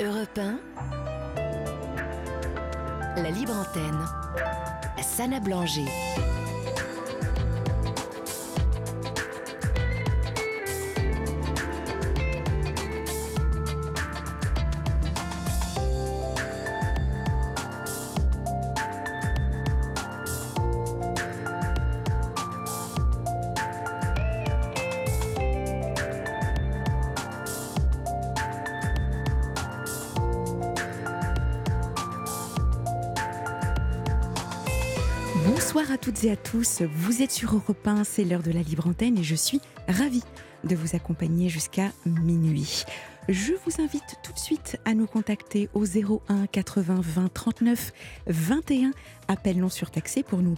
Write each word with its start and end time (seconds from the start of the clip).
Europe 0.00 0.38
1, 0.38 0.58
la 3.16 3.28
libre 3.28 3.52
antenne, 3.52 4.06
Sana 5.02 5.38
Blanger. 5.40 5.84
Vous 36.52 37.22
êtes 37.22 37.30
sur 37.30 37.54
Europe 37.54 37.86
1, 37.86 38.02
c'est 38.02 38.24
l'heure 38.24 38.42
de 38.42 38.50
la 38.50 38.62
libre 38.62 38.88
antenne 38.88 39.18
et 39.18 39.22
je 39.22 39.36
suis 39.36 39.60
ravie 39.86 40.24
de 40.64 40.74
vous 40.74 40.96
accompagner 40.96 41.48
jusqu'à 41.48 41.92
minuit. 42.04 42.84
Je 43.28 43.52
vous 43.64 43.80
invite 43.80 44.16
tout 44.24 44.32
de 44.32 44.38
suite 44.38 44.76
à 44.84 44.94
nous 44.94 45.06
contacter 45.06 45.68
au 45.74 45.84
01 45.84 46.46
80 46.46 47.00
20 47.02 47.32
39 47.32 47.92
21, 48.26 48.90
appel 49.28 49.58
non 49.58 49.68
surtaxé 49.68 50.24
pour 50.24 50.40
nous 50.40 50.56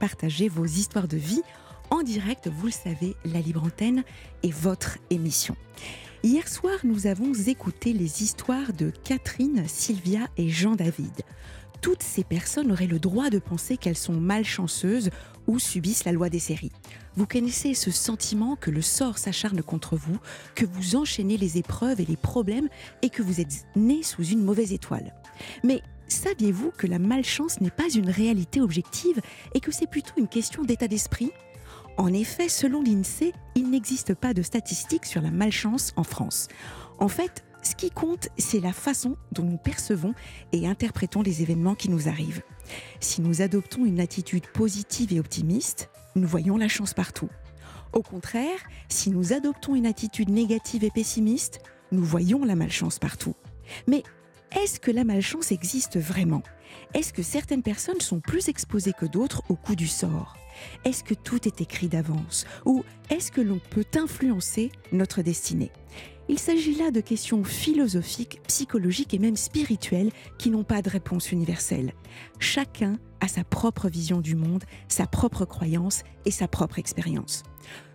partager 0.00 0.48
vos 0.48 0.66
histoires 0.66 1.06
de 1.06 1.16
vie 1.16 1.42
en 1.90 2.02
direct. 2.02 2.48
Vous 2.48 2.66
le 2.66 2.72
savez, 2.72 3.14
la 3.24 3.40
libre 3.40 3.62
antenne 3.62 4.02
est 4.42 4.52
votre 4.52 4.98
émission. 5.10 5.56
Hier 6.24 6.48
soir, 6.48 6.78
nous 6.82 7.06
avons 7.06 7.32
écouté 7.46 7.92
les 7.92 8.24
histoires 8.24 8.72
de 8.72 8.90
Catherine, 9.04 9.62
Sylvia 9.68 10.26
et 10.36 10.48
Jean-David 10.48 11.22
toutes 11.80 12.02
ces 12.02 12.24
personnes 12.24 12.72
auraient 12.72 12.86
le 12.86 12.98
droit 12.98 13.30
de 13.30 13.38
penser 13.38 13.76
qu'elles 13.76 13.96
sont 13.96 14.14
malchanceuses 14.14 15.10
ou 15.46 15.58
subissent 15.58 16.04
la 16.04 16.12
loi 16.12 16.28
des 16.28 16.38
séries. 16.38 16.72
Vous 17.16 17.26
connaissez 17.26 17.74
ce 17.74 17.90
sentiment 17.90 18.56
que 18.56 18.70
le 18.70 18.82
sort 18.82 19.18
s'acharne 19.18 19.62
contre 19.62 19.96
vous, 19.96 20.18
que 20.54 20.66
vous 20.66 20.94
enchaînez 20.94 21.36
les 21.36 21.58
épreuves 21.58 22.00
et 22.00 22.04
les 22.04 22.16
problèmes 22.16 22.68
et 23.02 23.10
que 23.10 23.22
vous 23.22 23.40
êtes 23.40 23.64
né 23.74 24.02
sous 24.02 24.24
une 24.24 24.44
mauvaise 24.44 24.72
étoile. 24.72 25.14
Mais 25.64 25.82
saviez-vous 26.06 26.70
que 26.76 26.86
la 26.86 26.98
malchance 26.98 27.60
n'est 27.60 27.70
pas 27.70 27.88
une 27.88 28.10
réalité 28.10 28.60
objective 28.60 29.20
et 29.54 29.60
que 29.60 29.72
c'est 29.72 29.90
plutôt 29.90 30.14
une 30.16 30.28
question 30.28 30.64
d'état 30.64 30.88
d'esprit? 30.88 31.32
En 31.96 32.12
effet, 32.12 32.48
selon 32.48 32.82
l'INSEE, 32.82 33.32
il 33.56 33.70
n'existe 33.70 34.14
pas 34.14 34.32
de 34.32 34.42
statistiques 34.42 35.06
sur 35.06 35.20
la 35.20 35.32
malchance 35.32 35.92
en 35.96 36.04
France. 36.04 36.46
En 37.00 37.08
fait, 37.08 37.44
ce 37.62 37.74
qui 37.74 37.90
compte, 37.90 38.28
c'est 38.38 38.60
la 38.60 38.72
façon 38.72 39.16
dont 39.32 39.42
nous 39.42 39.56
percevons 39.56 40.14
et 40.52 40.66
interprétons 40.66 41.22
les 41.22 41.42
événements 41.42 41.74
qui 41.74 41.90
nous 41.90 42.08
arrivent. 42.08 42.42
Si 43.00 43.20
nous 43.20 43.42
adoptons 43.42 43.84
une 43.84 44.00
attitude 44.00 44.46
positive 44.46 45.12
et 45.12 45.20
optimiste, 45.20 45.90
nous 46.14 46.28
voyons 46.28 46.56
la 46.56 46.68
chance 46.68 46.94
partout. 46.94 47.28
Au 47.92 48.02
contraire, 48.02 48.58
si 48.88 49.10
nous 49.10 49.32
adoptons 49.32 49.74
une 49.74 49.86
attitude 49.86 50.28
négative 50.28 50.84
et 50.84 50.90
pessimiste, 50.90 51.60
nous 51.90 52.04
voyons 52.04 52.44
la 52.44 52.54
malchance 52.54 52.98
partout. 52.98 53.34
Mais 53.86 54.02
est-ce 54.56 54.78
que 54.80 54.90
la 54.90 55.04
malchance 55.04 55.52
existe 55.52 55.98
vraiment? 55.98 56.42
Est-ce 56.94 57.12
que 57.12 57.22
certaines 57.22 57.62
personnes 57.62 58.00
sont 58.00 58.20
plus 58.20 58.48
exposées 58.48 58.92
que 58.92 59.06
d'autres 59.06 59.42
au 59.48 59.56
coup 59.56 59.74
du 59.74 59.86
sort? 59.86 60.36
Est-ce 60.84 61.04
que 61.04 61.14
tout 61.14 61.46
est 61.46 61.60
écrit 61.60 61.88
d'avance? 61.88 62.46
Ou 62.64 62.84
est-ce 63.10 63.30
que 63.32 63.40
l'on 63.40 63.60
peut 63.70 63.86
influencer 63.94 64.70
notre 64.92 65.22
destinée? 65.22 65.70
Il 66.28 66.38
s'agit 66.38 66.74
là 66.74 66.90
de 66.90 67.00
questions 67.00 67.42
philosophiques, 67.44 68.40
psychologiques 68.46 69.14
et 69.14 69.18
même 69.18 69.36
spirituelles 69.36 70.10
qui 70.38 70.50
n'ont 70.50 70.64
pas 70.64 70.82
de 70.82 70.90
réponse 70.90 71.32
universelle. 71.32 71.92
Chacun 72.38 72.98
a 73.20 73.28
sa 73.28 73.44
propre 73.44 73.88
vision 73.88 74.20
du 74.20 74.36
monde, 74.36 74.64
sa 74.88 75.06
propre 75.06 75.44
croyance 75.44 76.02
et 76.24 76.30
sa 76.30 76.46
propre 76.46 76.78
expérience. 76.78 77.42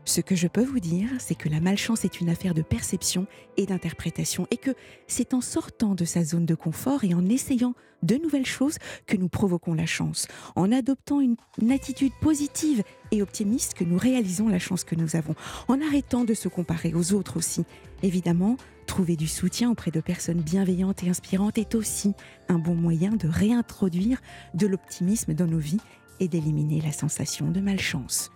Ce 0.06 0.20
que 0.20 0.36
je 0.36 0.48
peux 0.48 0.64
vous 0.64 0.82
dire, 0.82 1.10
c'est 1.20 1.36
que 1.36 1.48
la 1.48 1.62
malchance 1.62 2.04
est 2.04 2.20
une 2.20 2.30
affaire 2.30 2.54
de 2.54 2.62
perception 2.62 3.26
et 3.56 3.66
d'interprétation 3.66 4.48
et 4.52 4.58
que 4.58 4.72
c'est 5.08 5.34
en 5.34 5.40
sortant 5.40 5.96
de 5.96 6.04
sa 6.04 6.26
zone 6.26 6.46
de 6.46 6.56
confort 6.56 7.06
et 7.06 7.14
en 7.14 7.26
essayant 7.26 7.74
de 8.02 8.16
nouvelles 8.16 8.46
choses 8.46 8.78
que 9.08 9.16
nous 9.16 9.30
provoquons 9.30 9.74
la 9.74 9.86
chance. 9.86 10.28
En 10.58 10.74
adoptant 10.74 11.22
une, 11.22 11.38
attitude 11.72 12.12
positive 12.22 12.84
et 13.12 13.22
optimiste 13.22 13.76
que 13.76 13.86
nous 13.86 13.98
réalisons 13.98 14.50
la 14.50 14.60
chance 14.60 14.84
que 14.84 14.96
nous 14.96 15.16
avons. 15.16 15.36
En 15.70 15.82
arrêtant 15.82 16.26
de 16.26 16.34
se 16.34 16.50
comparer 16.50 16.94
aux 16.94 17.14
autres 17.14 17.38
aussi. 17.38 17.64
Évidemment, 18.04 18.58
trouver 18.86 19.16
du 19.16 19.28
soutien 19.28 19.72
auprès 19.72 19.90
de 19.90 20.02
personnes 20.02 20.42
bienveillantes 20.42 21.04
et 21.04 21.10
inspirantes 21.10 21.58
est 21.58 21.74
aussi 21.74 22.14
un 22.50 22.60
bon 22.60 22.76
moyen 22.76 23.12
de 23.12 23.30
réintroduire 23.30 24.22
de 24.54 24.68
l'optimisme 24.68 25.34
dans 25.34 25.48
nos 25.48 25.58
vies 25.58 25.80
et 26.20 26.28
d'éliminer 26.28 26.82
la 26.82 26.92
sensation 26.92 27.50
de 27.50 27.62
malchance. 27.62 28.30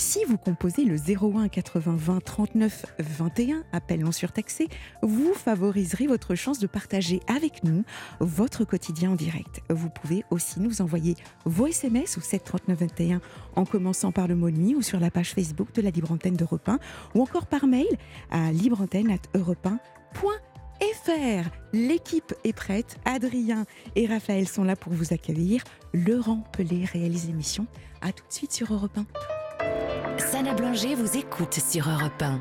Si 0.00 0.24
vous 0.24 0.38
composez 0.38 0.86
le 0.86 0.96
01 0.96 1.50
80 1.50 1.94
20 1.94 2.24
39 2.24 2.86
21, 3.00 3.64
appel 3.70 4.00
non 4.00 4.12
surtaxé, 4.12 4.66
vous 5.02 5.34
favoriserez 5.34 6.06
votre 6.06 6.34
chance 6.34 6.58
de 6.58 6.66
partager 6.66 7.20
avec 7.26 7.64
nous 7.64 7.84
votre 8.18 8.64
quotidien 8.64 9.10
en 9.10 9.14
direct. 9.14 9.60
Vous 9.68 9.90
pouvez 9.90 10.24
aussi 10.30 10.58
nous 10.58 10.80
envoyer 10.80 11.16
vos 11.44 11.66
SMS 11.66 12.16
au 12.16 12.22
7 12.22 12.44
39 12.44 12.78
21 12.78 13.20
en 13.56 13.66
commençant 13.66 14.10
par 14.10 14.26
le 14.26 14.36
mot 14.36 14.50
nuit 14.50 14.74
ou 14.74 14.80
sur 14.80 15.00
la 15.00 15.10
page 15.10 15.34
Facebook 15.34 15.74
de 15.74 15.82
la 15.82 15.90
Libre 15.90 16.12
Antenne 16.12 16.34
d'Europe 16.34 16.66
1 16.66 16.78
ou 17.14 17.20
encore 17.20 17.44
par 17.44 17.66
mail 17.66 17.94
à 18.30 18.52
libreantenne@europe1.fr. 18.52 21.50
L'équipe 21.74 22.32
est 22.44 22.54
prête. 22.54 22.96
Adrien 23.04 23.66
et 23.96 24.06
Raphaël 24.06 24.48
sont 24.48 24.64
là 24.64 24.76
pour 24.76 24.94
vous 24.94 25.12
accueillir. 25.12 25.62
Laurent 25.92 26.42
Pelé 26.54 26.86
réalise 26.86 27.26
l'émission. 27.26 27.66
À 28.00 28.12
tout 28.12 28.24
de 28.26 28.32
suite 28.32 28.52
sur 28.52 28.72
Europe 28.72 28.96
1. 28.96 29.04
Sana 30.20 30.54
Blanger 30.54 30.94
vous 30.94 31.16
écoute 31.16 31.54
sur 31.54 31.88
Europe 31.88 32.20
1. 32.20 32.40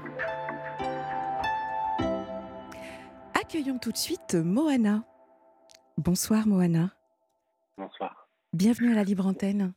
Accueillons 3.40 3.80
tout 3.80 3.92
de 3.92 3.98
suite 3.98 4.36
Moana. 4.36 5.04
Bonsoir 5.98 6.46
Moana. 6.46 6.92
Bonsoir. 7.78 8.28
Bienvenue 8.54 8.92
à 8.92 8.96
la 8.96 9.04
Libre 9.04 9.26
Antenne. 9.26 9.74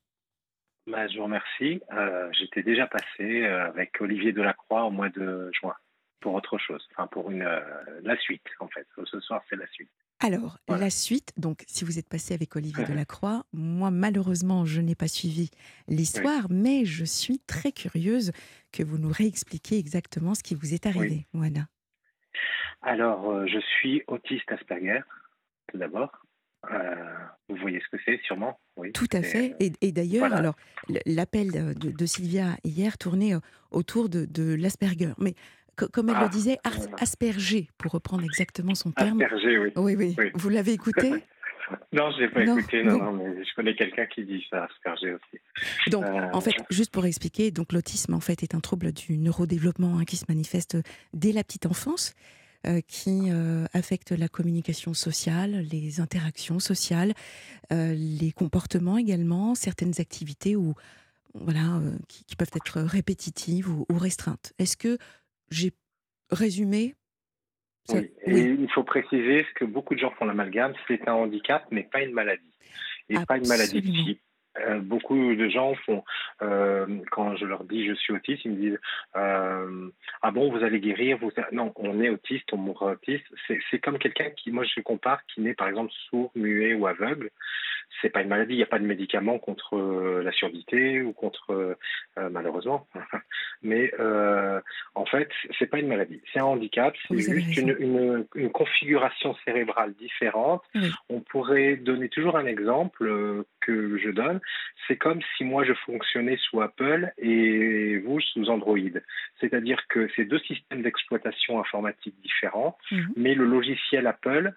Bah, 0.89 1.07
je 1.07 1.17
vous 1.17 1.25
remercie. 1.25 1.81
Euh, 1.93 2.29
j'étais 2.33 2.65
déjà 2.65 2.89
passé 2.89 3.45
euh, 3.45 3.69
avec 3.69 3.99
Olivier 4.01 4.33
Delacroix 4.33 4.85
au 4.85 4.91
mois 4.91 5.09
de 5.09 5.51
juin 5.53 5.75
pour 6.21 6.35
autre 6.35 6.59
chose, 6.59 6.87
enfin 6.93 7.07
pour 7.07 7.31
une, 7.31 7.43
euh, 7.43 7.61
la 8.03 8.17
suite 8.19 8.47
en 8.59 8.69
fait. 8.69 8.87
Ce 9.05 9.21
soir, 9.21 9.43
c'est 9.49 9.57
la 9.57 9.67
suite. 9.69 9.91
Alors, 10.23 10.59
la 10.69 10.89
suite, 10.89 11.33
donc 11.37 11.65
si 11.67 11.85
vous 11.85 11.99
êtes 11.99 12.09
passé 12.09 12.33
avec 12.33 12.55
Olivier 12.55 12.85
Delacroix, 12.89 13.45
moi 13.53 13.91
malheureusement 13.91 14.65
je 14.65 14.81
n'ai 14.81 14.95
pas 14.95 15.09
suivi 15.09 15.51
l'histoire, 15.89 16.47
mais 16.49 16.85
je 16.85 17.05
suis 17.05 17.41
très 17.41 17.73
curieuse 17.73 18.31
que 18.73 18.85
vous 18.85 18.99
nous 18.99 19.11
réexpliquiez 19.11 19.79
exactement 19.79 20.35
ce 20.35 20.45
qui 20.45 20.55
vous 20.55 20.75
est 20.75 20.87
arrivé, 20.87 21.27
Moana. 21.33 21.67
Alors, 22.83 23.31
euh, 23.31 23.47
je 23.47 23.59
suis 23.59 24.03
autiste 24.07 24.51
Asperger, 24.51 25.01
tout 25.69 25.79
d'abord. 25.79 26.11
Euh, 26.71 26.95
vous 27.49 27.57
voyez 27.57 27.81
ce 27.81 27.97
que 27.97 28.03
c'est, 28.05 28.21
sûrement 28.23 28.61
oui, 28.77 28.93
Tout 28.93 29.09
à 29.13 29.23
fait. 29.23 29.57
Et, 29.59 29.91
d'ailleurs, 29.91 30.33
alors 30.33 30.55
l'appel 31.07 31.75
de, 31.77 32.07
Sylvia 32.07 32.57
hier 32.63 32.97
tournait 32.99 33.35
euh, 33.35 33.41
autour 33.73 34.09
de, 34.09 34.25
de 34.27 34.55
l'Asperger. 34.55 35.13
Mais 35.19 35.35
comme 35.77 36.09
elle 36.11 36.17
le 36.17 36.23
ah, 36.23 36.29
disait, 36.29 36.59
asperger, 37.01 37.69
pour 37.79 37.93
reprendre 37.93 38.25
exactement 38.25 38.75
son 38.75 38.93
terme. 38.93 39.21
Asperger, 39.23 39.59
oui. 39.59 39.73
Oui, 39.77 39.95
oui. 39.97 40.31
Vous 40.35 40.49
l'avez 40.49 40.73
écouté? 40.73 41.13
Non, 41.93 42.11
je 42.13 42.23
l'ai 42.23 42.29
pas 42.29 42.43
écouté, 42.43 42.83
non, 42.83 42.99
non, 42.99 43.13
mais 43.13 43.45
je 43.45 43.55
connais 43.55 43.75
quelqu'un 43.75 44.07
qui 44.07 44.25
dit 44.25 44.45
ça, 44.51 44.65
asperger 44.65 45.15
aussi. 45.15 45.41
Donc, 45.91 46.05
euh, 46.05 46.29
en 46.33 46.41
fait, 46.41 46.55
juste 46.71 46.91
pour 46.91 47.07
expliquer, 47.07 47.51
donc 47.51 47.73
l'autisme 47.73 48.15
en 48.15 48.21
fait 48.21 48.43
est 48.43 48.55
un 48.55 48.61
trouble 48.61 48.93
du 48.93 49.19
neurodéveloppement 49.19 49.99
hein, 49.99 50.05
qui 50.05 50.17
se 50.17 50.25
manifeste 50.29 50.77
dès 51.15 51.33
la 51.33 51.45
petite 51.45 51.67
enfance. 51.67 52.15
Euh, 52.65 52.81
qui 52.87 53.23
euh, 53.29 53.65
affecte 53.73 54.13
la 54.13 54.29
communication 54.29 54.95
sociale, 54.95 55.67
les 55.73 55.99
interactions 55.99 56.61
sociales, 56.61 57.13
les 57.73 58.31
comportements 58.31 58.99
également, 58.99 59.57
certaines 59.57 59.95
activités 60.01 60.55
où, 60.55 60.75
voilà, 61.35 61.81
qui, 62.07 62.37
peuvent 62.37 62.53
être 62.55 62.81
répétitives 62.83 63.69
ou, 63.69 63.85
ou 63.91 63.99
restreintes. 63.99 64.53
Est-ce 64.61 64.77
que 64.77 64.97
j'ai 65.53 65.73
résumé 66.31 66.95
oui. 67.89 68.11
il 68.27 68.71
faut 68.73 68.85
préciser 68.85 69.45
ce 69.45 69.55
que 69.55 69.65
beaucoup 69.65 69.95
de 69.95 70.01
gens 70.01 70.13
font 70.13 70.25
l'amalgame, 70.25 70.73
c'est 70.87 71.09
un 71.09 71.15
handicap, 71.15 71.67
mais 71.71 71.83
pas 71.83 72.03
une 72.03 72.13
maladie. 72.13 72.57
Et 73.09 73.17
pas 73.27 73.39
une 73.39 73.49
maladie 73.49 74.21
euh, 74.59 74.81
beaucoup 74.81 75.35
de 75.35 75.49
gens 75.49 75.75
font, 75.87 76.05
euh, 76.43 76.87
quand 77.11 77.37
je 77.37 77.47
leur 77.47 77.65
dis 77.65 77.87
je 77.87 77.95
suis 77.95 78.13
autiste, 78.13 78.45
ils 78.45 78.53
me 78.53 78.57
disent 78.57 78.79
euh, 79.17 79.89
Ah 80.21 80.31
bon, 80.31 80.51
vous 80.51 80.63
allez 80.63 80.79
guérir 80.79 81.19
vous... 81.19 81.31
Non, 81.53 81.73
on 81.77 82.01
est 82.03 82.11
autiste, 82.11 82.53
on 82.53 82.59
mourra 82.59 82.93
autiste. 82.93 83.25
C'est 83.71 83.79
comme 83.79 83.99
quelqu'un 83.99 84.31
qui, 84.31 84.51
moi 84.51 84.65
je 84.65 84.81
compare, 84.83 85.25
qui 85.27 85.41
naît 85.41 85.55
par 85.55 85.69
exemple 85.69 85.93
sourd, 86.11 86.31
muet 86.35 86.75
ou 86.75 86.87
aveugle. 86.87 87.31
C'est 88.01 88.11
pas 88.11 88.23
une 88.23 88.29
maladie, 88.29 88.55
il 88.55 88.57
n'y 88.57 88.63
a 88.63 88.67
pas 88.67 88.79
de 88.79 88.87
médicament 88.87 89.39
contre 89.39 89.77
la 90.23 90.33
surdité 90.33 91.03
ou 91.03 91.13
contre, 91.13 91.77
malheureusement. 92.17 92.87
Mais 93.63 93.93
en 94.95 95.05
fait, 95.05 95.29
c'est 95.59 95.67
pas 95.67 95.79
une 95.79 95.89
maladie, 95.89 96.21
c'est 96.33 96.41
un 96.41 96.47
handicap, 96.47 96.95
c'est 97.07 97.19
juste 97.19 97.59
une, 97.59 97.77
une, 97.79 98.27
une, 98.35 98.51
configuration 98.51 99.37
cérébrale 99.45 99.93
différente. 99.95 100.63
On 101.11 101.21
pourrait 101.21 101.77
donner 101.77 102.09
toujours 102.09 102.39
un 102.39 102.47
exemple 102.47 103.45
que 103.61 103.99
je 103.99 104.11
donne 104.11 104.41
c'est 104.87 104.97
comme 104.97 105.21
si 105.37 105.45
moi 105.45 105.65
je 105.65 105.73
fonctionnais 105.87 106.37
sous 106.37 106.61
Apple 106.61 107.13
et 107.19 107.99
vous 107.99 108.21
sous 108.21 108.49
Android. 108.49 108.79
C'est-à-dire 109.41 109.87
que 109.89 110.09
c'est 110.15 110.25
deux 110.25 110.41
systèmes 110.41 110.83
d'exploitation 110.83 111.61
informatique 111.61 112.15
différents, 112.23 112.77
mhm. 112.91 113.13
mais 113.17 113.35
le 113.35 113.45
logiciel 113.45 114.07
Apple 114.07 114.53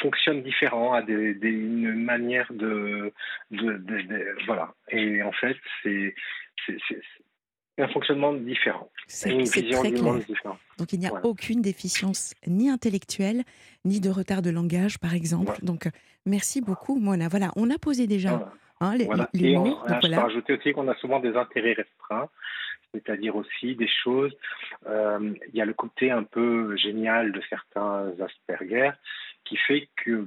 fonctionne 0.00 0.42
différent, 0.42 0.92
a 0.92 1.02
des, 1.02 1.36
une 1.42 1.94
manière 1.94 2.52
de, 2.52 3.12
Voilà. 4.46 4.74
Et 4.90 5.22
en 5.22 5.32
fait, 5.32 5.56
c'est 5.82 6.14
un 7.78 7.88
fonctionnement 7.88 8.32
différent. 8.32 8.90
C'est 9.06 9.30
très 9.30 9.62
clair. 9.62 10.18
différente. 10.18 10.58
Donc 10.78 10.92
il 10.92 10.98
n'y 10.98 11.06
a 11.06 11.24
aucune 11.24 11.62
déficience 11.62 12.34
ni 12.46 12.68
intellectuelle, 12.68 13.42
ni 13.84 14.00
de 14.00 14.10
retard 14.10 14.42
de 14.42 14.50
langage, 14.50 14.98
par 14.98 15.14
exemple. 15.14 15.56
Donc 15.62 15.88
merci 16.26 16.60
beaucoup, 16.60 16.98
Mona. 16.98 17.28
Voilà, 17.28 17.50
on 17.56 17.70
a 17.70 17.78
posé 17.78 18.06
déjà 18.06 18.52
Hein, 18.82 18.98
et 18.98 19.56
on, 19.56 19.64
je 19.64 20.08
peux 20.08 20.14
rajouter 20.14 20.54
aussi 20.54 20.72
qu'on 20.72 20.88
a 20.88 20.96
souvent 20.96 21.20
des 21.20 21.36
intérêts 21.36 21.74
restreints, 21.74 22.28
c'est-à-dire 22.92 23.36
aussi 23.36 23.76
des 23.76 23.88
choses. 23.88 24.36
Euh, 24.86 25.34
il 25.52 25.56
y 25.56 25.62
a 25.62 25.64
le 25.64 25.72
côté 25.72 26.10
un 26.10 26.24
peu 26.24 26.76
génial 26.76 27.30
de 27.30 27.40
certains 27.48 28.12
Asperger 28.20 28.90
qui 29.44 29.56
fait 29.56 29.88
que, 29.96 30.26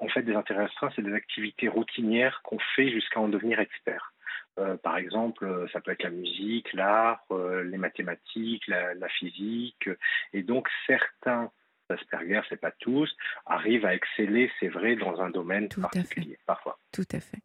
en 0.00 0.08
fait, 0.08 0.22
des 0.22 0.34
intérêts 0.34 0.64
restreints, 0.64 0.90
c'est 0.94 1.02
des 1.02 1.14
activités 1.14 1.68
routinières 1.68 2.42
qu'on 2.44 2.58
fait 2.74 2.90
jusqu'à 2.90 3.20
en 3.20 3.28
devenir 3.28 3.60
expert. 3.60 4.12
Euh, 4.58 4.76
par 4.76 4.98
exemple, 4.98 5.66
ça 5.72 5.80
peut 5.80 5.90
être 5.90 6.02
la 6.02 6.10
musique, 6.10 6.72
l'art, 6.74 7.24
euh, 7.30 7.64
les 7.64 7.78
mathématiques, 7.78 8.66
la, 8.68 8.94
la, 8.94 9.08
physique, 9.08 9.88
et 10.32 10.42
donc 10.42 10.68
certains 10.86 11.50
Asperger, 11.88 12.40
c'est 12.48 12.60
pas 12.60 12.72
tous, 12.72 13.14
arrivent 13.46 13.86
à 13.86 13.94
exceller, 13.94 14.50
c'est 14.58 14.68
vrai, 14.68 14.96
dans 14.96 15.20
un 15.20 15.30
domaine 15.30 15.68
particulier, 15.68 16.38
parfois. 16.44 16.78
Tout 16.92 17.06
à 17.12 17.20
fait. 17.20 17.38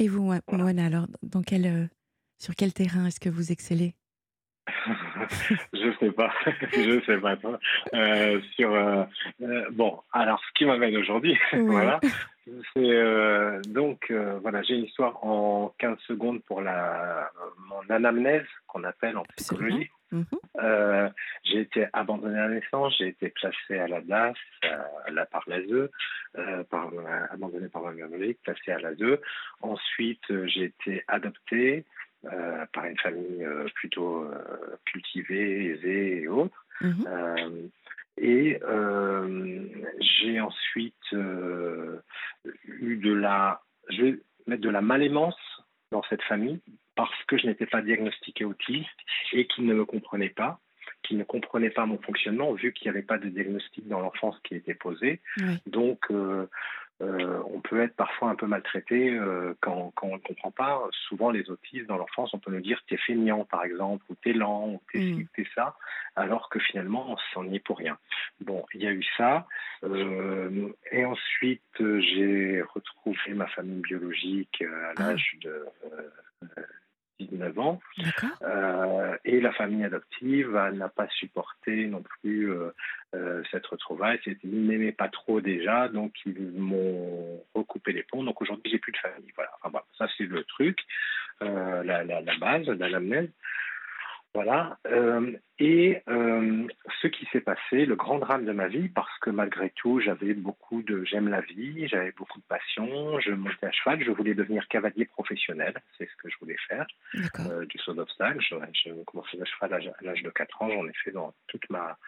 Et 0.00 0.08
vous, 0.08 0.32
Moana, 0.50 0.86
alors, 0.86 1.06
dans 1.22 1.42
quel, 1.42 1.66
euh, 1.66 1.84
sur 2.38 2.54
quel 2.54 2.72
terrain 2.72 3.04
est-ce 3.04 3.20
que 3.20 3.28
vous 3.28 3.52
excellez? 3.52 3.94
Je 5.74 5.92
sais 6.00 6.10
pas, 6.10 6.32
je 6.72 7.02
sais 7.04 7.18
pas. 7.18 7.36
Euh, 7.92 8.40
sur 8.54 8.72
euh, 8.74 9.04
bon, 9.72 10.00
alors 10.12 10.40
ce 10.40 10.52
qui 10.54 10.64
m'amène 10.64 10.96
aujourd'hui, 10.96 11.38
voilà, 11.52 12.00
c'est 12.74 13.68
donc 13.68 14.10
voilà, 14.10 14.62
j'ai 14.62 14.74
une 14.74 14.84
histoire 14.84 15.24
en 15.24 15.74
15 15.78 15.98
secondes 16.06 16.42
pour 16.44 16.62
la 16.62 17.30
mon 17.68 17.94
anamnèse 17.94 18.46
qu'on 18.66 18.84
appelle 18.84 19.16
en 19.18 19.24
psychologie. 19.36 19.90
Mhm. 20.12 21.12
j'ai 21.44 21.60
été 21.60 21.86
abandonné 21.92 22.38
à 22.38 22.48
la 22.48 22.54
naissance, 22.56 22.94
j'ai 22.98 23.08
été 23.08 23.28
placé 23.30 23.78
à 23.78 23.86
la 23.88 24.00
DAS, 24.00 24.34
là 25.08 25.26
par 25.26 25.44
l'ASE, 25.46 25.88
par, 26.68 26.90
abandonné 27.30 27.68
par 27.68 27.82
ma 27.82 27.92
biologique, 27.92 28.38
placé 28.42 28.72
à 28.72 28.78
l'ASE. 28.80 29.18
Ensuite, 29.62 30.24
j'ai 30.46 30.64
été 30.64 31.04
adopté. 31.08 31.84
Euh, 32.26 32.66
par 32.74 32.84
une 32.84 32.98
famille 32.98 33.42
euh, 33.42 33.66
plutôt 33.76 34.24
euh, 34.24 34.76
cultivée, 34.84 35.70
aisée 35.70 36.20
et 36.20 36.28
autres. 36.28 36.66
Mhm. 36.82 37.70
et 38.18 38.58
j'ai 40.00 40.40
ensuite 40.40 41.12
eu 41.12 42.96
de 42.96 43.12
la, 43.12 43.62
je 43.90 44.02
vais 44.02 44.18
mettre 44.46 44.62
de 44.62 44.70
la 44.70 44.80
malémence 44.80 45.38
dans 45.90 46.02
cette 46.08 46.22
famille 46.22 46.60
parce 46.94 47.24
que 47.26 47.38
je 47.38 47.46
n'étais 47.46 47.66
pas 47.66 47.82
diagnostiqué 47.82 48.44
autiste 48.44 48.88
et 49.32 49.46
qu'ils 49.46 49.66
ne 49.66 49.74
me 49.74 49.84
comprenaient 49.84 50.28
pas 50.28 50.60
qui 51.02 51.14
ne 51.14 51.24
comprenaient 51.24 51.70
pas 51.70 51.86
mon 51.86 51.98
fonctionnement, 51.98 52.52
vu 52.52 52.72
qu'il 52.72 52.90
n'y 52.90 52.96
avait 52.96 53.06
pas 53.06 53.18
de 53.18 53.28
diagnostic 53.28 53.86
dans 53.88 54.00
l'enfance 54.00 54.36
qui 54.44 54.54
était 54.54 54.74
posé. 54.74 55.20
Donc, 55.66 56.10
euh, 56.10 56.46
on 57.00 57.60
peut 57.60 57.82
être 57.82 57.94
parfois 57.96 58.30
un 58.30 58.34
peu 58.34 58.46
maltraité 58.46 59.10
euh, 59.10 59.54
quand, 59.60 59.92
on 60.02 60.14
ne 60.14 60.18
comprend 60.18 60.50
pas. 60.50 60.82
Souvent, 61.08 61.30
les 61.30 61.50
autistes, 61.50 61.86
dans 61.86 61.96
l'enfance, 61.96 62.34
on 62.34 62.38
peut 62.38 62.50
nous 62.50 62.60
dire 62.60 62.80
t'es 62.88 62.96
feignant, 62.98 63.44
par 63.44 63.64
exemple, 63.64 64.04
ou 64.10 64.14
t'es 64.16 64.32
lent, 64.32 64.68
ou 64.68 64.82
t'es 64.92 64.98
ci, 64.98 65.14
mm. 65.14 65.26
t'es 65.34 65.46
ça, 65.54 65.76
alors 66.16 66.48
que 66.50 66.58
finalement, 66.58 67.10
on 67.10 67.16
s'en 67.32 67.50
est 67.52 67.58
pour 67.60 67.78
rien. 67.78 67.98
Bon, 68.40 68.64
il 68.74 68.82
y 68.82 68.86
a 68.86 68.92
eu 68.92 69.04
ça. 69.16 69.46
Euh, 69.84 70.68
et 70.92 71.04
ensuite, 71.04 71.62
j'ai 71.78 72.62
retrouvé 72.74 73.34
ma 73.34 73.46
famille 73.46 73.80
biologique 73.80 74.62
à 74.62 74.92
ah. 74.96 75.02
l'âge 75.02 75.36
de 75.42 75.66
19 77.26 77.58
ans. 77.58 77.80
Euh, 78.42 79.16
et 79.24 79.40
la 79.40 79.52
famille 79.52 79.84
adoptive 79.84 80.50
n'a 80.74 80.88
pas 80.88 81.08
supporté 81.08 81.86
non 81.86 82.02
plus 82.02 82.50
euh, 82.50 82.70
euh, 83.14 83.42
cette 83.50 83.66
retrouvaille. 83.66 84.20
Ils 84.26 84.66
n'aimaient 84.66 84.92
pas 84.92 85.08
trop 85.08 85.40
déjà, 85.40 85.88
donc 85.88 86.12
ils 86.26 86.52
m'ont 86.52 87.42
recoupé 87.54 87.92
les 87.92 88.02
ponts. 88.02 88.24
Donc 88.24 88.40
aujourd'hui, 88.42 88.70
j'ai 88.70 88.78
plus 88.78 88.92
de 88.92 88.98
famille. 88.98 89.32
Voilà. 89.34 89.50
Enfin, 89.62 89.80
ça 89.98 90.08
c'est 90.16 90.24
le 90.24 90.44
truc, 90.44 90.78
la, 91.40 91.82
la, 91.82 92.20
la, 92.20 92.38
base 92.38 92.66
l'amnèse. 92.66 93.30
Voilà. 94.32 94.78
Euh, 94.86 95.32
et 95.58 96.02
euh, 96.08 96.66
ce 97.02 97.08
qui 97.08 97.26
s'est 97.32 97.40
passé, 97.40 97.84
le 97.84 97.96
grand 97.96 98.20
drame 98.20 98.44
de 98.44 98.52
ma 98.52 98.68
vie, 98.68 98.88
parce 98.88 99.18
que 99.18 99.28
malgré 99.28 99.70
tout, 99.70 100.00
j'avais 100.00 100.34
beaucoup 100.34 100.82
de. 100.82 101.04
J'aime 101.04 101.28
la 101.28 101.40
vie, 101.40 101.88
j'avais 101.88 102.12
beaucoup 102.12 102.38
de 102.38 102.44
passion, 102.44 103.18
je 103.18 103.32
montais 103.32 103.66
à 103.66 103.72
cheval, 103.72 104.02
je 104.04 104.10
voulais 104.12 104.34
devenir 104.34 104.66
cavalier 104.68 105.04
professionnel, 105.04 105.74
c'est 105.98 106.08
ce 106.08 106.16
que 106.22 106.30
je 106.30 106.36
voulais 106.40 106.56
faire, 106.68 106.86
euh, 107.40 107.66
du 107.66 107.78
saut 107.78 107.92
d'obstacle. 107.92 108.38
J'ai 108.72 108.92
commencé 109.04 109.40
à 109.40 109.44
cheval 109.44 109.74
à 109.74 110.02
l'âge 110.02 110.22
de 110.22 110.30
4 110.30 110.62
ans, 110.62 110.70
j'en 110.70 110.86
ai 110.86 110.94
fait 111.04 111.10
dans 111.10 111.34
toute 111.48 111.68
ma. 111.68 111.98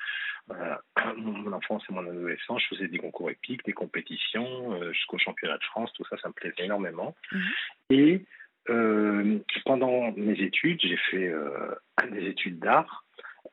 mon 1.17 1.53
enfance 1.53 1.83
et 1.91 1.93
mon 1.93 2.07
adolescence, 2.07 2.63
je 2.63 2.77
faisais 2.77 2.89
des 2.89 2.99
concours 2.99 3.31
épiques, 3.31 3.65
des 3.65 3.73
compétitions, 3.73 4.81
jusqu'au 4.93 5.19
championnat 5.19 5.59
de 5.59 5.65
France, 5.65 5.93
tout 5.95 6.05
ça, 6.09 6.17
ça 6.19 6.29
me 6.29 6.35
plaisait 6.35 6.65
énormément. 6.65 7.17
Mhm. 7.33 7.43
Et 7.91 8.27
euh, 8.71 9.39
pendant 9.65 10.13
mes 10.13 10.41
études, 10.41 10.81
j'ai 10.83 10.97
fait 11.11 11.29
euh, 11.29 11.75
des 12.11 12.27
études 12.27 12.59
d'art. 12.59 13.05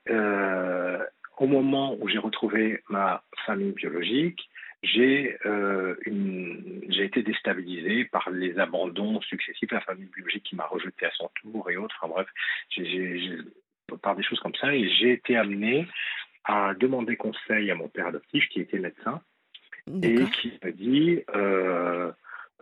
Euh, 0.10 1.04
au 1.38 1.48
moment 1.48 1.96
où 2.00 2.08
j'ai 2.08 2.18
retrouvé 2.18 2.84
ma 2.90 3.24
famille 3.46 3.72
biologique, 3.72 4.50
j'ai 4.84 5.38
été 6.92 7.24
déstabilisé 7.24 8.06
par 8.06 8.30
les 8.30 8.60
abandons 8.60 9.20
successifs, 9.22 9.72
la 9.72 9.82
famille 9.82 10.10
biologique 10.16 10.44
qui 10.44 10.56
m'a 10.56 10.66
rejeté 10.66 11.06
à 11.06 11.12
son 11.12 11.30
tour 11.42 11.70
et 11.70 11.78
autres. 11.78 11.96
Enfin 12.02 12.14
bref, 12.14 12.28
par 14.02 14.16
des 14.16 14.24
choses 14.24 14.40
comme 14.40 14.56
ça, 14.56 14.74
et 14.74 14.90
j'ai 14.90 15.12
été 15.12 15.36
amené 15.36 15.88
à 16.45 16.74
demander 16.74 17.16
conseil 17.18 17.72
à 17.72 17.76
mon 17.76 17.90
père 17.90 18.07
adoptif 18.07 18.48
qui 18.50 18.62
était 18.62 18.80
médecin 18.80 19.22
et 20.02 20.24
qui 20.42 20.54
m'a 20.64 20.72
dit 20.72 21.24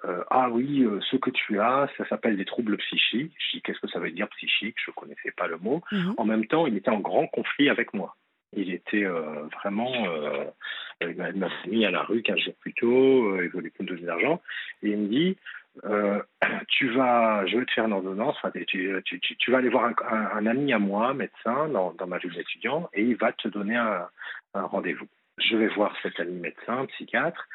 euh, 0.08 0.24
ah 0.30 0.50
oui, 0.50 0.84
euh, 0.84 1.00
ce 1.12 1.18
que 1.18 1.30
tu 1.30 1.60
as, 1.60 1.90
ça 1.98 2.08
s'appelle 2.08 2.38
des 2.38 2.46
troubles 2.46 2.78
psychiques. 2.78 3.34
Je 3.38 3.58
dis 3.58 3.62
qu'est-ce 3.62 3.80
que 3.80 3.90
ça 3.90 4.00
veut 4.00 4.12
dire 4.12 4.28
psychique? 4.30 4.76
Je 4.84 4.92
ne 4.92 4.96
connaissais 4.96 5.32
pas 5.36 5.48
le 5.48 5.58
mot. 5.58 5.82
Mhm. 5.92 6.14
En 6.18 6.26
même 6.26 6.46
temps, 6.46 6.66
il 6.66 6.78
était 6.78 6.90
en 6.90 7.00
grand 7.00 7.28
conflit 7.28 7.70
avec 7.70 7.94
moi. 7.94 8.16
Il 8.56 8.74
était 8.74 9.04
euh, 9.04 9.44
vraiment, 9.62 9.92
il 11.02 11.16
m'a 11.18 11.50
mis 11.68 11.86
à 11.86 11.92
la 11.92 12.04
rue 12.04 12.22
15 12.22 12.40
jours 12.40 12.54
plus 12.62 12.74
tôt, 12.74 13.42
il 13.42 13.50
voulait 13.50 13.70
plus 13.70 13.84
me 13.84 13.90
donner 13.90 14.04
d'argent, 14.04 14.42
et 14.82 14.92
il 14.92 14.98
me 14.98 15.08
dit, 15.10 15.38
tu 16.70 16.90
vas, 16.92 17.46
je 17.46 17.58
vais 17.58 17.66
te 17.66 17.72
faire 17.74 17.86
une 17.86 17.94
ordonnance, 17.94 18.38
tu, 18.68 19.02
tu, 19.04 19.20
tu, 19.20 19.52
vas 19.52 19.58
aller 19.58 19.68
voir 19.68 19.92
un, 20.34 20.46
ami 20.46 20.72
à 20.72 20.80
moi, 20.80 21.14
médecin, 21.14 21.68
dans, 21.68 21.92
dans 21.92 22.08
ma 22.08 22.20
ville 22.20 22.34
d'étudiant, 22.34 22.90
et 22.94 23.02
il 23.02 23.18
va 23.18 23.34
te 23.34 23.50
donner 23.50 23.76
un 23.76 24.08
rendez-vous 24.54 25.08
je 25.38 25.56
vais 25.56 25.68
voir 25.68 25.94
cet 26.02 26.20
ami 26.20 26.40
médecin, 26.40 26.86
psychiatre, 26.88 27.48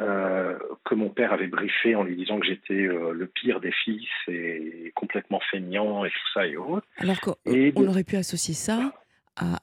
euh, 0.00 0.58
que 0.84 0.94
mon 0.94 1.08
père 1.08 1.32
avait 1.32 1.46
briefé 1.46 1.94
en 1.94 2.02
lui 2.02 2.16
disant 2.16 2.40
que 2.40 2.46
j'étais 2.46 2.74
euh, 2.74 3.12
le 3.12 3.26
pire 3.26 3.60
des 3.60 3.72
fils 3.84 4.08
et 4.28 4.92
complètement 4.94 5.40
feignant 5.50 6.04
et 6.04 6.10
tout 6.10 6.32
ça 6.34 6.46
et 6.46 6.56
autres. 6.56 6.86
Alors 6.98 7.20
qu'on 7.20 7.86
aurait 7.86 8.04
pu 8.04 8.16
associer 8.16 8.54
ça 8.54 8.92
à, 9.36 9.56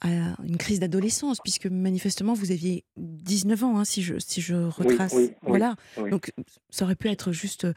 une 0.44 0.58
crise 0.58 0.80
d'adolescence, 0.80 1.39
puisque 1.44 1.68
manifestement 1.68 2.34
vous 2.34 2.51
aviez 2.51 2.86
19 2.98 3.63
ans, 3.63 3.78
hein, 3.78 3.86
si, 3.86 4.01
je, 4.01 4.18
si 4.18 4.42
je 4.42 4.56
retrace. 4.56 5.16
voilà. 5.44 5.75
Donc 6.10 6.32
ça 6.70 6.86
aurait 6.86 6.96
pu 6.96 7.08
être 7.10 7.32
juste 7.32 7.68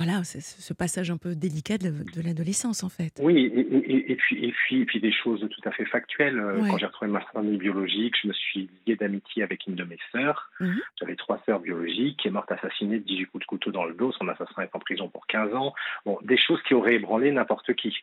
voilà, 0.00 0.24
ce 0.24 0.72
passage 0.72 1.10
un 1.10 1.18
peu 1.18 1.34
délicat 1.34 1.76
de, 1.76 1.92
l'adolescence, 2.24 2.82
en 2.82 2.88
fait. 2.88 3.20
Oui, 3.20 3.52
et, 3.54 4.16
puis, 4.16 4.42
et, 4.42 4.50
puis, 4.50 4.80
et 4.80 4.84
puis 4.86 4.98
des 4.98 5.12
choses 5.12 5.46
tout 5.50 5.68
à 5.68 5.72
fait 5.72 5.84
factuelles. 5.84 6.40
Euh, 6.40 6.58
quand 6.70 6.78
j'ai 6.78 6.86
retrouvé 6.86 7.10
ma 7.10 7.20
famille 7.20 7.58
biologique, 7.58 8.14
je 8.22 8.28
me 8.28 8.32
suis 8.32 8.70
lié 8.86 8.96
d'amitié 8.96 9.42
avec 9.42 9.66
une 9.66 9.74
de 9.74 9.84
mes 9.84 9.98
sœurs. 10.10 10.48
Mmh 10.58 10.78
J'avais 10.98 11.16
trois 11.16 11.42
sœurs 11.44 11.60
biologiques 11.60 12.18
qui 12.18 12.28
est 12.28 12.30
morte 12.30 12.50
assassinée 12.50 12.98
de 12.98 13.04
18 13.04 13.26
coups 13.26 13.42
de 13.42 13.46
couteau 13.46 13.72
dans 13.72 13.84
le 13.84 13.92
dos. 13.92 14.10
Son 14.12 14.26
assassin 14.28 14.62
est 14.62 14.74
en 14.74 14.78
prison 14.78 15.10
pour 15.10 15.26
15 15.26 15.52
ans. 15.54 15.74
Bon, 16.06 16.18
des 16.22 16.38
choses 16.38 16.62
qui 16.62 16.72
auraient 16.72 16.94
ébranlé 16.94 17.30
n'importe 17.30 17.74
qui. 17.74 17.94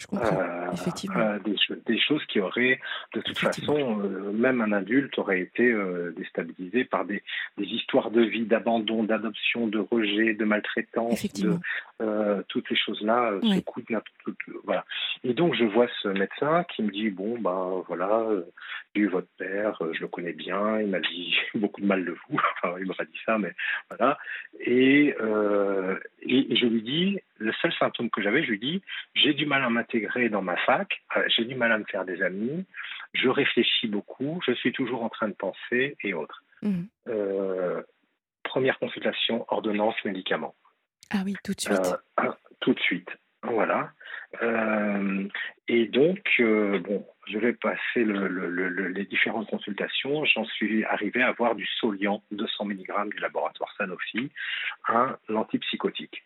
Je 0.00 0.06
comprends, 0.06 0.40
euh, 0.40 0.72
effectivement. 0.72 1.20
Euh, 1.20 1.38
des, 1.86 1.98
choses 2.00 2.24
qui 2.26 2.40
auraient, 2.40 2.80
de 3.14 3.20
toute 3.20 3.38
façon, 3.38 4.00
euh, 4.00 4.32
même 4.32 4.62
un 4.62 4.72
adulte 4.72 5.16
aurait 5.18 5.40
été 5.40 5.74
déstabilisé 6.16 6.84
par 6.84 7.04
des, 7.04 7.22
histoires 7.58 8.10
de 8.10 8.22
vie, 8.22 8.46
d'abandon, 8.46 9.04
d'adoption, 9.04 9.66
de 9.66 9.78
rejet, 9.78 10.32
de 10.32 10.44
maltraitance, 10.44 11.22
de, 11.34 11.58
toutes 12.48 12.66
ces 12.68 12.76
choses-là 12.76 13.34
voilà. 14.64 14.84
Et 15.22 15.34
donc 15.34 15.54
je 15.54 15.64
vois 15.64 15.86
ce 16.02 16.08
médecin 16.08 16.64
qui 16.74 16.82
me 16.82 16.90
dit 16.90 17.10
bon 17.10 17.38
ben 17.38 17.82
voilà, 17.86 18.26
j'ai 18.94 19.02
eu 19.02 19.08
votre 19.08 19.28
père, 19.36 19.78
je 19.92 20.00
le 20.00 20.08
connais 20.08 20.32
bien, 20.32 20.80
il 20.80 20.88
m'a 20.88 21.00
dit 21.00 21.36
beaucoup 21.54 21.82
de 21.82 21.86
mal 21.86 22.04
de 22.04 22.12
vous, 22.12 22.40
enfin 22.62 22.76
il 22.80 22.86
m'a 22.86 22.94
pas 22.94 23.04
dit 23.04 23.20
ça, 23.26 23.36
mais 23.36 23.52
voilà. 23.90 24.16
Et, 24.60 25.14
et, 26.22 26.52
et 26.52 26.56
je 26.56 26.66
lui 26.66 26.82
dis 26.82 27.18
le 27.40 27.52
seul 27.54 27.72
symptôme 27.72 28.10
que 28.10 28.22
j'avais, 28.22 28.44
je 28.44 28.50
lui 28.50 28.58
dis, 28.58 28.82
j'ai 29.14 29.32
du 29.32 29.46
mal 29.46 29.64
à 29.64 29.70
m'intégrer 29.70 30.28
dans 30.28 30.42
ma 30.42 30.56
fac, 30.58 31.02
euh, 31.16 31.24
j'ai 31.28 31.44
du 31.44 31.54
mal 31.54 31.72
à 31.72 31.78
me 31.78 31.84
faire 31.84 32.04
des 32.04 32.22
amis, 32.22 32.66
je 33.14 33.28
réfléchis 33.28 33.88
beaucoup, 33.88 34.40
je 34.46 34.52
suis 34.52 34.72
toujours 34.72 35.02
en 35.02 35.08
train 35.08 35.28
de 35.28 35.34
penser 35.34 35.96
et 36.04 36.14
autres. 36.14 36.44
Mhm. 36.62 36.86
Euh, 37.08 37.82
première 38.42 38.78
consultation, 38.78 39.46
ordonnance, 39.48 39.96
médicaments. 40.04 40.54
Ah 41.10 41.22
oui, 41.24 41.34
tout 41.42 41.54
de 41.54 41.60
suite. 41.60 41.94
Euh, 42.20 42.30
tout 42.60 42.74
de 42.74 42.80
suite. 42.80 43.08
Voilà. 43.42 43.90
et 45.66 45.86
donc, 45.86 46.20
bon, 46.38 47.06
je 47.26 47.38
vais 47.38 47.54
passer 47.54 48.04
les 48.04 49.04
différentes 49.06 49.48
consultations. 49.48 50.26
J'en 50.26 50.44
suis 50.44 50.84
arrivé 50.84 51.22
à 51.22 51.28
avoir 51.28 51.54
du 51.54 51.66
Soliant, 51.80 52.22
200 52.32 52.66
mg 52.66 53.08
du 53.08 53.18
laboratoire 53.18 53.74
Sanofi, 53.78 54.30
un 54.88 55.16
antipsychotique 55.34 56.22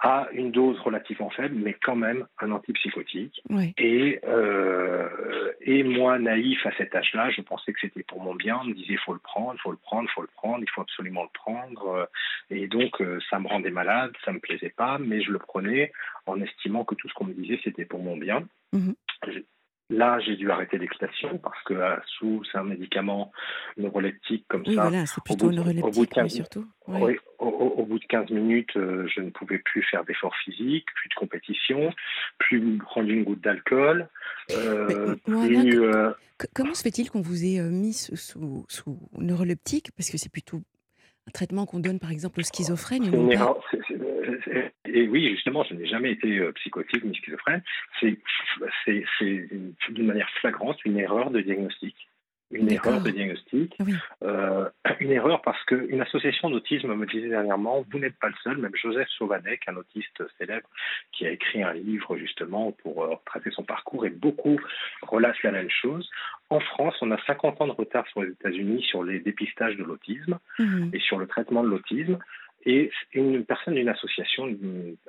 à 0.00 0.28
une 0.32 0.50
dose 0.50 0.78
relativement 0.80 1.30
faible, 1.30 1.54
mais 1.56 1.74
quand 1.82 1.96
même 1.96 2.26
un 2.40 2.50
antipsychotique. 2.50 3.40
Et, 3.78 4.20
euh, 4.24 5.52
et 5.62 5.82
moi, 5.82 6.18
naïf 6.18 6.64
à 6.66 6.76
cet 6.76 6.94
âge-là, 6.94 7.30
je 7.30 7.40
pensais 7.40 7.72
que 7.72 7.80
c'était 7.80 8.02
pour 8.02 8.20
mon 8.20 8.34
bien. 8.34 8.58
On 8.60 8.64
me 8.64 8.74
disait, 8.74 8.94
il 8.94 8.98
faut 8.98 9.14
le 9.14 9.18
prendre, 9.18 9.54
il 9.54 9.60
faut 9.60 9.70
le 9.70 9.78
prendre, 9.78 10.08
il 10.08 10.12
faut 10.12 10.22
le 10.22 10.28
prendre, 10.36 10.62
il 10.62 10.70
faut 10.70 10.82
absolument 10.82 11.22
le 11.22 11.30
prendre. 11.32 12.08
Et 12.50 12.66
donc, 12.66 13.00
euh, 13.00 13.18
ça 13.30 13.38
me 13.38 13.48
rendait 13.48 13.70
malade, 13.70 14.12
ça 14.24 14.32
me 14.32 14.40
plaisait 14.40 14.74
pas, 14.76 14.98
mais 14.98 15.22
je 15.22 15.30
le 15.30 15.38
prenais 15.38 15.90
en 16.26 16.40
estimant 16.40 16.84
que 16.84 16.94
tout 16.96 17.08
ce 17.08 17.14
qu'on 17.14 17.24
me 17.24 17.34
disait, 17.34 17.60
c'était 17.64 17.86
pour 17.86 18.02
mon 18.02 18.16
bien. 18.16 18.44
Mhm. 18.72 18.94
Là, 19.90 20.18
j'ai 20.20 20.36
dû 20.36 20.50
arrêter 20.50 20.78
l'excitation 20.78 21.36
parce 21.38 21.62
que 21.64 21.74
euh, 21.74 21.94
sous 22.06 22.42
c'est 22.50 22.56
un 22.56 22.64
médicament 22.64 23.30
neuroleptique 23.76 24.46
comme 24.48 24.62
oui, 24.66 24.76
ça. 24.76 24.88
Voilà, 24.88 25.04
c'est 25.04 25.22
plutôt 25.22 25.52
neuroleptique, 25.52 25.84
au 25.84 25.90
bout 25.90 26.06
de 26.06 26.10
15, 26.10 26.32
surtout. 26.32 26.66
Oui. 26.88 27.16
au, 27.38 27.84
bout 27.84 27.98
de 27.98 28.04
15 28.06 28.30
minutes, 28.30 28.74
euh, 28.76 29.06
je 29.14 29.20
ne 29.20 29.28
pouvais 29.28 29.58
plus 29.58 29.82
faire 29.82 30.04
d'efforts 30.04 30.34
physiques, 30.42 30.86
plus 30.94 31.08
de 31.10 31.14
compétition, 31.14 31.92
plus 32.38 32.78
prendre 32.78 33.10
une 33.10 33.24
goutte 33.24 33.42
d'alcool. 33.42 34.08
Euh, 34.52 35.16
comment 36.54 36.74
se 36.74 36.82
fait-il 36.82 37.10
qu'on 37.10 37.20
vous 37.20 37.44
ait 37.44 37.60
mis 37.62 37.92
sous, 37.92 38.64
sous 38.68 38.98
neuroleptique? 39.18 39.90
Parce 39.96 40.08
que 40.08 40.16
c'est 40.16 40.32
plutôt 40.32 40.62
un 41.28 41.30
traitement 41.30 41.66
qu'on 41.66 41.80
donne 41.80 41.98
par 41.98 42.10
exemple 42.10 42.40
aux 42.40 42.44
schizophrènes. 42.44 43.10
Et, 44.86 45.08
oui, 45.08 45.30
justement, 45.30 45.64
je 45.64 45.74
n'ai 45.74 45.86
jamais 45.86 46.12
été 46.12 46.38
euh, 46.38 46.52
psychotique 46.52 47.04
ni 47.04 47.14
schizophrène. 47.14 47.62
C'est 48.00 48.18
d'une 49.20 50.06
manière 50.06 50.30
flagrante 50.40 50.84
une 50.84 50.98
erreur 50.98 51.30
de 51.30 51.40
diagnostic 51.40 51.96
une 52.54 52.70
erreur 52.70 53.00
de 53.02 53.10
diagnostic. 53.10 53.76
Euh, 54.22 54.68
une 55.00 55.10
erreur 55.10 55.42
parce 55.42 55.62
qu'une 55.64 56.00
association 56.00 56.50
d'autisme 56.50 56.94
me 56.94 57.06
disait 57.06 57.28
dernièrement, 57.28 57.84
vous 57.90 57.98
n'êtes 57.98 58.18
pas 58.18 58.28
le 58.28 58.34
seul, 58.42 58.58
même 58.58 58.74
Joseph 58.74 59.08
Sauvanek, 59.18 59.62
un 59.68 59.76
autiste 59.76 60.22
célèbre, 60.38 60.68
qui 61.12 61.26
a 61.26 61.30
écrit 61.30 61.62
un 61.62 61.72
livre 61.72 62.16
justement 62.16 62.72
pour 62.72 63.04
euh, 63.04 63.14
tracer 63.26 63.50
son 63.50 63.64
parcours, 63.64 64.06
et 64.06 64.10
beaucoup 64.10 64.60
relatent 65.02 65.42
la 65.42 65.52
même 65.52 65.70
chose. 65.70 66.08
En 66.50 66.60
France, 66.60 66.94
on 67.00 67.10
a 67.10 67.18
50 67.26 67.60
ans 67.60 67.66
de 67.66 67.72
retard 67.72 68.06
sur 68.08 68.22
les 68.22 68.30
États-Unis 68.30 68.82
sur 68.82 69.02
les 69.02 69.20
dépistages 69.20 69.76
de 69.76 69.84
l'autisme 69.84 70.38
mhm. 70.58 70.90
et 70.92 71.00
sur 71.00 71.18
le 71.18 71.26
traitement 71.26 71.62
de 71.64 71.68
l'autisme. 71.68 72.18
Et 72.66 72.90
une 73.12 73.44
personne 73.44 73.74
d'une 73.74 73.88
association 73.88 74.48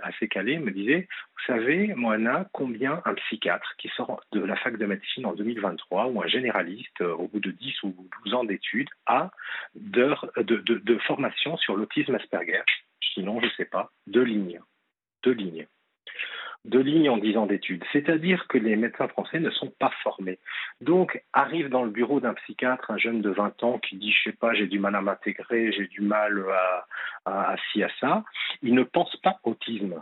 assez 0.02 0.28
calée 0.28 0.60
me 0.60 0.72
disait, 0.72 1.08
vous 1.10 1.54
savez, 1.54 1.94
Moana, 1.96 2.50
combien 2.52 3.02
un 3.06 3.14
psychiatre 3.14 3.76
qui 3.78 3.90
sort 3.96 4.22
de 4.32 4.42
la 4.42 4.56
fac 4.58 4.78
de 4.78 4.86
médecine 4.86 5.26
en 5.26 5.34
2023 5.34 6.08
ou 6.08 6.22
un 6.22 6.28
généraliste 6.28 7.02
euh, 7.02 7.14
au 7.14 7.28
bout 7.28 7.40
de 7.40 7.52
10 7.52 7.84
ou 7.84 7.96
12 8.26 8.34
ans 8.34 8.44
d'études 8.44 8.90
a 9.06 9.32
de, 9.76 10.16
de, 10.38 10.58
de, 10.58 10.98
formation 11.00 11.58
sur 11.58 11.76
l'autisme 11.76 12.16
Asperger? 12.16 12.64
Sinon, 13.14 13.40
je 13.40 13.46
ne 13.46 13.52
sais 13.52 13.66
pas, 13.66 13.92
deux 14.08 14.24
lignes. 14.24 14.60
Deux 15.24 15.32
lignes 15.32 15.66
deux 16.66 16.82
lignes 16.82 17.10
en 17.10 17.18
dix 17.18 17.38
ans 17.38 17.46
d'études. 17.46 17.84
C'est-à-dire 17.94 18.48
que 18.48 18.58
les 18.58 18.76
médecins 18.76 19.08
français 19.08 19.40
ne 19.40 19.50
sont 19.50 19.72
pas 19.80 19.92
formés. 20.04 20.40
Donc, 20.82 21.24
arrive 21.34 21.70
dans 21.70 21.84
le 21.84 21.92
bureau 21.92 22.20
d'un 22.20 22.34
psychiatre 22.34 22.92
un 22.92 22.98
jeune 22.98 23.22
de 23.22 23.30
20 23.30 23.64
ans 23.64 23.80
qui 23.80 23.98
dit, 23.98 24.12
je 24.12 24.30
sais 24.30 24.36
pas, 24.36 24.54
j'ai 24.54 24.68
du 24.68 24.80
mal 24.80 24.96
à 24.96 25.02
m'intégrer, 25.02 25.72
j'ai 25.72 25.88
du 25.88 26.02
mal 26.02 26.44
à, 27.26 27.52
à, 27.52 27.56
ci, 27.72 27.84
à 27.84 27.90
ça. 28.00 28.24
Il 28.62 28.74
ne 28.76 28.84
pense 28.84 29.16
pas 29.18 29.40
autisme 29.44 30.02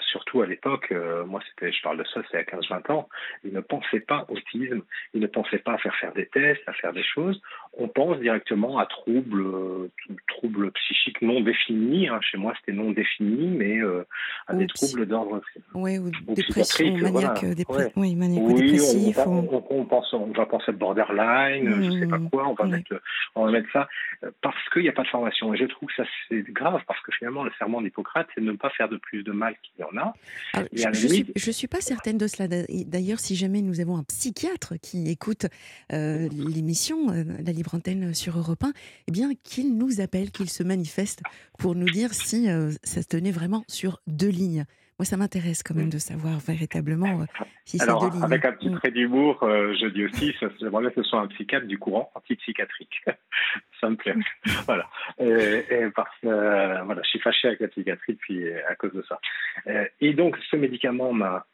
surtout 0.00 0.42
à 0.42 0.46
l'époque, 0.46 0.88
euh, 0.92 1.24
moi 1.24 1.40
c'était, 1.48 1.72
je 1.72 1.82
parle 1.82 1.98
de 1.98 2.04
ça, 2.04 2.20
c'est 2.30 2.36
à 2.36 2.42
15-20 2.42 2.92
ans, 2.92 3.08
ils 3.44 3.52
ne 3.52 3.60
pensaient 3.60 4.00
pas 4.00 4.26
autisme, 4.28 4.82
ils 5.14 5.20
ne 5.20 5.26
pensaient 5.26 5.58
pas 5.58 5.74
à 5.74 5.78
faire 5.78 5.94
faire 5.96 6.12
des 6.12 6.26
tests, 6.26 6.62
à 6.66 6.72
faire 6.72 6.92
des 6.92 7.02
choses. 7.02 7.40
On 7.78 7.88
pense 7.88 8.18
directement 8.20 8.78
à 8.78 8.86
troubles, 8.86 9.42
euh, 9.42 9.90
troubles 10.28 10.70
psychiques 10.72 11.20
non 11.22 11.40
définis. 11.40 12.08
Hein. 12.08 12.20
Chez 12.22 12.38
moi 12.38 12.54
c'était 12.60 12.76
non 12.76 12.92
défini, 12.92 13.48
mais 13.48 13.78
euh, 13.78 14.06
à 14.46 14.54
des 14.54 14.66
troubles 14.66 15.06
d'ordre. 15.06 15.40
Oui, 15.74 15.98
ou, 15.98 16.10
dépression, 16.28 16.96
maniaque, 16.96 17.44
oui, 17.96 18.14
maniaque 18.14 18.54
dépressif. 18.54 19.18
On, 19.26 19.64
on, 19.70 19.84
pense, 19.84 20.12
on 20.12 20.26
va 20.32 20.46
penser 20.46 20.72
borderline, 20.72 21.70
je 21.70 21.80
ne 21.80 22.00
sais 22.00 22.06
pas 22.06 22.18
mmh, 22.18 22.30
quoi, 22.30 22.48
on 22.48 22.54
va, 22.54 22.64
mettre, 22.64 23.00
on 23.34 23.46
va 23.46 23.50
mettre 23.50 23.70
ça 23.72 23.88
parce 24.40 24.68
qu'il 24.72 24.82
n'y 24.82 24.88
a 24.88 24.92
pas 24.92 25.02
de 25.02 25.08
formation. 25.08 25.52
Et 25.54 25.56
je 25.56 25.64
trouve 25.64 25.88
que 25.88 25.96
ça 25.96 26.08
c'est 26.28 26.42
grave 26.52 26.80
parce 26.86 27.00
que 27.02 27.12
finalement 27.12 27.44
le 27.44 27.50
serment 27.58 27.82
d'Hippocrate 27.82 28.28
c'est 28.34 28.40
de 28.40 28.46
ne 28.46 28.56
pas 28.56 28.70
faire 28.70 28.88
de 28.88 28.96
plus 28.96 29.22
de 29.22 29.32
mal 29.32 29.54
qu'il 29.62 29.72
y 29.80 29.82
a 29.82 29.88
ah, 30.54 30.62
je 30.72 31.48
ne 31.48 31.52
suis, 31.52 31.68
pas 31.68 31.80
certaine 31.80 32.18
de 32.18 32.26
cela. 32.26 32.48
D'ailleurs, 32.48 33.18
si 33.18 33.36
jamais 33.36 33.62
nous 33.62 33.80
avons 33.80 33.96
un 33.96 34.04
psychiatre 34.04 34.74
qui 34.80 35.10
écoute 35.10 35.46
euh, 35.92 36.28
l'émission, 36.54 37.10
euh, 37.10 37.24
la 37.44 37.52
libre 37.66 37.74
antenne 37.74 38.14
sur 38.14 38.38
Europe 38.38 38.62
1, 38.62 38.72
eh 39.08 39.12
bien, 39.12 39.30
qu'il 39.42 39.76
nous 39.76 40.00
appelle, 40.00 40.30
qu'il 40.30 40.48
se 40.48 40.62
manifeste 40.62 41.22
pour 41.58 41.74
nous 41.74 41.86
dire 41.86 42.12
si 42.12 42.48
euh, 42.48 42.70
ça 42.82 43.02
se 43.02 43.08
tenait 43.08 43.32
vraiment 43.32 43.64
sur 43.68 44.00
deux 44.06 44.28
lignes. 44.28 44.64
Moi, 44.98 45.04
ça 45.04 45.16
m'intéresse 45.18 45.62
quand 45.62 45.74
même 45.74 45.90
de 45.90 45.98
savoir 45.98 46.38
véritablement 46.38 47.20
euh, 47.20 47.44
si 47.66 47.78
c'est 47.78 47.86
de 47.86 48.24
Avec 48.24 48.44
un 48.46 48.52
petit 48.52 48.70
mm. 48.70 48.78
trait 48.78 48.90
d'humour, 48.90 49.42
euh, 49.42 49.74
je 49.78 49.88
dis 49.88 50.04
aussi, 50.04 50.34
j'aimerais 50.58 50.90
que 50.90 51.02
ce 51.02 51.08
soit 51.08 51.20
un 51.20 51.26
psychiatre 51.26 51.66
du 51.66 51.78
courant 51.78 52.10
antipsychiatrique. 52.14 53.04
ça 53.80 53.90
me 53.90 53.96
plaît. 53.96 54.14
voilà. 54.64 54.88
Et, 55.18 55.86
parce 55.94 56.08
euh, 56.24 56.82
voilà, 56.84 57.02
je 57.02 57.08
suis 57.10 57.20
fâché 57.20 57.48
avec 57.48 57.60
la 57.60 57.68
psychiatrie 57.68 58.14
puis 58.14 58.50
à 58.70 58.74
cause 58.76 58.92
de 58.92 59.04
ça. 59.08 59.18
et 60.00 60.14
donc, 60.14 60.38
ce 60.50 60.56
médicament 60.56 61.12
m'a 61.12 61.46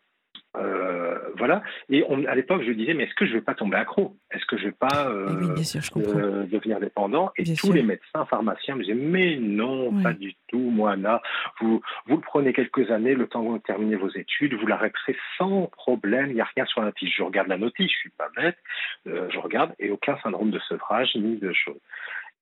euh, 0.54 1.18
voilà. 1.38 1.62
Et 1.88 2.04
on, 2.08 2.24
à 2.26 2.34
l'époque, 2.34 2.62
je 2.66 2.72
disais, 2.72 2.92
mais 2.94 3.04
est-ce 3.04 3.14
que 3.14 3.24
je 3.24 3.30
ne 3.32 3.36
vais 3.38 3.44
pas 3.44 3.54
tomber 3.54 3.76
accro? 3.76 4.16
Est-ce 4.30 4.44
que 4.44 4.58
je 4.58 4.64
ne 4.64 4.68
vais 4.68 4.76
pas 4.78 5.08
euh, 5.08 5.54
euh, 5.96 6.44
devenir 6.44 6.78
dépendant? 6.78 7.32
Et 7.36 7.44
tous 7.54 7.72
les 7.72 7.82
médecins, 7.82 8.26
pharmaciens 8.26 8.76
me 8.76 8.82
disaient, 8.82 8.94
mais 8.94 9.36
non, 9.36 10.02
pas 10.02 10.12
du 10.12 10.34
tout, 10.48 10.58
Moana. 10.58 11.22
Vous, 11.60 11.80
vous 12.06 12.16
le 12.16 12.22
prenez 12.22 12.52
quelques 12.52 12.90
années, 12.90 13.14
le 13.14 13.26
temps 13.26 13.42
que 13.42 13.48
vous 13.48 13.58
terminez 13.60 13.96
vos 13.96 14.10
études, 14.10 14.54
vous 14.54 14.66
l'arrêterez 14.66 15.16
sans 15.38 15.68
problème, 15.68 16.30
il 16.30 16.34
n'y 16.34 16.40
a 16.40 16.48
rien 16.54 16.66
sur 16.66 16.80
la 16.80 16.86
notice. 16.86 17.10
Je 17.16 17.22
regarde 17.22 17.48
la 17.48 17.58
notice, 17.58 17.90
je 17.90 17.96
ne 17.96 18.00
suis 18.00 18.10
pas 18.10 18.28
bête, 18.36 18.58
je 19.06 19.38
regarde, 19.38 19.74
et 19.78 19.90
aucun 19.90 20.18
syndrome 20.22 20.50
de 20.50 20.58
sevrage 20.60 21.14
ni 21.14 21.36
de 21.36 21.52
choses. 21.52 21.80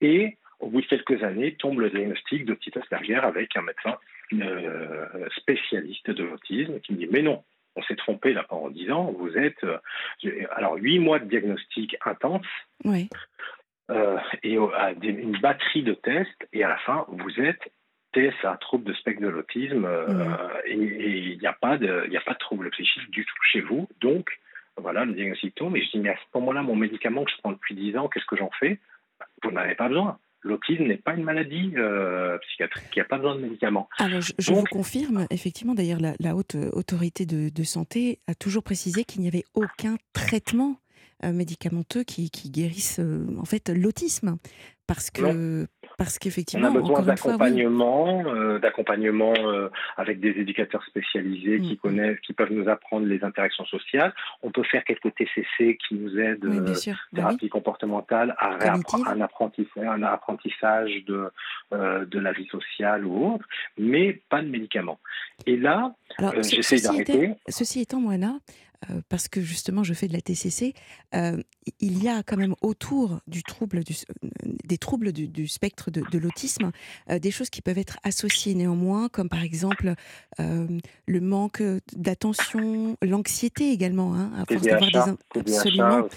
Et 0.00 0.36
au 0.58 0.68
bout 0.68 0.80
de 0.80 0.86
quelques 0.86 1.22
années, 1.22 1.54
tombe 1.54 1.78
le 1.80 1.90
diagnostic 1.90 2.44
de 2.44 2.54
Titus 2.54 2.82
Asperger 2.82 3.14
avec 3.14 3.56
un 3.56 3.62
médecin 3.62 3.96
spécialiste 5.36 6.10
de 6.10 6.24
l'autisme 6.24 6.80
qui 6.80 6.92
me 6.92 6.98
dit, 6.98 7.08
mais 7.10 7.22
non, 7.22 7.42
on 7.76 7.82
s'est 7.82 7.96
trompé 7.96 8.32
là 8.32 8.44
pendant 8.48 8.70
10 8.70 8.90
ans. 8.90 9.14
Vous 9.16 9.36
êtes 9.36 9.62
euh, 9.64 9.78
alors 10.52 10.76
8 10.76 10.98
mois 10.98 11.18
de 11.18 11.26
diagnostic 11.26 11.96
intense. 12.04 12.46
Euh, 13.90 14.18
et 14.42 14.54
une 14.54 15.38
batterie 15.40 15.82
de 15.82 15.94
tests, 15.94 16.48
et 16.52 16.62
à 16.62 16.68
la 16.68 16.78
fin, 16.78 17.06
vous 17.08 17.40
êtes 17.40 17.72
TSA, 18.14 18.56
trouble 18.60 18.84
de 18.84 18.92
spectre 18.94 19.22
de 19.22 19.28
l'autisme, 19.28 19.84
euh, 19.84 20.36
et 20.64 20.74
il 20.74 21.38
n'y 21.38 21.46
a, 21.46 21.52
pas 21.52 21.76
de, 21.76 22.08
a 22.14 22.20
pas 22.20 22.34
de 22.34 22.38
trouble 22.38 22.70
psychique 22.70 23.10
du 23.10 23.24
tout 23.24 23.42
chez 23.50 23.60
vous. 23.60 23.88
Donc, 24.00 24.30
voilà, 24.76 25.04
le 25.04 25.12
diagnostic 25.12 25.54
tombe. 25.54 25.76
Et 25.76 25.82
je 25.82 25.90
dis, 25.90 25.98
mais 25.98 26.10
à 26.10 26.16
ce 26.16 26.38
moment-là, 26.38 26.62
mon 26.62 26.76
médicament 26.76 27.24
que 27.24 27.30
je 27.30 27.36
prends 27.38 27.52
depuis 27.52 27.74
10 27.74 27.96
ans, 27.96 28.08
qu'est-ce 28.08 28.26
que 28.26 28.36
j'en 28.36 28.50
fais? 28.58 28.78
Vous 29.42 29.50
n'en 29.50 29.60
avez 29.60 29.74
pas 29.74 29.88
besoin. 29.88 30.18
L'autisme 30.42 30.84
n'est 30.84 30.96
pas 30.96 31.14
une 31.14 31.24
maladie 31.24 31.72
euh, 31.76 32.38
psychiatrique, 32.38 32.88
il 32.94 32.98
n'y 32.98 33.02
a 33.02 33.06
pas 33.06 33.16
besoin 33.16 33.36
de 33.36 33.40
médicaments. 33.40 33.88
Alors, 33.98 34.20
je, 34.20 34.52
vous 34.52 34.64
confirme, 34.64 35.26
effectivement, 35.30 35.74
d'ailleurs, 35.74 36.00
la, 36.00 36.36
haute 36.36 36.56
autorité 36.72 37.26
de, 37.26 37.64
santé 37.64 38.18
a 38.26 38.34
toujours 38.34 38.62
précisé 38.62 39.04
qu'il 39.04 39.20
n'y 39.20 39.28
avait 39.28 39.44
aucun 39.54 39.96
traitement 40.12 40.70
euh, 40.70 40.89
médicamenteux 41.22 42.02
qui, 42.04 42.30
qui 42.30 42.50
guérisse 42.50 42.98
euh, 42.98 43.26
en 43.38 43.44
fait 43.44 43.68
l'autisme. 43.68 44.36
Parce 44.90 45.08
que, 45.12 45.68
parce 45.98 46.18
qu'effectivement, 46.18 46.66
on 46.66 46.74
a 46.74 46.80
besoin 46.80 47.02
d'accompagnement, 47.02 48.24
euh, 48.26 48.58
d'accompagnement 48.58 49.34
euh, 49.36 49.68
avec 49.96 50.18
des 50.18 50.30
éducateurs 50.30 50.82
spécialisés 50.84 51.60
qui 51.60 51.68
mm, 51.68 51.74
mm. 51.74 51.76
connaissent, 51.76 52.20
qui 52.26 52.32
peuvent 52.32 52.50
nous 52.50 52.68
apprendre 52.68 53.06
les 53.06 53.22
interactions 53.22 53.64
sociales. 53.66 54.12
On 54.42 54.50
peut 54.50 54.64
faire 54.64 54.82
quelques 54.82 55.14
TCC 55.14 55.78
qui 55.86 55.94
nous 55.94 56.18
aident, 56.18 56.44
oui, 56.44 56.58
euh, 56.58 56.62
bah 56.62 56.98
thérapie 57.14 57.48
comportementale, 57.48 58.34
à 58.38 58.56
un 58.66 59.20
apprentissage, 59.20 59.86
un 59.86 60.02
apprentissage 60.02 61.04
de 61.06 61.30
de 61.70 62.18
la 62.18 62.32
vie 62.32 62.48
sociale 62.48 63.06
ou 63.06 63.34
autre, 63.34 63.46
mais 63.78 64.20
pas 64.28 64.42
de 64.42 64.48
médicaments. 64.48 64.98
Et 65.46 65.56
là, 65.56 65.94
j'essaie 66.40 66.80
d'arrêter. 66.80 67.30
Ceci 67.46 67.82
étant, 67.82 68.00
Moana, 68.00 68.40
euh, 68.88 69.02
parce 69.10 69.28
que 69.28 69.42
justement 69.42 69.84
je 69.84 69.92
fais 69.92 70.08
de 70.08 70.14
la 70.14 70.22
TCC, 70.22 70.72
euh, 71.14 71.36
il 71.80 72.02
y 72.02 72.08
a 72.08 72.22
quand 72.22 72.38
même 72.38 72.54
autour 72.62 73.20
du 73.26 73.42
trouble 73.42 73.84
du, 73.84 73.94
euh, 74.24 74.28
des 74.64 74.78
troubles 74.78 75.12
du, 75.12 75.48
spectre 75.48 75.90
de, 75.90 76.18
l'autisme 76.18 76.70
des 77.10 77.30
choses 77.30 77.50
qui 77.50 77.60
peuvent 77.60 77.78
être 77.78 77.98
associées 78.04 78.54
néanmoins, 78.54 79.08
comme 79.08 79.28
par 79.28 79.42
exemple 79.42 79.94
le 80.38 81.20
manque 81.20 81.62
d'attention, 81.94 82.96
l'anxiété 83.02 83.70
également, 83.70 84.14
hein, 84.14 84.32
à 84.36 84.44
force 84.46 84.62
d'avoir 84.62 84.90
des 85.34 85.40
absolument 85.40 86.08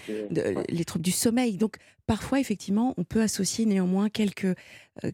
les 0.69 0.85
troubles 0.85 1.03
du 1.03 1.11
sommeil. 1.11 1.57
Donc 1.57 1.77
parfois 2.05 2.39
effectivement 2.39 2.93
on 2.97 3.03
peut 3.03 3.21
associer 3.21 3.65
néanmoins 3.65 4.09
quelques 4.09 4.55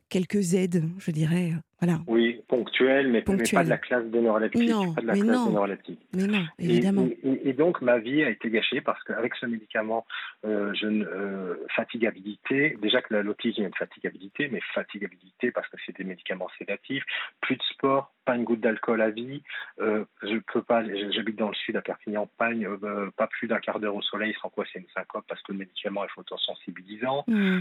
quelques 0.09 0.53
aides, 0.53 0.83
je 0.99 1.11
dirais. 1.11 1.53
Voilà. 1.81 1.99
Oui, 2.07 2.41
ponctuelles, 2.47 3.09
mais, 3.09 3.21
pas 3.21 3.63
de 3.63 3.69
la 3.69 3.77
classe 3.77 4.05
de 4.05 4.19
neuroleptique. 4.19 4.69
Non, 4.69 4.93
pas 4.93 5.01
de 5.01 5.07
la 5.07 5.13
mais, 5.13 5.21
classe 5.21 5.35
non. 5.37 5.67
mais 6.13 6.27
non, 6.27 6.45
évidemment. 6.59 7.07
Et, 7.23 7.53
donc, 7.53 7.81
ma 7.81 7.99
vie 7.99 8.23
a 8.23 8.29
été 8.29 8.49
gâchée 8.49 8.81
parce 8.81 9.01
qu'avec 9.03 9.33
ce 9.35 9.45
médicament, 9.45 10.05
euh, 10.45 10.73
je, 10.73 10.87
euh, 10.87 11.55
fatigabilité, 11.75 12.77
déjà 12.81 13.01
que 13.01 13.15
l'autisme, 13.15 13.61
a 13.61 13.67
une 13.67 13.73
fatigabilité, 13.73 14.49
mais 14.51 14.59
fatigabilité 14.73 15.51
parce 15.51 15.67
que 15.69 15.77
c'est 15.85 15.97
des 15.97 16.03
médicaments 16.03 16.49
sédatifs, 16.57 17.03
plus 17.41 17.55
de 17.55 17.63
sport, 17.63 18.11
pas 18.25 18.35
une 18.35 18.43
goutte 18.43 18.59
d'alcool 18.59 19.01
à 19.01 19.09
vie. 19.09 19.41
Euh, 19.79 20.03
je 20.21 20.37
peux 20.51 20.61
pas, 20.61 20.83
j'habite 21.11 21.37
dans 21.37 21.49
le 21.49 21.55
sud 21.55 21.77
à 21.77 21.81
Perpignan, 21.81 22.29
pas, 22.37 22.51
euh, 22.51 23.09
pas 23.15 23.27
plus 23.27 23.47
d'un 23.47 23.59
quart 23.59 23.79
d'heure 23.79 23.95
au 23.95 24.01
soleil, 24.01 24.35
sans 24.41 24.49
quoi 24.49 24.65
c'est 24.71 24.79
une 24.79 24.89
syncope 24.93 25.25
parce 25.27 25.41
que 25.43 25.53
le 25.53 25.59
médicament 25.59 26.03
est 26.03 26.09
photosensibilisant. 26.09 27.23
Mmh. 27.27 27.59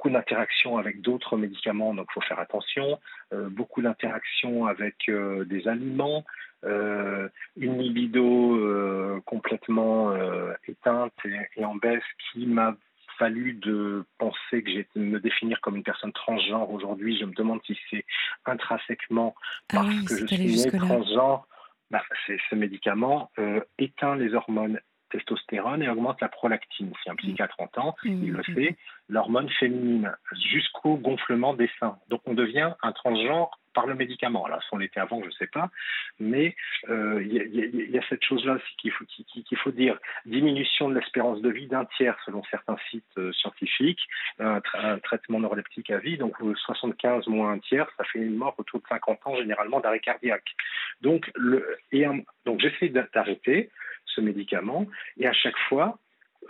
Euh, 0.00 0.02
beaucoup 0.02 0.10
d'interactions 0.10 0.78
avec 0.78 1.00
d'autres 1.02 1.36
médicaments, 1.36 1.94
donc 1.94 2.06
il 2.10 2.14
faut 2.14 2.20
faire 2.22 2.38
attention. 2.38 2.98
beaucoup 3.32 3.82
d'interactions 3.82 4.66
avec 4.66 4.96
des 5.08 5.68
aliments. 5.68 6.24
une 6.64 7.78
libido 7.78 9.20
complètement 9.26 10.14
éteinte 10.66 11.12
et, 11.56 11.64
en 11.64 11.74
baisse 11.74 12.02
qui 12.32 12.46
m'a 12.46 12.76
fallu 13.18 13.52
de 13.52 14.04
penser 14.18 14.62
que 14.62 14.70
j'ai 14.70 14.86
me 14.96 15.20
définir 15.20 15.60
comme 15.60 15.76
une 15.76 15.82
personne 15.82 16.12
transgenre 16.12 16.70
aujourd'hui. 16.70 17.18
Je 17.18 17.26
me 17.26 17.34
demande 17.34 17.60
si 17.66 17.78
c'est 17.90 18.06
intrinsèquement 18.46 19.34
ah 19.72 19.82
parce 19.82 20.04
que 20.04 20.16
je 20.16 20.26
suis 20.26 20.64
né 20.64 20.78
transgenre. 20.78 21.46
Bah, 21.90 22.02
ce 22.28 22.54
médicament 22.54 23.32
euh, 23.40 23.60
éteint 23.78 24.14
les 24.14 24.32
hormones 24.34 24.78
testostérone 25.10 25.82
et 25.82 25.88
augmente 25.88 26.20
la 26.20 26.28
prolactine. 26.28 26.92
Si 27.02 27.10
un 27.10 27.16
psychiatre 27.16 27.56
entend, 27.58 27.96
mmh. 28.04 28.08
il 28.08 28.32
le 28.32 28.38
mmh. 28.38 28.54
sait, 28.54 28.76
l'hormone 29.10 29.50
féminine 29.50 30.12
jusqu'au 30.52 30.96
gonflement 30.96 31.54
des 31.54 31.70
seins. 31.78 31.98
Donc 32.08 32.22
on 32.26 32.34
devient 32.34 32.72
un 32.82 32.92
transgenre 32.92 33.50
par 33.74 33.86
le 33.86 33.94
médicament. 33.94 34.44
Alors, 34.46 34.62
si 34.62 34.68
on 34.72 34.78
l'était 34.78 35.00
avant, 35.00 35.20
je 35.20 35.26
ne 35.26 35.32
sais 35.32 35.46
pas, 35.46 35.70
mais 36.18 36.56
euh, 36.88 37.22
il 37.22 37.90
y, 37.90 37.98
a 37.98 38.02
cette 38.08 38.24
chose-là 38.24 38.58
qu'il 38.78 38.90
faut, 38.92 39.04
faut 39.62 39.70
dire. 39.70 39.98
Diminution 40.26 40.88
de 40.88 40.94
l'espérance 40.94 41.40
de 41.40 41.50
vie 41.50 41.66
d'un 41.66 41.84
tiers 41.96 42.16
selon 42.24 42.42
certains 42.50 42.76
sites 42.90 43.04
euh, 43.18 43.32
scientifiques, 43.32 44.00
un, 44.38 44.60
traitement 45.02 45.40
neuroleptique 45.40 45.90
à 45.90 45.98
vie, 45.98 46.18
donc 46.18 46.36
75 46.66 47.26
moins 47.28 47.52
un 47.52 47.58
tiers, 47.58 47.88
ça 47.96 48.04
fait 48.04 48.18
une 48.18 48.36
mort 48.36 48.54
autour 48.58 48.80
de 48.80 48.86
50 48.88 49.18
ans 49.26 49.36
généralement 49.36 49.80
d'arrêt 49.80 50.00
cardiaque. 50.00 50.56
Donc 51.00 51.30
j'essaie 52.58 52.88
d'arrêter 52.88 53.70
ce 54.06 54.20
médicament 54.20 54.86
et 55.18 55.26
à 55.26 55.32
chaque 55.32 55.58
fois, 55.68 55.98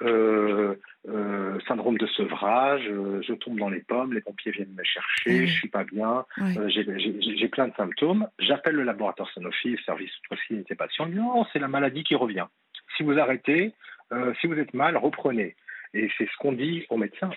euh, 0.02 0.74
euh, 1.08 1.58
syndrome 1.68 1.98
de 1.98 2.06
sevrage, 2.06 2.86
euh, 2.88 3.20
je 3.22 3.34
tombe 3.34 3.58
dans 3.58 3.68
les 3.68 3.80
pommes, 3.80 4.12
les 4.12 4.20
pompiers 4.20 4.52
viennent 4.52 4.74
me 4.74 4.84
chercher, 4.84 5.46
je 5.46 5.52
suis 5.52 5.68
pas 5.68 5.84
bien, 5.84 6.24
j'ai 6.68 7.48
plein 7.48 7.68
de 7.68 7.74
symptômes. 7.74 8.26
J'appelle 8.38 8.76
le 8.76 8.84
laboratoire 8.84 9.30
Sanofi, 9.34 9.70
le 9.70 9.78
service 9.78 10.12
proximité 10.24 10.74
patient, 10.74 11.06
non, 11.06 11.44
c'est 11.52 11.58
la 11.58 11.68
maladie 11.68 12.04
qui 12.04 12.14
revient. 12.14 12.46
Si 12.96 13.02
vous 13.02 13.18
arrêtez, 13.18 13.72
si 14.40 14.46
vous 14.46 14.58
êtes 14.58 14.74
mal, 14.74 14.96
reprenez. 14.96 15.54
Et 15.92 16.08
c'est 16.16 16.26
ce 16.26 16.36
qu'on 16.38 16.52
dit 16.52 16.86
aux 16.88 16.96
médecins. 16.96 17.30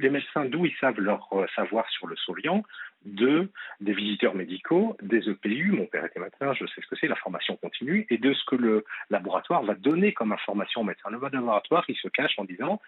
Les 0.00 0.10
médecins, 0.10 0.44
d'où 0.44 0.66
ils 0.66 0.74
savent 0.80 0.98
leur 0.98 1.28
savoir 1.54 1.88
sur 1.90 2.06
le 2.06 2.16
Soliant 2.16 2.64
de 3.04 3.48
des 3.80 3.92
visiteurs 3.92 4.34
médicaux, 4.34 4.96
des 5.02 5.28
EPU, 5.28 5.72
mon 5.72 5.86
père 5.86 6.04
était 6.04 6.20
médecin, 6.20 6.52
je 6.52 6.66
sais 6.66 6.80
ce 6.82 6.86
que 6.86 6.96
c'est, 7.00 7.08
la 7.08 7.16
formation 7.16 7.56
continue, 7.56 8.06
et 8.10 8.18
de 8.18 8.32
ce 8.32 8.44
que 8.44 8.56
le 8.56 8.84
laboratoire 9.08 9.62
va 9.62 9.74
donner 9.74 10.12
comme 10.12 10.32
information 10.32 10.82
aux 10.82 10.84
médecins. 10.84 11.10
Le 11.10 11.18
laboratoire, 11.20 11.84
il 11.88 11.96
se 11.96 12.08
cache 12.08 12.38
en 12.38 12.44
disant 12.44 12.80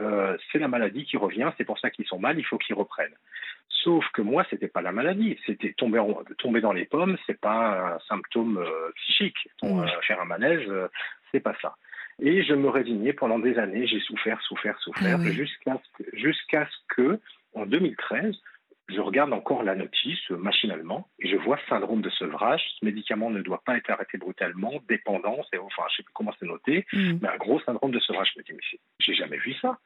euh, 0.00 0.36
c'est 0.50 0.58
la 0.58 0.68
maladie 0.68 1.04
qui 1.04 1.16
revient, 1.16 1.50
c'est 1.58 1.64
pour 1.64 1.78
ça 1.78 1.90
qu'ils 1.90 2.06
sont 2.06 2.18
mal, 2.18 2.38
il 2.38 2.44
faut 2.44 2.58
qu'ils 2.58 2.76
reprennent. 2.76 3.16
Sauf 3.68 4.04
que 4.12 4.22
moi, 4.22 4.44
c'était 4.50 4.68
pas 4.68 4.82
la 4.82 4.92
maladie, 4.92 5.38
c'était 5.46 5.72
tomber, 5.72 6.02
tomber 6.38 6.60
dans 6.60 6.72
les 6.72 6.84
pommes, 6.84 7.16
c'est 7.26 7.40
pas 7.40 7.94
un 7.94 7.98
symptôme 8.08 8.58
euh, 8.58 8.90
psychique. 8.96 9.48
Mmh. 9.62 9.80
Euh, 9.80 9.86
faire 10.02 10.20
un 10.20 10.24
manège, 10.24 10.68
c'est 11.32 11.40
pas 11.40 11.54
ça. 11.60 11.76
Et 12.20 12.42
je 12.44 12.54
me 12.54 12.68
résignais 12.68 13.12
pendant 13.12 13.38
des 13.38 13.58
années, 13.58 13.86
j'ai 13.86 14.00
souffert, 14.00 14.40
souffert, 14.42 14.78
souffert, 14.80 15.18
ah 15.20 15.30
jusqu'à 15.30 15.78
jusqu'à 16.14 16.66
ce 16.66 16.94
que, 16.94 17.20
en 17.54 17.66
2013, 17.66 18.34
je 18.88 19.00
regarde 19.00 19.32
encore 19.32 19.62
la 19.62 19.74
notice 19.74 20.30
euh, 20.30 20.36
machinalement 20.36 21.08
et 21.18 21.28
je 21.28 21.36
vois 21.36 21.58
syndrome 21.68 22.02
de 22.02 22.10
sevrage. 22.10 22.62
Ce 22.78 22.84
médicament 22.84 23.30
ne 23.30 23.42
doit 23.42 23.62
pas 23.64 23.76
être 23.76 23.90
arrêté 23.90 24.16
brutalement, 24.18 24.72
dépendance, 24.88 25.46
et, 25.52 25.58
enfin, 25.58 25.82
je 25.90 25.96
sais 25.96 26.02
plus 26.02 26.12
comment 26.12 26.32
c'est 26.38 26.46
noté, 26.46 26.86
mm. 26.92 27.18
mais 27.20 27.28
un 27.28 27.36
gros 27.36 27.60
syndrome 27.60 27.90
de 27.90 28.00
sevrage. 28.00 28.30
Je 28.34 28.40
me 28.40 28.44
dis, 28.44 28.52
mais 28.52 28.78
j'ai 29.00 29.14
jamais 29.14 29.38
vu 29.38 29.54
ça. 29.54 29.78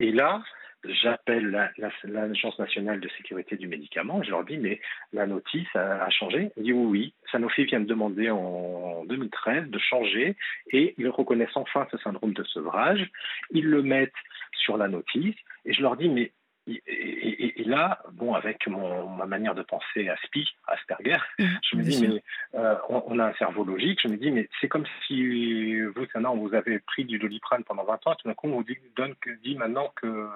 Et 0.00 0.10
là, 0.10 0.42
j'appelle 0.84 1.70
l'Agence 2.04 2.58
nationale 2.58 3.00
de 3.00 3.08
sécurité 3.16 3.56
du 3.56 3.68
médicament, 3.68 4.22
je 4.22 4.30
leur 4.30 4.44
dis, 4.44 4.58
mais 4.58 4.80
la 5.12 5.26
notice 5.26 5.68
a, 5.74 6.08
changé. 6.10 6.50
Ils 6.56 6.64
disent, 6.64 6.72
oui, 6.74 6.86
oui, 6.86 7.14
Sanofi 7.30 7.64
vient 7.64 7.80
de 7.80 7.86
demander 7.86 8.30
en 8.30 9.04
2013 9.06 9.68
de 9.68 9.78
changer 9.78 10.36
et 10.72 10.94
ils 10.98 11.08
reconnaissent 11.08 11.56
enfin 11.56 11.86
ce 11.90 11.98
syndrome 11.98 12.32
de 12.32 12.44
sevrage. 12.44 13.08
Ils 13.50 13.66
le 13.66 13.82
mettent 13.82 14.12
sur 14.52 14.76
la 14.76 14.88
notice 14.88 15.36
et 15.64 15.72
je 15.72 15.82
leur 15.82 15.96
dis, 15.96 16.08
mais 16.08 16.32
et, 16.68 17.64
là, 17.64 18.00
bon, 18.12 18.34
avec 18.34 18.66
mon, 18.66 19.08
ma 19.08 19.26
manière 19.26 19.54
de 19.54 19.62
penser 19.62 20.08
Aspi, 20.08 20.48
Asperger, 20.66 21.16
mmh, 21.38 21.44
je 21.70 21.76
me 21.76 21.82
dis, 21.82 22.06
mais 22.06 22.22
euh, 22.58 22.74
on, 22.88 23.18
a 23.18 23.26
un 23.26 23.34
cerveau 23.34 23.64
logique, 23.64 24.00
je 24.02 24.08
me 24.08 24.16
dis, 24.16 24.30
mais 24.30 24.48
c'est 24.60 24.68
comme 24.68 24.84
si 25.06 25.80
vous, 25.80 26.06
on 26.14 26.36
vous 26.36 26.54
avez 26.54 26.78
pris 26.80 27.04
du 27.04 27.18
doliprane 27.18 27.64
pendant 27.64 27.84
20 27.84 28.06
ans, 28.06 28.12
et 28.12 28.16
tout 28.16 28.28
d'un 28.28 28.34
coup, 28.34 28.48
on 28.48 28.56
vous 28.56 28.64
dit, 28.64 28.78
donne, 28.96 29.14
dit 29.42 29.54
maintenant 29.54 29.92
que 29.96 30.28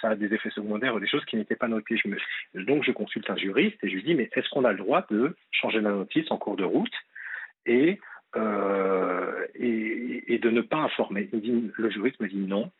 ça 0.00 0.10
a 0.10 0.14
des 0.14 0.32
effets 0.34 0.50
secondaires 0.50 0.94
ou 0.94 1.00
des 1.00 1.08
choses 1.08 1.24
qui 1.24 1.36
n'étaient 1.36 1.56
pas 1.56 1.68
notées. 1.68 1.96
Je 1.96 2.08
me, 2.08 2.18
donc, 2.64 2.84
je 2.84 2.92
consulte 2.92 3.28
un 3.30 3.36
juriste 3.36 3.82
et 3.82 3.88
je 3.88 3.94
lui 3.94 4.02
dis, 4.02 4.14
mais 4.14 4.28
est-ce 4.34 4.48
qu'on 4.50 4.64
a 4.64 4.72
le 4.72 4.78
droit 4.78 5.06
de 5.10 5.36
changer 5.50 5.80
la 5.80 5.90
notice 5.90 6.30
en 6.30 6.36
cours 6.36 6.56
de 6.56 6.64
route 6.64 6.94
et, 7.64 7.98
euh, 8.36 9.46
et, 9.54 10.34
et, 10.34 10.38
de 10.38 10.50
ne 10.50 10.60
pas 10.60 10.76
informer? 10.76 11.28
Le 11.32 11.90
juriste 11.90 12.20
me 12.20 12.28
dit 12.28 12.36
non 12.36 12.70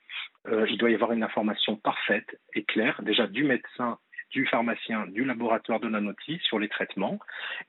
euh, 0.47 0.67
il 0.69 0.79
doit 0.79 0.91
y 0.91 0.95
avoir 0.95 1.13
une 1.13 1.23
information 1.23 1.77
parfaite 1.77 2.39
et 2.55 2.65
claire, 2.65 3.03
déjà 3.03 3.27
du 3.27 3.45
médecin 3.45 3.99
du 4.31 4.47
pharmacien, 4.47 5.07
du 5.07 5.25
laboratoire 5.25 5.81
de 5.81 5.89
la 5.89 6.01
notice 6.01 6.43
sur 6.43 6.59
les 6.59 6.69
traitements. 6.69 7.19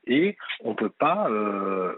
Et 0.06 0.36
on 0.62 0.70
ne 0.70 0.74
peut 0.74 0.90
pas. 0.90 1.28
Euh, 1.30 1.94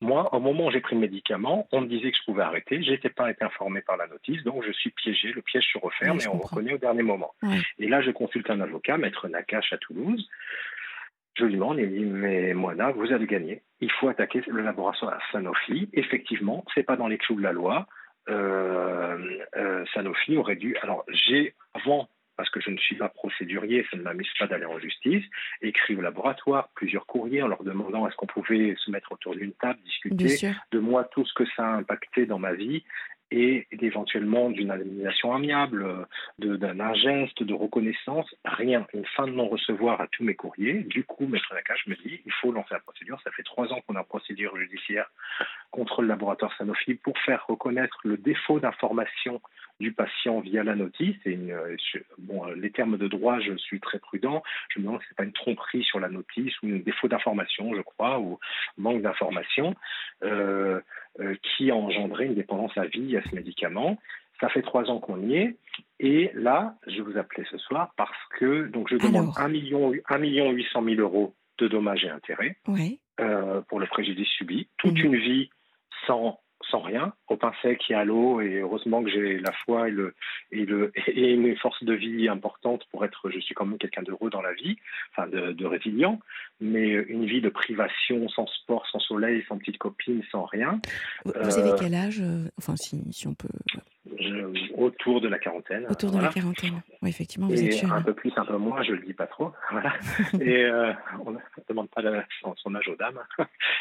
moi, 0.00 0.34
au 0.34 0.40
moment 0.40 0.66
où 0.66 0.70
j'ai 0.70 0.80
pris 0.80 0.94
le 0.94 1.00
médicament, 1.00 1.68
on 1.72 1.80
me 1.80 1.86
disait 1.86 2.10
que 2.10 2.16
je 2.18 2.24
pouvais 2.24 2.42
arrêter. 2.42 2.82
Je 2.82 2.90
n'étais 2.90 3.08
pas 3.08 3.30
été 3.30 3.44
informé 3.44 3.80
par 3.80 3.96
la 3.96 4.06
notice, 4.06 4.42
donc 4.44 4.62
je 4.64 4.72
suis 4.72 4.90
piégé. 4.90 5.32
Le 5.32 5.42
piège 5.42 5.66
se 5.72 5.78
referme 5.78 6.18
et 6.20 6.28
on 6.28 6.38
reconnaît 6.38 6.74
au 6.74 6.78
dernier 6.78 7.02
moment. 7.02 7.34
Et 7.78 7.88
là, 7.88 8.02
je 8.02 8.10
consulte 8.10 8.50
un 8.50 8.60
avocat, 8.60 8.98
maître 8.98 9.28
Nakache 9.28 9.72
à 9.72 9.78
Toulouse. 9.78 10.28
Je 11.34 11.44
lui 11.44 11.54
demande, 11.54 11.78
il 11.78 11.86
me 11.86 11.98
dit, 11.98 12.04
mais 12.04 12.54
Moana, 12.54 12.92
vous 12.92 13.12
avez 13.12 13.26
gagné. 13.26 13.62
Il 13.80 13.90
faut 13.92 14.08
attaquer 14.08 14.42
le 14.46 14.62
laboratoire 14.62 15.18
Sanofi. 15.32 15.88
Effectivement, 15.92 16.64
c'est 16.74 16.82
pas 16.82 16.96
dans 16.96 17.08
les 17.08 17.18
clous 17.18 17.36
de 17.36 17.42
la 17.42 17.52
loi. 17.52 17.86
Euh, 18.28 19.38
euh, 19.56 19.84
Sanofi 19.94 20.36
aurait 20.36 20.56
dû. 20.56 20.76
Alors, 20.82 21.04
j'ai, 21.08 21.54
avant, 21.74 22.08
parce 22.36 22.50
que 22.50 22.60
je 22.60 22.70
ne 22.70 22.76
suis 22.76 22.96
pas 22.96 23.08
procédurier, 23.08 23.86
ça 23.90 23.96
ne 23.96 24.02
m'amuse 24.02 24.30
pas 24.38 24.46
d'aller 24.46 24.66
en 24.66 24.78
justice, 24.78 25.24
écrit 25.62 25.96
au 25.96 26.00
laboratoire 26.00 26.68
plusieurs 26.74 27.06
courriers 27.06 27.42
en 27.42 27.48
leur 27.48 27.62
demandant 27.62 28.06
est-ce 28.06 28.16
qu'on 28.16 28.26
pouvait 28.26 28.74
se 28.78 28.90
mettre 28.90 29.12
autour 29.12 29.34
d'une 29.34 29.52
table, 29.52 29.78
discuter 29.84 30.36
de 30.72 30.78
moi, 30.78 31.04
tout 31.04 31.24
ce 31.24 31.32
que 31.34 31.44
ça 31.56 31.64
a 31.64 31.76
impacté 31.76 32.26
dans 32.26 32.38
ma 32.38 32.52
vie 32.52 32.84
et 33.30 33.66
éventuellement 33.80 34.50
d'une 34.50 34.70
indemnisation 34.70 35.34
amiable, 35.34 36.06
d'un 36.38 36.94
geste, 36.94 37.42
de 37.42 37.54
reconnaissance, 37.54 38.32
rien. 38.44 38.86
Une 38.94 39.04
fin 39.06 39.26
de 39.26 39.32
non-recevoir 39.32 40.00
à 40.00 40.06
tous 40.08 40.24
mes 40.24 40.34
courriers. 40.34 40.84
Du 40.84 41.04
coup, 41.04 41.26
Maître 41.26 41.52
Nakache 41.54 41.86
me 41.86 41.94
dit 41.96 42.20
il 42.24 42.32
faut 42.32 42.52
lancer 42.52 42.72
la 42.72 42.80
procédure. 42.80 43.20
Ça 43.24 43.30
fait 43.32 43.42
trois 43.42 43.72
ans 43.72 43.80
qu'on 43.86 43.96
a 43.96 44.04
procédure 44.04 44.56
judiciaire 44.56 45.10
contre 45.70 46.02
le 46.02 46.08
laboratoire 46.08 46.54
Sanofi 46.56 46.94
pour 46.94 47.18
faire 47.18 47.44
reconnaître 47.46 47.98
le 48.04 48.16
défaut 48.16 48.60
d'information 48.60 49.40
du 49.80 49.92
patient 49.92 50.40
via 50.40 50.62
la 50.62 50.74
notice. 50.74 51.16
Et 51.26 51.38
bon, 52.18 52.46
les 52.46 52.70
termes 52.70 52.96
de 52.96 53.08
droit, 53.08 53.40
je 53.40 53.56
suis 53.56 53.80
très 53.80 53.98
prudent. 53.98 54.42
Je 54.70 54.78
me 54.78 54.84
demande 54.84 55.00
si 55.02 55.08
ce 55.08 55.12
n'est 55.12 55.16
pas 55.16 55.24
une 55.24 55.32
tromperie 55.32 55.82
sur 55.82 56.00
la 56.00 56.08
notice 56.08 56.54
ou 56.62 56.68
un 56.68 56.78
défaut 56.78 57.08
d'information, 57.08 57.74
je 57.74 57.82
crois, 57.82 58.18
ou 58.20 58.38
manque 58.78 59.02
d'information. 59.02 59.74
Euh, 60.22 60.46
euh, 60.66 60.80
qui 61.42 61.70
a 61.70 61.74
engendré 61.74 62.26
une 62.26 62.34
dépendance 62.34 62.76
à 62.76 62.86
vie 62.86 63.16
à 63.16 63.22
ce 63.22 63.34
médicament. 63.34 63.96
Ça 64.40 64.48
fait 64.50 64.62
trois 64.62 64.90
ans 64.90 64.98
qu'on 64.98 65.20
y 65.28 65.36
est. 65.36 65.56
Et 65.98 66.30
là, 66.34 66.74
je 66.86 67.00
vous 67.00 67.16
appelais 67.16 67.44
ce 67.50 67.56
soir 67.58 67.92
parce 67.96 68.18
que 68.38 68.68
donc 68.68 68.88
je 68.90 68.96
demande 68.96 69.30
1 69.36 69.48
million, 69.48 69.92
1 70.08 70.18
million 70.18 70.50
800 70.50 70.84
000 70.84 71.00
euros 71.00 71.34
de 71.58 71.68
dommages 71.68 72.04
et 72.04 72.10
intérêts 72.10 72.56
euh, 73.20 73.62
pour 73.62 73.80
le 73.80 73.86
préjudice 73.86 74.28
subi. 74.28 74.68
Toute 74.76 74.98
mhm. 74.98 75.04
une 75.04 75.16
vie 75.16 75.50
sans 76.06 76.38
sans 76.70 76.80
rien, 76.80 77.12
au 77.28 77.36
pain 77.36 77.52
sec 77.62 77.82
et 77.90 77.94
à 77.94 78.04
l'eau, 78.04 78.40
et 78.40 78.60
heureusement 78.60 79.02
que 79.02 79.10
j'ai 79.10 79.38
la 79.38 79.52
foi 79.52 79.88
et, 79.88 79.90
le, 79.90 80.14
et, 80.52 80.64
le, 80.64 80.92
et 81.08 81.32
une 81.32 81.56
force 81.56 81.82
de 81.84 81.92
vie 81.92 82.28
importante 82.28 82.84
pour 82.90 83.04
être, 83.04 83.30
je 83.30 83.38
suis 83.38 83.54
quand 83.54 83.66
même 83.66 83.78
quelqu'un 83.78 84.02
d'heureux 84.02 84.30
dans 84.30 84.42
la 84.42 84.52
vie, 84.52 84.76
enfin 85.12 85.28
de, 85.28 85.52
de, 85.52 85.66
résilient, 85.66 86.20
mais 86.60 86.88
une 86.88 87.26
vie 87.26 87.40
de 87.40 87.48
privation, 87.48 88.28
sans 88.28 88.46
sport, 88.46 88.86
sans 88.90 88.98
soleil, 89.00 89.44
sans 89.48 89.58
petite 89.58 89.78
copine, 89.78 90.22
sans 90.30 90.44
rien. 90.44 90.80
Vous, 91.24 91.58
avez 91.58 91.70
euh, 91.70 91.76
quel 91.78 91.94
âge 91.94 92.20
euh, 92.20 92.48
Enfin, 92.58 92.76
si, 92.76 93.02
si 93.12 93.26
on 93.26 93.34
peut... 93.34 93.48
autour 94.76 95.20
de 95.20 95.28
la 95.28 95.38
quarantaine. 95.38 95.86
Autour 95.88 96.12
de 96.12 96.20
la 96.20 96.28
quarantaine, 96.28 96.82
oui, 97.02 97.10
effectivement, 97.10 97.48
vous 97.48 97.62
êtes 97.62 97.84
Un 97.84 98.02
peu 98.02 98.14
plus, 98.14 98.32
un 98.36 98.44
peu 98.44 98.56
moins, 98.56 98.82
je 98.82 98.92
le 98.92 99.02
dis 99.02 99.14
pas 99.14 99.26
trop. 99.26 99.52
Voilà. 99.70 99.92
et 100.40 100.64
euh, 100.64 100.92
on 101.24 101.32
ne 101.32 101.38
demande 101.68 101.88
pas 101.90 102.02
son, 102.40 102.54
son, 102.56 102.74
âge 102.74 102.88
aux 102.88 102.96
dames. 102.96 103.20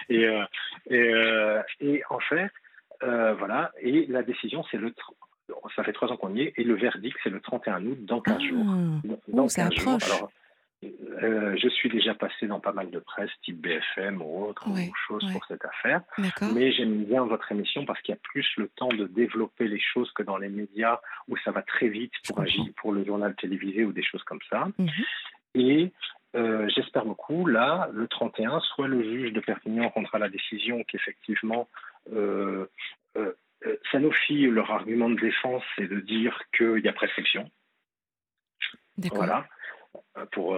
et, 0.09 0.27
et, 0.89 1.11
et 1.79 2.03
en 2.09 2.19
fait, 2.19 2.51
voilà, 3.01 3.71
et 3.79 4.05
la 4.07 4.23
décision, 4.23 4.63
c'est 4.71 4.77
le. 4.77 4.93
Ça 5.75 5.83
fait 5.83 5.93
trois 5.93 6.11
ans 6.11 6.17
qu'on 6.17 6.33
y 6.35 6.41
est, 6.41 6.53
et 6.57 6.63
le 6.63 6.75
verdict, 6.75 7.17
c'est 7.23 7.29
le 7.29 7.39
31 7.39 7.85
août, 7.85 7.97
dans 8.01 8.19
15 8.19 8.41
jours. 8.41 8.65
Ah. 8.67 9.15
Dans 9.27 9.47
15 9.47 9.73
jours. 9.73 9.97
Alors, 10.03 10.31
euh, 11.23 11.55
je 11.57 11.69
suis 11.69 11.89
déjà 11.89 12.13
passé 12.13 12.47
dans 12.47 12.59
pas 12.59 12.73
mal 12.73 12.91
de 12.91 12.99
presse, 12.99 13.29
type 13.43 13.61
BFM 13.61 14.21
ou 14.21 14.45
autre 14.45 14.67
chose 15.07 15.25
pour 15.31 15.45
cette 15.45 15.63
affaire. 15.65 16.01
Mais 16.53 16.71
j'aime 16.71 17.05
bien 17.05 17.23
votre 17.23 17.51
émission 17.51 17.85
parce 17.85 18.01
qu'il 18.01 18.13
y 18.13 18.17
a 18.17 18.21
plus 18.21 18.47
le 18.57 18.67
temps 18.75 18.89
de 18.89 19.07
développer 19.07 19.67
les 19.67 19.79
choses 19.79 20.11
que 20.11 20.23
dans 20.23 20.37
les 20.37 20.49
médias 20.49 20.99
où 21.27 21.37
ça 21.37 21.51
va 21.51 21.61
très 21.61 21.87
vite 21.87 22.13
pour 22.27 22.39
agir, 22.39 22.65
pour 22.77 22.91
le 22.91 23.05
journal 23.05 23.35
télévisé 23.35 23.85
ou 23.85 23.93
des 23.93 24.03
choses 24.03 24.23
comme 24.23 24.41
ça. 24.49 24.67
Mhm. 24.77 24.89
Et 25.55 25.91
euh, 26.35 26.67
j'espère 26.75 27.05
beaucoup, 27.05 27.45
là, 27.45 27.89
le 27.93 28.07
31, 28.07 28.59
soit 28.59 28.87
le 28.87 29.01
juge 29.03 29.31
de 29.31 29.39
Perpignan 29.39 29.89
rendra 29.89 30.19
la 30.19 30.29
décision 30.29 30.83
qu'effectivement 30.83 31.61
euh, 31.61 31.63
euh, 31.63 31.71
euh, 31.71 31.94
Sanofi, 33.91 34.47
leur 34.47 34.71
argument 34.71 35.09
de 35.09 35.19
défense, 35.19 35.63
c'est 35.75 35.87
de 35.87 35.99
dire 35.99 36.39
qu'il 36.55 36.79
y 36.83 36.87
a 36.87 36.93
prescription. 36.93 37.49
Voilà. 38.97 39.47
Pour, 40.31 40.57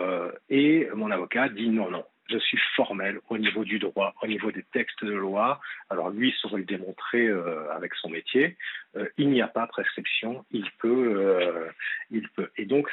et 0.50 0.90
mon 0.94 1.12
avocat 1.12 1.50
dit 1.50 1.70
non, 1.70 1.90
non 1.90 2.06
je 2.30 2.38
suis 2.38 2.60
formel 2.76 3.20
au 3.30 3.38
niveau 3.38 3.64
du 3.64 3.80
droit, 3.80 4.14
au 4.22 4.28
niveau 4.28 4.52
des 4.52 4.64
textes 4.74 5.04
de 5.04 5.14
loi. 5.14 5.60
Alors 5.90 6.10
lui 6.10 6.34
saurait 6.42 6.60
le 6.60 6.66
démontrer 6.66 7.28
euh, 7.28 7.72
avec 7.72 7.94
son 7.96 8.10
métier. 8.10 8.58
Euh, 8.96 9.08
il 9.18 9.30
n'y 9.30 9.42
a 9.42 9.48
pas 9.48 9.68
prescription, 9.68 10.46
il 10.52 10.70
peut, 10.80 11.16
euh, 11.18 11.70
il 12.12 12.28
peut. 12.30 12.50
Et 12.58 12.66
donc, 12.66 12.90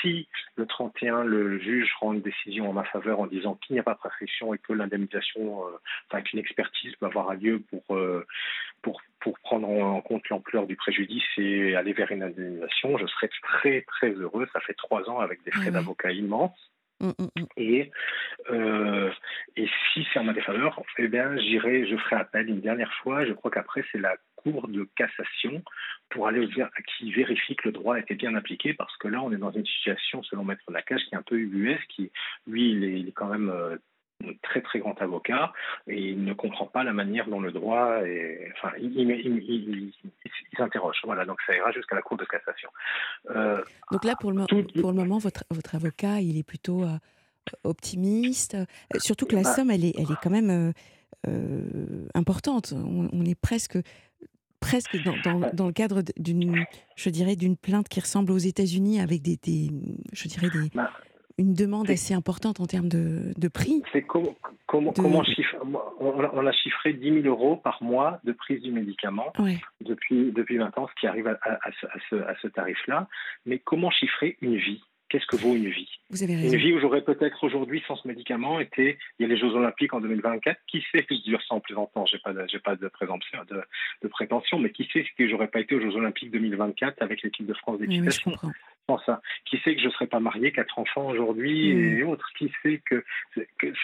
si 0.00 0.28
le 0.56 0.66
31, 0.66 1.24
le 1.24 1.58
juge 1.58 1.92
rend 2.00 2.12
une 2.12 2.20
décision 2.20 2.70
en 2.70 2.72
ma 2.72 2.84
faveur 2.84 3.20
en 3.20 3.26
disant 3.26 3.54
qu'il 3.54 3.74
n'y 3.74 3.80
a 3.80 3.84
pas 3.84 3.94
prescription 3.94 4.54
et 4.54 4.58
que 4.58 4.72
l'indemnisation, 4.72 5.62
enfin 6.08 6.22
qu'une 6.22 6.38
expertise 6.38 6.94
peut 6.96 7.06
avoir 7.06 7.34
lieu 7.34 7.60
pour, 7.70 7.98
pour, 8.82 9.02
pour 9.20 9.38
prendre 9.40 9.68
en 9.68 10.00
compte 10.00 10.28
l'ampleur 10.28 10.66
du 10.66 10.76
préjudice 10.76 11.24
et 11.38 11.74
aller 11.74 11.92
vers 11.92 12.12
une 12.12 12.22
indemnisation, 12.22 12.98
je 12.98 13.06
serais 13.06 13.30
très 13.42 13.82
très 13.82 14.10
heureux. 14.10 14.48
Ça 14.52 14.60
fait 14.60 14.74
trois 14.74 15.08
ans 15.08 15.20
avec 15.20 15.42
des 15.44 15.50
frais 15.50 15.70
d'avocat 15.70 16.12
immenses. 16.12 16.70
Mmh, 17.00 17.08
mmh, 17.18 17.40
mmh. 17.40 17.46
Et, 17.58 17.90
euh, 18.50 19.10
et 19.56 19.68
si 19.92 20.06
c'est 20.12 20.18
en 20.18 20.24
ma 20.24 20.32
défaveur, 20.32 20.82
eh 20.98 21.08
bien, 21.08 21.36
j'irai, 21.36 21.86
je 21.86 21.96
ferai 21.96 22.16
appel 22.16 22.48
une 22.48 22.60
dernière 22.60 22.92
fois. 23.02 23.26
Je 23.26 23.32
crois 23.32 23.50
qu'après, 23.50 23.84
c'est 23.92 23.98
la 23.98 24.16
Cour 24.36 24.68
de 24.68 24.88
cassation 24.96 25.62
pour 26.10 26.28
aller 26.28 26.48
qui 26.96 27.12
vérifie 27.12 27.56
que 27.56 27.68
le 27.68 27.72
droit 27.72 27.96
a 27.96 27.98
été 27.98 28.14
bien 28.14 28.34
appliqué, 28.36 28.74
parce 28.74 28.96
que 28.98 29.08
là, 29.08 29.20
on 29.20 29.32
est 29.32 29.38
dans 29.38 29.50
une 29.50 29.66
situation, 29.66 30.22
selon 30.22 30.44
Maître 30.44 30.70
Nakache, 30.70 31.02
qui 31.08 31.14
est 31.14 31.18
un 31.18 31.22
peu 31.22 31.36
ubuesque, 31.36 31.86
qui, 31.88 32.12
lui, 32.46 32.70
il 32.70 32.84
est, 32.84 33.00
il 33.00 33.08
est 33.08 33.12
quand 33.12 33.26
même 33.26 33.48
euh, 33.48 33.76
très 34.42 34.60
très 34.62 34.78
grand 34.78 35.00
avocat 35.00 35.52
et 35.86 35.98
il 35.98 36.24
ne 36.24 36.32
comprend 36.32 36.66
pas 36.66 36.84
la 36.84 36.92
manière 36.92 37.28
dont 37.28 37.40
le 37.40 37.52
droit 37.52 38.00
est. 38.04 38.52
Enfin, 38.56 38.74
il, 38.78 38.98
il, 38.98 39.92
s'interroge. 40.56 40.96
Voilà, 41.04 41.24
donc 41.24 41.38
ça 41.46 41.54
ira 41.54 41.70
jusqu'à 41.72 41.94
la 41.94 42.02
Cour 42.02 42.16
de 42.16 42.24
cassation. 42.24 42.70
Euh, 43.30 43.62
donc 43.90 44.04
là, 44.04 44.14
pour 44.18 44.32
le, 44.32 44.46
pour 44.80 44.90
le 44.90 44.96
moment, 44.96 45.18
votre, 45.18 45.44
votre 45.50 45.74
avocat, 45.74 46.20
il 46.20 46.38
est 46.38 46.42
plutôt 46.46 46.82
euh, 46.82 46.96
optimiste. 47.64 48.54
Euh, 48.54 48.64
surtout 48.98 49.26
que 49.26 49.36
la 49.36 49.42
bah 49.42 49.54
somme, 49.54 49.70
elle 49.70 49.84
est, 49.84 49.94
elle 49.96 50.10
est 50.10 50.20
quand 50.22 50.30
même 50.30 50.72
importante. 52.14 52.72
On, 52.72 53.24
est 53.24 53.38
presque 53.38 53.78
presque 54.60 54.96
dans, 55.04 55.16
dans, 55.24 55.50
dans 55.52 55.66
le 55.66 55.72
cadre 55.72 56.02
d'une, 56.16 56.64
je 56.96 57.10
dirais, 57.10 57.36
d'une 57.36 57.56
plainte 57.56 57.88
qui 57.88 58.00
ressemble 58.00 58.32
aux 58.32 58.38
États-Unis 58.38 59.00
avec 59.00 59.22
des, 59.22 59.36
des, 59.36 59.70
je 60.12 60.28
dirais 60.28 60.48
des, 60.50 60.70
bah, 60.74 60.90
une 61.38 61.54
demande 61.54 61.90
assez 61.90 62.14
importante 62.14 62.60
en 62.60 62.66
termes 62.66 62.88
de, 62.88 63.32
de 63.36 63.48
prix. 63.48 63.82
C'est 63.92 64.02
comment, 64.02 64.34
on, 64.68 66.46
a 66.46 66.52
chiffré 66.52 66.92
10 66.94 67.22
000 67.22 67.26
euros 67.26 67.56
par 67.56 67.82
mois 67.82 68.20
de 68.24 68.32
prise 68.32 68.62
du 68.62 68.72
médicament 68.72 69.32
depuis, 69.80 70.32
depuis 70.32 70.56
20 70.56 70.76
ans, 70.78 70.88
ce 70.88 71.00
qui 71.00 71.06
arrive 71.06 71.26
à, 71.28 71.38
à, 71.42 71.70
ce, 71.80 72.16
à 72.16 72.34
ce, 72.40 72.48
tarif-là. 72.48 73.08
Mais 73.44 73.58
comment 73.58 73.90
chiffrer 73.90 74.36
une 74.40 74.56
vie? 74.56 74.82
Qu'est-ce 75.08 75.26
que 75.26 75.36
vaut 75.36 75.54
une 75.54 75.68
vie? 75.68 75.88
Vous 76.10 76.24
avez 76.24 76.34
raison. 76.34 76.52
Une 76.52 76.58
vie 76.58 76.72
où 76.72 76.80
j'aurais 76.80 77.02
peut-être 77.02 77.44
aujourd'hui 77.44 77.80
sans 77.86 77.94
ce 77.94 78.08
médicament 78.08 78.58
été. 78.58 78.98
Il 79.18 79.22
y 79.22 79.24
a 79.24 79.28
les 79.28 79.38
Jeux 79.38 79.54
Olympiques 79.54 79.94
en 79.94 80.00
2024. 80.00 80.58
Qui 80.66 80.84
sait 80.90 81.04
que 81.04 81.14
je 81.14 81.36
ça 81.48 81.54
en 81.54 81.60
plaisantant 81.60 82.06
J'ai 82.06 82.18
pas, 82.18 82.32
j'ai 82.48 82.58
pas 82.58 82.74
de 82.74 82.88
présomption, 82.88 83.38
de, 83.48 83.62
de, 84.02 84.08
prétention, 84.08 84.58
mais 84.58 84.70
qui 84.70 84.88
sait 84.92 85.06
que 85.16 85.28
j'aurais 85.28 85.46
pas 85.46 85.60
été 85.60 85.76
aux 85.76 85.80
Jeux 85.80 85.94
Olympiques 85.94 86.32
2024 86.32 87.02
avec 87.02 87.22
l'équipe 87.22 87.46
de 87.46 87.54
France 87.54 87.78
d'équitation? 87.78 88.32
Ça. 89.04 89.20
Qui 89.44 89.58
sait 89.58 89.74
que 89.74 89.80
je 89.80 89.86
ne 89.86 89.92
serais 89.92 90.06
pas 90.06 90.20
marié, 90.20 90.52
quatre 90.52 90.78
enfants 90.78 91.08
aujourd'hui 91.08 91.70
et 91.70 92.04
hmm. 92.04 92.08
autres? 92.08 92.28
Qui 92.38 92.52
sait 92.62 92.82
que, 92.88 93.04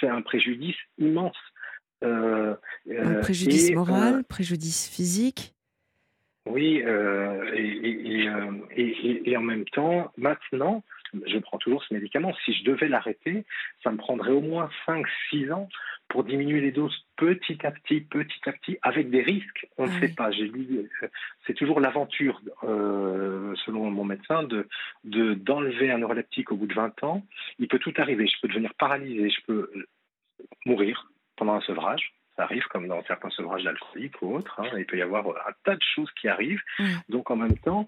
c'est 0.01 0.09
un 0.09 0.23
préjudice 0.23 0.77
immense 0.99 1.37
euh, 2.05 2.55
Un 2.91 3.15
préjudice 3.15 3.71
euh, 3.71 3.75
moral, 3.75 4.25
préjudice 4.25 4.89
physique? 4.89 5.55
Oui, 6.47 6.83
euh, 6.85 7.53
et, 7.55 8.29
et, 8.77 9.31
et, 9.31 9.37
en 9.37 9.43
même 9.43 9.65
temps, 9.67 10.11
maintenant, 10.17 10.83
je 11.27 11.39
prends 11.39 11.59
toujours 11.59 11.83
ce 11.85 11.95
médicament. 11.95 12.33
Si 12.45 12.53
je 12.55 12.65
devais 12.65 12.89
l'arrêter, 12.89 13.45
ça 13.83 13.91
me 13.91 13.97
prendrait 13.97 14.33
au 14.33 14.41
moins 14.41 14.71
5-6 14.87 15.53
ans 15.53 15.69
pour 16.09 16.25
diminuer 16.25 16.61
les 16.61 16.73
doses 16.73 17.07
petit 17.17 17.65
à 17.65 17.71
petit, 17.71 18.01
petit 18.01 18.41
à 18.47 18.53
petit, 18.53 18.79
avec 18.83 19.11
des 19.11 19.23
risques. 19.23 19.67
On 19.79 19.87
ne 19.87 20.01
sait 20.01 20.15
pas. 20.15 20.31
J'ai 20.31 20.49
lu, 20.49 20.91
c'est 21.47 21.55
toujours 21.55 21.81
l'aventure, 21.81 22.41
euh, 22.65 23.55
selon 23.65 23.91
mon 23.91 24.05
médecin, 24.05 24.43
de 24.43 24.67
d'enlever 25.05 25.91
un 25.91 25.99
neuroleptique 25.99 26.53
au 26.53 26.57
bout 26.57 26.67
de 26.67 26.75
20 26.75 27.03
ans. 27.05 27.25
Il 27.59 27.69
peut 27.69 27.79
tout 27.79 27.95
arriver. 27.97 28.27
Je 28.27 28.41
peux 28.41 28.49
devenir 28.49 28.75
paralysé, 28.75 29.31
je 29.31 29.41
peux 29.47 29.71
mourir 30.67 31.11
pendant 31.37 31.55
un 31.55 31.61
sevrage. 31.63 32.13
Ça 32.37 32.45
arrive 32.45 32.65
comme 32.69 32.89
dans 32.89 33.03
certains 33.05 33.31
sevrages 33.31 33.65
d'alcoolique 33.65 34.21
ou 34.23 34.37
autres. 34.37 34.59
Hein. 34.61 34.69
Il 34.79 34.87
peut 34.87 34.97
y 34.97 35.03
avoir 35.03 35.27
un 35.29 35.53
tas 35.65 35.77
de 35.77 35.83
choses 35.95 36.11
qui 36.13 36.29
arrivent. 36.29 36.63
Donc 37.09 37.31
en 37.31 37.37
même 37.37 37.59
temps, 37.59 37.87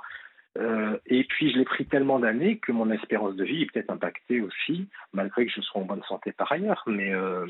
euh, 0.57 0.97
et 1.07 1.25
puis, 1.25 1.51
je 1.51 1.59
l'ai 1.59 1.65
pris 1.65 1.85
tellement 1.87 2.21
d'années 2.21 2.59
que 2.59 2.71
mon 2.71 2.91
espérance 2.91 3.35
de 3.35 3.45
vie 3.45 3.63
est 3.63 3.73
peut-être 3.73 3.91
impactée 3.91 4.41
aussi, 4.41 4.89
malgré 5.13 5.47
que 5.47 5.53
je 5.53 5.61
sois 5.61 5.81
en 5.81 5.85
bonne 5.85 6.03
santé 6.05 6.33
par 6.33 6.51
ailleurs. 6.53 6.83
Mais 6.87 7.13
euh, 7.13 7.47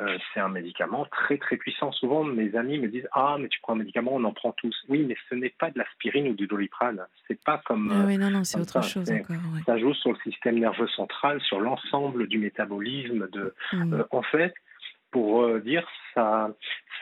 euh, 0.00 0.18
c'est 0.32 0.40
un 0.40 0.48
médicament 0.48 1.04
très, 1.06 1.38
très 1.38 1.56
puissant. 1.56 1.90
Souvent, 1.92 2.22
mes 2.22 2.54
amis 2.54 2.78
me 2.78 2.88
disent 2.88 3.08
Ah, 3.12 3.36
mais 3.40 3.48
tu 3.48 3.58
prends 3.60 3.72
un 3.72 3.78
médicament, 3.78 4.12
on 4.14 4.24
en 4.24 4.32
prend 4.32 4.52
tous. 4.52 4.76
Oui, 4.88 5.04
mais 5.06 5.16
ce 5.28 5.34
n'est 5.34 5.54
pas 5.58 5.70
de 5.70 5.78
l'aspirine 5.78 6.28
ou 6.28 6.34
du 6.34 6.46
doliprane. 6.46 7.04
C'est 7.26 7.42
pas 7.42 7.60
comme. 7.64 7.92
Ah 7.92 8.04
oui, 8.06 8.18
non, 8.18 8.30
non, 8.30 8.44
c'est 8.44 8.60
autre 8.60 8.82
chose 8.84 9.10
encore. 9.10 9.36
Ça 9.66 9.78
joue 9.78 9.94
sur 9.94 10.12
le 10.12 10.18
système 10.18 10.58
nerveux 10.58 10.88
central, 10.88 11.40
sur 11.40 11.60
l'ensemble 11.60 12.28
du 12.28 12.38
métabolisme. 12.38 13.28
De, 13.32 13.54
mmh. 13.72 14.04
en 14.10 14.22
fait, 14.22 14.54
pour 15.14 15.48
dire 15.60 15.86
ça, 16.12 16.50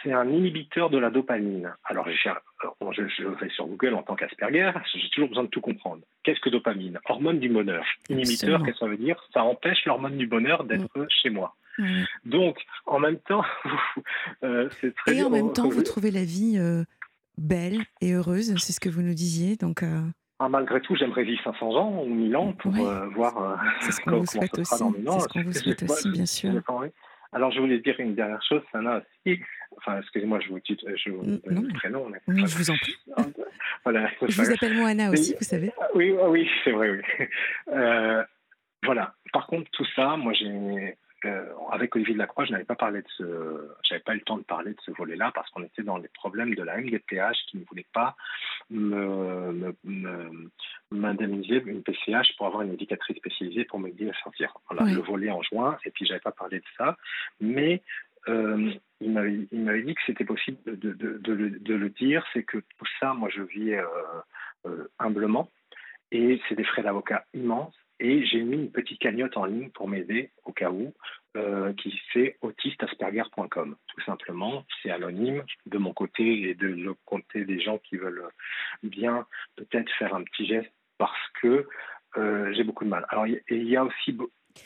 c'est 0.02 0.12
un 0.12 0.28
inhibiteur 0.28 0.90
de 0.90 0.98
la 0.98 1.08
dopamine. 1.08 1.72
Alors, 1.84 2.06
je, 2.10 3.08
je, 3.08 3.26
vais 3.26 3.48
sur 3.48 3.66
Google 3.66 3.94
en 3.94 4.02
tant 4.02 4.16
qu'Asperger, 4.16 4.70
j'ai 4.92 5.08
toujours 5.08 5.30
besoin 5.30 5.44
de 5.44 5.48
tout 5.48 5.62
comprendre. 5.62 6.02
Qu'est-ce 6.22 6.40
que 6.40 6.50
dopamine? 6.50 7.00
Hormone 7.08 7.38
du 7.38 7.48
bonheur. 7.48 7.86
Inhibiteur, 8.10 8.62
qu'est-ce 8.62 8.74
que 8.74 8.78
ça 8.80 8.86
veut 8.86 8.98
dire? 8.98 9.16
Ça 9.32 9.44
empêche 9.44 9.86
l'hormone 9.86 10.18
du 10.18 10.26
bonheur 10.26 10.64
d'être 10.64 10.90
mm. 10.94 11.06
chez 11.08 11.30
moi. 11.30 11.56
Donc, 12.26 12.58
en 12.84 12.98
même 12.98 13.16
temps, 13.16 13.44
euh, 14.44 14.68
c'est 14.82 14.94
très... 14.94 15.16
Et 15.16 15.22
en 15.22 15.30
même 15.30 15.54
temps, 15.54 15.70
vous 15.70 15.82
trouvez 15.82 16.10
la 16.10 16.24
vie... 16.24 16.58
Euh, 16.58 16.84
belle 17.38 17.78
et 18.02 18.12
heureuse, 18.12 18.54
c'est 18.58 18.74
ce 18.74 18.78
que 18.78 18.90
vous 18.90 19.00
nous 19.00 19.14
disiez. 19.14 19.56
Donc, 19.56 19.82
ah, 20.38 20.48
malgré 20.50 20.82
tout, 20.82 20.94
j'aimerais 20.94 21.24
vivre 21.24 21.42
500 21.42 21.76
ans 21.76 22.02
ou 22.04 22.14
1000 22.14 22.36
ans 22.36 22.52
pour 22.52 22.72
voir 23.14 23.58
ce 23.80 23.98
qu'on 24.02 24.18
vous 24.20 24.26
souhaite 24.26 24.58
aussi. 24.58 24.70
C'est 24.70 24.76
ce 24.76 25.28
qu'on 25.28 25.42
vous 25.42 25.52
souhaite 25.54 25.82
aussi, 25.82 26.10
bien 26.10 26.26
sûr. 26.26 26.62
Alors, 27.32 27.50
je 27.50 27.60
voulais 27.60 27.78
dire 27.78 27.98
une 27.98 28.14
dernière 28.14 28.42
chose, 28.42 28.62
Sana 28.72 28.98
aussi. 28.98 29.40
Enfin, 29.78 29.98
excusez-moi, 30.00 30.38
je 30.40 30.48
vous 30.48 30.60
dis 30.60 30.76
je 30.96 31.10
vous 31.10 31.24
donne 31.24 31.66
le 31.66 31.72
prénom. 31.72 32.08
Non, 32.28 32.46
je 32.46 32.56
vous 32.56 32.70
en 32.70 32.76
prie. 32.76 32.94
voilà, 33.84 34.10
je 34.28 34.42
vous 34.42 34.50
appelle 34.50 34.74
Moana 34.74 35.10
aussi, 35.10 35.34
vous 35.38 35.44
savez. 35.44 35.72
Oui, 35.94 36.14
oui, 36.28 36.48
c'est 36.64 36.72
vrai, 36.72 36.90
oui. 36.90 37.26
Euh, 37.68 38.22
voilà. 38.84 39.14
Par 39.32 39.46
contre, 39.46 39.70
tout 39.70 39.86
ça, 39.96 40.16
moi, 40.16 40.32
j'ai 40.34 40.96
euh, 41.24 41.44
avec 41.70 41.94
Olivier 41.94 42.14
Delacroix, 42.14 42.44
je 42.44 42.52
n'avais 42.52 42.64
pas 42.64 42.74
parlé 42.74 43.02
de 43.02 43.08
ce, 43.16 43.68
j'avais 43.82 44.00
pas 44.02 44.14
eu 44.14 44.18
le 44.18 44.24
temps 44.24 44.38
de 44.38 44.42
parler 44.42 44.72
de 44.72 44.80
ce 44.84 44.90
volet-là 44.90 45.30
parce 45.34 45.48
qu'on 45.50 45.62
était 45.62 45.82
dans 45.82 45.98
les 45.98 46.08
problèmes 46.08 46.54
de 46.54 46.62
la 46.62 46.78
MDPH 46.78 47.46
qui 47.48 47.58
ne 47.58 47.64
voulait 47.64 47.86
pas 47.92 48.16
m'indemniser 50.90 51.62
une 51.66 51.82
PCH 51.82 52.36
pour 52.36 52.46
avoir 52.46 52.62
une 52.62 52.72
éducatrice 52.72 53.16
spécialisée 53.16 53.64
pour 53.64 53.80
m'aider 53.80 54.10
à 54.10 54.14
sortir. 54.22 54.52
Voilà, 54.68 54.92
le 54.92 55.00
volet 55.00 55.30
en 55.30 55.42
juin, 55.42 55.78
et 55.84 55.90
puis 55.90 56.06
j'avais 56.06 56.20
pas 56.20 56.32
parlé 56.32 56.58
de 56.58 56.64
ça, 56.76 56.96
mais 57.40 57.82
euh, 58.28 58.72
il 59.00 59.10
m'avait 59.10 59.82
dit 59.82 59.94
que 59.94 60.00
c'était 60.06 60.24
possible 60.24 60.58
de, 60.64 60.92
de, 60.92 61.18
de, 61.18 61.32
le, 61.32 61.50
de, 61.50 61.74
le, 61.74 61.90
dire, 61.90 62.24
c'est 62.32 62.44
que 62.44 62.58
tout 62.58 62.86
ça, 63.00 63.14
moi 63.14 63.28
je 63.28 63.42
vis 63.42 63.74
euh, 63.74 63.84
euh, 64.66 64.88
humblement, 64.98 65.50
et 66.12 66.40
c'est 66.48 66.54
des 66.54 66.64
frais 66.64 66.82
d'avocat 66.82 67.24
immenses, 67.34 67.74
et 68.02 68.26
j'ai 68.26 68.42
mis 68.42 68.56
une 68.56 68.70
petite 68.72 68.98
cagnotte 68.98 69.36
en 69.36 69.44
ligne 69.44 69.70
pour 69.70 69.88
m'aider 69.88 70.32
au 70.44 70.52
cas 70.52 70.70
où, 70.70 70.92
euh, 71.36 71.72
qui 71.74 71.98
c'est 72.12 72.36
autistasperger.com. 72.42 73.76
Tout 73.86 74.00
simplement, 74.02 74.64
c'est 74.82 74.90
anonyme 74.90 75.44
de 75.66 75.78
mon 75.78 75.94
côté 75.94 76.50
et 76.50 76.54
de 76.54 76.66
le 76.66 76.94
côté 77.04 77.44
des 77.44 77.60
gens 77.60 77.78
qui 77.78 77.96
veulent 77.96 78.24
bien 78.82 79.24
peut-être 79.54 79.90
faire 79.98 80.14
un 80.16 80.24
petit 80.24 80.46
geste 80.46 80.72
parce 80.98 81.28
que 81.40 81.68
euh, 82.16 82.52
j'ai 82.52 82.64
beaucoup 82.64 82.84
de 82.84 82.90
mal. 82.90 83.06
Alors, 83.08 83.26
il 83.28 83.40
y, 83.48 83.76
a 83.76 83.84
aussi 83.84 84.18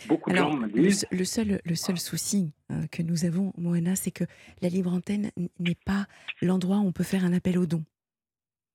beaucoup 0.09 0.31
de 0.31 0.37
gens 0.37 0.57
me 0.57 0.68
disent. 0.68 1.07
Le, 1.12 1.25
seul, 1.25 1.61
le 1.62 1.75
seul 1.75 1.99
souci 1.99 2.55
euh, 2.72 2.87
que 2.90 3.03
nous 3.03 3.27
avons, 3.27 3.53
Moana, 3.59 3.96
c'est 3.96 4.12
que 4.12 4.25
la 4.62 4.70
libre 4.70 4.94
antenne 4.94 5.31
n'est 5.61 5.79
pas 5.85 6.07
l'endroit 6.40 6.79
où 6.79 6.87
on 6.87 6.92
peut 6.92 7.05
faire 7.05 7.27
un 7.27 7.35
appel 7.35 7.59
aux 7.59 7.66
dons. 7.66 7.85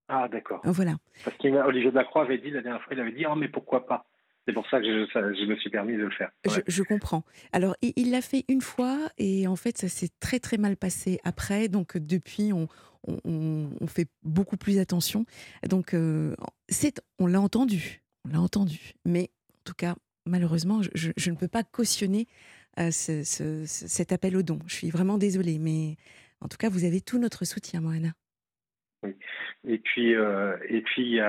Ah, 0.07 0.27
d'accord. 0.27 0.61
Voilà. 0.65 0.97
Parce 1.23 1.35
qu'Olivier 1.37 1.91
Dacroix 1.91 2.23
avait 2.23 2.37
dit 2.37 2.51
la 2.51 2.61
dernière 2.61 2.83
fois, 2.83 2.93
il 2.93 2.99
avait 2.99 3.11
dit 3.11 3.25
Oh, 3.25 3.35
mais 3.35 3.47
pourquoi 3.47 3.87
pas? 3.87 4.05
C'est 4.47 4.53
pour 4.53 4.67
ça 4.69 4.79
que 4.79 4.85
je, 4.85 5.45
me 5.45 5.55
suis 5.57 5.69
permis 5.69 5.93
de 5.93 6.03
le 6.03 6.11
faire. 6.11 6.31
Je, 6.67 6.81
comprends. 6.81 7.23
Alors, 7.51 7.75
il 7.81 8.09
l'a 8.11 8.21
fait 8.21 8.43
une 8.47 8.61
fois 8.61 9.09
et 9.17 9.47
en 9.47 9.55
fait, 9.55 9.77
ça 9.77 9.87
s'est 9.87 10.09
très 10.19 10.39
très 10.39 10.57
mal 10.57 10.77
passé 10.77 11.19
après. 11.23 11.67
Donc, 11.67 11.97
depuis, 11.97 12.51
on, 12.51 12.67
on, 13.07 13.87
fait 13.87 14.07
beaucoup 14.23 14.57
plus 14.57 14.79
attention. 14.79 15.25
Donc, 15.67 15.93
euh, 15.93 16.35
on 17.19 17.27
l'a 17.27 17.41
entendu. 17.41 18.01
On 18.25 18.33
l'a 18.33 18.41
entendu. 18.41 18.93
Mais 19.05 19.31
en 19.49 19.63
tout 19.65 19.73
cas, 19.73 19.95
malheureusement, 20.25 20.81
je, 20.93 21.29
ne 21.29 21.35
peux 21.35 21.47
pas 21.47 21.63
cautionner 21.63 22.27
euh, 22.79 22.91
cet 22.91 24.11
appel 24.11 24.35
au 24.35 24.43
don. 24.43 24.59
Je 24.67 24.75
suis 24.75 24.89
vraiment 24.89 25.17
désolée. 25.17 25.59
Mais 25.59 25.97
en 26.41 26.47
tout 26.47 26.57
cas, 26.57 26.69
vous 26.69 26.83
avez 26.83 27.01
tout 27.01 27.19
notre 27.19 27.45
soutien, 27.45 27.81
Moana. 27.81 28.13
Oui. 29.03 29.15
Et 29.67 29.79
puis, 29.79 30.15
euh, 30.15 30.55
et 30.69 30.81
puis, 30.81 31.15
y 31.15 31.21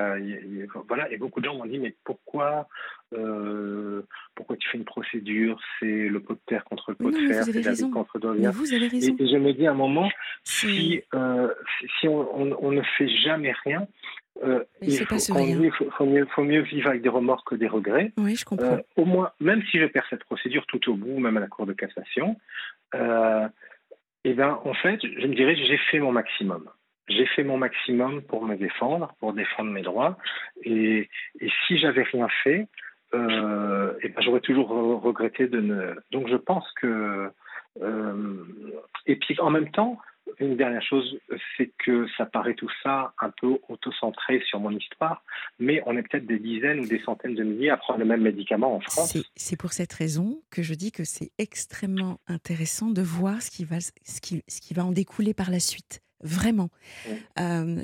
voilà, 0.89 1.11
et 1.11 1.17
beaucoup 1.17 1.41
de 1.41 1.47
gens 1.47 1.55
m'ont 1.55 1.65
dit, 1.65 1.79
mais 1.79 1.95
pourquoi, 2.05 2.69
euh, 3.15 4.03
pourquoi 4.35 4.57
tu 4.57 4.69
fais 4.69 4.77
une 4.77 4.85
procédure? 4.85 5.59
C'est 5.79 6.09
le 6.09 6.21
pot 6.21 6.35
de 6.35 6.41
terre 6.47 6.65
contre 6.65 6.91
le 6.91 6.97
pot 6.97 7.11
de 7.11 7.17
fer, 7.17 7.45
c'est 7.45 7.63
la 7.63 7.73
vie 7.73 7.91
contre 7.91 8.19
le 8.19 8.51
Vous 8.51 8.75
avez 8.75 8.89
raison. 8.89 9.17
Et, 9.19 9.27
je 9.27 9.37
me 9.37 9.53
dis 9.53 9.67
à 9.67 9.71
un 9.71 9.75
moment, 9.75 10.11
si, 10.45 11.03
euh, 11.15 11.49
si 11.99 12.09
on, 12.09 12.71
ne 12.71 12.83
fait 12.99 13.09
jamais 13.09 13.55
rien, 13.65 13.87
il 14.83 14.99
faut, 15.07 15.19
faut, 15.19 16.07
mieux, 16.07 16.27
faut, 16.35 16.45
mieux, 16.45 16.61
vivre 16.61 16.91
avec 16.91 17.01
des 17.01 17.09
remords 17.09 17.45
que 17.45 17.55
des 17.55 17.69
regrets. 17.69 18.13
Oui, 18.19 18.37
je 18.37 18.45
comprends. 18.45 18.81
au 18.97 19.05
moins, 19.07 19.33
même 19.41 19.63
si 19.71 19.79
je 19.79 19.87
perds 19.87 20.07
cette 20.11 20.25
procédure 20.25 20.67
tout 20.67 20.91
au 20.91 20.95
bout, 20.95 21.19
même 21.21 21.39
à 21.39 21.41
la 21.41 21.49
Cour 21.49 21.65
de 21.65 21.73
cassation, 21.73 22.37
eh 22.95 24.35
ben, 24.35 24.61
en 24.65 24.75
fait, 24.75 25.01
je 25.03 25.27
me 25.27 25.35
dirais, 25.35 25.57
j'ai 25.57 25.79
fait 25.91 26.01
mon 26.01 26.13
maximum 26.13 26.69
j'ai 27.09 27.27
fait 27.27 27.45
mon 27.45 27.59
maximum 27.59 28.23
pour 28.23 28.45
me 28.45 28.57
défendre, 28.57 29.15
pour 29.19 29.33
défendre 29.33 29.71
mes 29.71 29.83
droits. 29.83 30.19
Et, 30.63 31.09
et 31.41 31.51
si 31.67 31.79
j'avais 31.79 32.03
rien 32.03 32.29
fait, 32.43 32.69
euh, 33.15 33.93
et 34.03 34.09
ben 34.09 34.23
j'aurais 34.23 34.41
toujours 34.41 34.69
regretté 34.69 35.47
de 35.47 35.61
ne. 35.61 35.95
Donc 36.11 36.29
je 36.29 36.37
pense 36.37 36.67
que. 36.81 37.31
Euh, 37.81 38.45
et 39.07 39.17
puis 39.17 39.39
en 39.41 39.51
même 39.51 39.71
temps, 39.71 39.99
une 40.39 40.57
dernière 40.57 40.83
chose, 40.83 41.19
c'est 41.57 41.71
que 41.79 42.07
ça 42.17 42.27
paraît 42.27 42.55
tout 42.55 42.71
ça 42.83 43.13
un 43.21 43.31
peu 43.31 43.59
auto-centré 43.69 44.43
sur 44.47 44.61
mon 44.61 44.71
histoire, 44.71 45.23
mais 45.59 45.83
on 45.87 45.97
est 45.97 46.03
peut-être 46.03 46.27
des 46.27 46.39
dizaines 46.39 46.81
ou 46.81 46.87
des 46.87 47.01
centaines 47.01 47.35
de 47.35 47.43
milliers 47.43 47.71
à 47.71 47.77
prendre 47.77 47.99
le 47.99 48.05
même 48.05 48.23
médicament 48.23 48.77
en 48.77 48.81
France. 48.81 49.17
C'est 49.37 49.59
pour 49.59 49.73
cette 49.73 49.93
raison 49.93 50.43
que 50.51 50.63
je 50.63 50.75
dis 50.75 50.93
que 50.93 51.05
c'est 51.05 51.31
extrêmement 51.39 52.19
intéressant 52.29 52.91
de 52.91 53.03
voir 53.03 53.43
ce 53.43 53.51
qui, 53.51 53.65
va, 53.65 53.81
ce, 53.81 54.21
qui, 54.21 54.43
ce 54.49 54.61
qui 54.61 54.75
va 54.75 54.85
en 54.85 54.93
découler 54.93 55.35
par 55.35 55.51
la 55.51 55.61
suite 55.61 56.03
vraiment. 56.23 56.71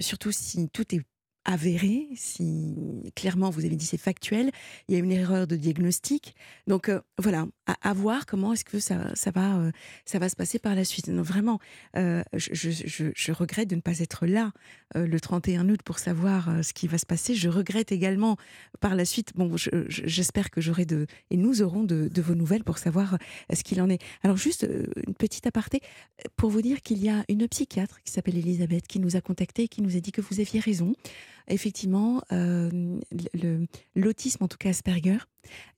surtout 0.01 0.33
si 0.33 0.69
tout 0.71 0.95
est 0.95 1.03
avéré, 1.49 2.09
si 2.15 2.77
clairement 3.17 3.49
vous 3.49 3.65
avez 3.65 3.75
dit 3.75 3.87
c'est 3.87 3.97
factuel, 3.97 4.51
il 4.87 4.93
y 4.93 4.97
a 4.97 5.01
une 5.01 5.11
erreur 5.11 5.47
de 5.47 5.57
diagnostic. 5.57 6.35
Donc 6.67 6.91
euh, 6.91 7.01
voilà, 7.17 7.47
à, 7.67 7.95
voir 7.95 8.27
comment 8.27 8.53
est-ce 8.53 8.67
que 8.67 8.79
ça, 8.79 9.15
ça, 9.15 9.31
va, 9.31 9.57
euh, 9.57 9.73
ça 10.05 10.19
va 10.19 10.29
se 10.29 10.37
passer 10.37 10.59
par 10.59 10.75
la 10.75 10.85
suite. 10.85 11.09
Non, 11.09 11.23
vraiment, 11.23 11.59
euh, 11.97 12.23
je, 12.35 12.53
je, 12.53 13.33
regrette 13.33 13.71
de 13.71 13.77
ne 13.77 13.81
pas 13.81 13.99
être 14.01 14.27
là 14.27 14.53
le 14.95 15.19
31 15.19 15.69
août 15.71 15.81
pour 15.83 15.99
savoir 15.99 16.51
ce 16.63 16.73
qui 16.75 16.87
va 16.87 16.99
se 16.99 17.07
passer. 17.07 17.35
Je 17.35 17.49
regrette 17.49 17.93
également 17.93 18.37
par 18.81 18.95
la 18.95 19.07
suite, 19.07 19.33
bon, 19.35 19.57
j'espère 19.89 20.51
que 20.51 20.61
j'aurai 20.61 20.85
de, 20.85 21.07
et 21.31 21.37
nous 21.37 21.63
aurons 21.63 21.83
de, 21.83 22.11
vos 22.21 22.35
nouvelles 22.35 22.65
pour 22.65 22.79
savoir 22.79 23.17
ce 23.53 23.63
qu'il 23.63 23.81
en 23.81 23.89
est. 23.89 24.03
Alors 24.23 24.37
juste 24.37 24.69
une 25.07 25.15
petite 25.15 25.47
aparté 25.47 25.81
pour 26.37 26.51
vous 26.51 26.63
dire 26.63 26.83
qu'il 26.83 27.03
y 27.03 27.09
a 27.09 27.25
une 27.29 27.47
psychiatre 27.49 28.03
qui 28.03 28.13
s'appelle 28.13 28.37
Elisabeth 28.37 28.87
qui 28.87 28.99
nous 28.99 29.17
a 29.17 29.21
contacté 29.21 29.65
et 29.65 29.69
qui 29.69 29.83
nous 29.83 29.97
a 29.97 30.01
dit 30.01 30.13
que 30.13 30.21
vous 30.21 30.41
aviez 30.41 30.61
raison 30.61 30.95
effectivement, 31.49 32.23
euh, 32.33 32.99
l'autisme, 33.95 34.45
en 34.45 34.49
tout 34.49 34.59
cas 34.59 34.71
Asperger, 34.71 35.19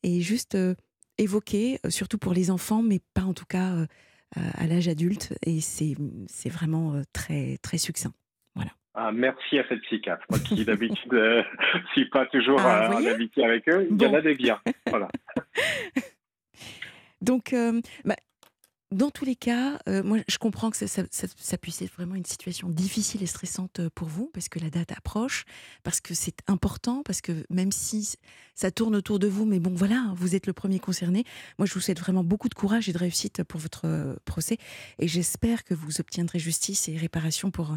est 0.02 0.20
juste 0.20 0.54
euh, 0.54 0.74
évoqué, 1.18 1.78
euh, 1.84 1.90
surtout 1.90 2.18
pour 2.18 2.32
les 2.32 2.50
enfants, 2.50 2.82
mais 2.82 3.00
pas 3.14 3.22
en 3.22 3.34
tout 3.34 3.46
cas 3.46 3.86
à 4.36 4.66
l'âge 4.66 4.88
adulte. 4.88 5.34
Et 5.44 5.60
c'est 5.60 5.96
vraiment 6.48 7.02
très, 7.12 7.58
très 7.58 7.78
succinct. 7.78 8.12
Voilà. 8.54 8.70
Ah, 8.94 9.10
merci 9.12 9.58
à 9.58 9.68
cette 9.68 9.80
psychiatre, 9.82 10.24
moi 10.30 10.38
qui 10.38 10.64
d'habitude 10.64 11.12
ne 11.12 11.42
suis 11.92 12.08
pas 12.10 12.26
toujours 12.26 12.60
ah, 12.60 12.90
en 12.94 13.04
amitié 13.04 13.44
avec 13.44 13.68
eux. 13.68 13.88
Il 13.90 14.00
y 14.00 14.06
en 14.06 14.14
a 14.14 14.20
des 14.20 14.34
biens. 14.34 14.60
Voilà. 14.86 15.08
Donc, 17.20 17.54
bah, 18.04 18.16
dans 18.92 19.10
tous 19.10 19.24
les 19.24 19.36
cas, 19.36 19.78
euh, 19.88 20.02
moi, 20.02 20.18
je 20.28 20.38
comprends 20.38 20.70
que 20.70 20.76
ça, 20.76 21.58
puisse 21.58 21.82
être 21.82 21.92
vraiment 21.92 22.16
une 22.16 22.24
situation 22.24 22.68
difficile 22.68 23.22
et 23.22 23.26
stressante 23.26 23.78
euh, 23.78 23.88
pour 23.94 24.08
vous, 24.08 24.30
parce 24.34 24.48
que 24.48 24.58
la 24.58 24.68
date 24.68 24.90
approche, 24.92 25.44
parce 25.84 26.00
que 26.00 26.12
c'est 26.12 26.38
important, 26.48 27.02
parce 27.04 27.20
que 27.20 27.32
même 27.50 27.70
si 27.70 28.16
ça 28.54 28.72
tourne 28.72 28.96
autour 28.96 29.20
de 29.20 29.28
vous, 29.28 29.44
mais 29.44 29.60
bon, 29.60 29.72
voilà, 29.72 30.12
vous 30.16 30.34
êtes 30.34 30.48
le 30.48 30.52
premier 30.52 30.80
concerné. 30.80 31.22
Moi, 31.58 31.66
je 31.66 31.74
vous 31.74 31.80
souhaite 31.80 32.00
vraiment 32.00 32.24
beaucoup 32.24 32.48
de 32.48 32.54
courage 32.54 32.88
et 32.88 32.92
de 32.92 32.98
réussite 32.98 33.44
pour 33.44 33.60
votre 33.60 33.86
euh, 33.86 34.16
procès, 34.24 34.56
et 34.98 35.06
j'espère 35.06 35.62
que 35.62 35.74
vous 35.74 36.00
obtiendrez 36.00 36.40
justice 36.40 36.88
et 36.88 36.96
réparation 36.96 37.50
pour 37.52 37.76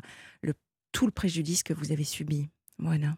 tout 0.94 1.06
le 1.06 1.12
préjudice 1.12 1.64
que 1.64 1.74
vous 1.74 1.92
avez 1.92 2.04
subi. 2.04 2.50
Voilà. 2.80 3.18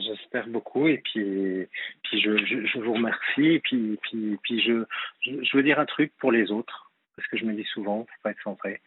J'espère 0.00 0.48
beaucoup 0.48 0.86
et 0.88 0.98
puis, 0.98 1.66
puis 2.02 2.20
je, 2.20 2.36
je, 2.44 2.78
vous 2.80 2.92
remercie 2.92 3.46
et 3.46 3.60
puis, 3.60 3.98
puis, 4.02 4.36
puis 4.42 4.60
je, 4.60 4.84
je 5.20 5.56
veux 5.56 5.62
dire 5.62 5.78
un 5.78 5.86
truc 5.86 6.12
pour 6.18 6.32
les 6.32 6.50
autres 6.50 6.85
parce 7.16 7.28
que 7.28 7.36
je 7.38 7.44
me 7.44 7.54
dis 7.54 7.64
souvent, 7.64 8.00
faut 8.00 8.22
pas 8.22 8.30
être 8.30 8.42
centré. 8.42 8.82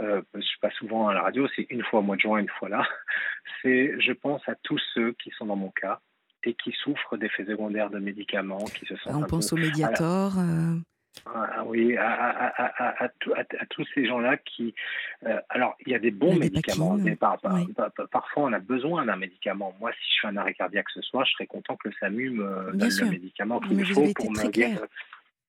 Euh, 0.00 0.22
je 0.34 0.40
suis 0.40 0.58
pas 0.60 0.70
souvent 0.70 1.08
à 1.08 1.14
la 1.14 1.22
radio, 1.22 1.48
c'est 1.54 1.66
une 1.70 1.82
fois 1.82 2.00
au 2.00 2.02
mois 2.02 2.16
de 2.16 2.20
juin, 2.20 2.38
une 2.38 2.48
fois 2.48 2.68
là. 2.68 2.86
C'est, 3.62 4.00
je 4.00 4.12
pense 4.12 4.42
à 4.48 4.54
tous 4.62 4.80
cceux 4.94 5.14
qui 5.22 5.30
sont 5.30 5.46
dans 5.46 5.56
mon 5.56 5.70
cas 5.70 6.00
et 6.44 6.54
qui 6.54 6.72
souffrent 6.72 7.16
d'effets 7.16 7.44
secondaires 7.44 7.90
de 7.90 7.98
médicaments, 7.98 8.64
qui 8.64 8.86
se 8.86 8.96
sentent. 8.96 9.24
On 9.24 9.26
pense 9.26 9.52
au 9.52 9.56
Mediator. 9.56 10.38
Euh. 10.38 10.74
Ah, 11.26 11.62
oui, 11.66 11.96
à, 11.98 12.10
à, 12.10 13.04
à, 13.04 13.08
tous 13.68 13.86
ces 13.94 14.06
gens-là 14.06 14.38
qui. 14.38 14.74
Euh, 15.26 15.38
alors, 15.50 15.76
il 15.84 15.92
y 15.92 15.94
a 15.94 15.98
des 15.98 16.10
bons 16.10 16.34
médicaments, 16.34 16.96
mais 16.96 17.16
parfois 17.16 17.60
on 18.36 18.52
a 18.52 18.58
besoin 18.58 19.04
d'un 19.04 19.16
médicament. 19.16 19.74
Moi, 19.78 19.92
si 19.92 20.08
je 20.08 20.14
suis 20.14 20.28
un 20.28 20.36
arrêt 20.38 20.54
cardiaque 20.54 20.88
ce 20.88 21.02
soir, 21.02 21.26
je 21.26 21.32
serais 21.32 21.46
content 21.46 21.76
que 21.76 21.88
le 21.88 21.94
SAMU 22.00 22.30
me 22.30 22.72
donne 22.72 22.90
le 22.98 23.10
médicament 23.10 23.60
qu'il 23.60 23.76
me 23.76 23.84
faut 23.84 24.12
pour 24.14 24.30
me, 24.30 24.86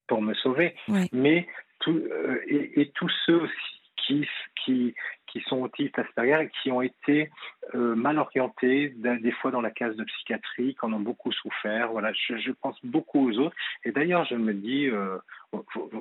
pour 0.07 0.21
me 0.21 0.33
sauver. 0.35 0.75
Mais 1.13 1.47
euh, 1.91 2.41
et, 2.47 2.91
tous 2.95 3.11
ceux 3.25 3.41
aussi 3.41 3.81
qui, 4.05 4.27
qui, 4.63 4.95
qui 5.27 5.41
sont 5.47 5.61
autistes 5.61 5.97
Asperger 5.97 6.45
et 6.45 6.51
qui 6.61 6.71
ont 6.71 6.81
été 6.81 7.29
euh, 7.73 7.95
mal 7.95 8.19
orientés, 8.19 8.93
des 8.97 9.31
fois 9.31 9.51
dans 9.51 9.61
la 9.61 9.71
case 9.71 9.95
de 9.95 10.03
psychiatrie, 10.03 10.75
qui 10.75 10.85
en 10.85 10.93
ont 10.93 10.99
beaucoup 10.99 11.31
souffert. 11.31 11.91
Voilà, 11.91 12.11
je, 12.13 12.51
pense 12.51 12.77
beaucoup 12.83 13.29
aux 13.29 13.37
autres. 13.39 13.55
Et 13.83 13.91
d'ailleurs, 13.91 14.25
je 14.25 14.35
me 14.35 14.53
dis, 14.53 14.87
euh, 14.87 15.17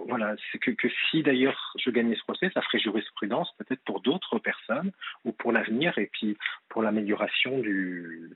voilà, 0.07 0.35
c'est 0.51 0.59
que, 0.59 0.71
que 0.73 0.89
si 1.11 1.23
d'ailleurs 1.23 1.75
je 1.79 1.91
gagnais 1.91 2.17
ce 2.17 2.23
procès, 2.23 2.51
ça 2.55 2.63
ferait 2.63 2.79
jurisprudence 2.79 3.53
peut-être 3.59 3.83
pour 3.85 4.01
d'autres 4.01 4.39
personnes 4.39 4.93
ou 5.25 5.33
pour 5.33 5.53
l'avenir 5.53 5.97
et 5.99 6.11
puis 6.13 6.37
pour 6.69 6.83
l'amélioration 6.83 7.59
du, 7.59 8.31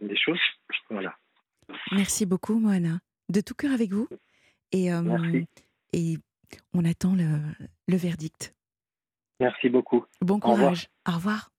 des 0.00 0.16
choses. 0.16 0.40
Voilà. 0.90 1.14
Merci 1.92 2.26
beaucoup, 2.26 2.58
Moana. 2.58 2.98
De 3.28 3.40
tout 3.40 3.54
cœur 3.54 3.72
avec 3.72 3.90
vous. 3.90 4.08
Et, 4.72 4.92
euh, 4.92 5.42
et 5.92 6.16
on 6.74 6.84
attend 6.84 7.14
le, 7.14 7.26
le, 7.88 7.96
verdict. 7.96 8.54
Merci 9.40 9.68
beaucoup. 9.68 10.04
Bon 10.20 10.40
courage. 10.40 10.88
Au 11.08 11.12
revoir. 11.12 11.50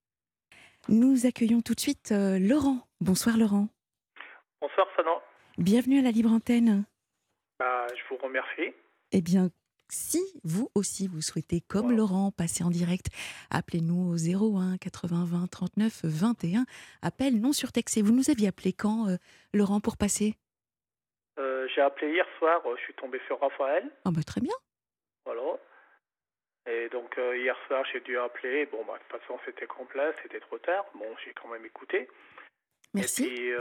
Nous 0.89 1.25
accueillons 1.25 1.61
tout 1.61 1.73
de 1.75 1.79
suite 1.79 2.11
euh, 2.11 2.39
Laurent. 2.39 2.79
Bonsoir 3.01 3.37
Laurent. 3.37 3.67
Bonsoir 4.61 4.87
Sana. 4.95 5.11
Bienvenue 5.57 5.99
à 5.99 6.01
la 6.01 6.11
Libre 6.11 6.31
Antenne. 6.31 6.85
Bah, 7.59 7.87
je 7.89 8.01
vous 8.09 8.21
remercie. 8.21 8.73
Eh 9.11 9.21
bien, 9.21 9.49
si 9.89 10.21
vous 10.43 10.69
aussi 10.75 11.07
vous 11.07 11.21
souhaitez, 11.21 11.61
comme 11.61 11.95
Laurent, 11.95 12.31
passer 12.31 12.63
en 12.63 12.69
direct, 12.69 13.07
appelez-nous 13.49 14.13
au 14.13 14.57
01 14.57 14.77
80 14.77 15.25
20 15.25 15.47
39 15.47 16.01
21. 16.03 16.65
Appel 17.01 17.39
non 17.39 17.53
surtexté. 17.53 18.01
Vous 18.01 18.13
nous 18.13 18.29
aviez 18.29 18.47
appelé 18.47 18.73
quand, 18.73 19.07
euh, 19.07 19.17
Laurent, 19.53 19.79
pour 19.79 19.97
passer? 19.97 20.35
Euh, 21.39 21.67
J'ai 21.73 21.81
appelé 21.81 22.11
hier 22.13 22.25
soir. 22.37 22.61
Je 22.77 22.81
suis 22.83 22.93
tombé 22.95 23.19
sur 23.27 23.39
Raphaël. 23.39 23.89
Ah 24.05 24.11
bah 24.11 24.23
très 24.23 24.41
bien. 24.41 24.53
Voilà. 25.27 25.59
Et 26.67 26.87
donc 26.89 27.17
euh, 27.17 27.37
hier 27.37 27.55
soir, 27.67 27.83
j'ai 27.91 27.99
dû 27.99 28.17
appeler. 28.17 28.65
Bon, 28.65 28.83
bah, 28.85 28.93
de 28.97 29.03
toute 29.03 29.21
façon, 29.21 29.37
c'était 29.45 29.67
complet, 29.67 30.13
c'était 30.23 30.39
trop 30.39 30.57
tard. 30.57 30.85
Bon, 30.95 31.15
j'ai 31.23 31.33
quand 31.33 31.49
même 31.49 31.65
écouté. 31.65 32.07
Merci. 32.93 33.25
Et 33.25 33.27
puis, 33.27 33.51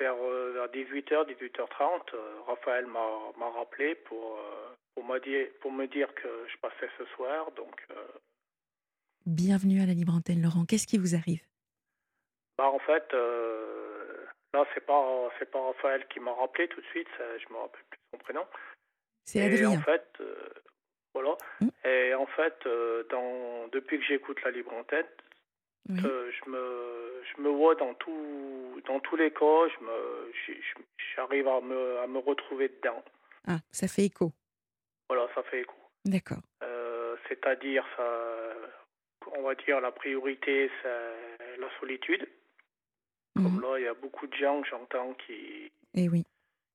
vers, 0.00 0.16
18h, 0.72 1.26
18h30, 1.26 2.16
Raphaël 2.46 2.86
m'a 2.86 3.50
rappelé 3.50 3.94
pour, 3.94 4.38
euh, 4.38 4.74
pour, 4.94 5.04
me 5.04 5.18
dire, 5.20 5.46
pour 5.60 5.72
me 5.72 5.86
dire 5.86 6.12
que 6.14 6.28
je 6.48 6.56
passais 6.58 6.90
ce 6.98 7.04
soir. 7.16 7.50
Donc, 7.52 7.86
euh, 7.90 8.06
Bienvenue 9.26 9.82
à 9.82 9.86
la 9.86 9.92
Libre 9.92 10.14
Antenne, 10.14 10.42
Laurent. 10.42 10.64
Qu'est-ce 10.66 10.86
qui 10.86 10.98
vous 10.98 11.14
arrive? 11.14 11.42
Bah, 12.58 12.70
En 12.70 12.78
fait, 12.80 13.06
euh, 13.12 14.26
là, 14.54 14.64
c'est 14.74 14.84
pas, 14.84 15.30
pas 15.52 15.62
Raphaël 15.66 16.06
qui 16.08 16.20
m'a 16.20 16.32
rappelé 16.32 16.68
tout 16.68 16.80
de 16.80 16.86
suite. 16.86 17.08
je 17.18 17.52
me 17.52 17.58
rappelle 17.58 17.84
plus 17.90 18.00
son 18.12 18.18
prénom. 18.18 18.46
C'est 19.30 19.42
Adrien. 19.42 19.70
En 19.70 19.80
fait, 19.80 20.22
voilà. 21.14 21.36
Hmm. 21.60 21.68
Et 21.84 22.14
en 22.14 22.26
fait, 22.26 22.66
dans, 23.10 23.68
depuis 23.68 23.98
que 23.98 24.04
j'écoute 24.04 24.42
la 24.44 24.50
Libre 24.50 24.72
Antenne, 24.72 25.06
je 25.88 26.50
me 26.50 27.00
je 27.36 27.42
me 27.42 27.48
vois 27.48 27.74
dans, 27.74 27.94
tout, 27.94 28.80
dans 28.86 29.00
tous 29.00 29.16
les 29.16 29.30
cas, 29.30 29.68
je 29.68 29.84
me, 29.84 30.32
j'arrive 31.14 31.48
à 31.48 31.60
me, 31.60 31.98
à 31.98 32.06
me 32.06 32.18
retrouver 32.18 32.68
dedans. 32.68 33.02
Ah, 33.46 33.58
ça 33.70 33.88
fait 33.88 34.04
écho. 34.04 34.32
Voilà, 35.08 35.28
ça 35.34 35.42
fait 35.44 35.60
écho. 35.62 35.74
D'accord. 36.04 36.42
Euh, 36.62 37.16
c'est-à-dire, 37.28 37.84
ça, 37.96 38.54
on 39.36 39.42
va 39.42 39.54
dire, 39.54 39.80
la 39.80 39.92
priorité, 39.92 40.70
c'est 40.82 41.58
la 41.58 41.68
solitude. 41.78 42.26
Comme 43.34 43.56
mhm. 43.56 43.62
là, 43.62 43.78
il 43.78 43.84
y 43.84 43.88
a 43.88 43.94
beaucoup 43.94 44.26
de 44.26 44.34
gens 44.34 44.60
que 44.62 44.68
j'entends 44.68 45.14
qui, 45.14 45.32
Et 45.32 45.72
eh 45.94 46.08
oui. 46.08 46.24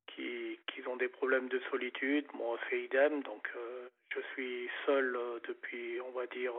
qui, 0.08 0.45
qui 0.82 0.88
ont 0.88 0.98
des 0.98 1.08
problèmes 1.08 1.48
de 1.48 1.60
solitude. 1.72 2.26
Moi, 2.34 2.58
c'est 2.70 2.82
idem. 2.82 3.24
Donc, 3.24 3.50
euh, 3.56 3.88
je 4.10 4.20
suis 4.34 4.70
seul 4.86 5.16
euh, 5.16 5.40
depuis, 5.48 6.00
on 6.02 6.12
va 6.12 6.28
dire, 6.28 6.54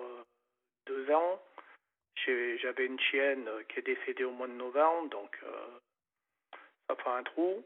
deux 0.86 1.10
ans. 1.10 1.40
J'avais 2.24 2.86
une 2.86 2.98
chienne 2.98 3.46
euh, 3.46 3.62
qui 3.68 3.78
est 3.78 3.82
décédée 3.82 4.24
au 4.24 4.32
mois 4.32 4.48
de 4.48 4.52
novembre, 4.52 5.10
donc 5.10 5.38
euh, 5.42 5.78
ça 6.88 6.96
fait 6.96 7.10
un 7.10 7.22
trou. 7.22 7.64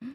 Hmm. 0.00 0.12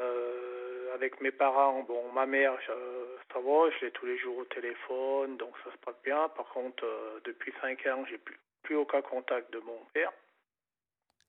Euh, 0.00 0.94
avec 0.94 1.20
mes 1.20 1.30
parents, 1.30 1.82
bon, 1.82 2.10
ma 2.12 2.26
mère, 2.26 2.58
ça 2.66 3.40
va, 3.40 3.70
je 3.70 3.84
l'ai 3.84 3.92
tous 3.92 4.06
les 4.06 4.18
jours 4.18 4.38
au 4.38 4.44
téléphone, 4.46 5.36
donc 5.36 5.54
ça 5.62 5.70
se 5.70 5.76
passe 5.78 6.00
bien. 6.02 6.28
Par 6.30 6.48
contre, 6.48 6.84
depuis 7.24 7.52
5 7.60 7.86
ans, 7.86 8.04
j'ai 8.06 8.18
plus, 8.18 8.38
plus 8.62 8.74
aucun 8.74 9.02
contact 9.02 9.52
de 9.52 9.58
mon 9.60 9.84
père. 9.92 10.12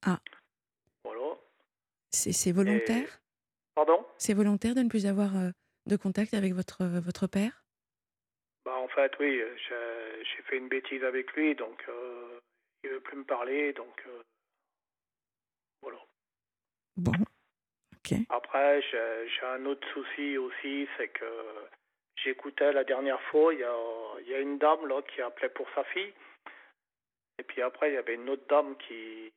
Ah. 0.06 0.18
Voilà. 1.04 1.36
C'est 2.12 2.52
volontaire? 2.52 3.22
Pardon? 3.76 4.06
C'est 4.18 4.34
volontaire 4.34 4.76
de 4.76 4.82
ne 4.82 4.90
plus 4.90 5.06
avoir 5.06 5.32
de 5.86 5.96
contact 5.96 6.34
avec 6.34 6.54
votre, 6.54 6.86
votre 6.86 7.28
père? 7.28 7.64
Bah, 8.66 8.76
En 8.76 8.88
fait, 8.88 9.12
oui, 9.20 9.42
j'ai 9.68 10.42
fait 10.44 10.58
une 10.58 10.70
bêtise 10.70 11.04
avec 11.04 11.32
lui, 11.34 11.56
donc 11.56 11.84
euh, 11.88 12.40
il 12.84 12.90
ne 12.90 12.96
veut 12.96 13.02
plus 13.02 13.18
me 13.18 13.24
parler, 13.24 13.74
donc 13.74 14.04
euh, 14.08 14.22
voilà. 15.82 16.00
Bon, 16.98 17.12
ok. 17.96 18.18
Après, 18.30 18.82
j'ai 18.82 19.46
un 19.46 19.66
autre 19.66 19.88
souci 19.94 20.38
aussi, 20.38 20.88
c'est 20.98 21.10
que 21.10 21.26
j'écoutais 22.24 22.74
la 22.74 22.84
dernière 22.84 23.22
fois, 23.24 23.54
il 23.54 23.60
y 23.60 23.64
a, 23.64 24.20
y 24.28 24.34
a 24.34 24.40
une 24.40 24.58
dame 24.58 24.86
là 24.88 25.02
qui 25.04 25.22
appelait 25.22 25.50
pour 25.50 25.68
sa 25.76 25.84
fille, 25.86 26.14
et 27.40 27.44
puis 27.44 27.62
après, 27.62 27.92
il 27.92 27.94
y 27.94 27.98
avait 27.98 28.16
une 28.16 28.30
autre 28.30 28.46
dame 28.50 28.76
qui, 28.78 29.32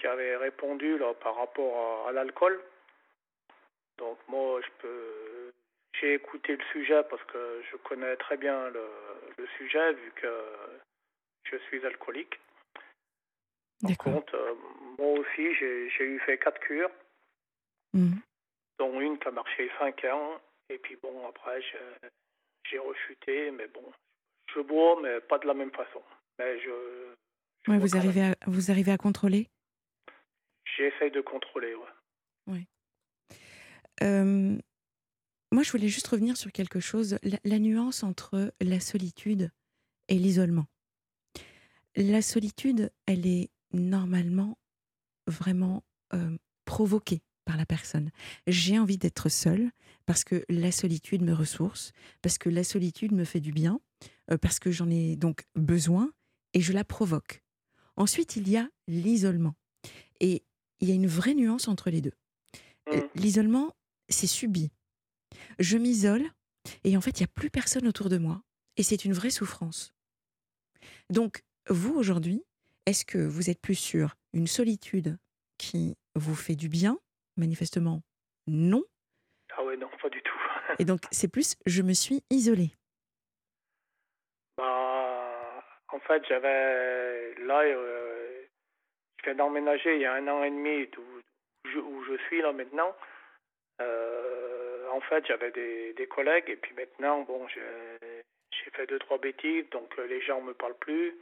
qui 0.00 0.06
avait 0.06 0.36
répondu 0.36 0.98
là, 0.98 1.12
par 1.14 1.36
rapport 1.36 2.08
à 2.08 2.12
l'alcool. 2.12 2.58
Donc 3.98 4.16
moi, 4.28 4.60
je 4.62 4.70
peux 4.80 5.52
j'ai 6.00 6.14
écouté 6.14 6.56
le 6.56 6.64
sujet 6.72 7.02
parce 7.10 7.22
que 7.24 7.62
je 7.70 7.76
connais 7.76 8.16
très 8.16 8.38
bien 8.38 8.70
le, 8.70 8.88
sujet 9.58 9.92
vu 9.92 10.12
que 10.16 10.32
je 11.44 11.56
suis 11.68 11.84
alcoolique. 11.84 12.38
Par 13.82 13.96
contre, 13.98 14.34
euh, 14.34 14.54
moi 14.98 15.18
aussi, 15.18 15.54
j'ai 15.54 16.04
eu 16.04 16.20
fait 16.20 16.38
quatre 16.38 16.60
cures, 16.60 16.90
mhm. 17.94 18.20
dont 18.78 19.00
une 19.00 19.18
qui 19.18 19.28
a 19.28 19.30
marché 19.30 19.70
cinq 19.78 20.04
ans. 20.04 20.40
Et 20.68 20.78
puis 20.78 20.96
bon, 21.02 21.28
après, 21.28 21.60
j'ai 22.70 22.78
rechuté, 22.78 23.50
mais 23.50 23.66
bon, 23.68 23.84
je 24.54 24.60
bois, 24.60 24.98
mais 25.02 25.20
pas 25.20 25.38
de 25.38 25.46
la 25.46 25.54
même 25.54 25.72
façon. 25.72 26.02
Mais 26.38 26.60
je. 26.60 26.70
vous, 27.66 27.96
arrivez 27.96 28.22
à, 28.22 28.34
vous 28.46 28.70
arrivez 28.70 28.92
à 28.92 28.98
contrôler? 28.98 29.48
J'essaie 30.80 31.10
de 31.10 31.20
contrôler, 31.20 31.74
ouais. 31.74 32.66
Euh, 34.02 34.56
moi, 35.52 35.62
je 35.62 35.70
voulais 35.70 35.88
juste 35.88 36.06
revenir 36.06 36.38
sur 36.38 36.50
quelque 36.52 36.80
chose, 36.80 37.18
la, 37.44 37.58
nuance 37.58 38.02
entre 38.02 38.54
la 38.62 38.80
solitude 38.80 39.50
et 40.08 40.14
l'isolement. 40.14 40.66
La 41.96 42.22
solitude, 42.22 42.90
elle 43.04 43.26
est 43.26 43.50
normalement 43.74 44.56
vraiment 45.26 45.84
euh, 46.14 46.38
provoquée 46.64 47.20
par 47.44 47.58
la 47.58 47.66
personne. 47.66 48.10
J'ai 48.46 48.78
envie 48.78 48.96
d'être 48.96 49.28
seule 49.28 49.70
parce 50.06 50.24
que 50.24 50.46
la 50.48 50.72
solitude 50.72 51.20
me 51.20 51.34
ressource, 51.34 51.92
parce 52.22 52.38
que 52.38 52.48
la 52.48 52.64
solitude 52.64 53.12
me 53.12 53.24
fait 53.24 53.40
du 53.40 53.52
bien, 53.52 53.80
euh, 54.30 54.38
parce 54.38 54.58
que 54.58 54.70
j'en 54.70 54.88
ai 54.88 55.16
donc 55.16 55.44
besoin 55.56 56.10
et 56.54 56.62
je 56.62 56.72
la 56.72 56.84
provoque. 56.84 57.42
Ensuite, 57.96 58.36
il 58.36 58.48
y 58.48 58.56
a 58.56 58.66
l'isolement. 58.88 59.56
Et 60.20 60.44
il 60.80 60.88
y 60.88 60.92
a 60.92 60.94
une 60.94 61.06
vraie 61.06 61.34
nuance 61.34 61.68
entre 61.68 61.90
les 61.90 62.00
deux. 62.00 62.14
Mmh. 62.88 63.00
L'isolement, 63.14 63.74
c'est 64.08 64.26
subi. 64.26 64.70
Je 65.58 65.76
m'isole 65.78 66.24
et 66.84 66.96
en 66.96 67.00
fait, 67.00 67.18
il 67.18 67.22
n'y 67.22 67.30
a 67.30 67.34
plus 67.34 67.50
personne 67.50 67.86
autour 67.86 68.08
de 68.08 68.18
moi 68.18 68.42
et 68.76 68.82
c'est 68.82 69.04
une 69.04 69.12
vraie 69.12 69.30
souffrance. 69.30 69.94
Donc, 71.08 71.42
vous 71.68 71.94
aujourd'hui, 71.94 72.42
est-ce 72.86 73.04
que 73.04 73.18
vous 73.18 73.50
êtes 73.50 73.60
plus 73.60 73.74
sur 73.74 74.16
une 74.32 74.46
solitude 74.46 75.18
qui 75.58 75.96
vous 76.14 76.34
fait 76.34 76.56
du 76.56 76.68
bien? 76.68 76.98
Manifestement, 77.36 78.02
non. 78.46 78.82
Ah 79.56 79.64
ouais, 79.64 79.76
non, 79.76 79.88
pas 80.00 80.08
du 80.08 80.22
tout. 80.22 80.38
et 80.78 80.84
donc, 80.84 81.02
c'est 81.10 81.28
plus 81.28 81.56
je 81.66 81.82
me 81.82 81.92
suis 81.92 82.22
isolée. 82.30 82.72
Bah, 84.56 85.62
en 85.92 86.00
fait, 86.00 86.22
j'avais 86.28 87.34
là, 87.46 87.62
euh, 87.62 88.09
je 89.20 89.26
viens 89.26 89.34
d'emménager 89.34 89.96
il 89.96 90.00
y 90.00 90.06
a 90.06 90.14
un 90.14 90.26
an 90.28 90.42
et 90.42 90.50
demi 90.50 90.88
où, 90.96 92.04
je 92.04 92.16
suis 92.26 92.40
là 92.40 92.52
maintenant. 92.52 92.94
Euh, 93.82 94.88
en 94.90 95.00
fait, 95.02 95.26
j'avais 95.26 95.50
des, 95.50 96.06
collègues 96.08 96.48
et 96.48 96.56
puis 96.56 96.74
maintenant, 96.74 97.22
bon, 97.22 97.46
j'ai 97.48 98.70
fait 98.72 98.86
deux, 98.86 98.98
trois 98.98 99.18
bêtises, 99.18 99.68
donc 99.70 99.92
euh, 99.98 100.06
les 100.06 100.20
gens 100.22 100.40
ne 100.40 100.48
me 100.48 100.54
parlent 100.54 100.78
plus. 100.78 101.14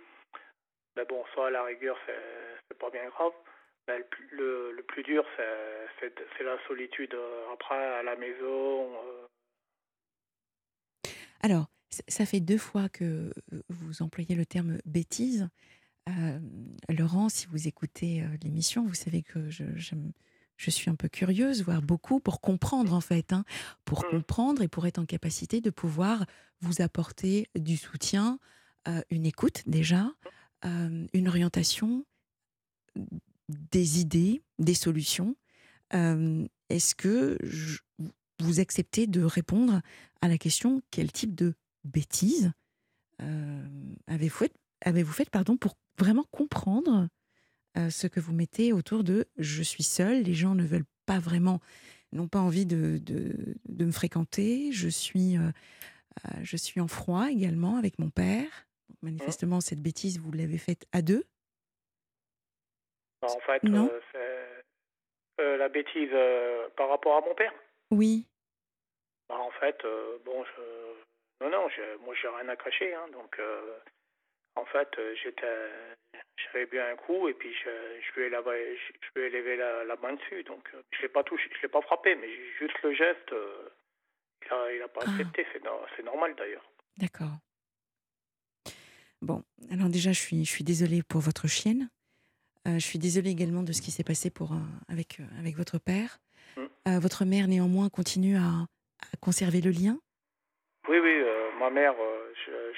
Mais 0.96 1.04
bon, 1.04 1.24
ça, 1.34 1.46
à 1.46 1.50
la 1.50 1.64
rigueur, 1.64 1.98
c'est 2.06 2.78
pas 2.78 2.90
bien 2.90 3.06
grave. 3.08 3.32
Mais 3.88 3.98
le, 4.30 4.82
plus 4.86 5.02
dur, 5.02 5.24
c'est 6.00 6.44
la 6.44 6.58
solitude 6.66 7.14
euh, 7.14 7.52
après 7.52 7.74
à 7.74 8.02
la 8.02 8.16
maison. 8.16 8.90
Alors, 11.42 11.66
ça 11.90 12.26
fait 12.26 12.40
deux 12.40 12.58
fois 12.58 12.88
que 12.88 13.30
vous 13.68 14.02
employez 14.02 14.34
le 14.34 14.46
terme 14.46 14.78
bêtise. 14.84 15.48
Laurent, 16.88 17.28
si 17.28 17.46
vous 17.46 17.68
écoutez 17.68 18.24
l'émission, 18.42 18.86
vous 18.86 18.94
savez 18.94 19.22
que 19.22 19.50
je 19.50 20.70
suis 20.70 20.90
un 20.90 20.94
peu 20.94 21.08
curieuse, 21.08 21.62
voire 21.62 21.82
beaucoup, 21.82 22.18
pour 22.20 22.40
comprendre 22.40 22.92
en 22.94 23.00
fait, 23.00 23.32
hein, 23.32 23.44
pour 23.84 24.00
Mm. 24.04 24.10
comprendre 24.10 24.62
et 24.62 24.68
pour 24.68 24.86
être 24.86 24.98
en 24.98 25.06
capacité 25.06 25.60
de 25.60 25.70
pouvoir 25.70 26.24
vous 26.60 26.80
apporter 26.82 27.48
du 27.54 27.76
soutien, 27.76 28.38
euh, 28.88 29.00
une 29.10 29.26
écoute 29.26 29.62
déjà, 29.66 30.10
euh, 30.64 31.06
une 31.12 31.28
orientation, 31.28 32.04
des 33.48 34.00
idées, 34.00 34.42
des 34.58 34.74
solutions. 34.74 35.36
Euh, 35.94 36.46
Est-ce 36.70 36.94
que 36.94 37.38
je- 37.42 37.78
vous 38.40 38.60
acceptez 38.60 39.06
de 39.06 39.22
répondre 39.22 39.80
à 40.20 40.28
la 40.28 40.36
question 40.36 40.82
quel 40.90 41.10
type 41.10 41.34
de 41.34 41.54
bêtises 41.84 42.52
euh, 43.22 43.66
avez-vous 44.06 44.36
fait, 44.36 44.52
fait 45.12 45.30
pardon, 45.30 45.56
pour 45.56 45.76
vraiment 45.98 46.24
comprendre 46.30 47.08
euh, 47.76 47.90
ce 47.90 48.06
que 48.06 48.20
vous 48.20 48.32
mettez 48.32 48.72
autour 48.72 49.04
de 49.04 49.26
je 49.36 49.62
suis 49.62 49.82
seule, 49.82 50.22
les 50.22 50.34
gens 50.34 50.54
ne 50.54 50.64
veulent 50.64 50.86
pas 51.06 51.18
vraiment, 51.18 51.60
n'ont 52.12 52.28
pas 52.28 52.38
envie 52.38 52.66
de, 52.66 52.98
de, 52.98 53.54
de 53.68 53.84
me 53.84 53.92
fréquenter, 53.92 54.72
je 54.72 54.88
suis, 54.88 55.36
euh, 55.36 55.50
euh, 56.26 56.38
je 56.42 56.56
suis 56.56 56.80
en 56.80 56.88
froid 56.88 57.28
également 57.30 57.76
avec 57.76 57.98
mon 57.98 58.10
père. 58.10 58.66
Donc, 58.88 59.02
manifestement, 59.02 59.60
cette 59.60 59.82
bêtise, 59.82 60.18
vous 60.18 60.32
l'avez 60.32 60.58
faite 60.58 60.86
à 60.92 61.02
deux? 61.02 61.24
Bah, 63.20 63.28
en 63.30 63.40
fait, 63.40 63.62
Non. 63.64 63.90
la 65.38 65.68
bêtise 65.68 66.10
par 66.76 66.88
rapport 66.88 67.16
à 67.16 67.20
mon 67.20 67.34
père. 67.34 67.52
Oui, 67.90 68.26
Bah, 69.28 69.38
en 69.38 69.50
fait, 69.60 69.76
bon, 70.24 70.44
je... 70.44 71.44
non, 71.44 71.50
non, 71.50 71.68
je... 71.68 72.04
moi, 72.04 72.14
j'ai 72.20 72.28
rien 72.28 72.48
à 72.48 72.56
cacher. 72.56 72.94
Hein, 72.94 73.06
donc, 73.12 73.38
en 74.58 74.64
fait, 74.66 74.88
euh, 74.98 75.14
j'étais, 75.22 75.46
j'avais 76.36 76.66
bu 76.66 76.78
un 76.80 76.96
coup 76.96 77.28
et 77.28 77.34
puis 77.34 77.52
je, 77.54 77.70
je 78.02 78.20
lui 78.20 78.26
ai, 78.26 78.30
lavé- 78.30 78.76
je, 78.76 78.92
je 79.00 79.20
lui 79.20 79.26
ai 79.26 79.30
levé 79.30 79.56
la, 79.56 79.84
la 79.84 79.96
main 79.96 80.14
dessus. 80.14 80.42
Donc, 80.44 80.68
euh, 80.74 80.82
je 80.90 81.02
l'ai 81.02 81.08
pas 81.08 81.22
touché, 81.24 81.48
je 81.56 81.62
l'ai 81.62 81.68
pas 81.68 81.82
frappé, 81.82 82.14
mais 82.16 82.28
juste 82.58 82.76
le 82.82 82.92
geste, 82.94 83.32
euh, 83.32 83.68
il 84.44 84.52
a, 84.52 84.72
il 84.74 84.82
a 84.82 84.88
pas 84.88 85.00
Ah. 85.06 85.10
accepté. 85.10 85.46
C'est, 85.52 85.64
no- 85.64 85.80
c'est 85.96 86.02
normal 86.04 86.34
d'ailleurs. 86.36 86.64
d'accord. 86.98 87.38
Bon, 89.20 89.42
alors 89.72 89.88
déjà, 89.88 90.12
je 90.12 90.20
suis, 90.20 90.44
je 90.44 90.50
suis 90.50 90.62
désolée 90.64 91.02
pour 91.02 91.20
votre 91.20 91.48
chienne. 91.48 91.90
Euh, 92.66 92.74
je 92.74 92.86
suis 92.86 92.98
désolée 93.00 93.30
également 93.30 93.62
de 93.64 93.72
ce 93.72 93.82
qui 93.82 93.90
s'est 93.90 94.04
passé 94.04 94.30
pour, 94.30 94.52
euh, 94.52 94.56
avec, 94.88 95.18
avec 95.40 95.56
votre 95.56 95.78
père. 95.78 96.18
Mm. 96.56 96.66
Votre 97.00 97.24
mère, 97.26 97.48
néanmoins, 97.48 97.88
continue 97.90 98.36
à, 98.36 98.66
à 99.12 99.16
conserver 99.20 99.60
le 99.60 99.70
lien? 99.70 99.98
Oui, 100.88 100.98
oui, 100.98 101.22
ma 101.58 101.68
mère, 101.68 101.94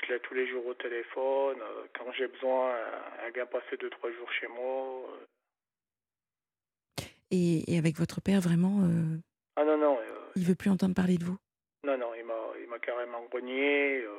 je, 0.06 0.12
l'ai 0.12 0.20
tous 0.20 0.34
les 0.34 0.48
jours 0.48 0.64
au 0.66 0.74
téléphone. 0.74 1.58
euh, 1.60 1.86
quand 1.96 2.10
j'ai 2.12 2.28
besoin, 2.28 2.70
euh, 2.70 3.00
elle 3.26 3.32
vient 3.34 3.46
passer 3.46 3.76
deux, 3.78 3.90
trois 3.90 4.10
jours 4.12 4.30
chez 4.32 4.46
moi. 4.48 5.04
euh. 5.10 5.26
et, 7.30 7.72
et 7.72 7.78
avec 7.78 7.96
votre 7.96 8.20
père, 8.20 8.40
vraiment, 8.40 8.80
euh, 8.82 9.18
Ah 9.56 9.64
non, 9.64 9.76
non, 9.78 9.98
euh, 9.98 10.30
il 10.36 10.44
veut 10.44 10.54
plus 10.54 10.70
entendre 10.70 10.94
parler 10.94 11.16
de 11.18 11.24
vous? 11.24 11.38
Non, 11.84 11.96
non, 11.96 12.12
il 12.14 12.24
m'a, 12.24 12.78
carrément 12.78 13.24
grogné. 13.26 14.02
euh. 14.02 14.18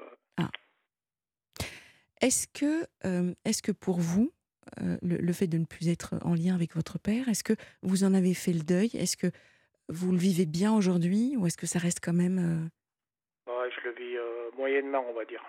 Est-ce 2.22 2.48
que, 2.48 2.86
euh, 3.06 3.34
est-ce 3.46 3.64
que 3.64 3.72
pour 3.72 4.00
vous, 4.00 4.32
euh, 4.80 4.98
le, 5.02 5.18
le 5.18 5.34
fait 5.34 5.48
de 5.48 5.58
ne 5.58 5.66
plus 5.66 5.90
être 5.90 6.14
en 6.24 6.36
lien 6.36 6.54
avec 6.54 6.76
votre 6.76 7.00
père, 7.00 7.28
est-ce 7.30 7.44
que 7.44 7.54
vous 7.82 8.04
en 8.04 8.14
avez 8.14 8.36
fait 8.36 8.54
le 8.54 8.62
deuil? 8.62 8.92
Est-ce 8.96 9.18
que 9.18 9.28
vous 9.90 10.12
le 10.12 10.20
vivez 10.20 10.46
bien 10.46 10.72
aujourd'hui 10.74 11.36
Ou 11.38 11.48
est-ce 11.48 11.58
que 11.58 11.66
ça 11.66 11.80
reste 11.80 12.00
quand 12.04 12.14
même... 12.14 12.70
euh, 13.48 13.52
Ouais, 13.52 13.70
je 13.72 13.82
le 13.90 13.96
vis 13.96 14.18
euh, 14.18 14.52
moyennement, 14.56 15.04
on 15.10 15.14
va 15.14 15.26
dire. 15.26 15.44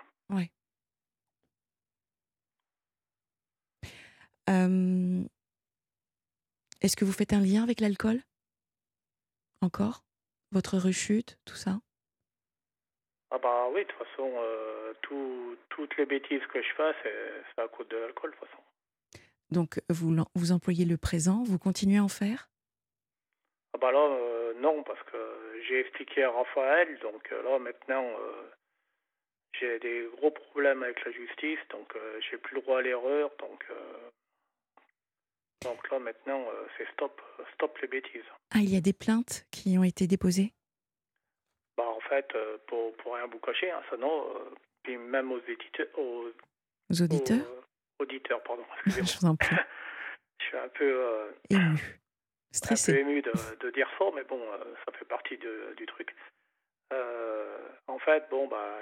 Euh, 4.49 5.23
est-ce 6.81 6.95
que 6.95 7.05
vous 7.05 7.13
faites 7.13 7.33
un 7.33 7.39
lien 7.39 7.63
avec 7.63 7.79
l'alcool? 7.79 8.21
Encore? 9.61 10.03
Votre 10.51 10.77
rechute, 10.77 11.37
tout 11.45 11.55
ça? 11.55 11.79
Ah 13.31 13.39
bah 13.39 13.67
oui, 13.73 13.81
de 13.83 13.87
toute 13.87 14.07
façon, 14.07 14.31
euh, 14.37 14.93
tout, 15.01 15.57
toutes 15.69 15.97
les 15.97 16.05
bêtises 16.05 16.45
que 16.53 16.61
je 16.61 16.73
fais, 16.75 16.91
c'est, 17.01 17.43
c'est 17.55 17.61
à 17.61 17.67
cause 17.67 17.87
de 17.87 17.97
l'alcool, 17.97 18.31
de 18.31 18.35
toute 18.35 18.47
façon. 18.47 18.61
Donc, 19.49 19.81
vous, 19.89 20.15
vous 20.35 20.51
employez 20.51 20.85
le 20.85 20.97
présent, 20.97 21.43
vous 21.43 21.57
continuez 21.57 21.97
à 21.97 22.03
en 22.03 22.09
faire? 22.09 22.49
Ah 23.73 23.79
bah 23.79 23.91
là, 23.91 23.99
euh, 23.99 24.53
non, 24.59 24.83
parce 24.83 25.01
que 25.03 25.17
j'ai 25.67 25.79
expliqué 25.79 26.23
à 26.23 26.31
Raphaël, 26.31 26.99
donc 26.99 27.31
euh, 27.31 27.41
là, 27.41 27.57
maintenant, 27.57 28.05
j'ai 29.59 29.79
des 29.79 30.07
gros 30.17 30.31
problèmes 30.31 30.83
avec 30.83 31.03
la 31.05 31.11
justice, 31.11 31.59
donc 31.69 31.95
euh, 31.95 32.19
j'ai 32.29 32.37
plus 32.37 32.55
le 32.55 32.61
droit 32.61 32.79
à 32.79 32.81
l'erreur, 32.81 33.31
donc... 33.39 33.63
euh, 33.69 34.09
donc 35.63 35.89
là, 35.89 35.99
maintenant, 35.99 36.41
euh, 36.49 36.65
c'est 36.77 36.85
stop, 36.91 37.21
stop 37.53 37.77
les 37.79 37.87
bêtises. 37.87 38.25
Ah, 38.51 38.57
il 38.59 38.73
y 38.73 38.75
a 38.77 38.81
des 38.81 38.91
plaintes 38.93 39.45
qui 39.49 39.77
ont 39.77 39.83
été 39.83 40.07
déposées? 40.07 40.51
Bah 41.77 41.87
en 41.87 42.01
fait, 42.01 42.27
euh, 42.35 42.57
pour, 42.67 42.93
pour 42.97 43.15
rien 43.15 43.25
vous 43.27 43.39
cacher, 43.39 43.71
hein, 43.71 43.81
ça 43.89 43.95
non, 43.97 44.27
puis 44.83 44.97
même 44.97 45.31
aux 45.31 45.39
éditeurs, 45.47 45.87
aux, 45.97 46.27
aux 46.89 47.01
auditeurs? 47.01 47.45
aux 47.99 48.03
auditeurs, 48.03 48.43
pardon, 48.43 48.65
Je 48.85 48.89
excusez-moi. 48.99 49.19
vous 49.21 49.27
en 49.27 49.35
prie. 49.37 49.55
je 50.39 50.45
suis 50.45 50.57
un 50.57 50.67
peu... 50.69 50.83
euh, 50.83 51.31
Ému. 51.49 51.61
un 51.63 51.75
peu 51.75 51.81
Stressé. 52.51 52.93
ému 52.99 53.21
de, 53.21 53.31
de 53.61 53.71
dire 53.71 53.89
ça, 53.97 54.05
mais 54.13 54.23
bon, 54.25 54.39
ça 54.85 54.91
fait 54.99 55.05
partie 55.05 55.37
de- 55.37 55.73
du 55.77 55.85
truc. 55.85 56.13
Euh, 56.91 57.57
en 57.87 57.97
fait, 57.99 58.27
bon, 58.29 58.47
bah, 58.47 58.77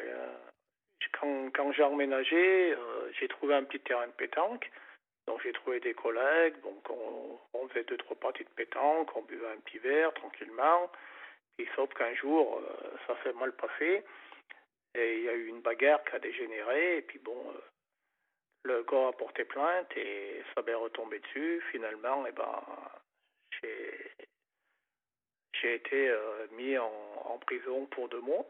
quand, 1.10 1.72
j'ai 1.72 1.84
emménagé, 1.84 2.74
euh, 2.74 3.12
j'ai 3.20 3.28
trouvé 3.28 3.56
un 3.56 3.64
petit 3.64 3.80
terrain 3.80 4.08
de 4.08 4.12
pétanque. 4.14 4.70
Donc 5.28 5.42
j'ai 5.44 5.54
trouvé 5.54 5.80
des 5.80 5.94
collègues, 5.94 6.60
donc 6.62 6.90
on, 6.90 7.68
faisait 7.70 7.84
deux, 7.86 7.98
trois 7.98 8.18
parties 8.18 8.44
de 8.44 8.50
pétanque, 8.50 9.16
on 9.16 9.22
buvait 9.22 9.52
un 9.52 9.60
petit 9.60 9.78
verre 9.78 10.14
tranquillement. 10.14 10.92
Et 11.58 11.68
sauf 11.76 11.94
qu'un 11.94 12.14
jour, 12.16 12.58
euh, 12.60 12.98
ça 13.08 13.16
s'est 13.24 13.34
mal 13.34 13.54
passé. 13.54 14.04
Et 14.96 15.18
il 15.18 15.24
y 15.24 15.30
a 15.30 15.34
eu 15.34 15.48
une 15.48 15.62
bagarre 15.62 16.04
qui 16.04 16.16
a 16.16 16.20
dégénéré. 16.20 16.98
Et 16.98 17.02
puis 17.02 17.20
bon, 17.20 17.38
euh, 17.50 17.62
le 18.64 18.84
gars 18.84 19.10
a 19.10 19.14
porté 19.14 19.46
plainte 19.46 19.96
et 19.96 20.44
ça 20.54 20.62
m'est 20.64 20.74
retombé 20.74 21.20
dessus. 21.20 21.64
Finalement, 21.72 22.26
et 22.26 22.32
ben, 22.32 22.62
j'ai 25.62 25.76
été 25.76 26.14
mis 26.54 26.78
en, 26.78 26.92
en 27.26 27.38
prison 27.38 27.86
pour 27.88 28.10
deux 28.10 28.22
mois. 28.22 28.46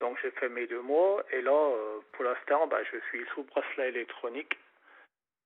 Donc 0.00 0.16
j'ai 0.22 0.30
fait 0.32 0.48
mes 0.48 0.66
deux 0.66 0.80
mois 0.82 1.22
et 1.32 1.42
là, 1.42 1.52
euh, 1.52 1.98
pour 2.12 2.24
l'instant, 2.24 2.66
bah, 2.66 2.78
je 2.90 2.98
suis 3.08 3.24
sous 3.34 3.42
bracelet 3.44 3.88
électronique. 3.90 4.58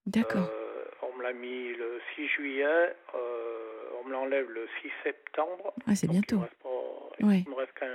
D'accord. 0.06 0.48
Euh, 0.48 0.84
on 1.02 1.16
me 1.16 1.22
l'a 1.22 1.32
mis 1.32 1.72
le 1.74 2.00
6 2.14 2.28
juillet, 2.28 2.94
euh, 3.14 3.90
on 4.00 4.04
me 4.04 4.12
l'enlève 4.12 4.48
le 4.50 4.68
6 4.82 4.90
septembre. 5.02 5.72
Ah, 5.86 5.94
c'est 5.94 6.06
Donc, 6.06 6.16
Il 6.16 6.20
bientôt. 6.20 6.36
me 6.36 6.42
reste, 6.42 7.20
Ouais. 7.22 7.42
il 7.46 7.50
me 7.50 7.54
reste 7.56 7.72
qu'un 7.74 7.92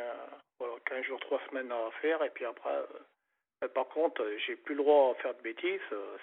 voilà, 0.60 0.74
15 0.86 1.04
jours, 1.06 1.20
3 1.22 1.40
semaines 1.50 1.72
à 1.72 1.90
faire 2.02 2.22
et 2.24 2.30
puis 2.32 2.46
après, 2.46 2.70
euh, 3.64 3.68
par 3.70 3.88
contre, 3.90 4.26
j'ai 4.46 4.56
plus 4.56 4.76
le 4.76 4.82
droit 4.84 5.12
à 5.18 5.22
faire 5.22 5.36
de 5.36 5.42
bêtises, 5.42 5.80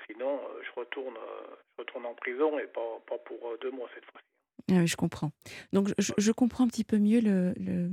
sinon 0.07 0.41
je 0.65 0.81
retourne, 0.81 1.15
je 1.77 1.83
retourne 1.83 2.07
en 2.07 2.15
prison 2.15 2.59
et 2.59 2.67
pas, 2.67 2.99
pas 3.07 3.19
pour 3.19 3.57
deux 3.61 3.71
mois 3.71 3.89
cette 3.95 4.05
fois-ci. 4.07 4.27
Ah 4.71 4.81
oui, 4.81 4.87
je 4.87 4.97
comprends. 4.97 5.31
Donc, 5.73 5.89
je, 5.99 6.13
je 6.19 6.33
comprends 6.33 6.65
un 6.65 6.69
petit 6.69 6.83
peu 6.85 6.97
mieux 6.99 7.21
le, 7.21 7.53
le, 7.59 7.91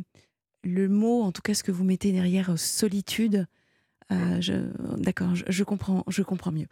le 0.64 0.88
mot, 0.90 1.22
en 1.22 1.32
tout 1.32 1.42
cas 1.42 1.54
ce 1.54 1.64
que 1.64 1.72
vous 1.72 1.84
mettez 1.84 2.12
derrière 2.12 2.52
euh, 2.52 2.58
solitude. 2.58 3.46
Euh, 4.12 4.40
je- 4.42 4.70
D'accord, 4.98 5.34
je, 5.36 5.44
je 5.48 5.64
comprends, 5.64 6.04
je 6.08 6.22
comprends 6.24 6.52
mieux. 6.52 6.68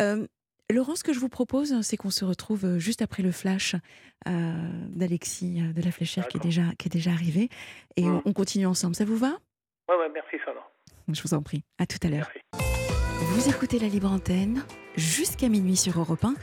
Euh, 0.00 0.26
Laurent, 0.72 0.94
ce 0.94 1.02
que 1.02 1.12
je 1.12 1.18
vous 1.18 1.28
propose, 1.28 1.80
c'est 1.82 1.96
qu'on 1.96 2.10
se 2.10 2.24
retrouve 2.24 2.64
euh, 2.64 2.78
juste 2.78 3.02
après 3.02 3.22
le 3.24 3.32
flash 3.32 3.74
euh, 4.28 4.52
d'Alexis 4.90 5.60
de 5.74 5.82
la 5.82 5.90
Fléchère 5.90 6.28
qui 6.28 6.36
est, 6.36 6.40
déjà, 6.40 6.62
qui 6.78 6.86
est 6.88 6.92
déjà 6.92 7.10
arrivé. 7.10 7.48
Et 7.96 8.02
Mm. 8.04 8.14
on, 8.16 8.22
on 8.26 8.32
continue 8.32 8.66
ensemble. 8.66 8.94
Ça 8.94 9.04
vous 9.04 9.16
va? 9.16 9.38
Ouais, 9.88 9.96
ouais, 9.96 10.08
merci 10.14 10.36
Sana. 10.44 10.60
Je 11.12 11.20
vous 11.22 11.34
en 11.34 11.42
prie. 11.42 11.64
À 11.78 11.86
tout 11.86 11.98
à 12.04 12.08
l'heure. 12.08 12.30
Vous 13.32 13.48
écoutez 13.48 13.78
la 13.80 13.88
libre 13.88 14.10
antenne 14.12 14.62
jusqu'à 14.96 15.48
minuit 15.48 15.76
sur 15.76 15.98
Europe 15.98 16.24
1. 16.24 16.34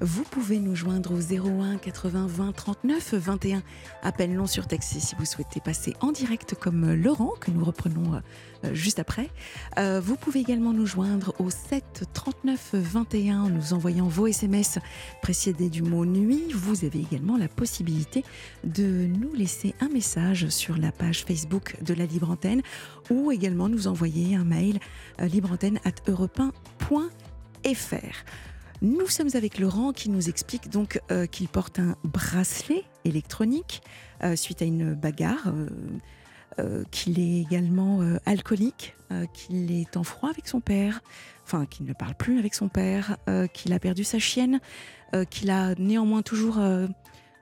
Vous 0.00 0.24
pouvez 0.24 0.58
nous 0.58 0.74
joindre 0.74 1.12
au 1.12 1.20
01 1.20 1.78
80 1.78 2.26
20 2.28 2.52
39 2.52 3.14
21. 3.14 3.62
Appel 4.02 4.32
non 4.34 4.46
sur 4.46 4.66
taxi 4.66 5.00
si 5.00 5.14
vous 5.18 5.24
souhaitez 5.24 5.60
passer 5.60 5.94
en 6.00 6.12
direct 6.12 6.54
comme 6.54 6.84
euh, 6.84 6.96
Laurent, 6.96 7.32
que 7.40 7.50
nous 7.50 7.64
reprenons 7.64 8.14
euh, 8.14 8.18
euh, 8.64 8.74
juste 8.74 8.98
après. 8.98 9.30
Vous 9.78 10.16
pouvez 10.16 10.40
également 10.40 10.72
nous 10.72 10.86
joindre 10.86 11.34
au 11.38 11.50
7 11.50 12.04
39 12.12 12.70
21 12.74 13.42
en 13.42 13.48
nous 13.48 13.72
envoyant 13.72 14.08
vos 14.08 14.26
SMS 14.26 14.78
précédés 15.22 15.70
du 15.70 15.82
mot 15.82 16.04
nuit. 16.04 16.44
Vous 16.52 16.84
avez 16.84 17.00
également 17.00 17.36
la 17.36 17.48
possibilité 17.48 18.24
de 18.64 19.06
nous 19.06 19.32
laisser 19.34 19.74
un 19.80 19.88
message 19.88 20.48
sur 20.48 20.76
la 20.76 20.92
page 20.92 21.24
Facebook 21.24 21.76
de 21.82 21.94
la 21.94 22.06
Libre 22.06 22.30
Antenne 22.30 22.62
ou 23.10 23.30
également 23.32 23.68
nous 23.68 23.86
envoyer 23.86 24.34
un 24.34 24.44
mail 24.44 24.78
libreantenne 25.20 25.78
at 25.84 26.10
europe 26.10 26.40
1. 26.40 26.52
FR. 27.74 28.24
Nous 28.82 29.08
sommes 29.08 29.30
avec 29.34 29.58
Laurent 29.58 29.92
qui 29.92 30.10
nous 30.10 30.28
explique 30.28 30.70
donc 30.70 31.00
euh, 31.10 31.26
qu'il 31.26 31.48
porte 31.48 31.80
un 31.80 31.96
bracelet 32.04 32.84
électronique 33.04 33.82
euh, 34.22 34.36
suite 34.36 34.62
à 34.62 34.64
une 34.66 34.94
bagarre, 34.94 35.52
euh, 36.58 36.84
qu'il 36.90 37.18
est 37.18 37.40
également 37.40 38.00
alcoolique, 38.24 38.94
qu'il 39.34 39.72
est 39.72 39.96
en 39.96 40.04
froid 40.04 40.30
avec 40.30 40.48
son 40.48 40.60
père, 40.60 41.02
enfin 41.44 41.66
qu'il 41.66 41.86
ne 41.86 41.92
parle 41.92 42.14
plus 42.14 42.38
avec 42.38 42.54
son 42.54 42.68
père, 42.68 43.18
qu'il 43.52 43.72
a 43.74 43.78
perdu 43.78 44.04
sa 44.04 44.18
chienne, 44.18 44.60
qu'il 45.28 45.50
a 45.50 45.74
néanmoins 45.74 46.22
toujours 46.22 46.58
un 46.58 46.88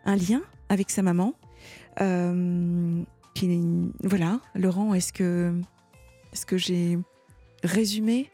lien 0.04 0.42
avec 0.68 0.90
sa 0.90 1.02
maman. 1.02 1.34
voilà, 4.02 4.40
Laurent, 4.56 4.94
est-ce 4.94 5.12
que, 5.12 5.54
est-ce 6.32 6.44
que 6.44 6.58
j'ai 6.58 6.98
résumé 7.62 8.32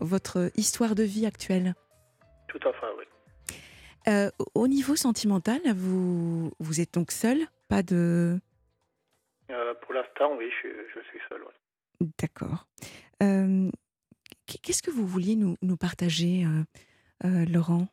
votre 0.00 0.50
histoire 0.56 0.94
de 0.94 1.02
vie 1.02 1.26
actuelle 1.26 1.74
Tout 2.48 2.60
à 2.66 2.72
fait, 2.72 2.86
oui. 2.98 3.04
Euh, 4.08 4.30
au 4.54 4.66
niveau 4.66 4.96
sentimental, 4.96 5.60
vous, 5.74 6.52
vous 6.58 6.80
êtes 6.80 6.94
donc 6.94 7.12
seul 7.12 7.38
Pas 7.68 7.82
de. 7.82 8.38
Euh, 9.50 9.74
pour 9.74 9.94
l'instant, 9.94 10.34
oui, 10.36 10.50
je, 10.62 10.68
je, 10.94 11.00
suis 11.08 11.20
seul. 11.28 11.42
D'accord. 12.20 12.66
Euh, 13.22 13.70
qu'est-ce 14.62 14.82
que 14.82 14.90
vous 14.90 15.06
vouliez 15.06 15.36
nous, 15.36 15.56
nous 15.62 15.76
partager, 15.76 16.44
Laurent? 17.22 17.86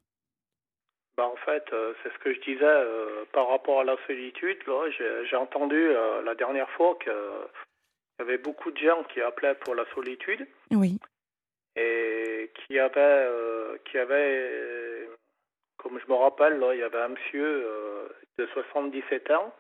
Bah, 1.17 1.27
En 1.27 1.35
fait, 1.45 1.63
c'est 2.01 2.11
ce 2.11 2.17
que 2.23 2.33
je 2.33 2.39
disais 2.41 3.27
par 3.33 3.49
rapport 3.49 3.81
à 3.81 3.83
la 3.83 3.97
solitude. 4.07 4.57
J'ai 5.29 5.35
entendu 5.35 5.89
la 6.25 6.33
dernière 6.33 6.69
fois 6.71 6.97
qu'il 7.03 7.13
y 8.19 8.21
avait 8.23 8.39
beaucoup 8.39 8.71
de 8.71 8.77
gens 8.77 9.03
qui 9.13 9.21
appelaient 9.21 9.55
pour 9.55 9.75
la 9.75 9.85
solitude. 9.93 10.47
Oui. 10.71 10.97
Et 11.75 12.51
qui 12.55 12.79
avaient, 12.79 13.29
qui 13.85 13.97
avaient 13.97 15.07
comme 15.79 15.97
je 15.99 16.11
me 16.11 16.17
rappelle, 16.17 16.59
là, 16.59 16.73
il 16.73 16.79
y 16.79 16.83
avait 16.83 17.01
un 17.01 17.07
monsieur 17.09 17.65
euh, 17.65 18.09
de 18.37 18.45
77 18.47 19.31
ans 19.31 19.55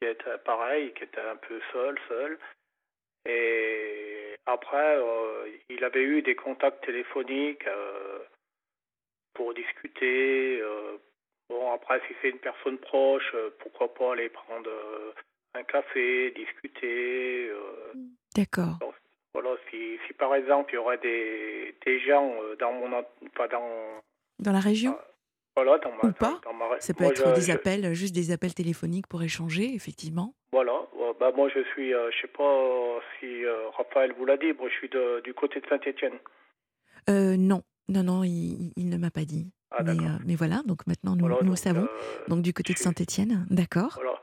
qui 0.00 0.08
était 0.08 0.38
pareil, 0.38 0.92
qui 0.94 1.04
était 1.04 1.20
un 1.20 1.36
peu 1.36 1.60
seul, 1.72 1.98
seul. 2.08 2.38
Et 3.26 4.36
après, 4.46 4.96
euh, 4.96 5.48
il 5.68 5.84
avait 5.84 6.02
eu 6.02 6.22
des 6.22 6.34
contacts 6.34 6.84
téléphoniques 6.84 7.66
euh, 7.66 8.18
pour 9.34 9.54
discuter. 9.54 10.62
bon, 11.48 11.72
après, 11.72 12.00
si 12.08 12.14
c'est 12.20 12.30
une 12.30 12.38
personne 12.38 12.78
proche, 12.78 13.36
pourquoi 13.60 13.92
pas 13.94 14.14
aller 14.14 14.30
prendre 14.30 14.70
un 15.54 15.62
café, 15.62 16.30
discuter. 16.30 17.52
D'accord. 18.34 18.78
Voilà, 19.34 19.50
si, 19.70 19.98
si 20.06 20.12
par 20.14 20.34
exemple 20.34 20.72
il 20.72 20.74
y 20.76 20.78
aurait 20.78 20.98
des, 20.98 21.74
des 21.86 22.00
gens 22.00 22.34
dans 22.58 22.72
mon, 22.72 23.04
pas 23.34 23.48
dans 23.48 24.02
dans 24.38 24.52
la 24.52 24.60
région 24.60 24.98
Voilà, 25.56 25.78
dans 25.78 25.92
ma, 25.92 26.08
Ou 26.08 26.12
pas 26.12 26.40
Ça 26.80 26.94
peut 26.94 27.04
être 27.04 27.34
des 27.34 27.50
appels, 27.50 27.94
juste 27.94 28.14
des 28.14 28.30
appels 28.32 28.54
téléphoniques 28.54 29.06
pour 29.06 29.22
échanger, 29.22 29.74
effectivement. 29.74 30.34
Voilà, 30.52 30.72
bah, 31.20 31.32
moi 31.34 31.48
je 31.48 31.62
suis, 31.72 31.94
euh, 31.94 32.10
je 32.10 32.22
sais 32.22 32.28
pas 32.28 33.00
si 33.18 33.44
euh, 33.44 33.68
Raphaël 33.70 34.12
vous 34.18 34.24
l'a 34.24 34.36
dit, 34.36 34.52
moi 34.58 34.68
je 34.68 34.74
suis 34.74 34.88
de, 34.88 35.20
du 35.20 35.32
côté 35.34 35.60
de 35.60 35.66
Saint-Étienne. 35.66 36.18
Euh, 37.08 37.36
non, 37.36 37.62
non, 37.88 38.02
non, 38.02 38.24
il, 38.24 38.72
il 38.76 38.88
ne 38.88 38.96
m'a 38.96 39.10
pas 39.10 39.24
dit. 39.24 39.50
Ah, 39.70 39.82
mais, 39.82 39.96
mais, 40.26 40.34
voilà, 40.34 40.62
donc 40.66 40.86
maintenant 40.86 41.16
nous, 41.16 41.28
nous 41.42 41.56
savons. 41.56 41.88
donc 42.28 42.42
du 42.42 42.52
côté 42.52 42.74
de 42.74 42.78
Saint-Étienne, 42.78 43.46
d'accord. 43.48 43.92
Voilà, 43.94 44.21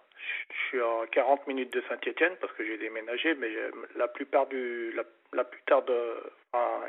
je 0.51 0.67
suis 0.67 0.81
à 0.81 1.05
40 1.11 1.47
minutes 1.47 1.73
de 1.73 1.83
Saint-Étienne 1.87 2.35
parce 2.41 2.53
que 2.53 2.65
j'ai 2.65 2.77
déménagé, 2.77 3.35
mais 3.35 3.49
la 3.95 4.07
plupart 4.07 4.47
du, 4.47 4.91
la, 4.93 5.03
la 5.33 5.43
plupart 5.43 5.83
de, 5.83 6.15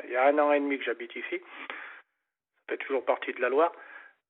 il 0.05 0.11
y 0.11 0.15
a 0.15 0.25
un 0.27 0.37
an 0.39 0.51
et 0.51 0.59
demi 0.59 0.77
que 0.77 0.85
j'habite 0.85 1.15
ici 1.15 1.41
fait 2.71 2.77
toujours 2.77 3.03
partie 3.03 3.33
de 3.33 3.41
la 3.41 3.49
Loire. 3.49 3.71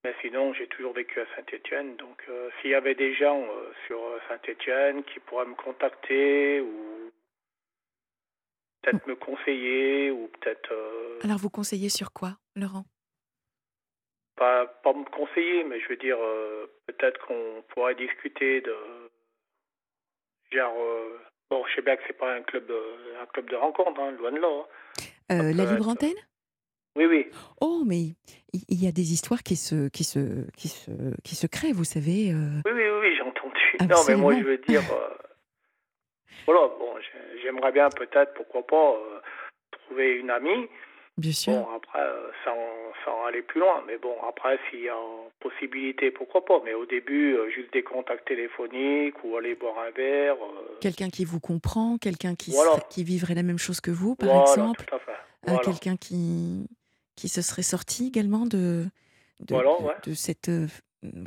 Mais 0.03 0.15
sinon, 0.21 0.53
j'ai 0.53 0.67
toujours 0.67 0.93
vécu 0.93 1.19
à 1.19 1.25
Saint-Étienne. 1.35 1.95
Donc, 1.97 2.23
euh, 2.27 2.49
s'il 2.59 2.71
y 2.71 2.75
avait 2.75 2.95
des 2.95 3.13
gens 3.13 3.43
euh, 3.43 3.71
sur 3.85 4.03
euh, 4.03 4.19
Saint-Étienne 4.27 5.03
qui 5.03 5.19
pourraient 5.19 5.45
me 5.45 5.53
contacter 5.53 6.59
ou 6.59 7.11
peut-être 8.81 9.05
me 9.05 9.15
conseiller 9.15 10.09
ou 10.09 10.27
peut-être. 10.27 10.73
Alors, 11.23 11.37
vous 11.37 11.51
conseillez 11.51 11.89
sur 11.89 12.11
quoi, 12.11 12.31
Laurent? 12.55 12.83
Pas, 14.35 14.65
pas 14.65 14.93
me 14.93 15.05
conseiller, 15.05 15.63
mais 15.65 15.79
je 15.79 15.89
veux 15.89 15.97
dire, 15.97 16.17
peut-être 16.87 17.23
qu'on 17.27 17.63
pourrait 17.69 17.93
discuter 17.93 18.61
de. 18.61 18.75
Genre. 20.51 20.75
bon, 21.49 21.63
je 21.67 21.75
sais 21.75 21.81
bien 21.81 21.95
que 21.95 22.03
c'est 22.07 22.17
pas 22.17 22.33
un 22.33 22.41
club 22.41 22.67
de, 22.67 22.81
un 23.21 23.25
club 23.27 23.49
de 23.49 23.55
rencontre, 23.55 23.99
hein, 23.99 24.11
loin 24.11 24.31
de 24.31 24.39
là. 24.39 24.65
Hein. 25.29 25.53
la 25.53 25.65
libre 25.65 25.87
antenne? 25.87 26.17
Oui, 26.97 27.05
oui. 27.05 27.27
Oh, 27.61 27.83
mais 27.85 28.15
il 28.53 28.83
y 28.83 28.87
a 28.87 28.91
des 28.91 29.13
histoires 29.13 29.43
qui 29.43 29.55
se, 29.55 29.87
qui 29.89 30.03
se, 30.03 30.49
qui 30.57 30.67
se, 30.67 30.91
qui 31.23 31.35
se 31.35 31.47
créent, 31.47 31.71
vous 31.71 31.85
savez. 31.85 32.31
Euh. 32.31 32.61
Oui, 32.65 32.71
oui, 32.73 32.83
oui, 33.01 33.15
j'ai 33.15 33.21
entendu. 33.21 33.77
Non, 33.89 34.03
mais 34.07 34.15
moi, 34.15 34.35
je 34.37 34.43
veux 34.43 34.57
dire, 34.57 34.81
euh, 34.91 35.09
voilà, 36.45 36.67
bon, 36.67 36.95
j'aimerais 37.41 37.71
bien 37.71 37.89
peut-être, 37.89 38.33
pourquoi 38.33 38.67
pas, 38.67 38.93
euh, 38.93 39.19
trouver 39.71 40.15
une 40.15 40.29
amie. 40.29 40.67
Bien 41.17 41.31
sûr. 41.31 41.53
Bon, 41.53 41.67
après, 41.75 41.99
sans, 42.43 42.57
sans, 43.05 43.25
aller 43.25 43.41
plus 43.41 43.59
loin. 43.59 43.83
Mais 43.85 43.97
bon, 43.97 44.15
après, 44.27 44.57
s'il 44.69 44.81
y 44.81 44.89
a 44.89 44.95
possibilité, 45.39 46.09
pourquoi 46.11 46.45
pas. 46.45 46.61
Mais 46.63 46.73
au 46.73 46.85
début, 46.85 47.37
juste 47.53 47.71
des 47.73 47.83
contacts 47.83 48.27
téléphoniques 48.27 49.15
ou 49.23 49.37
aller 49.37 49.55
boire 49.55 49.79
un 49.79 49.91
verre. 49.91 50.37
Quelqu'un 50.79 51.09
qui 51.09 51.25
vous 51.25 51.39
comprend, 51.39 51.97
quelqu'un 51.97 52.35
qui, 52.35 52.53
qui 52.89 53.03
vivrait 53.03 53.35
la 53.35 53.43
même 53.43 53.59
chose 53.59 53.81
que 53.81 53.91
vous, 53.91 54.15
par 54.15 54.29
voilà, 54.29 54.43
exemple. 54.43 54.85
Tout 54.85 54.95
à 54.95 54.99
fait. 54.99 55.63
Quelqu'un 55.63 55.97
qui, 55.97 56.67
qui 57.15 57.29
se 57.29 57.41
serait 57.41 57.61
sorti 57.61 58.07
également 58.07 58.45
de, 58.45 58.85
de, 59.41 59.55
de, 60.09 60.13
cette 60.13 60.49
euh, 60.49 60.67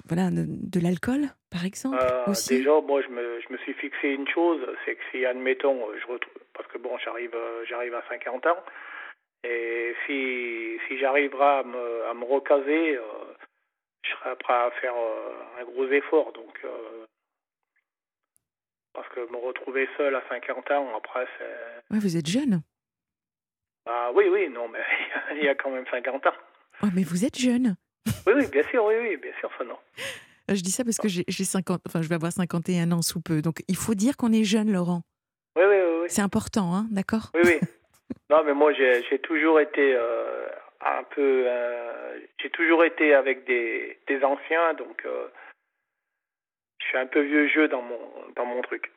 voilà 0.09 0.31
de, 0.31 0.81
l'alcool 0.81 1.29
par 1.51 1.65
exemple 1.65 1.99
euh, 2.01 2.33
déjà 2.49 2.81
moi 2.81 3.01
je 3.03 3.09
me, 3.09 3.41
je 3.41 3.53
me, 3.53 3.59
suis 3.59 3.75
fixé 3.75 4.09
une 4.09 4.29
chose 4.29 4.61
c'est 4.85 4.95
que 4.95 5.03
si 5.11 5.25
admettons 5.25 5.79
je 6.01 6.13
retrouve 6.13 6.43
parce 6.53 6.69
que 6.69 6.79
bon 6.79 6.97
j'arrive 7.05 7.35
euh, 7.35 7.65
j'arrive 7.69 7.95
à 7.95 8.03
50 8.09 8.47
ans 8.47 8.59
et 9.45 9.95
si 10.07 10.79
si 10.89 10.99
j'arriverai 10.99 11.45
à 11.45 11.63
me, 11.63 12.05
à 12.07 12.15
me 12.15 12.25
recaser 12.25 12.99
je 14.03 14.11
serai 14.11 14.37
prêt 14.37 14.55
à 14.55 14.71
faire 14.81 14.95
un 15.59 15.65
gros 15.65 15.87
effort 15.89 16.33
donc 16.33 16.67
parce 18.93 19.09
que 19.09 19.21
me 19.31 19.37
retrouver 19.37 19.89
seul 19.97 20.15
à 20.15 20.23
50 20.29 20.71
ans 20.71 20.97
après 20.97 21.27
c'est 21.39 21.95
ouais, 21.95 22.01
vous 22.01 22.17
êtes 22.17 22.29
jeune 22.29 22.63
ah 23.87 24.11
oui, 24.15 24.25
oui, 24.31 24.49
non, 24.49 24.69
mais 24.69 24.79
il 25.37 25.45
y 25.45 25.49
a 25.49 25.55
quand 25.55 25.71
même 25.71 25.85
50 25.91 26.27
ans. 26.27 26.31
Oh, 26.83 26.87
mais 26.95 27.03
vous 27.03 27.25
êtes 27.25 27.39
jeune. 27.39 27.77
oui, 28.27 28.33
oui, 28.37 28.47
bien 28.47 28.63
sûr, 28.65 28.85
oui, 28.85 28.95
oui, 29.01 29.17
bien 29.17 29.33
sûr, 29.41 29.51
ça 29.59 29.65
non. 29.65 29.77
Je 30.49 30.61
dis 30.61 30.71
ça 30.71 30.85
parce 30.85 30.99
que 30.99 31.09
j'ai 31.09 31.45
50, 31.45 31.83
enfin, 31.87 32.03
je 32.03 32.09
vais 32.09 32.15
avoir 32.15 32.33
51 32.33 32.93
ans 32.93 33.03
sous 33.03 33.21
peu. 33.21 33.41
Donc, 33.41 33.63
il 33.69 33.77
faut 33.77 33.95
dire 33.95 34.17
qu'on 34.17 34.33
est 34.33 34.45
jeune, 34.45 34.73
Laurent. 34.73 35.03
Oui, 35.57 35.63
oui, 35.67 35.77
oui. 36.03 36.07
C'est 36.09 36.23
important, 36.23 36.75
hein, 36.75 36.87
d'accord? 36.91 37.31
Oui, 37.35 37.43
oui. 37.45 37.61
non, 38.31 38.43
mais 38.45 38.55
moi, 38.55 38.73
j'ai 38.73 39.19
toujours 39.19 39.61
été 39.61 39.95
euh, 39.95 40.47
un 40.81 41.03
peu. 41.05 41.45
Euh, 41.47 42.19
j'ai 42.41 42.51
toujours 42.51 42.85
été 42.85 43.15
avec 43.15 43.47
des, 43.47 43.99
des 44.07 44.25
anciens, 44.25 44.75
donc 44.75 45.03
euh, 45.05 45.29
je 46.81 46.87
suis 46.87 46.99
un 46.99 47.07
peu 47.07 47.21
vieux 47.21 47.49
jeu 47.49 47.69
dans 47.69 47.83
mon, 47.83 48.01
dans 48.35 48.47
mon 48.47 48.63
truc. 48.63 48.91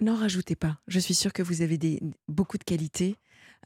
N'en 0.00 0.14
rajoutez 0.14 0.54
pas. 0.54 0.76
Je 0.86 1.00
suis 1.00 1.14
sûre 1.14 1.32
que 1.32 1.42
vous 1.42 1.62
avez 1.62 1.76
des, 1.76 1.98
beaucoup 2.28 2.56
de 2.56 2.62
qualités. 2.62 3.16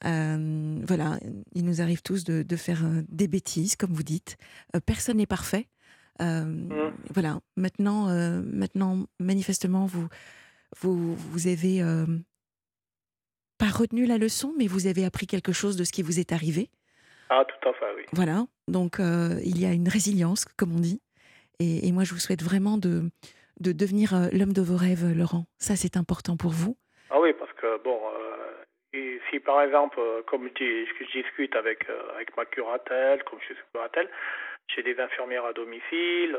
Euh, 0.05 0.81
voilà, 0.87 1.19
il 1.53 1.65
nous 1.65 1.83
arrive 1.83 2.01
tous 2.01 2.25
de, 2.25 2.57
faire 2.57 2.79
des 3.09 3.29
bêtises, 3.29 3.77
comme 3.77 3.93
vous 3.93 4.03
dites. 4.03 4.39
Euh, 4.75 4.81
personne 4.81 5.19
n'est 5.19 5.27
parfait. 5.27 5.69
Mmh. 6.19 6.71
Voilà. 7.13 7.41
Maintenant, 7.57 8.07
maintenant, 8.43 9.05
manifestement, 9.21 9.85
vous, 9.85 10.09
vous, 10.81 11.15
vous 11.15 11.47
avez 11.47 11.83
pas 13.59 13.67
retenu 13.67 14.07
la 14.07 14.19
leçon, 14.19 14.55
mais 14.59 14.67
vous 14.67 14.87
avez 14.87 15.05
appris 15.05 15.27
quelque 15.27 15.53
chose 15.53 15.77
de 15.77 15.85
ce 15.85 15.93
qui 15.93 16.03
vous 16.03 16.19
est 16.21 16.33
arrivé. 16.33 16.69
Ah, 17.31 17.45
tout 17.45 17.69
à 17.69 17.73
fait, 17.73 17.95
oui. 17.97 18.03
Voilà. 18.13 18.47
Donc, 18.69 18.99
il 18.99 19.61
y 19.61 19.67
a 19.67 19.73
une 19.73 19.89
résilience, 19.89 20.45
comme 20.57 20.75
on 20.75 20.81
dit. 20.81 21.01
et 21.61 21.91
moi, 21.93 22.05
je 22.05 22.13
vous 22.13 22.21
souhaite 22.21 22.43
vraiment 22.43 22.79
de, 22.79 23.11
de 23.61 23.73
devenir 23.73 24.15
euh, 24.15 24.29
l'homme 24.33 24.53
de 24.53 24.63
vos 24.63 24.77
rêves, 24.77 25.17
Laurent 25.17 25.45
Ça, 25.59 25.77
c'est 25.77 25.97
important 25.97 26.37
pour 26.37 26.53
vous 26.53 26.77
Ah 27.11 27.21
oui, 27.21 27.33
parce 27.33 27.53
que, 27.55 27.83
bon, 27.83 28.01
euh, 28.15 29.19
si 29.31 29.41
par 29.41 29.63
exemple, 29.63 29.99
euh, 29.99 30.23
comme 30.27 30.49
je, 30.59 31.13
discute 31.13 31.57
avec, 31.57 31.87
avec 32.15 32.37
ma 32.37 32.45
curatelle, 32.45 33.23
comme 33.25 33.39
je 33.41 33.55
suis 33.55 33.63
curatelle, 33.73 34.09
j'ai 34.75 34.83
des 34.83 34.99
infirmières 35.01 35.45
à 35.45 35.53
domicile, 35.53 36.37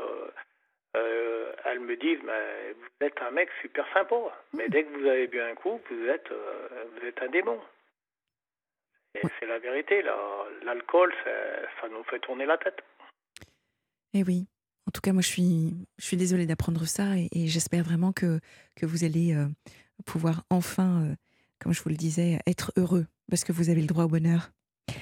elles 0.94 1.80
me 1.80 1.96
disent, 1.96 2.22
mais 2.24 2.72
vous 2.72 3.06
êtes 3.06 3.20
un 3.22 3.30
mec 3.30 3.48
super 3.60 3.86
sympa, 3.92 4.16
mais 4.52 4.66
hmm. 4.66 4.70
dès 4.70 4.84
que 4.84 4.98
vous 4.98 5.06
avez 5.06 5.26
bu 5.26 5.40
un 5.40 5.54
coup, 5.54 5.80
vous 5.90 6.06
êtes, 6.06 6.28
vous 6.30 7.06
êtes 7.06 7.22
un 7.22 7.28
démon. 7.28 7.60
Et 9.14 9.22
c'est 9.38 9.46
la 9.46 9.58
vérité, 9.58 10.02
l'alcool, 10.62 11.12
ça 11.80 11.88
nous 11.88 12.04
fait 12.04 12.20
tourner 12.20 12.46
la 12.46 12.58
tête. 12.58 12.80
Eh 14.14 14.22
oui. 14.22 14.46
En 14.88 14.90
tout 14.90 15.02
cas, 15.02 15.12
moi, 15.12 15.20
je 15.20 15.28
suis, 15.28 15.86
je 15.98 16.04
suis 16.06 16.16
désolée 16.16 16.46
d'apprendre 16.46 16.86
ça 16.86 17.16
et, 17.18 17.46
j'espère 17.46 17.84
vraiment 17.84 18.12
que, 18.12 18.40
que 18.74 18.86
vous 18.86 19.04
allez 19.04 19.34
euh, 19.34 19.46
pouvoir 20.06 20.44
enfin, 20.48 21.02
euh, 21.02 21.14
comme 21.58 21.74
je 21.74 21.82
vous 21.82 21.90
le 21.90 21.96
disais, 21.96 22.38
être 22.46 22.72
heureux 22.78 23.04
parce 23.28 23.44
que 23.44 23.52
vous 23.52 23.68
avez 23.68 23.82
le 23.82 23.86
droit 23.86 24.04
au 24.04 24.08
bonheur. 24.08 24.50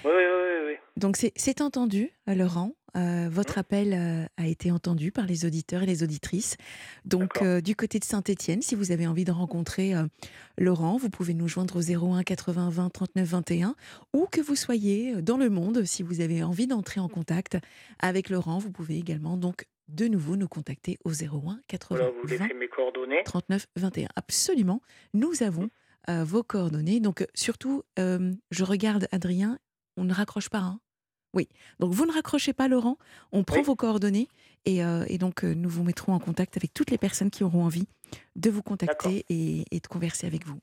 Oui, 0.04 0.10
oui, 0.10 0.24
oui. 0.24 0.66
oui. 0.66 0.76
Donc, 0.96 1.16
c'est 1.16 1.60
entendu, 1.60 2.10
euh, 2.28 2.34
Laurent. 2.34 2.72
Euh, 2.96 3.28
votre 3.30 3.58
appel 3.58 3.92
euh, 3.92 4.24
a 4.36 4.46
été 4.46 4.70
entendu 4.70 5.12
par 5.12 5.26
les 5.26 5.44
auditeurs 5.44 5.82
et 5.82 5.86
les 5.86 6.02
auditrices. 6.02 6.56
Donc, 7.04 7.42
euh, 7.42 7.60
du 7.60 7.76
côté 7.76 7.98
de 7.98 8.04
Saint-Étienne, 8.04 8.62
si 8.62 8.74
vous 8.74 8.92
avez 8.92 9.06
envie 9.06 9.24
de 9.24 9.32
rencontrer 9.32 9.94
Laurent, 10.58 10.96
vous 10.96 11.10
pouvez 11.10 11.34
nous 11.34 11.48
joindre 11.48 11.76
au 11.76 12.14
01 12.14 12.22
80 12.22 12.70
20 12.70 12.90
39 12.90 13.28
21 13.28 13.74
ou 14.14 14.26
que 14.30 14.40
vous 14.40 14.56
soyez 14.56 15.20
dans 15.22 15.36
le 15.36 15.50
monde, 15.50 15.84
si 15.84 16.02
vous 16.02 16.20
avez 16.20 16.42
envie 16.42 16.66
d'entrer 16.66 17.00
en 17.00 17.08
contact 17.08 17.58
avec 17.98 18.30
Laurent, 18.30 18.58
vous 18.58 18.70
pouvez 18.70 18.96
également 18.98 19.36
donc 19.36 19.66
de 19.88 20.06
nouveau 20.06 20.36
nous 20.36 20.48
contacter 20.48 20.98
au 21.04 21.10
01 21.10 21.60
80 21.68 21.96
Voilà, 21.96 22.10
vous 22.10 22.26
20 22.28 22.44
laissez 22.44 22.54
mes 22.54 22.68
coordonnées. 22.68 23.22
39 23.24 23.66
21. 23.76 24.08
Absolument, 24.16 24.80
nous 25.14 25.42
avons 25.42 25.68
euh, 26.08 26.24
vos 26.24 26.42
coordonnées. 26.42 27.00
Donc, 27.00 27.26
surtout, 27.34 27.82
je 27.98 28.64
regarde 28.64 29.06
Adrien, 29.12 29.58
on 29.96 30.04
ne 30.04 30.14
raccroche 30.14 30.48
pas. 30.48 30.58
hein 30.58 30.80
oui, 31.36 31.48
donc 31.78 31.92
vous 31.92 32.06
ne 32.06 32.12
raccrochez 32.12 32.52
pas, 32.52 32.66
Laurent. 32.66 32.96
On 33.32 33.44
prend 33.44 33.58
Oui. 33.58 33.62
vos 33.64 33.76
coordonnées 33.76 34.26
et, 34.64 34.82
euh, 34.84 35.04
et 35.08 35.18
donc 35.18 35.44
euh, 35.44 35.54
nous 35.54 35.68
vous 35.68 35.84
mettrons 35.84 36.12
en 36.14 36.18
contact 36.18 36.56
avec 36.56 36.74
toutes 36.74 36.90
les 36.90 36.98
personnes 36.98 37.30
qui 37.30 37.44
auront 37.44 37.62
envie 37.64 37.86
de 38.34 38.50
vous 38.50 38.62
contacter 38.62 39.24
et, 39.28 39.64
et 39.70 39.80
de 39.80 39.86
converser 39.86 40.26
avec 40.26 40.44
vous. 40.46 40.58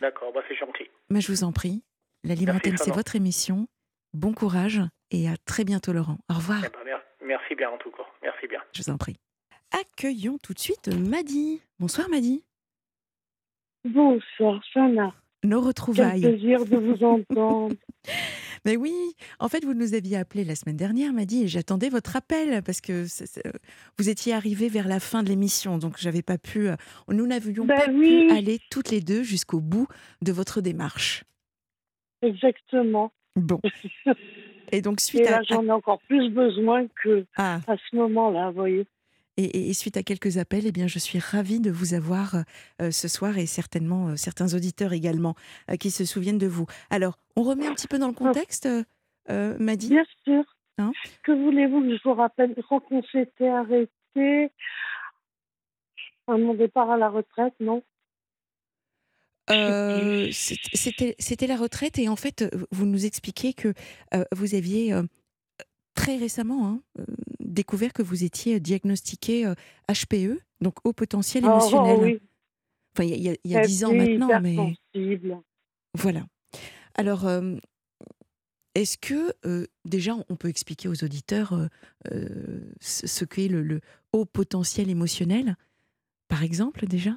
D'accord, 0.00 0.32
bah 0.32 0.40
c'est 0.48 0.56
gentil. 0.56 0.84
Mais 1.10 1.20
je 1.20 1.30
vous 1.30 1.44
en 1.44 1.52
prie, 1.52 1.82
la 2.24 2.34
Libre 2.34 2.52
Merci, 2.54 2.68
Antenne, 2.70 2.78
c'est 2.78 2.90
votre 2.94 3.14
émission. 3.14 3.68
Bon 4.14 4.32
courage 4.32 4.80
et 5.10 5.28
à 5.28 5.36
très 5.36 5.64
bientôt, 5.64 5.92
Laurent. 5.92 6.18
Au 6.30 6.34
revoir. 6.34 6.62
Eh 6.64 6.68
ben, 6.70 6.84
mer- 6.84 7.02
merci 7.24 7.54
bien 7.54 7.70
en 7.70 7.76
tout 7.78 7.90
cas. 7.90 8.04
Merci 8.22 8.46
bien. 8.48 8.60
Je 8.72 8.82
vous 8.82 8.90
en 8.90 8.96
prie. 8.98 9.16
Accueillons 9.72 10.38
tout 10.42 10.54
de 10.54 10.58
suite 10.58 10.88
Maddy. 10.88 11.60
Bonsoir, 11.78 12.08
Maddy. 12.08 12.42
Bonsoir, 13.84 14.60
Sana. 14.72 15.14
Nos 15.44 15.60
Quel 15.60 15.66
retrouvailles. 15.68 16.20
plaisir 16.22 16.64
de 16.64 16.76
vous 16.76 17.04
entendre. 17.04 17.74
Mais 18.64 18.76
oui, 18.76 18.92
en 19.38 19.48
fait, 19.48 19.64
vous 19.64 19.74
nous 19.74 19.94
aviez 19.94 20.16
appelé 20.16 20.42
la 20.44 20.56
semaine 20.56 20.76
dernière, 20.76 21.12
m'a 21.12 21.24
dit, 21.24 21.44
et 21.44 21.48
j'attendais 21.48 21.88
votre 21.88 22.16
appel 22.16 22.62
parce 22.64 22.80
que 22.80 23.06
c'est- 23.06 23.40
vous 23.96 24.08
étiez 24.08 24.32
arrivé 24.32 24.68
vers 24.68 24.88
la 24.88 24.98
fin 24.98 25.22
de 25.22 25.28
l'émission, 25.28 25.78
donc 25.78 25.98
j'avais 25.98 26.22
pas 26.22 26.36
pu. 26.38 26.68
euh, 26.68 26.74
Nous 27.08 27.26
n'avions 27.28 27.64
Ben 27.64 27.76
pas 27.76 27.90
oui. 27.92 28.26
pu 28.26 28.32
aller 28.32 28.58
toutes 28.70 28.90
les 28.90 29.00
deux 29.00 29.22
jusqu'au 29.22 29.60
bout 29.60 29.86
de 30.22 30.32
votre 30.32 30.60
démarche. 30.60 31.22
Exactement. 32.22 33.12
Bon. 33.36 33.60
Et 34.72 34.80
donc 34.82 34.98
Et 35.00 35.04
suite 35.04 35.26
à, 35.28 35.30
là, 35.30 35.42
j'en 35.48 35.64
ai 35.64 35.70
encore 35.70 36.00
plus 36.08 36.28
besoin 36.30 36.86
que 37.04 37.24
à- 37.36 37.60
à 37.68 37.76
ce 37.76 37.94
moment-là, 37.96 38.48
vous 38.50 38.56
voyez. 38.56 38.84
Et, 39.36 39.72
suite 39.74 39.96
à 39.96 40.02
quelques 40.02 40.38
appels, 40.38 40.66
eh 40.66 40.72
bien, 40.72 40.86
je 40.86 40.98
suis 40.98 41.18
ravie 41.18 41.60
de 41.60 41.70
vous 41.70 41.94
avoir 41.94 42.44
euh, 42.80 42.90
ce 42.90 43.08
soir 43.08 43.36
et 43.38 43.46
certainement 43.46 44.08
euh, 44.08 44.16
certains 44.16 44.54
auditeurs 44.54 44.92
également 44.92 45.34
euh, 45.70 45.76
qui 45.76 45.90
se 45.90 46.04
souviennent 46.04 46.38
de 46.38 46.46
vous. 46.46 46.66
Alors, 46.90 47.18
on 47.36 47.42
remet 47.42 47.66
un 47.66 47.74
petit 47.74 47.88
peu 47.88 47.98
dans 47.98 48.08
le 48.08 48.14
contexte, 48.14 48.66
euh, 48.66 48.82
euh, 49.30 49.56
Maddy. 49.58 49.90
Bien 49.90 50.04
sûr. 50.24 50.44
Hein 50.78 50.92
que 51.22 51.32
voulez-vous 51.32 51.80
que 51.80 51.96
je 51.96 52.02
vous 52.04 52.14
rappelle? 52.14 52.54
Crois 52.62 52.80
qu'on 52.80 53.02
s'était 53.04 53.48
arrêté 53.48 54.52
à 56.26 56.36
mon 56.36 56.54
départ 56.54 56.90
à 56.90 56.96
la 56.96 57.08
retraite, 57.08 57.54
non? 57.60 57.82
Euh, 59.50 60.28
C'était 60.32 61.46
la 61.46 61.56
retraite 61.56 61.98
et 61.98 62.08
en 62.08 62.16
fait, 62.16 62.42
euh, 62.42 62.50
vous 62.72 62.84
nous 62.84 63.06
expliquez 63.06 63.52
que 63.52 63.72
euh, 64.14 64.24
vous 64.32 64.54
aviez 64.54 64.92
euh, 64.92 65.04
très 65.94 66.16
récemment 66.16 66.66
hein, 66.66 66.80
euh, 66.98 67.04
découvert 67.56 67.92
que 67.92 68.02
vous 68.02 68.22
étiez 68.22 68.60
diagnostiqué 68.60 69.46
euh, 69.46 69.54
HPE, 69.88 70.38
donc 70.60 70.74
haut 70.84 70.92
potentiel 70.92 71.44
Oh, 71.44 71.48
émotionnel. 71.48 71.98
oh, 71.98 72.04
oui. 72.04 72.20
Enfin, 72.94 73.04
il 73.04 73.10
y 73.10 73.14
a- 73.14 73.16
il 73.16 73.22
y 73.24 73.28
a, 73.30 73.36
il 73.44 73.50
y 73.50 73.56
a 73.56 73.66
dix 73.66 73.84
ans 73.84 73.90
Oui, 73.90 73.96
maintenant, 73.96 74.40
mais 74.40 74.54
hypersensible. 74.54 75.42
voilà. 75.94 76.24
Alors, 76.94 77.26
euh, 77.26 77.56
est-ce 78.74 78.98
que 78.98 79.32
euh, 79.46 79.66
déjà 79.84 80.12
on 80.28 80.36
peut 80.36 80.48
expliquer 80.48 80.88
aux 80.88 81.02
auditeurs 81.04 81.52
euh, 81.54 81.66
euh, 82.12 82.60
ce 82.80 83.06
ce 83.06 83.24
qu'est 83.24 83.48
le, 83.48 83.62
le 83.62 83.80
haut 84.12 84.24
potentiel 84.26 84.88
émotionnel, 84.90 85.56
par 86.28 86.42
exemple 86.42 86.86
déjà? 86.86 87.12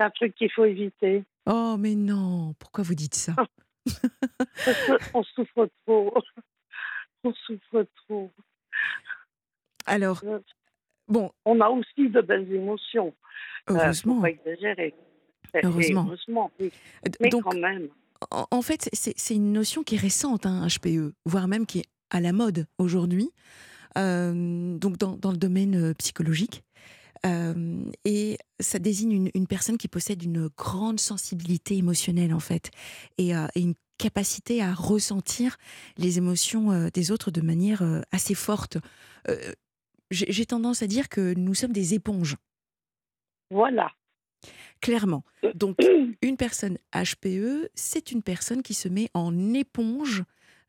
C'est 0.00 0.06
un 0.06 0.10
truc 0.10 0.34
qu'il 0.34 0.50
faut 0.52 0.64
éviter. 0.64 1.24
Oh 1.46 1.76
mais 1.78 1.94
non, 1.94 2.54
pourquoi 2.58 2.82
vous 2.84 2.94
dites 2.94 3.14
ça? 3.14 3.34
Parce 4.64 4.78
qu'on 5.12 5.22
souffre 5.24 5.68
trop. 5.86 6.14
On 7.24 7.32
souffre 7.46 7.86
trop. 8.06 8.30
Alors, 9.88 10.20
Euh, 10.24 10.38
bon, 11.08 11.30
On 11.44 11.60
a 11.60 11.68
aussi 11.68 12.08
de 12.08 12.20
belles 12.20 12.52
émotions. 12.52 13.14
Euh, 13.70 13.74
heureusement. 13.74 14.20
pas 14.20 14.30
exagérer. 14.30 14.94
Heureusement. 15.62 16.04
Heureusement, 16.06 16.50
oui. 16.60 16.70
Euh, 17.06 17.10
Mais 17.20 17.28
Donc, 17.30 17.44
quand 17.44 17.58
même. 17.58 17.88
en, 18.30 18.62
fait, 18.62 18.88
c'est 18.92 19.34
une 19.34 19.52
notion 19.52 19.82
qui 19.82 19.94
est 19.94 19.98
récente, 19.98 20.46
hein, 20.46 20.66
HPE, 20.66 21.12
voire 21.24 21.48
même 21.48 21.66
qui 21.66 21.80
est 21.80 21.86
à 22.10 22.20
la 22.20 22.32
mode 22.32 22.66
aujourd'hui, 22.78 23.30
euh, 23.96 24.76
donc 24.78 24.96
dans, 24.98 25.16
dans 25.16 25.30
le 25.30 25.36
domaine 25.36 25.90
euh, 25.90 25.94
psychologique. 25.94 26.62
Euh, 27.26 27.82
et 28.04 28.38
ça 28.60 28.78
désigne 28.78 29.12
une, 29.12 29.30
une 29.34 29.46
personne 29.48 29.76
qui 29.76 29.88
possède 29.88 30.22
une 30.22 30.48
grande 30.56 31.00
sensibilité 31.00 31.76
émotionnelle, 31.76 32.32
en 32.32 32.40
fait, 32.40 32.70
et, 33.18 33.34
euh, 33.36 33.46
et 33.56 33.60
une 33.60 33.74
capacité 33.98 34.62
à 34.62 34.72
ressentir 34.72 35.56
les 35.96 36.18
émotions 36.18 36.70
euh, 36.70 36.88
des 36.94 37.10
autres 37.10 37.30
de 37.32 37.40
manière 37.40 37.82
euh, 37.82 38.00
assez 38.12 38.34
forte. 38.34 38.78
Euh, 40.12 40.16
J'ai 40.28 40.46
tendance 40.46 40.82
à 40.82 40.86
dire 40.86 41.08
que 41.08 41.34
nous 41.34 41.54
sommes 41.54 41.72
des 41.72 41.94
éponges, 41.94 42.36
Voilà. 43.50 43.90
clairement. 44.80 45.24
Donc, 45.54 45.76
une 46.22 46.36
personne 46.36 46.78
HPE, 46.94 47.68
c'est 47.74 48.10
une 48.12 48.22
personne 48.22 48.62
qui 48.62 48.74
se 48.74 48.88
met 48.88 49.10
en 49.14 49.54
éponge 49.54 50.24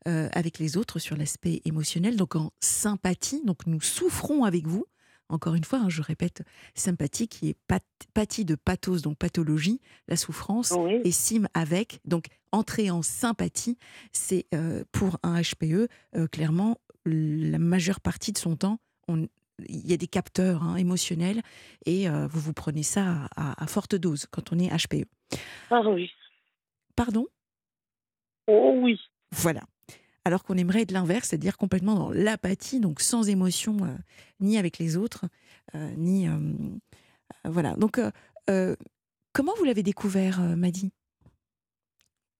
euh, 0.08 0.28
avec 0.32 0.58
les 0.58 0.76
autres 0.76 0.98
sur 0.98 1.16
l'aspect 1.16 1.60
émotionnel, 1.64 2.16
donc 2.16 2.36
en 2.36 2.52
sympathie. 2.60 3.42
Donc, 3.44 3.66
nous 3.66 3.80
souffrons 3.80 4.44
avec 4.44 4.66
vous. 4.66 4.86
Encore 5.28 5.54
une 5.54 5.62
fois, 5.62 5.78
hein, 5.78 5.88
je 5.88 6.02
répète, 6.02 6.42
sympathie 6.74 7.28
qui 7.28 7.50
est 7.50 7.56
pat- 7.68 7.84
pathie 8.14 8.44
de 8.44 8.56
pathos, 8.56 9.02
donc 9.02 9.16
pathologie, 9.16 9.80
la 10.08 10.16
souffrance, 10.16 10.72
Oui. 10.76 11.00
et 11.04 11.12
sim 11.12 11.46
avec. 11.54 12.00
Donc, 12.04 12.26
entrer 12.50 12.90
en 12.90 13.02
sympathie, 13.02 13.78
c'est 14.12 14.46
euh, 14.54 14.82
pour 14.90 15.20
un 15.22 15.40
HPE, 15.40 15.86
euh, 16.16 16.26
clairement, 16.26 16.78
la 17.04 17.58
majeure 17.60 18.00
partie 18.00 18.32
de 18.32 18.38
son 18.38 18.56
temps, 18.56 18.80
on- 19.10 19.28
il 19.68 19.90
y 19.90 19.92
a 19.92 19.96
des 19.96 20.06
capteurs 20.06 20.62
hein, 20.62 20.76
émotionnels 20.76 21.42
et 21.86 22.08
euh, 22.08 22.26
vous 22.28 22.40
vous 22.40 22.52
prenez 22.52 22.82
ça 22.82 23.28
à, 23.36 23.66
forte 23.66 23.94
dose 23.94 24.26
quand 24.30 24.52
on 24.52 24.58
est 24.58 24.68
HPE. 24.68 25.06
Ah 25.70 25.82
oui. 25.86 26.10
Pardon? 26.96 27.26
Oh 28.46 28.72
oui. 28.82 28.98
Voilà. 29.32 29.60
Alors 30.24 30.44
qu'on 30.44 30.56
aimerait 30.56 30.82
être 30.82 30.92
l'inverse, 30.92 31.28
c'est-à-dire 31.28 31.56
complètement 31.56 31.94
dans 31.94 32.10
l'apathie, 32.10 32.80
donc 32.80 33.00
sans 33.00 33.28
émotion, 33.28 33.76
euh, 33.84 33.94
ni 34.40 34.58
avec 34.58 34.78
les 34.78 34.96
autres, 34.96 35.26
euh, 35.74 35.90
ni. 35.96 36.26
voilà. 37.44 37.74
Donc, 37.74 38.00
comment 39.32 39.52
vous 39.56 39.64
l'avez 39.64 39.82
découvert, 39.82 40.40
Maddy 40.40 40.90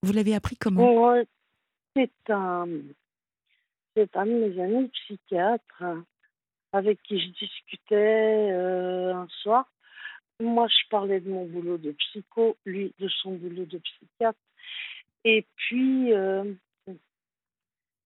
Vous 0.03 0.13
l'avez 0.13 0.35
appris 0.35 0.57
comment? 0.57 1.15
C'est 1.95 2.11
un, 2.29 2.65
c'est 3.95 4.15
un 4.15 4.25
de 4.25 4.31
mes 4.31 4.61
amis 4.63 4.87
psychiatres 4.89 5.83
avec 6.73 7.01
qui 7.03 7.19
je 7.19 7.27
discutais 7.27 8.49
euh, 8.51 9.13
un 9.13 9.27
soir. 9.41 9.65
Moi, 10.39 10.67
je 10.67 10.89
parlais 10.89 11.19
de 11.19 11.29
mon 11.29 11.45
boulot 11.45 11.77
de 11.77 11.91
psycho, 11.91 12.57
lui 12.65 12.93
de 12.99 13.07
son 13.07 13.33
boulot 13.33 13.65
de 13.65 13.77
psychiatre. 13.77 14.39
Et 15.23 15.45
puis, 15.55 16.13
euh, 16.13 16.53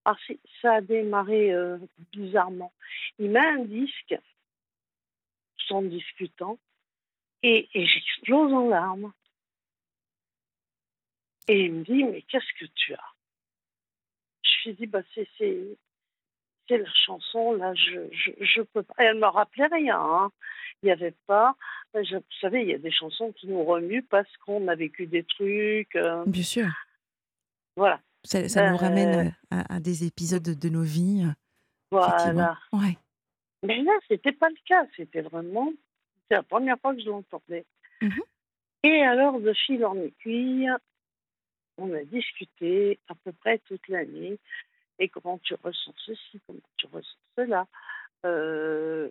ah, 0.03 0.17
ça 0.61 0.75
a 0.75 0.81
démarré 0.81 1.53
euh, 1.53 1.77
bizarrement. 2.11 2.73
Il 3.19 3.31
met 3.31 3.39
un 3.39 3.63
disque, 3.63 4.15
en 5.71 5.81
discutant, 5.81 6.59
et, 7.41 7.67
et 7.73 7.87
j'explose 7.87 8.53
en 8.53 8.67
larmes. 8.67 9.13
Et 11.47 11.65
il 11.65 11.73
me 11.73 11.83
dit, 11.83 12.03
mais 12.03 12.21
qu'est-ce 12.23 12.53
que 12.59 12.65
tu 12.73 12.93
as? 12.93 13.13
Je 14.43 14.69
lui 14.69 14.75
dis, 14.75 14.85
bah, 14.87 15.01
c'est, 15.13 15.27
c'est 16.67 16.77
la 16.77 16.91
chanson, 17.05 17.53
là, 17.53 17.73
je, 17.75 17.99
je, 18.11 18.31
je 18.43 18.61
peux 18.61 18.83
pas. 18.83 18.93
Elle 18.97 19.17
me 19.19 19.27
rappelait 19.27 19.67
rien. 19.67 19.99
hein. 19.99 20.31
Il 20.83 20.87
n'y 20.87 20.91
avait 20.91 21.13
pas. 21.27 21.55
je- 21.93 22.17
vous 22.17 22.23
savez, 22.41 22.61
il 22.63 22.69
y 22.69 22.73
a 22.73 22.77
des 22.77 22.91
chansons 22.91 23.31
qui 23.31 23.47
nous 23.47 23.63
remuent 23.63 24.03
parce 24.03 24.29
qu'on 24.45 24.67
a 24.67 24.75
vécu 24.75 25.07
des 25.07 25.23
trucs. 25.23 25.95
euh, 25.95 26.23
Bien 26.25 26.43
sûr. 26.43 26.67
voilà. 27.75 27.99
Ça, 28.23 28.47
ça 28.49 28.69
nous 28.69 28.75
Euh, 28.75 28.79
ramène 28.79 29.27
euh, 29.27 29.31
à, 29.51 29.75
à 29.75 29.79
des 29.79 30.05
épisodes 30.05 30.41
de, 30.43 30.69
nos 30.69 30.81
vies. 30.83 31.25
Voilà. 31.91 32.57
Ouais. 32.73 32.97
Mais 33.63 33.81
là, 33.83 33.93
c'était 34.07 34.31
pas 34.31 34.49
le 34.49 34.55
cas. 34.65 34.85
C'était 34.95 35.21
vraiment. 35.21 35.71
C'est 36.29 36.35
la 36.37 36.43
première 36.43 36.79
fois 36.79 36.93
que 36.95 37.01
je 37.01 37.09
l'entendais. 37.09 37.65
Mhm. 38.01 38.21
Et 38.83 39.01
alors, 39.03 39.39
de 39.39 39.53
fil 39.53 39.85
en 39.85 39.95
aiguille, 39.97 40.69
on 41.77 41.93
a 41.93 42.03
discuté 42.03 42.99
à 43.07 43.13
peu 43.15 43.31
près 43.31 43.59
toute 43.59 43.87
l'année. 43.87 44.37
Et 44.99 45.09
comment 45.09 45.37
tu 45.39 45.55
ressens 45.61 45.93
ceci, 46.05 46.39
comment 46.47 46.59
tu 46.77 46.87
ressens 46.87 47.17
cela. 47.35 47.67
Euh, 48.25 49.09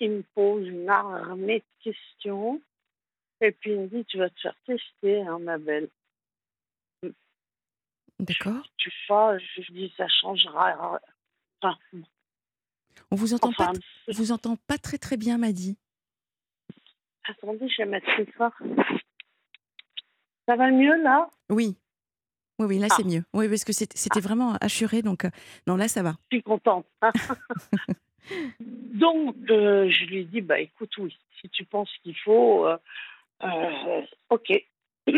il 0.00 0.10
me 0.10 0.22
pose 0.34 0.66
une 0.66 0.88
armée 0.88 1.60
de 1.60 1.84
questions. 1.92 2.60
Et 3.40 3.50
puis 3.50 3.72
il 3.72 3.80
me 3.80 3.86
dit, 3.88 4.04
tu 4.04 4.18
vas 4.18 4.30
te 4.30 4.40
faire 4.40 4.54
tester, 4.66 5.22
hein, 5.22 5.38
ma 5.40 5.58
belle. 5.58 5.88
D'accord. 8.20 8.62
Tu 8.76 8.92
vois, 9.08 9.36
je 9.38 9.72
dis, 9.72 9.92
ça 9.96 10.06
changera. 10.06 11.00
Enfin, 11.60 11.76
On 13.10 13.16
vous 13.16 13.34
entend 13.34 13.52
pas, 13.52 13.72
vous 14.08 14.30
entend 14.30 14.56
pas 14.68 14.78
très 14.78 14.98
très 14.98 15.16
bien, 15.16 15.38
Maddy. 15.38 15.76
Attendez, 17.24 17.68
je 17.68 17.82
vais 17.82 17.88
mettre 17.88 18.06
ça. 18.38 18.52
Ça 20.46 20.56
va 20.56 20.70
mieux 20.70 21.02
là? 21.02 21.28
Oui. 21.50 21.76
Oui, 22.62 22.76
oui, 22.76 22.78
là 22.78 22.88
c'est 22.88 23.02
ah. 23.04 23.08
mieux. 23.08 23.24
Oui, 23.32 23.48
parce 23.48 23.64
que 23.64 23.72
c'était 23.72 23.96
ah. 24.16 24.20
vraiment 24.20 24.54
assuré, 24.60 25.02
donc 25.02 25.24
euh, 25.24 25.30
non, 25.66 25.76
là 25.76 25.88
ça 25.88 26.02
va. 26.02 26.14
Je 26.30 26.36
suis 26.36 26.42
contente. 26.42 26.86
donc, 28.94 29.36
euh, 29.50 29.90
je 29.90 30.04
lui 30.04 30.18
ai 30.20 30.24
dit, 30.24 30.40
bah 30.40 30.60
écoute, 30.60 30.96
oui, 30.98 31.16
si 31.40 31.48
tu 31.48 31.64
penses 31.64 31.90
qu'il 32.02 32.16
faut, 32.18 32.66
euh, 32.66 34.02
ok. 34.30 34.50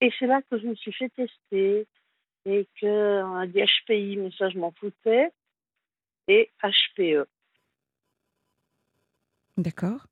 Et 0.00 0.12
c'est 0.18 0.26
là 0.26 0.40
que 0.50 0.58
je 0.58 0.66
me 0.66 0.74
suis 0.74 0.92
fait 0.92 1.08
tester 1.10 1.86
et 2.46 2.68
qu'on 2.78 3.36
a 3.36 3.46
dit 3.46 3.62
HPI, 3.62 4.16
mais 4.16 4.30
ça 4.36 4.50
je 4.50 4.58
m'en 4.58 4.72
foutais, 4.72 5.30
et 6.28 6.50
HPE. 6.62 7.26
D'accord. 9.56 10.06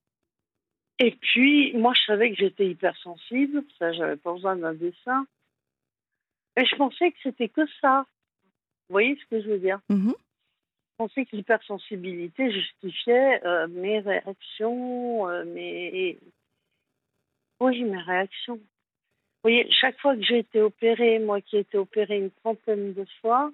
Et 0.98 1.10
puis, 1.10 1.76
moi, 1.76 1.92
je 1.94 2.04
savais 2.06 2.30
que 2.30 2.36
j'étais 2.36 2.68
hypersensible, 2.68 3.64
ça, 3.78 3.92
j'avais 3.92 4.16
pas 4.16 4.32
besoin 4.32 4.56
d'un 4.56 4.72
dessin. 4.72 5.26
Et 6.56 6.64
je 6.64 6.76
pensais 6.76 7.10
que 7.12 7.18
c'était 7.22 7.48
que 7.48 7.66
ça. 7.80 8.06
Vous 8.88 8.94
voyez 8.94 9.16
ce 9.16 9.26
que 9.26 9.42
je 9.42 9.48
veux 9.48 9.58
dire? 9.58 9.80
Mm-hmm. 9.90 10.14
Je 10.14 10.96
pensais 10.98 11.24
que 11.24 11.36
l'hypersensibilité 11.36 12.52
justifiait 12.52 13.44
euh, 13.46 13.66
mes 13.68 14.00
réactions, 14.00 15.28
euh, 15.28 15.44
mes. 15.44 16.18
Oui, 17.60 17.82
mes 17.84 18.00
réactions. 18.00 18.56
Vous 18.56 19.50
voyez, 19.50 19.68
chaque 19.70 19.98
fois 19.98 20.14
que 20.14 20.22
j'ai 20.22 20.38
été 20.40 20.60
opérée, 20.60 21.18
moi 21.18 21.40
qui 21.40 21.56
ai 21.56 21.60
été 21.60 21.78
opérée 21.78 22.18
une 22.18 22.30
trentaine 22.30 22.92
de 22.92 23.04
fois, 23.20 23.50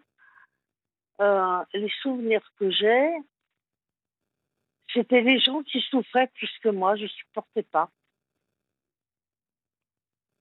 euh, 1.20 1.64
les 1.72 1.90
souvenirs 2.03 2.46
que 2.59 2.70
j'ai, 2.70 3.11
c'était 4.92 5.20
les 5.22 5.38
gens 5.38 5.62
qui 5.62 5.80
souffraient 5.80 6.30
plus 6.34 6.51
que 6.62 6.68
moi, 6.68 6.96
je 6.96 7.05
ne 7.05 7.09
supportais 7.09 7.62
pas. 7.62 7.90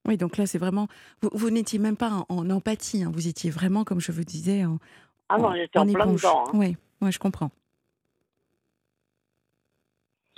Oui, 0.08 0.16
donc 0.16 0.38
là, 0.38 0.46
c'est 0.46 0.56
vraiment. 0.56 0.88
Vous, 1.20 1.50
n'étiez 1.50 1.78
même 1.78 1.96
pas 1.98 2.24
en, 2.30 2.48
empathie, 2.48 3.02
hein. 3.02 3.10
vous 3.12 3.28
étiez 3.28 3.50
vraiment, 3.50 3.84
comme 3.84 4.00
je 4.00 4.10
vous 4.10 4.24
disais, 4.24 4.64
en. 4.64 4.78
Ah 5.28 5.36
non, 5.36 5.54
j'étais 5.54 5.78
en, 5.78 5.86
plein 5.86 6.06
dedans. 6.06 6.44
Hein. 6.46 6.50
Oui, 6.54 6.76
ouais, 7.02 7.12
je 7.12 7.18
comprends. 7.18 7.50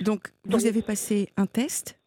Donc, 0.00 0.32
vous 0.44 0.66
avez 0.66 0.82
passé 0.82 1.32
un 1.36 1.46
test. 1.46 2.00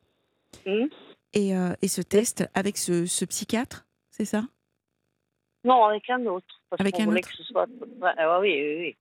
Hum. 0.65 0.89
Et, 1.31 1.55
euh, 1.55 1.73
et, 1.81 1.87
ce 1.87 2.01
test 2.01 2.43
avec 2.53 2.77
ce, 2.77 3.05
ce 3.05 3.23
psychiatre, 3.23 3.85
c'est 4.11 4.25
ça? 4.25 4.43
Non, 5.63 5.85
avec 5.85 6.09
un 6.09 6.25
autre. 6.25 6.61
avec 6.77 6.99
un 6.99 7.07
autre. 7.07 7.29
soit... 7.43 7.67
oui, 7.69 8.41
oui, 8.41 8.77
oui. 8.79 8.97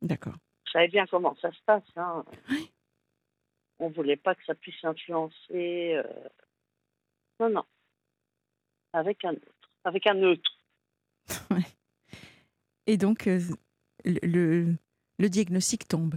D'accord. 0.00 0.34
Je 0.64 0.70
savais 0.72 0.88
bien 0.88 1.06
comment 1.06 1.36
ça 1.42 1.52
se 1.52 1.58
passe. 1.66 1.82
Hein. 1.96 2.24
On 3.78 3.90
ne 3.90 3.94
voulait 3.94 4.16
pas 4.16 4.34
que 4.34 4.44
ça 4.46 4.54
puisse 4.54 4.82
influencer. 4.84 5.96
Euh, 5.96 6.02
non, 7.40 7.50
non. 7.50 7.64
Avec 8.92 9.24
un 9.24 9.32
autre. 9.32 9.70
Avec 9.84 10.06
un 10.06 10.14
neutre. 10.14 10.58
Et 12.86 12.96
donc, 12.96 13.26
euh, 13.26 13.40
le, 14.04 14.74
le 15.18 15.28
diagnostic 15.28 15.86
tombe 15.86 16.14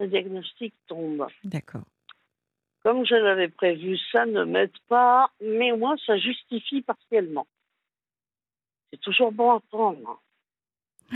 Le 0.00 0.08
diagnostic 0.08 0.74
tombe. 0.86 1.26
D'accord. 1.44 1.84
Comme 2.82 3.04
je 3.04 3.14
l'avais 3.14 3.48
prévu, 3.48 3.98
ça 4.12 4.24
ne 4.26 4.44
m'aide 4.44 4.76
pas, 4.88 5.30
mais 5.40 5.72
moi, 5.76 5.96
ça 6.06 6.16
justifie 6.18 6.82
partiellement. 6.82 7.46
C'est 8.92 9.00
toujours 9.00 9.32
bon 9.32 9.50
à 9.52 9.60
prendre. 9.60 10.22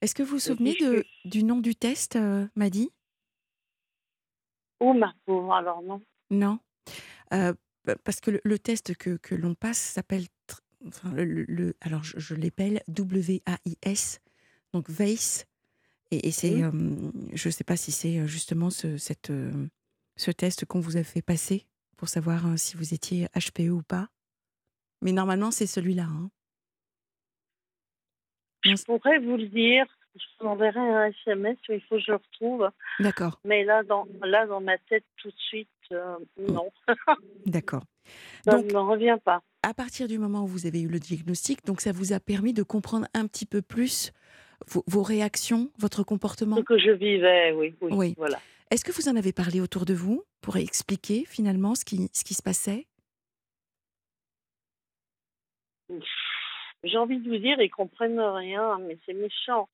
Est-ce 0.00 0.14
que 0.14 0.22
vous 0.22 0.32
vous 0.32 0.38
souvenez 0.38 0.74
de, 0.74 1.04
du 1.24 1.44
nom 1.44 1.60
du 1.60 1.74
test, 1.74 2.16
euh, 2.16 2.46
Madi? 2.56 2.90
Oh, 4.80 4.92
ma 4.92 5.14
pauvre, 5.24 5.54
alors 5.54 5.82
non. 5.82 6.02
Non. 6.30 6.58
Euh, 7.32 7.54
parce 8.04 8.20
que 8.20 8.40
le, 8.42 8.58
test 8.58 8.96
que, 8.96 9.16
que 9.16 9.34
l'on 9.34 9.54
passe 9.54 9.78
s'appelle. 9.78 10.24
Enfin, 10.86 11.12
le, 11.14 11.74
alors, 11.80 12.04
je, 12.04 12.18
je 12.18 12.34
l'appelle 12.34 12.82
W-A-I-S, 12.88 14.20
donc 14.72 14.90
VACE. 14.90 15.46
Et, 16.10 16.30
c'est. 16.30 16.62
Euh, 16.62 16.70
je 17.32 17.48
ne 17.48 17.52
sais 17.52 17.64
pas 17.64 17.76
si 17.76 17.90
c'est 17.90 18.26
justement 18.26 18.70
ce, 18.70 18.96
cette, 18.98 19.32
ce 20.16 20.30
test 20.30 20.64
qu'on 20.64 20.80
vous 20.80 20.96
a 20.96 21.02
fait 21.02 21.22
passer 21.22 21.66
pour 21.96 22.08
savoir 22.08 22.58
si 22.58 22.76
vous 22.76 22.94
étiez 22.94 23.26
HPE 23.34 23.70
ou 23.70 23.82
pas. 23.82 24.08
Mais 25.02 25.12
normalement, 25.12 25.50
c'est 25.50 25.66
celui-là. 25.66 26.04
Hein. 26.04 26.30
Je 28.64 28.82
pourrais 28.84 29.18
vous 29.18 29.36
le 29.36 29.48
dire. 29.48 29.86
Je 30.14 30.24
vous 30.38 30.46
enverrai 30.46 30.80
un 30.80 31.06
SMS, 31.06 31.58
il 31.68 31.80
faut 31.82 31.96
que 31.96 32.02
je 32.02 32.12
le 32.12 32.16
retrouve. 32.16 32.70
D'accord. 33.00 33.40
Mais 33.44 33.64
là 33.64 33.82
dans, 33.82 34.06
là, 34.22 34.46
dans 34.46 34.60
ma 34.60 34.78
tête, 34.78 35.04
tout 35.16 35.28
de 35.28 35.36
suite, 35.36 35.68
euh, 35.92 36.16
non. 36.38 36.70
D'accord. 37.46 37.84
Ça 38.44 38.60
ne 38.60 38.76
revient 38.76 39.18
pas. 39.24 39.42
À 39.62 39.72
partir 39.74 40.08
du 40.08 40.18
moment 40.18 40.44
où 40.44 40.46
vous 40.46 40.66
avez 40.66 40.82
eu 40.82 40.88
le 40.88 40.98
diagnostic, 40.98 41.64
donc 41.64 41.80
ça 41.80 41.92
vous 41.92 42.12
a 42.12 42.20
permis 42.20 42.52
de 42.52 42.62
comprendre 42.62 43.06
un 43.14 43.26
petit 43.26 43.46
peu 43.46 43.62
plus 43.62 44.12
vos, 44.86 45.02
réactions, 45.02 45.70
votre 45.78 46.02
comportement? 46.02 46.56
Ce 46.56 46.62
que 46.62 46.78
je 46.78 46.90
vivais, 46.90 47.52
oui. 47.52 47.74
Oui. 47.80 48.14
Voilà. 48.16 48.38
Est-ce 48.70 48.84
que 48.84 48.92
vous 48.92 49.08
en 49.08 49.16
avez 49.16 49.32
parlé 49.32 49.60
autour 49.60 49.84
de 49.84 49.94
vous 49.94 50.24
pour 50.40 50.56
expliquer 50.56 51.24
finalement 51.26 51.74
ce 51.74 51.84
qui, 51.84 52.08
ce 52.12 52.24
qui 52.24 52.34
se 52.34 52.42
passait? 52.42 52.86
J'ai 56.82 56.96
envie 56.96 57.18
de 57.18 57.28
vous 57.28 57.38
dire, 57.38 57.60
ils 57.60 57.70
comprennent 57.70 58.20
rien, 58.20 58.78
mais 58.78 58.98
c'est 59.06 59.14
méchant. 59.14 59.68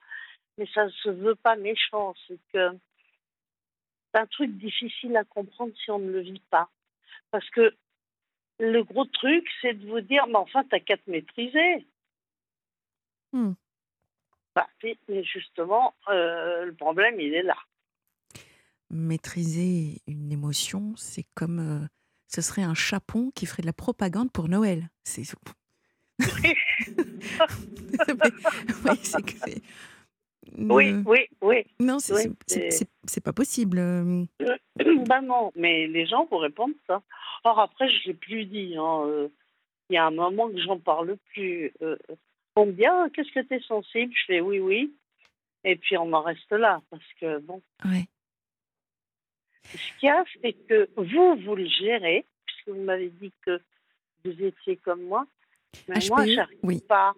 Mais 0.59 0.67
ça 0.75 0.85
ne 0.85 0.91
se 0.91 1.09
veut 1.09 1.37
pas 1.37 1.57
méchant. 1.57 2.15
C'est 2.27 2.39
que 2.53 2.71
un 4.15 4.27
truc 4.27 4.51
difficile 4.59 5.17
à 5.17 5.25
comprendre 5.25 5.73
si 5.85 5.91
on 5.91 5.99
ne 5.99 6.11
le 6.11 6.21
vit 6.21 6.43
pas. 6.51 6.69
Parce 7.31 7.49
que 7.51 7.75
le 8.59 8.83
gros 8.83 9.05
truc, 9.07 9.49
c'est 9.61 9.75
de 9.75 9.87
vous 9.87 10.01
dire, 10.01 10.27
mais 10.27 10.37
enfin, 10.37 10.65
t'as 10.65 10.81
qu'à 10.81 10.97
te 10.97 11.11
maîtriser. 11.11 11.87
Hmm. 13.33 13.53
Bah, 14.55 14.69
mais 15.09 15.25
justement, 15.25 15.95
euh, 16.09 16.65
le 16.67 16.75
problème, 16.75 17.21
il 17.21 17.35
est 17.35 17.43
là. 17.43 17.57
Maîtriser 18.91 20.03
une 20.07 20.33
émotion, 20.33 20.95
c'est 20.97 21.27
comme. 21.35 21.61
Euh, 21.61 21.87
ce 22.27 22.43
serait 22.43 22.63
un 22.63 22.75
chapon 22.75 23.33
qui 23.35 23.47
ferait 23.47 23.63
de 23.63 23.67
la 23.67 23.73
propagande 23.73 24.31
pour 24.31 24.49
Noël. 24.49 24.89
C'est 25.03 25.23
oui, 28.85 29.63
oui, 30.59 31.27
oui, 31.43 31.65
Non, 31.79 31.99
c'est 31.99 33.25
pas 33.25 33.33
possible. 33.33 33.79
Euh. 33.79 34.25
bah 35.07 35.21
non, 35.21 35.53
mais 35.55 35.87
les 35.87 36.07
gens 36.07 36.27
vous 36.31 36.39
répondre 36.39 36.75
ça. 36.87 37.03
Or, 37.45 37.61
après, 37.61 37.89
je 37.89 37.97
ne 37.97 38.13
l'ai 38.13 38.15
plus 38.15 38.45
dit. 38.45 38.75
Hein, 38.77 39.03
euh. 39.07 39.29
Il 39.89 39.95
y 39.95 39.97
a 39.97 40.07
un 40.07 40.11
moment 40.11 40.49
que 40.49 40.61
j'en 40.61 40.79
parle 40.79 41.17
plus. 41.33 41.73
Euh. 41.83 41.97
On 42.57 42.67
me 42.67 42.73
dit 42.73 42.87
ah, 42.87 43.07
Qu'est-ce 43.13 43.33
que 43.33 43.41
tu 43.41 43.55
es 43.55 43.61
sensible? 43.61 44.13
Je 44.15 44.25
fais 44.27 44.41
Oui, 44.41 44.59
oui. 44.61 44.95
Et 45.65 45.77
puis, 45.77 45.97
on 45.97 46.13
en 46.13 46.23
reste 46.23 46.53
là. 46.53 46.81
Parce 46.91 47.13
que, 47.21 47.39
bon. 47.39 47.63
Ouais. 47.85 48.07
Ce 49.65 49.99
qu'il 49.99 50.09
y 50.09 50.11
a, 50.11 50.25
c'est 50.43 50.53
que 50.53 50.89
vous, 50.97 51.37
vous 51.37 51.55
le 51.55 51.67
gérez, 51.67 52.25
puisque 52.47 52.69
vous 52.69 52.83
m'avez 52.83 53.11
dit 53.11 53.33
que 53.45 53.61
vous 54.25 54.43
étiez 54.43 54.77
comme 54.77 55.03
moi. 55.03 55.27
Mais 55.89 55.99
moi, 56.09 56.27
j'arrive 56.27 56.59
oui. 56.63 56.81
pas. 56.81 57.15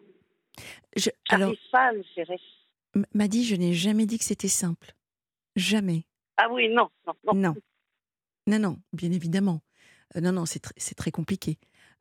Je, 0.96 1.10
alors, 1.30 1.52
pas 1.70 1.86
à 1.86 1.92
le 1.92 2.04
gérer. 2.14 2.38
M'a 3.14 3.28
dit, 3.28 3.44
je 3.44 3.56
n'ai 3.56 3.72
jamais 3.72 4.06
dit 4.06 4.18
que 4.18 4.24
c'était 4.24 4.48
simple. 4.48 4.94
Jamais. 5.56 6.04
Ah 6.36 6.48
oui, 6.50 6.68
non, 6.68 6.88
non, 7.06 7.34
non. 7.34 7.54
Non, 8.46 8.58
non, 8.58 8.78
bien 8.92 9.12
évidemment. 9.12 9.62
Euh, 10.16 10.20
non, 10.20 10.32
non, 10.32 10.44
c'est 10.46 10.94
très 10.94 11.10
compliqué. 11.10 11.58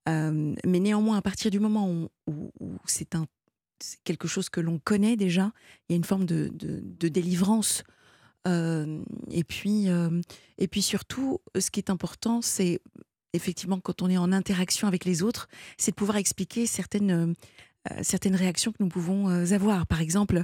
Euh, 0.09 0.55
mais 0.65 0.79
néanmoins, 0.79 1.17
à 1.17 1.21
partir 1.21 1.51
du 1.51 1.59
moment 1.59 1.89
où, 1.89 2.09
où, 2.27 2.77
c'est 2.85 3.09
quelque 4.03 4.27
chose 4.27 4.49
que 4.49 4.59
l'on 4.59 4.79
connaît 4.79 5.15
déjà, 5.15 5.51
il 5.87 5.93
y 5.93 5.95
a 5.95 5.97
une 5.97 6.03
forme 6.03 6.25
de, 6.25 6.49
de, 6.53 7.07
délivrance. 7.07 7.83
Euh, 8.47 9.03
et 9.29 9.43
puis, 9.43 9.87
et 10.57 10.67
puis 10.67 10.81
surtout, 10.81 11.39
ce 11.57 11.69
qui 11.71 11.79
est 11.79 11.89
important, 11.89 12.41
c'est 12.41 12.79
effectivement, 13.33 13.79
quand 13.79 14.01
on 14.01 14.09
est 14.09 14.17
en 14.17 14.31
interaction 14.31 14.87
avec 14.87 15.05
les 15.05 15.23
autres, 15.23 15.47
c'est 15.77 15.91
de 15.91 15.95
pouvoir 15.95 16.17
expliquer 16.17 16.65
certaines, 16.65 17.35
certaines 18.01 18.35
réactions 18.35 18.71
que 18.71 18.77
nous 18.79 18.89
pouvons 18.89 19.29
euh, 19.29 19.53
avoir. 19.53 19.87
Par 19.87 20.01
exemple, 20.01 20.43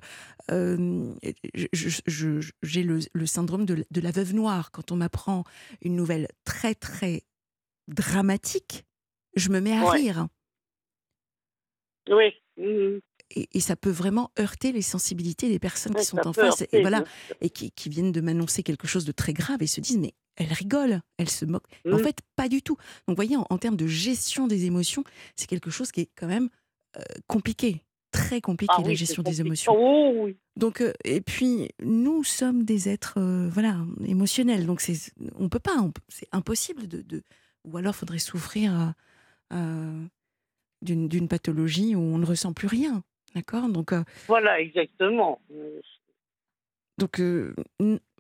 euh, 0.52 1.14
j'ai 1.54 2.84
le, 2.84 3.26
syndrome 3.26 3.66
de, 3.66 3.86
la 4.02 4.12
veuve 4.12 4.34
noire. 4.34 4.72
Quand 4.72 4.92
on 4.92 4.96
m'apprend 4.96 5.44
une 5.82 5.96
nouvelle 5.96 6.28
très, 6.46 6.76
très 6.76 7.24
dramatique, 7.88 8.86
je 9.36 9.50
me 9.50 9.60
mets 9.60 9.78
à 9.78 9.90
rire. 9.90 10.28
Oui. 12.10 12.34
Mmh 12.58 13.00
et, 13.32 13.60
ça 13.60 13.76
peut 13.76 13.92
vraiment 13.92 14.32
heurter 14.40 14.72
les 14.72 14.82
sensibilités 14.82 15.50
des 15.50 15.60
personnes 15.60 15.94
qui 15.94 16.06
sont 16.06 16.26
en 16.26 16.34
face 16.34 16.64
et, 16.72 16.82
voilà, 16.82 17.04
et 17.42 17.50
qui, 17.50 17.72
qui 17.72 17.90
viennent 17.90 18.14
de 18.14 18.22
m'annoncer 18.22 18.64
quelque 18.64 18.88
chose 18.88 19.06
de 19.06 19.12
très 19.12 19.34
grave 19.34 19.62
et 19.62 19.68
se 19.68 19.82
disent 19.82 19.98
mais 19.98 20.14
elle 20.38 20.54
rigole, 20.54 21.02
elle 21.18 21.30
se 21.30 21.46
moque. 21.46 21.66
En 21.86 21.98
mmh. 21.98 22.04
fait, 22.04 22.20
pas 22.36 22.48
du 22.48 22.62
tout. 22.62 22.76
Donc, 23.08 23.18
vous 23.18 23.24
voyez, 23.24 23.36
en, 23.38 23.58
termes 23.58 23.76
de 23.76 23.88
gestion 23.88 24.48
des 24.48 24.66
émotions, 24.66 25.04
c'est 25.36 25.48
quelque 25.48 25.72
chose 25.72 25.92
qui 25.92 26.02
est 26.02 26.10
quand 26.16 26.28
même 26.28 26.46
euh, 26.46 26.50
compliqué, 27.28 27.84
très 28.12 28.42
compliqué 28.42 28.74
Ah 28.78 28.82
la 28.86 28.94
gestion 28.94 29.24
des 29.24 29.42
émotions. 29.42 29.74
Oh 29.76 30.14
oui. 30.16 30.38
Donc, 30.56 30.82
euh, 30.82 30.92
et 31.04 31.22
puis, 31.22 31.70
nous 31.84 32.24
sommes 32.24 32.64
des 32.64 32.90
êtres, 32.90 33.20
euh, 33.20 33.48
voilà, 33.50 33.78
émotionnels. 34.06 34.66
Donc, 34.66 34.82
c'est, 34.82 35.12
on 35.36 35.50
peut 35.50 35.60
pas, 35.60 35.78
c'est 36.08 36.28
impossible 36.32 36.88
de, 36.88 37.02
de- 37.02 37.24
ou 37.64 37.78
alors 37.78 37.96
faudrait 37.96 38.18
souffrir 38.18 38.94
euh, 39.54 40.06
d'une, 40.82 41.28
pathologie 41.28 41.96
où 41.96 42.00
on 42.00 42.18
ne 42.18 42.26
ressent 42.26 42.54
plus 42.54 42.68
rien, 42.68 43.04
d'accord? 43.36 43.70
Donc, 43.70 43.94
Voilà, 44.28 44.60
exactement. 44.60 45.40
Donc 46.98 47.22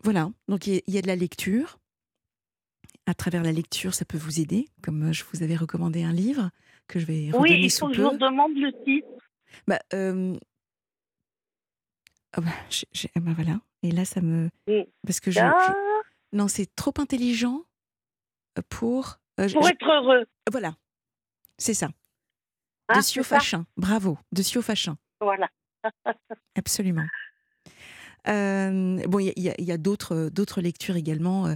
voilà. 0.04 0.30
Donc, 0.48 0.68
il 0.68 0.76
y, 0.76 0.78
a- 0.78 0.82
il 0.88 0.94
y 0.94 0.98
a 0.98 1.02
de 1.02 1.08
la 1.08 1.16
lecture. 1.16 1.80
À 3.08 3.14
travers 3.14 3.42
la 3.42 3.54
lecture, 3.54 3.94
ça 3.94 4.06
peut 4.06 4.18
vous 4.18 4.40
aider. 4.42 4.68
Comme 4.84 5.12
je 5.14 5.24
vous 5.32 5.42
avais 5.42 5.56
recommandé 5.56 6.04
un 6.04 6.12
livre 6.14 6.52
que 6.88 7.00
je 7.00 7.06
vais 7.06 7.30
Oui, 7.38 7.52
il 7.64 7.72
faut 7.72 7.88
que 7.88 7.96
peu. 7.96 7.98
je 7.98 8.02
vous 8.08 8.18
le 8.60 8.72
titre. 8.84 9.08
Bah, 9.68 9.80
euh, 9.94 10.38
ah 12.34 12.42
bah, 12.42 12.52
ah 13.16 13.20
bah 13.20 13.32
voilà. 13.36 13.60
Et 13.84 13.92
là, 13.92 14.06
ça 14.06 14.22
me, 14.22 14.50
parce 15.06 15.20
que 15.20 15.32
je, 15.32 15.40
Ah, 15.40 15.54
je- 15.68 16.38
non, 16.38 16.48
c'est 16.48 16.74
trop 16.76 16.94
intelligent 16.98 17.64
pour. 18.70 19.20
euh, 19.40 19.48
pour 19.52 19.64
je- 19.64 19.70
être 19.72 19.86
heureux. 19.88 20.26
Voilà, 20.52 20.76
c'est 21.58 21.74
ça. 21.74 21.90
Hein, 22.90 22.98
de 22.98 23.02
Sio 23.04 23.24
Fachin. 23.24 23.66
Bravo, 23.78 24.18
de 24.32 24.42
Sio 24.42 24.62
Fachin. 24.62 24.98
Voilà. 25.22 25.50
Absolument. 26.56 27.06
Euh, 28.28 28.98
bon, 29.08 29.20
il 29.20 29.32
y 29.38 29.50
a- 29.50 29.56
a, 29.72 29.78
d'autres, 29.78 30.30
lectures 30.62 30.96
également. 30.98 31.48
Euh, 31.48 31.56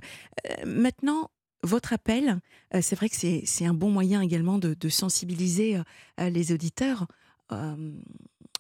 maintenant, 0.65 1.29
votre 1.63 1.93
appel, 1.93 2.39
euh, 2.73 2.81
c'est 2.81 2.95
vrai 2.95 3.09
que 3.09 3.15
c'est, 3.15 3.43
c'est 3.45 3.65
un 3.65 3.73
bon 3.73 3.91
moyen 3.91 4.21
également 4.21 4.57
de, 4.57 4.73
de 4.73 4.89
sensibiliser 4.89 5.77
euh, 6.19 6.29
les 6.29 6.51
auditeurs 6.51 7.07
euh, 7.51 7.93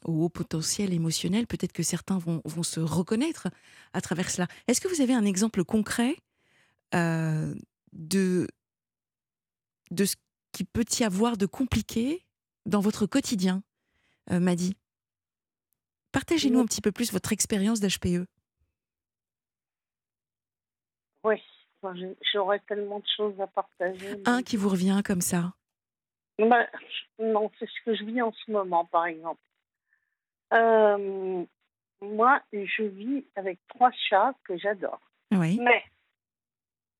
au 0.03 0.25
haut 0.25 0.29
potentiel 0.29 0.93
émotionnel. 0.93 1.47
Peut-être 1.47 1.73
que 1.73 1.83
certains 1.83 2.17
vont, 2.17 2.41
vont 2.45 2.63
se 2.63 2.79
reconnaître 2.79 3.47
à 3.93 4.01
travers 4.01 4.29
cela. 4.29 4.47
Est-ce 4.67 4.81
que 4.81 4.87
vous 4.87 5.01
avez 5.01 5.13
un 5.13 5.25
exemple 5.25 5.63
concret 5.63 6.15
euh, 6.93 7.55
de, 7.93 8.47
de 9.91 10.05
ce 10.05 10.15
qui 10.51 10.63
peut 10.63 10.85
y 10.99 11.03
avoir 11.03 11.37
de 11.37 11.45
compliqué 11.45 12.25
dans 12.65 12.81
votre 12.81 13.05
quotidien, 13.05 13.63
euh, 14.31 14.39
Madi? 14.39 14.75
Partagez-nous 16.11 16.59
un 16.59 16.65
petit 16.65 16.81
peu 16.81 16.91
plus 16.91 17.11
votre 17.13 17.31
expérience 17.31 17.79
d'HPE. 17.79 18.25
Oui, 21.23 21.35
j'aurais 22.33 22.59
tellement 22.67 22.99
de 22.99 23.07
choses 23.15 23.39
à 23.41 23.47
partager. 23.47 24.15
mais- 24.17 24.29
Un 24.29 24.43
qui 24.43 24.57
vous 24.57 24.69
revient 24.69 25.01
comme 25.05 25.21
ça. 25.21 25.53
Bah, 26.39 26.67
non, 27.19 27.51
c'est 27.59 27.67
ce 27.69 27.81
que 27.85 27.95
je 27.95 28.03
vis 28.03 28.21
en 28.21 28.31
ce 28.31 28.51
moment, 28.51 28.85
par 28.85 29.05
exemple. 29.05 29.39
Euh, 30.53 31.45
moi, 32.01 32.41
je 32.51 32.83
vis 32.83 33.25
avec 33.35 33.59
trois 33.67 33.91
chats 33.91 34.33
que 34.43 34.57
j'adore. 34.57 35.01
Oui. 35.31 35.59
Mais 35.61 35.83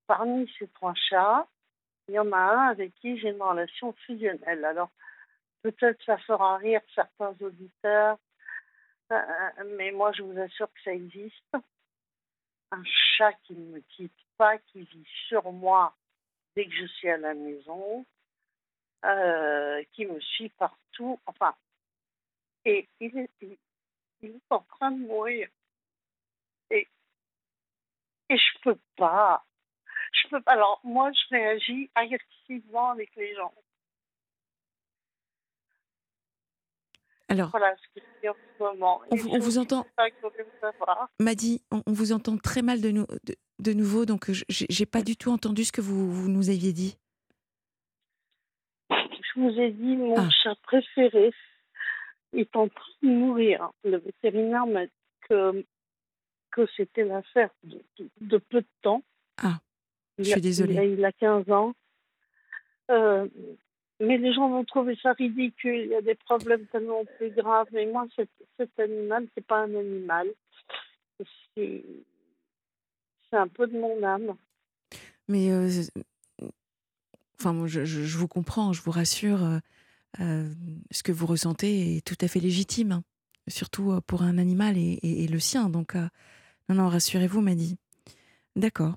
parmi 0.07 0.49
ces 0.59 0.67
trois 0.69 0.93
chats, 0.95 1.47
il 2.07 2.15
y 2.15 2.19
en 2.19 2.31
a 2.31 2.37
un 2.37 2.67
avec 2.69 2.93
qui 2.95 3.17
j'ai 3.19 3.29
une 3.29 3.41
relation 3.41 3.93
fusionnelle. 4.05 4.63
Alors, 4.65 4.89
peut-être 5.63 6.01
ça 6.05 6.17
fera 6.19 6.57
rire 6.57 6.81
certains 6.95 7.33
auditeurs, 7.41 8.17
euh, 9.11 9.19
mais 9.77 9.91
moi, 9.91 10.11
je 10.13 10.21
vous 10.23 10.37
assure 10.39 10.67
que 10.73 10.81
ça 10.83 10.93
existe. 10.93 11.55
Un 12.73 12.83
chat 12.85 13.33
qui 13.43 13.53
me 13.53 13.79
quitte 13.81 14.13
qui 14.67 14.81
vit 14.81 15.07
sur 15.27 15.51
moi 15.51 15.95
dès 16.55 16.65
que 16.65 16.75
je 16.75 16.85
suis 16.85 17.09
à 17.09 17.17
la 17.17 17.33
maison, 17.33 18.05
euh, 19.05 19.83
qui 19.93 20.05
me 20.05 20.19
suit 20.19 20.49
partout. 20.49 21.19
Enfin, 21.25 21.55
et 22.65 22.87
il 22.99 23.17
est, 23.17 23.59
est 24.23 24.39
en 24.49 24.59
train 24.59 24.91
de 24.91 24.99
mourir. 24.99 25.47
Et, 26.69 26.87
et 28.29 28.37
je 28.37 28.59
peux 28.63 28.77
pas. 28.97 29.43
Je 30.13 30.27
peux 30.29 30.41
pas. 30.41 30.51
Alors, 30.51 30.79
moi, 30.83 31.11
je 31.11 31.35
réagis 31.35 31.89
agressivement 31.95 32.91
avec 32.91 33.15
les 33.15 33.33
gens. 33.35 33.53
Alors, 37.31 37.49
Voilà 37.51 37.73
ce 37.77 37.81
que 37.99 38.05
je 38.05 38.21
dis 38.21 38.29
en 38.29 38.33
ce 38.33 38.63
moment. 38.63 39.01
On 39.11 39.15
vous- 39.15 39.29
on 39.29 39.57
entend. 39.57 39.85
Madi, 41.19 41.61
on, 41.71 41.81
on 41.85 41.91
vous 41.93 42.11
entend 42.11 42.37
très 42.37 42.61
mal 42.61 42.81
de, 42.81 42.91
nou- 42.91 43.07
de, 43.23 43.35
de 43.59 43.73
nouveau, 43.73 44.05
donc 44.05 44.29
je- 44.31 44.43
j'ai 44.49 44.85
pas 44.85 45.01
du 45.01 45.15
tout 45.15 45.31
entendu 45.31 45.63
ce 45.63 45.71
que 45.71 45.81
vous, 45.81 46.11
vous 46.11 46.29
nous 46.29 46.49
aviez 46.49 46.73
dit. 46.73 46.97
Je 48.89 49.39
vous 49.39 49.59
ai 49.59 49.71
dit, 49.71 49.95
mon 49.95 50.15
Ah. 50.17 50.29
chat 50.43 50.55
préféré 50.63 51.31
est 52.33 52.55
en 52.55 52.67
train 52.67 52.91
de 53.01 53.07
mourir. 53.07 53.71
Le 53.83 53.97
vétérinaire 53.97 54.67
m'a 54.67 54.85
dit 54.85 54.91
que, 55.29 55.65
que 56.51 56.67
c'était 56.75 57.05
l'affaire 57.05 57.49
de, 57.63 57.81
de 58.19 58.37
peu 58.37 58.61
de 58.61 58.67
temps. 58.81 59.03
Ah, 59.41 59.59
je 60.17 60.23
suis 60.25 60.33
a- 60.33 60.39
désolée. 60.39 60.73
Il 60.73 60.79
a, 60.79 60.83
il 60.85 61.05
a 61.05 61.11
15 61.13 61.49
ans. 61.49 61.73
Euh, 62.89 63.27
mais 64.01 64.17
les 64.17 64.33
gens 64.33 64.49
vont 64.49 64.63
trouver 64.65 64.97
ça 65.01 65.13
ridicule. 65.13 65.81
Il 65.85 65.87
y 65.89 65.95
a 65.95 66.01
des 66.01 66.15
problèmes 66.15 66.65
tellement 66.67 67.03
plus 67.17 67.29
graves. 67.31 67.67
Mais 67.71 67.85
moi, 67.85 68.05
cet, 68.15 68.29
cet 68.57 68.77
animal, 68.79 69.27
c'est 69.35 69.45
pas 69.45 69.59
un 69.63 69.73
animal. 69.75 70.27
C'est 71.63 71.83
un 73.33 73.47
peu 73.47 73.67
de 73.67 73.77
mon 73.79 74.01
âme. 74.03 74.35
Mais, 75.27 75.51
euh, 75.51 75.69
enfin, 77.39 77.53
moi, 77.53 77.67
je, 77.67 78.17
vous 78.17 78.27
comprends, 78.27 78.73
je 78.73 78.81
vous 78.81 78.91
rassure. 78.91 79.43
euh, 79.43 79.59
euh, 80.19 80.49
ce 80.91 81.03
que 81.03 81.13
vous 81.13 81.25
ressentez 81.25 81.95
est 81.97 82.05
tout 82.05 82.17
à 82.19 82.27
fait 82.27 82.41
légitime, 82.41 82.91
hein, 82.91 83.03
surtout 83.47 84.01
pour 84.07 84.23
un 84.23 84.37
animal 84.37 84.77
et, 84.77 84.99
et- 85.03 85.23
et 85.23 85.27
le 85.27 85.39
sien. 85.39 85.69
Donc, 85.69 85.95
non, 85.95 86.75
non, 86.75 86.89
rassurez-vous, 86.89 87.39
Madi. 87.39 87.77
D'accord. 88.57 88.95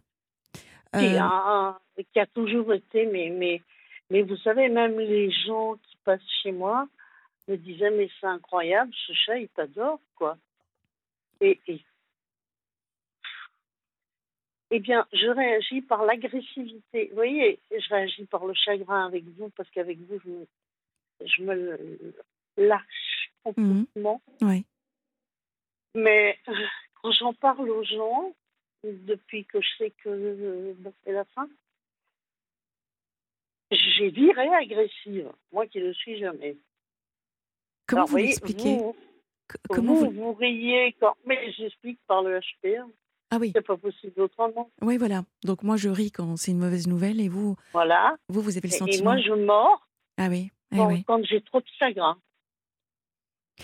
qui 0.93 1.07
a, 1.17 1.79
qui 2.13 2.19
a 2.19 2.27
toujours 2.27 2.73
été, 2.75 3.07
mais, 3.07 3.31
mais 4.15 4.23
vous 4.23 4.37
savez, 4.37 4.69
même 4.69 4.97
les 4.97 5.29
gens 5.33 5.75
qui 5.75 5.97
passent 6.05 6.21
chez 6.45 6.53
moi 6.53 6.87
me 7.49 7.57
disaient, 7.57 7.91
mais 7.91 8.09
c'est 8.21 8.29
incroyable, 8.29 8.93
ce 9.09 9.13
chat, 9.13 9.39
il 9.41 9.49
t'adore, 9.49 9.99
quoi. 10.15 10.39
Et, 11.41 11.59
et, 11.67 11.85
eh 14.71 14.79
bien, 14.79 15.05
je 15.13 15.27
réagis 15.27 15.81
par 15.81 16.05
l'agressivité. 16.05 17.09
Vous 17.09 17.17
voyez, 17.17 17.59
je 17.73 17.89
réagis 17.89 18.25
par 18.27 18.47
le 18.47 18.55
chagrin 18.55 19.05
avec 19.05 19.25
vous, 19.37 19.51
parce 19.57 19.69
qu'avec 19.71 19.99
vous, 19.99 20.21
je 20.21 20.29
me, 20.31 20.47
je 21.27 21.43
me 21.43 22.15
lâche 22.57 23.33
complètement. 23.43 24.23
ouais. 24.43 24.63
Mais 25.97 26.39
euh, 26.47 26.53
quand 27.03 27.11
j'en 27.11 27.35
parle 27.35 27.69
aux 27.69 27.83
gens, 27.83 28.33
depuis 28.85 29.45
que 29.45 29.61
je 29.61 29.69
sais 29.77 29.91
que 29.91 30.09
euh, 30.09 30.75
bah, 30.79 30.91
c'est 31.03 31.13
la 31.13 31.25
fin, 31.25 31.49
j'ai 33.75 34.09
viré 34.11 34.49
agressive, 34.55 35.31
moi 35.53 35.67
qui 35.67 35.79
ne 35.79 35.85
le 35.87 35.95
suis 35.95 36.19
jamais. 36.19 36.57
Comment 37.87 38.03
Alors, 38.03 38.09
vous 38.11 38.17
l'expliquez 38.17 38.79
Comment 39.69 39.95
vous, 39.95 40.11
vous... 40.11 40.33
riez 40.35 40.95
quand. 40.99 41.15
Mais 41.27 41.53
j'explique 41.53 41.99
par 42.07 42.23
le 42.23 42.41
HPR, 42.41 42.87
Ah 43.31 43.37
oui, 43.39 43.53
c'est 43.55 43.61
pas 43.67 43.77
possible 43.77 44.21
autrement. 44.23 44.71
oui, 44.81 44.97
voilà. 44.97 45.23
Donc 45.45 45.63
moi, 45.63 45.77
je 45.77 45.89
ris 45.91 46.11
quand 46.11 46.37
c'est 46.37 46.53
une 46.53 46.59
mauvaise 46.59 46.87
nouvelle 46.89 47.21
et 47.21 47.29
vous, 47.29 47.57
Voilà. 47.73 48.17
vous, 48.29 48.41
vous 48.41 48.57
avez 48.57 48.69
le 48.69 48.73
Et, 48.73 48.77
et 48.77 48.79
sentiment. 48.79 49.13
moi, 49.13 49.21
je 49.21 49.33
mords 49.33 49.87
Ah 50.17 50.29
oui, 50.31 50.51
eh 50.73 50.77
quand, 50.77 50.89
oui. 50.89 51.05
quand 51.07 51.23
j'ai 51.25 51.43
trop 51.43 51.61
de 51.61 51.67
chagrin. 51.79 52.19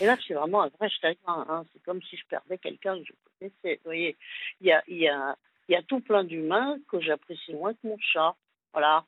Et 0.01 0.07
là, 0.07 0.17
c'est 0.27 0.35
vraiment 0.35 0.63
un 0.63 0.69
vrai 0.69 0.89
chagrin. 0.91 1.47
hein. 1.49 1.65
C'est 1.73 1.83
comme 1.83 2.01
si 2.03 2.17
je 2.17 2.25
perdais 2.29 2.59
quelqu'un 2.59 2.99
que 2.99 3.05
je 3.07 3.13
connaissais. 3.39 3.77
Vous 3.79 3.85
voyez, 3.87 4.17
il 4.61 4.67
y 4.69 4.73
a, 4.73 4.83
y 4.89 5.75
a 5.75 5.83
tout 5.89 6.01
plein 6.01 6.25
d'humains 6.25 6.79
que 6.89 7.01
j'apprécie 7.01 7.55
moins 7.55 7.73
que 7.75 7.87
mon 7.89 7.99
chat. 7.99 8.37
Voilà. 8.73 9.05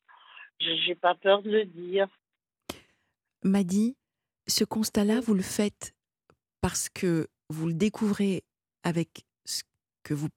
Je 0.62 0.88
n'ai 0.88 0.94
pas 0.94 1.14
peur 1.16 1.42
de 1.42 1.50
le 1.50 1.64
dire. 1.64 2.08
Madi, 3.42 3.96
ce 4.46 4.64
constat-là, 4.64 5.20
vous 5.20 5.34
le 5.34 5.42
faites 5.42 5.94
parce 6.60 6.88
que 6.88 7.28
vous 7.48 7.66
le 7.66 7.74
découvrez 7.74 8.44
avec 8.84 9.24
ce 9.44 9.62
que 10.04 10.14
vous, 10.14 10.28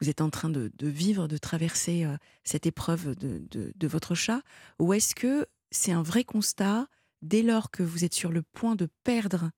vous 0.00 0.10
êtes 0.10 0.20
en 0.20 0.28
train 0.28 0.50
de, 0.50 0.70
de 0.74 0.88
vivre, 0.88 1.26
de 1.28 1.38
traverser 1.38 2.04
euh, 2.04 2.16
cette 2.44 2.66
épreuve 2.66 3.14
de, 3.16 3.38
de- 3.50 3.72
de 3.74 3.86
votre 3.88 4.14
chat, 4.14 4.42
ou 4.78 4.92
est-ce 4.92 5.14
que 5.14 5.46
c'est 5.70 5.92
un 5.92 6.02
vrai 6.02 6.24
constat 6.24 6.86
dès 7.22 7.42
lors 7.42 7.70
que 7.70 7.82
vous 7.82 8.04
êtes 8.04 8.14
sur 8.14 8.30
le 8.30 8.42
point 8.42 8.76
de 8.76 8.88
perdre 9.04 9.50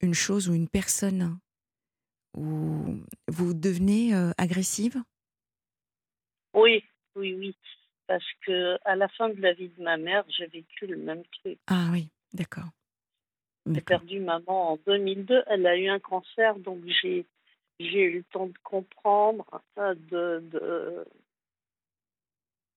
une 0.00 0.14
chose 0.14 0.48
ou 0.48 0.54
une 0.54 0.68
personne, 0.68 1.38
où 2.36 2.98
vous 3.28 3.54
devenez 3.54 4.14
euh, 4.16 4.32
agressive? 4.36 5.00
Oui, 6.54 6.82
oui, 7.14 7.34
oui. 7.34 7.56
Parce 8.12 8.30
que 8.44 8.76
à 8.84 8.94
la 8.94 9.08
fin 9.08 9.30
de 9.30 9.40
la 9.40 9.54
vie 9.54 9.70
de 9.70 9.82
ma 9.82 9.96
mère, 9.96 10.22
j'ai 10.28 10.46
vécu 10.46 10.86
le 10.86 10.98
même 10.98 11.22
truc. 11.40 11.58
Ah 11.66 11.88
oui, 11.90 12.10
d'accord. 12.34 12.68
J'ai 13.64 13.80
perdu 13.80 14.20
maman 14.20 14.72
en 14.72 14.78
2002. 14.86 15.44
Elle 15.46 15.66
a 15.66 15.78
eu 15.78 15.88
un 15.88 15.98
cancer, 15.98 16.58
donc 16.58 16.80
j'ai 17.00 17.24
j'ai 17.80 18.02
eu 18.02 18.18
le 18.18 18.24
temps 18.24 18.48
de 18.48 18.58
comprendre, 18.62 19.46
de, 19.78 20.40
de... 20.40 21.06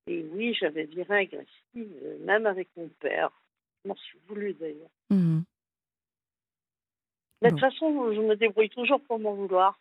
et 0.08 0.24
oui, 0.32 0.54
j'avais 0.58 0.86
viré 0.86 1.24
agressive, 1.24 1.50
euh, 1.76 2.18
même 2.24 2.46
avec 2.46 2.70
mon 2.78 2.88
père. 3.02 3.30
Je 3.84 3.90
m'en 3.90 3.96
suis 3.96 4.20
voulu 4.30 4.54
d'ailleurs. 4.54 4.90
Mhm. 5.10 5.44
De 7.42 7.50
toute 7.50 7.60
façon, 7.60 8.14
je 8.14 8.22
me 8.22 8.38
débrouille 8.38 8.70
toujours 8.70 9.02
pour 9.02 9.20
m'en 9.20 9.34
vouloir. 9.34 9.78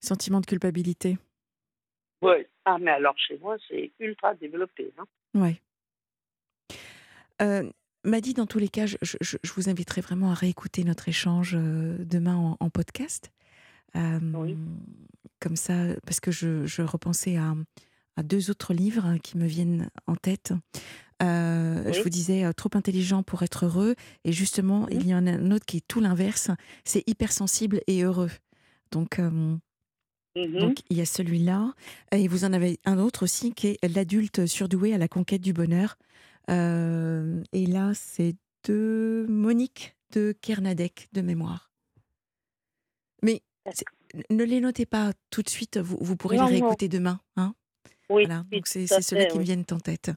Sentiment 0.00 0.40
de 0.40 0.46
culpabilité. 0.46 1.18
Oui. 2.22 2.46
Ah, 2.64 2.78
mais 2.78 2.90
alors 2.90 3.16
chez 3.18 3.38
moi, 3.38 3.56
c'est 3.68 3.90
ultra 3.98 4.34
développé. 4.34 4.92
Hein. 4.98 5.04
Oui. 5.34 5.60
Euh, 7.40 7.68
Madi, 8.04 8.34
dans 8.34 8.46
tous 8.46 8.58
les 8.58 8.68
cas, 8.68 8.86
je, 8.86 8.96
vous 9.54 9.68
inviterai 9.68 10.00
vraiment 10.00 10.30
à 10.30 10.34
réécouter 10.34 10.84
notre 10.84 11.08
échange 11.08 11.54
euh, 11.54 11.96
demain 12.00 12.56
en, 12.58 12.70
podcast. 12.70 13.32
oui. 13.94 14.56
Comme 15.40 15.56
ça, 15.56 15.72
parce 16.04 16.20
que 16.20 16.30
je, 16.30 16.82
repensais 16.82 17.36
à, 17.36 17.54
deux 18.22 18.50
autres 18.50 18.74
livres 18.74 19.06
hein, 19.06 19.18
qui 19.18 19.38
me 19.38 19.46
viennent 19.46 19.90
en 20.06 20.14
tête. 20.14 20.52
Euh, 21.22 21.90
je 21.92 22.02
vous 22.02 22.10
disais 22.10 22.52
trop 22.52 22.68
intelligent 22.74 23.22
pour 23.22 23.42
être 23.42 23.64
heureux, 23.64 23.94
et 24.24 24.32
justement, 24.32 24.86
il 24.90 25.06
y 25.06 25.14
en 25.14 25.26
a 25.26 25.30
un 25.30 25.50
autre 25.50 25.64
qui 25.64 25.78
est 25.78 25.88
tout 25.88 26.00
l'inverse. 26.00 26.50
C'est 26.84 27.06
hypersensible 27.08 27.80
et 27.86 28.02
heureux. 28.02 28.30
Donc, 28.90 29.18
Mmh 30.36 30.58
Donc 30.58 30.78
il 30.90 30.96
y 30.96 31.00
a 31.00 31.06
celui-là. 31.06 31.72
Et 32.12 32.28
vous 32.28 32.44
en 32.44 32.52
avez 32.52 32.78
un 32.84 32.98
autre 32.98 33.24
aussi 33.24 33.52
qui 33.52 33.68
est 33.68 33.94
l'adulte 33.94 34.46
surdoué 34.46 34.94
à 34.94 34.98
la 34.98 35.08
conquête 35.08 35.40
du 35.40 35.52
bonheur. 35.52 35.96
Euh, 36.50 37.42
et 37.52 37.66
là, 37.66 37.92
c'est 37.94 38.36
de 38.64 39.26
Monique 39.28 39.96
de 40.12 40.34
Kernadec 40.40 41.08
de 41.12 41.20
mémoire. 41.20 41.70
Mais 43.22 43.42
ne 44.30 44.44
les 44.44 44.60
notez 44.60 44.86
pas 44.86 45.12
tout 45.30 45.42
de 45.42 45.48
suite, 45.48 45.78
vous, 45.78 45.98
vous 46.00 46.16
pourrez 46.16 46.36
les 46.36 46.44
réécouter 46.44 46.88
demain. 46.88 47.20
Hein 47.36 47.54
oui, 48.08 48.24
voilà, 48.24 48.44
donc 48.50 48.66
c'est 48.66 48.86
ceux-là 48.86 49.26
qui 49.26 49.38
me 49.38 49.44
viennent 49.44 49.64
en 49.70 49.78
tête. 49.78 50.10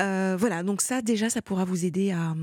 Euh, 0.00 0.36
voilà, 0.36 0.64
donc 0.64 0.80
ça 0.80 1.02
déjà, 1.02 1.30
ça 1.30 1.40
pourra 1.40 1.64
vous 1.64 1.84
aider 1.84 2.10
à, 2.10 2.34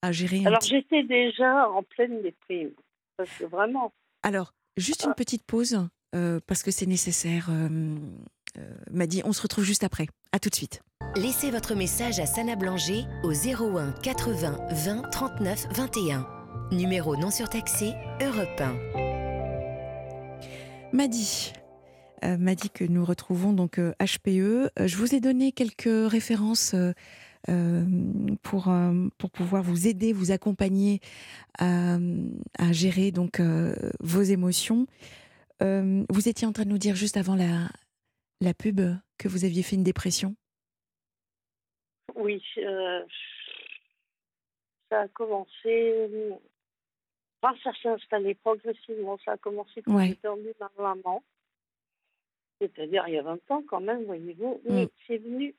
à 0.00 0.12
gérer. 0.12 0.46
Alors 0.46 0.62
j'étais 0.62 1.02
déjà 1.02 1.68
en 1.68 1.82
pleine 1.82 2.22
déprime, 2.22 2.70
parce 3.18 3.28
que 3.36 3.44
vraiment. 3.44 3.92
Alors, 4.22 4.54
Juste 4.76 5.04
une 5.04 5.14
petite 5.14 5.44
pause, 5.44 5.88
euh, 6.14 6.38
parce 6.46 6.62
que 6.62 6.70
c'est 6.70 6.84
nécessaire. 6.84 7.48
Euh, 7.50 7.96
euh, 8.58 8.74
m'a 8.90 9.06
dit, 9.06 9.22
on 9.24 9.32
se 9.32 9.40
retrouve 9.40 9.64
juste 9.64 9.84
après. 9.84 10.06
À 10.32 10.38
tout 10.38 10.50
de 10.50 10.54
suite. 10.54 10.82
Laissez 11.14 11.50
votre 11.50 11.74
message 11.74 12.20
à 12.20 12.26
Sana 12.26 12.56
Blanger 12.56 13.04
au 13.22 13.32
01 13.32 13.92
80 14.02 14.58
20 14.70 15.02
39 15.10 15.68
21. 15.74 16.26
Numéro 16.72 17.16
non 17.16 17.30
surtaxé, 17.30 17.94
Europe 18.20 18.60
1. 18.60 18.76
M'a 20.92 21.08
dit, 21.08 21.52
m'a 22.22 22.54
dit 22.54 22.70
que 22.70 22.84
nous 22.84 23.04
retrouvons 23.04 23.52
donc 23.52 23.78
HPE. 23.78 24.70
Je 24.84 24.96
vous 24.96 25.14
ai 25.14 25.20
donné 25.20 25.52
quelques 25.52 26.10
références 26.10 26.74
euh, 26.74 26.92
pour, 28.42 28.68
euh, 28.68 29.08
pour 29.18 29.30
pouvoir 29.30 29.62
vous 29.62 29.86
aider, 29.86 30.12
vous 30.12 30.32
accompagner 30.32 31.00
à, 31.58 31.96
à 32.58 32.72
gérer 32.72 33.10
donc 33.12 33.40
euh, 33.40 33.74
vos 34.00 34.22
émotions. 34.22 34.86
vous 35.60 36.28
étiez 36.28 36.46
en 36.46 36.52
train 36.52 36.64
de 36.64 36.70
nous 36.70 36.78
dire 36.78 36.96
juste 36.96 37.16
avant 37.16 37.36
la, 37.36 37.68
la 38.40 38.54
pub 38.54 38.80
que 39.18 39.28
vous 39.28 39.44
aviez 39.44 39.62
fait 39.62 39.76
une 39.76 39.84
dépression 39.84 40.34
Oui, 42.14 42.42
ça 44.90 45.02
a 45.02 45.08
commencé. 45.08 46.40
Enfin, 47.42 47.56
ça 47.62 47.72
s'est 47.80 47.88
installé 47.88 48.34
progressivement. 48.34 49.18
Ça 49.24 49.32
a 49.32 49.36
commencé 49.36 49.82
quand 49.82 49.98
j'ai 50.00 50.14
perdu 50.14 50.52
ma 50.60 50.70
maman. 50.78 51.22
C'est-à-dire 52.60 53.04
il 53.08 53.14
y 53.14 53.18
a 53.18 53.22
20 53.22 53.50
ans 53.50 53.62
quand 53.68 53.80
même, 53.80 54.04
voyez-vous. 54.04 54.60
Mais 54.68 54.84
mm. 54.84 54.88
c'est 55.06 55.18
venu 55.18 55.54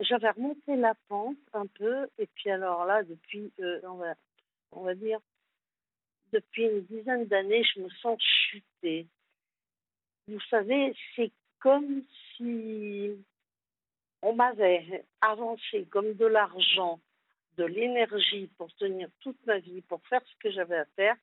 j'avais 0.00 0.30
remonté 0.30 0.76
la 0.76 0.94
pente 1.08 1.36
un 1.52 1.66
peu, 1.66 2.08
et 2.18 2.26
puis 2.26 2.50
alors 2.50 2.84
là, 2.84 3.02
depuis, 3.02 3.52
euh, 3.60 3.80
on, 3.84 3.94
va, 3.94 4.14
on 4.72 4.82
va 4.82 4.94
dire, 4.94 5.20
depuis 6.32 6.64
une 6.64 6.82
dizaine 6.82 7.26
d'années, 7.26 7.64
je 7.74 7.80
me 7.80 7.88
sens 7.88 8.20
chuter. 8.20 9.06
Vous 10.28 10.40
savez, 10.50 10.94
c'est 11.14 11.30
comme 11.60 12.02
si 12.36 13.12
on 14.22 14.34
m'avait 14.34 15.04
avancé 15.20 15.86
comme 15.90 16.14
de 16.14 16.26
l'argent, 16.26 17.00
de 17.56 17.64
l'énergie 17.64 18.50
pour 18.58 18.74
tenir 18.74 19.08
toute 19.20 19.38
ma 19.46 19.58
vie, 19.58 19.80
pour 19.82 20.00
faire 20.08 20.22
ce 20.26 20.36
que 20.40 20.50
j'avais 20.50 20.78
à 20.78 20.84
faire, 20.96 21.16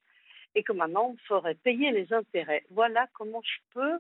et 0.56 0.64
que 0.64 0.72
maintenant 0.72 1.12
on 1.12 1.18
ferait 1.28 1.56
payer 1.56 1.92
les 1.92 2.12
intérêts. 2.14 2.64
Voilà 2.70 3.08
comment 3.14 3.42
je 3.42 3.60
peux. 3.74 4.00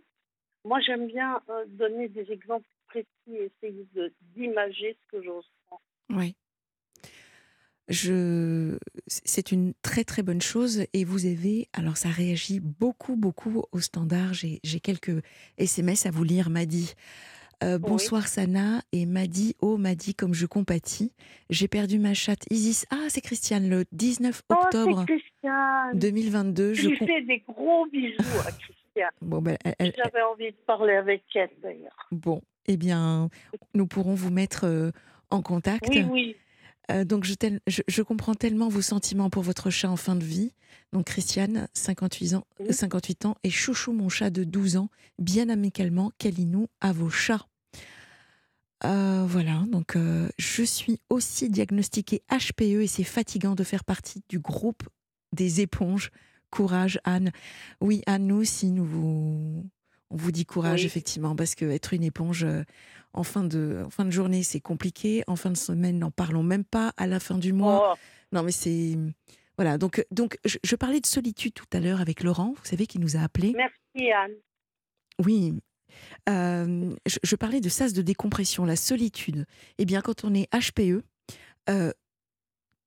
Moi, 0.66 0.80
j'aime 0.80 1.08
bien 1.08 1.42
euh, 1.50 1.66
donner 1.68 2.08
des 2.08 2.32
exemples 2.32 2.66
précis, 2.94 3.08
essayer 3.28 3.88
d'imager 4.36 4.96
ce 5.02 5.18
que 5.18 5.24
je 5.24 5.30
ressens. 5.30 5.82
Oui. 6.10 6.36
Je... 7.90 8.78
C'est 9.08 9.52
une 9.52 9.74
très 9.82 10.04
très 10.04 10.24
bonne 10.24 10.42
chose 10.42 10.86
et 10.94 11.04
vous 11.04 11.26
avez, 11.26 11.68
alors 11.74 11.98
ça 11.98 12.10
réagit 12.10 12.60
beaucoup 12.62 13.16
beaucoup 13.16 13.66
au 13.72 13.80
standard, 13.80 14.34
j'ai 14.34 14.80
quelques 14.80 15.22
SMS 15.58 16.06
à 16.06 16.12
vous 16.12 16.24
lire, 16.24 16.50
m'a 16.50 16.66
dit. 16.66 16.94
Euh, 17.64 17.78
bonsoir 17.78 18.28
Sana 18.28 18.82
et 18.92 19.06
Madi, 19.06 19.56
oh 19.62 19.78
Madi, 19.78 20.16
comme 20.16 20.34
je 20.34 20.46
compatis. 20.46 21.14
J'ai 21.50 21.70
perdu 21.70 21.98
ma 21.98 22.14
chatte 22.14 22.46
Isis. 22.50 22.86
Ah, 22.90 23.06
c'est 23.08 23.22
Christiane, 23.22 23.70
le 23.70 23.86
19 23.94 24.42
octobre 24.50 25.06
2022. 25.94 26.74
Je 26.74 26.90
lui 26.90 26.98
fais 26.98 27.22
des 27.22 27.40
gros 27.48 27.86
bisous 27.86 28.40
à 28.46 28.52
Christiane. 28.52 29.12
Bon, 29.22 29.42
ben, 29.42 29.58
J'avais 29.80 30.22
envie 30.24 30.52
de 30.52 30.58
parler 30.66 30.94
avec 30.94 31.24
elle 31.36 31.52
d'ailleurs. 31.62 32.10
Bon, 32.12 32.42
eh 32.68 32.78
bien, 32.78 33.30
nous 33.74 33.88
pourrons 33.88 34.16
vous 34.16 34.30
mettre 34.30 34.66
euh, 34.66 34.92
en 35.30 35.42
contact. 35.42 35.90
Oui, 35.90 36.06
oui. 36.12 36.36
Euh, 36.92 37.06
donc, 37.06 37.24
je, 37.24 37.34
je, 37.66 38.02
comprends 38.02 38.36
tellement 38.36 38.68
vos 38.68 38.82
sentiments 38.82 39.30
pour 39.30 39.44
votre 39.44 39.70
chat 39.70 39.90
en 39.90 39.96
fin 39.96 40.16
de 40.16 40.24
vie. 40.24 40.52
Donc, 40.92 41.06
Christiane, 41.06 41.68
58 41.74 42.36
ans, 42.36 42.46
58 42.70 43.26
ans, 43.26 43.36
et 43.44 43.50
Chouchou, 43.50 43.94
mon 43.94 44.10
chat 44.10 44.30
de 44.30 44.44
12 44.44 44.78
ans, 44.78 44.90
bien 45.18 45.50
amicalement, 45.50 46.12
Kalinou, 46.18 46.68
à 46.82 46.92
vos 46.92 47.10
chats. 47.10 47.48
Euh, 48.86 49.24
voilà, 49.26 49.64
donc 49.70 49.96
je 50.38 50.64
suis 50.64 51.00
aussi 51.10 51.50
diagnostiquée 51.50 52.22
HPE 52.30 52.82
et 52.82 52.88
c'est 52.88 53.06
fatigant 53.06 53.56
de 53.56 53.64
faire 53.64 53.86
partie 53.86 54.22
du 54.28 54.40
groupe 54.40 54.84
des 55.32 55.62
éponges. 55.62 56.12
Courage, 56.50 57.00
Anne. 57.04 57.32
Oui, 57.82 58.04
Anne, 58.06 58.28
nous 58.28 58.36
aussi, 58.36 58.70
nous 58.70 58.86
vous, 58.86 59.66
on 60.14 60.18
vous 60.18 60.32
dit 60.32 60.46
courage, 60.46 60.86
effectivement, 60.86 61.36
parce 61.36 61.56
que 61.56 61.66
être 61.66 61.94
une 61.94 62.04
éponge 62.04 62.44
euh, 62.44 62.64
en, 63.14 63.24
fin 63.24 63.44
de, 63.44 63.82
en 63.84 63.90
fin 63.90 64.06
de 64.06 64.12
journée, 64.12 64.44
c'est 64.44 64.60
compliqué. 64.60 65.24
En 65.26 65.36
fin 65.36 65.50
de 65.50 65.58
semaine, 65.58 65.98
n'en 65.98 66.12
parlons 66.12 66.44
même 66.44 66.64
pas. 66.64 66.94
À 66.98 67.08
la 67.08 67.20
fin 67.20 67.38
du 67.40 67.52
mois. 67.52 67.94
Oh. 67.94 68.00
Non, 68.32 68.44
mais 68.44 68.52
c'est. 68.52 68.96
Voilà, 69.58 69.80
donc, 69.80 70.06
donc 70.12 70.38
je, 70.46 70.76
parlais 70.76 71.00
de 71.00 71.06
solitude 71.08 71.54
tout 71.54 71.66
à 71.74 71.80
l'heure 71.80 72.00
avec 72.00 72.24
Laurent, 72.24 72.54
vous 72.56 72.66
savez, 72.66 72.86
qui 72.86 73.00
nous 73.00 73.18
a 73.18 73.22
appelé. 73.22 73.54
Merci, 73.56 74.12
Anne. 74.12 74.34
Oui. 75.24 75.56
Euh, 76.30 76.96
je, 77.06 77.36
parlais 77.36 77.60
de 77.60 77.70
sas 77.70 77.94
de 77.94 78.02
décompression, 78.04 78.66
la 78.66 78.76
solitude. 78.76 79.46
Eh 79.80 79.86
bien, 79.86 80.02
quand 80.02 80.24
on 80.24 80.34
est 80.34 80.48
HPE, 80.54 81.04
euh, 81.70 81.92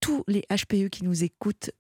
tous 0.01 0.23
les 0.29 0.43
HPE 0.51 0.89
qui 0.91 1.05
nous 1.05 1.25
écoutent 1.25 1.71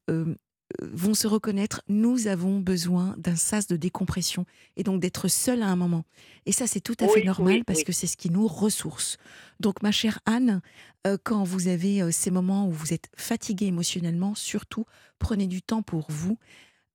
vont 0.80 1.14
se 1.14 1.26
reconnaître, 1.26 1.82
nous 1.88 2.26
avons 2.26 2.58
besoin 2.58 3.14
d'un 3.18 3.36
sas 3.36 3.66
de 3.66 3.76
décompression 3.76 4.46
et 4.76 4.82
donc 4.82 5.00
d'être 5.00 5.28
seul 5.28 5.62
à 5.62 5.68
un 5.68 5.76
moment. 5.76 6.04
Et 6.44 6.52
ça, 6.52 6.66
c'est 6.66 6.80
tout 6.80 6.96
à 7.00 7.08
fait 7.08 7.24
normal 7.24 7.64
parce 7.64 7.84
que 7.84 7.92
c'est 7.92 8.06
ce 8.06 8.16
qui 8.16 8.30
nous 8.30 8.46
ressource. 8.46 9.16
Donc, 9.60 9.82
ma 9.82 9.92
chère 9.92 10.20
Anne, 10.26 10.60
euh, 11.06 11.16
quand 11.22 11.44
vous 11.44 11.68
avez 11.68 12.02
euh, 12.02 12.10
ces 12.10 12.30
moments 12.30 12.66
où 12.66 12.72
vous 12.72 12.92
êtes 12.92 13.08
fatiguée 13.16 13.66
émotionnellement, 13.66 14.34
surtout, 14.34 14.84
prenez 15.18 15.46
du 15.46 15.62
temps 15.62 15.82
pour 15.82 16.06
vous. 16.10 16.38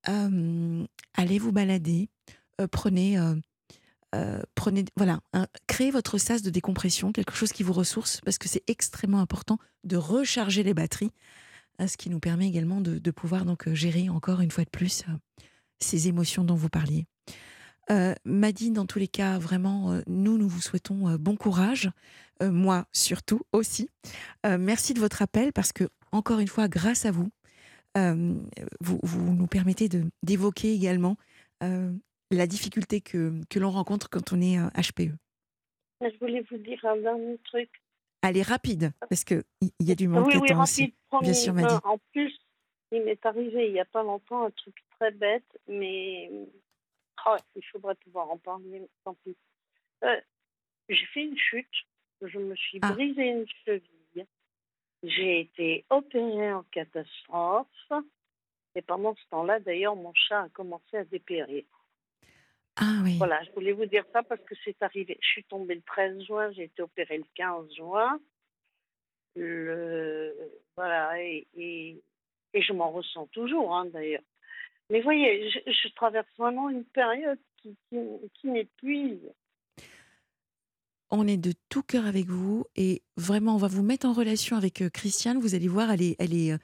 Euh, 0.09 0.85
allez 1.13 1.39
vous 1.39 1.51
balader, 1.51 2.09
prenez, 2.71 3.17
prenez, 4.55 4.85
voilà, 4.97 5.19
créez 5.67 5.91
votre 5.91 6.17
sas 6.17 6.41
de 6.41 6.49
décompression, 6.49 7.11
quelque 7.11 7.33
chose 7.33 7.51
qui 7.51 7.63
vous 7.63 7.73
ressource 7.73 8.19
parce 8.21 8.37
que 8.37 8.49
c'est 8.49 8.63
extrêmement 8.67 9.19
important 9.19 9.57
de 9.83 9.97
recharger 9.97 10.63
les 10.63 10.73
batteries 10.73 11.11
ce 11.87 11.97
qui 11.97 12.09
nous 12.09 12.19
permet 12.19 12.47
également 12.47 12.81
de, 12.81 13.11
pouvoir 13.11 13.45
donc 13.45 13.67
euh, 13.67 13.75
gérer 13.75 14.09
encore 14.09 14.41
une 14.41 14.51
fois 14.51 14.63
de 14.63 14.69
plus 14.69 15.03
euh, 15.07 15.13
ces 15.79 16.07
émotions 16.07 16.43
dont 16.43 16.55
vous 16.55 16.69
parliez. 16.69 17.05
Euh, 17.89 18.13
Madine, 18.25 18.73
dans 18.73 18.85
tous 18.85 18.99
les 18.99 19.07
cas, 19.07 19.37
vraiment, 19.37 19.91
euh, 19.91 20.01
nous, 20.07 20.37
nous 20.37 20.47
vous 20.47 20.61
souhaitons 20.61 21.15
bon 21.17 21.35
courage, 21.35 21.89
moi 22.41 22.85
surtout 22.91 23.41
aussi. 23.51 23.87
merci 24.43 24.95
de 24.95 24.99
votre 24.99 25.21
appel 25.21 25.53
parce 25.53 25.71
que, 25.71 25.83
encore 26.11 26.39
une 26.39 26.47
fois, 26.47 26.67
grâce 26.67 27.05
à 27.05 27.11
vous, 27.11 27.29
vous, 27.95 28.99
vous, 29.03 29.33
nous 29.35 29.45
permettez 29.45 29.89
d'évoquer 30.23 30.73
également 30.73 31.17
la 31.61 32.47
difficulté 32.47 32.99
que, 32.99 33.39
que 33.47 33.59
l'on 33.59 33.69
rencontre 33.69 34.09
quand 34.09 34.33
on 34.33 34.41
est 34.41 34.57
HPE. 34.57 35.13
Je 36.01 36.17
voulais 36.19 36.43
vous 36.49 36.57
dire 36.57 36.83
un 36.83 36.97
dernier 36.97 37.37
truc. 37.43 37.69
Allez, 38.21 38.43
rapide, 38.43 38.91
parce 39.09 39.23
qu'il 39.23 39.43
y 39.79 39.91
a 39.91 39.95
du 39.95 40.07
monde 40.07 40.27
oui, 40.27 40.37
oui, 40.39 40.53
rapide, 40.53 40.93
Bien 41.21 41.33
sûr, 41.33 41.53
En 41.83 41.97
plus, 42.11 42.37
il 42.91 43.03
m'est 43.03 43.25
arrivé 43.25 43.67
il 43.67 43.73
n'y 43.73 43.79
a 43.79 43.85
pas 43.85 44.03
longtemps 44.03 44.45
un 44.45 44.51
truc 44.51 44.75
très 44.91 45.11
bête, 45.11 45.59
mais 45.67 46.29
oh, 47.25 47.35
il 47.55 47.63
faudrait 47.71 47.95
pouvoir 47.95 48.29
en 48.29 48.37
parler, 48.37 48.87
tant 49.03 49.15
pis. 49.23 49.35
Euh, 50.03 50.21
j'ai 50.89 51.05
fait 51.07 51.23
une 51.23 51.37
chute, 51.37 51.87
je 52.21 52.37
me 52.37 52.55
suis 52.55 52.79
ah. 52.81 52.91
brisé 52.91 53.23
une 53.23 53.47
cheville. 53.65 54.27
J'ai 55.03 55.41
été 55.41 55.85
opérée 55.89 56.53
en 56.53 56.63
catastrophe. 56.63 57.67
Et 58.75 58.81
pendant 58.81 59.15
ce 59.15 59.29
temps-là, 59.31 59.59
d'ailleurs, 59.59 59.95
mon 59.95 60.13
chat 60.13 60.43
a 60.43 60.49
commencé 60.49 60.95
à 60.95 61.03
dépérir. 61.03 61.65
Ah 62.77 63.01
oui. 63.03 63.17
Voilà, 63.17 63.43
je 63.43 63.51
voulais 63.51 63.73
vous 63.73 63.85
dire 63.85 64.05
ça 64.13 64.23
parce 64.23 64.41
que 64.41 64.55
c'est 64.63 64.81
arrivé. 64.81 65.17
Je 65.21 65.27
suis 65.27 65.43
tombée 65.43 65.75
le 65.75 65.81
13 65.81 66.23
juin, 66.25 66.51
j'ai 66.51 66.63
été 66.63 66.81
opérée 66.81 67.17
le 67.17 67.25
15 67.35 67.73
juin. 67.75 68.19
Le, 69.35 70.35
voilà, 70.75 71.21
et, 71.21 71.47
et, 71.55 72.01
je 72.53 72.73
m'en 72.73 72.91
ressens 72.91 73.27
toujours, 73.27 73.75
hein, 73.75 73.85
d'ailleurs. 73.85 74.23
Mais 74.89 75.01
voyez, 75.01 75.49
je, 75.49 75.87
traverse 75.95 76.27
vraiment 76.37 76.69
une 76.69 76.83
période 76.83 77.39
qui, 77.57 77.77
qui, 77.89 78.47
m'épuise. 78.47 79.31
On 81.09 81.27
est 81.27 81.37
de 81.37 81.53
tout 81.69 81.83
cœur 81.83 82.05
avec 82.05 82.25
vous 82.25 82.65
et 82.75 83.01
vraiment, 83.15 83.55
on 83.55 83.57
va 83.57 83.67
vous 83.67 83.83
mettre 83.83 84.05
en 84.05 84.13
relation 84.13 84.57
avec 84.57 84.81
euh, 84.81 84.89
Christiane. 84.89 85.39
Vous 85.39 85.55
allez 85.55 85.69
voir, 85.69 85.91
elle 85.91 86.01
est, 86.01 86.15
elle 86.19 86.33
est, 86.33 86.53
euh, 86.53 86.57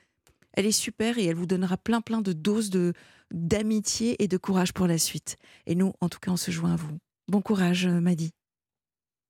elle 0.58 0.66
est 0.66 0.72
super 0.72 1.20
et 1.20 1.26
elle 1.26 1.36
vous 1.36 1.46
donnera 1.46 1.78
plein, 1.78 2.02
plein 2.02 2.22
de 2.22 2.34
doses 2.34 2.72
de 2.72 2.94
d'amitié 3.32 4.22
et 4.24 4.28
de 4.28 4.38
courage 4.38 4.74
pour 4.74 4.88
la 4.88 4.98
suite. 4.98 5.38
Et 5.66 5.76
nous, 5.76 5.94
en 6.02 6.10
tout 6.10 6.20
cas, 6.20 6.32
on 6.32 6.38
se 6.38 6.50
joint 6.50 6.74
à 6.74 6.76
vous. 6.76 6.98
Bon 7.28 7.42
courage, 7.42 7.86
euh, 7.86 8.00
Madi. 8.00 8.32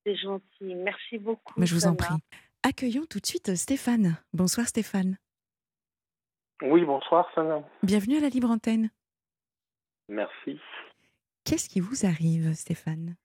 C'est 0.06 0.16
gentil. 0.16 0.76
Merci 0.76 1.18
beaucoup. 1.18 1.54
Mais 1.58 1.66
je 1.66 1.76
vous 1.76 1.86
en 1.86 1.96
prie. 1.96 2.16
Accueillons 2.64 3.06
tout 3.10 3.20
de 3.20 3.26
suite 3.26 3.56
Stéphane. 3.56 4.18
Bonsoir 4.34 4.68
Stéphane. 4.68 5.18
Oui, 6.62 6.86
bonsoir 6.86 7.28
Sana. 7.36 7.62
Bienvenue 7.84 8.18
à 8.18 8.22
la 8.22 8.30
Libre 8.30 8.50
Antenne. 8.50 8.90
Merci. 10.08 10.60
Qu'est-ce 11.44 11.68
qui 11.68 11.82
vous 11.82 12.06
arrive 12.06 12.54
Stéphane? 12.54 13.16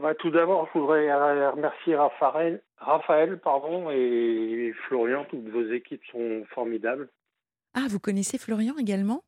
Bah, 0.00 0.14
Tout 0.14 0.30
d'abord, 0.30 0.68
je 0.72 0.78
voudrais 0.78 1.12
remercier 1.50 1.96
Raphaël, 1.96 2.62
Raphaël 2.78 3.38
pardon, 3.38 3.90
et 3.90 4.72
Florian. 4.86 5.24
Toutes 5.28 5.48
vos 5.48 5.70
équipes 5.70 6.04
sont 6.10 6.44
formidables. 6.54 7.08
Ah, 7.74 7.86
vous 7.88 8.00
connaissez 8.00 8.38
Florian 8.38 8.74
également? 8.78 9.22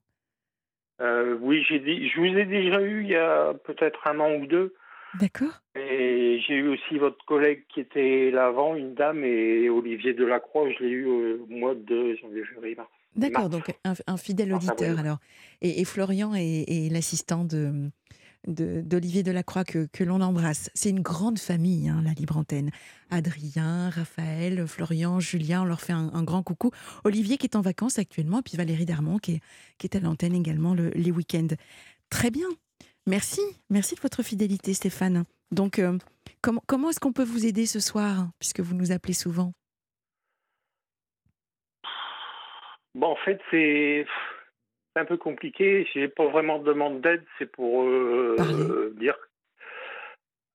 Euh, 1.01 1.37
Oui, 1.41 1.65
j'ai 1.69 1.79
dit, 1.79 2.09
je 2.09 2.21
vous 2.21 2.27
ai 2.27 2.45
déjà 2.45 2.81
eu 2.81 3.03
il 3.03 3.11
y 3.11 3.17
a 3.17 3.55
peut-être 3.65 4.07
un 4.07 4.21
an 4.21 4.35
ou 4.35 4.47
deux. 4.47 4.75
D'accord. 5.19 5.61
Et 5.75 6.41
j'ai 6.47 6.55
eu 6.55 6.69
aussi 6.69 6.99
votre 6.99 7.25
collègue 7.25 7.65
qui 7.69 7.81
était 7.81 8.31
là 8.31 8.47
avant, 8.47 8.77
une 8.77 8.95
dame, 8.95 9.25
et 9.25 9.69
Olivier 9.69 10.15
Delacroix, 10.15 10.71
je 10.71 10.85
l'ai 10.85 10.91
eu 10.91 11.07
au 11.07 11.47
mois 11.49 11.75
de 11.75 12.15
janvier, 12.17 12.45
février, 12.45 12.77
mars. 12.77 12.91
D'accord, 13.17 13.49
donc 13.49 13.75
un, 13.85 14.17
fidèle 14.17 14.53
auditeur 14.53 14.99
alors. 15.01 15.19
Et, 15.63 15.85
Florian 15.85 16.33
est, 16.35 16.93
l'assistant 16.93 17.45
de, 17.45 17.91
d'Olivier 18.47 19.23
Delacroix 19.23 19.65
que, 19.65 19.87
que 19.93 20.05
l'on 20.05 20.21
embrasse. 20.21 20.71
C'est 20.75 20.91
une 20.91 21.01
grande 21.01 21.39
famille, 21.39 21.89
hein, 21.89 22.03
la 22.05 22.13
Libre 22.13 22.37
Antenne. 22.37 22.71
Adrien, 23.11 23.91
Raphaël, 23.91 24.67
Florian, 24.67 25.21
Julien, 25.21 25.63
on 25.63 25.65
leur 25.65 25.81
fait 25.81 25.93
un, 25.93 26.23
grand 26.23 26.43
coucou. 26.43 26.71
Olivier 27.05 27.37
qui 27.37 27.47
est 27.47 27.57
en 27.57 27.61
vacances 27.61 27.99
actuellement, 27.99 28.43
puis 28.43 28.57
Valérie 28.57 28.87
Darmon 28.87 29.19
qui 29.19 29.41
est, 29.83 29.95
à 29.95 30.01
l'antenne 30.01 30.35
également 30.35 30.75
le, 30.75 30.91
les 30.91 31.11
week-ends. 31.11 31.55
Très 32.09 32.31
bien. 32.31 32.49
Merci, 33.07 33.41
merci 33.71 33.95
de 33.95 34.01
votre 34.01 34.23
fidélité, 34.23 34.75
Stéphane. 34.75 35.25
Donc, 35.51 35.79
euh, 35.79 35.99
comment, 36.43 36.63
comment 36.67 36.91
est-ce 36.91 37.01
qu'on 37.01 37.13
peut 37.13 37.25
vous 37.25 37.47
aider 37.47 37.67
ce 37.67 37.81
soir, 37.81 38.29
puisque 38.39 38.61
vous 38.61 38.75
nous 38.75 38.93
appelez 38.93 39.15
souvent? 39.15 39.53
Bon, 42.95 43.09
en 43.09 43.17
fait, 43.25 43.41
c'est 43.51 44.07
un 44.97 45.05
peu 45.05 45.17
compliqué. 45.17 45.87
Je 45.93 46.01
n'ai 46.01 46.09
pas 46.09 46.27
vraiment 46.27 46.59
de 46.59 46.65
demande 46.65 47.01
d'aide, 47.01 47.25
c'est 47.39 47.51
pour 47.51 47.83
euh, 47.83 48.95
dire. 48.99 49.17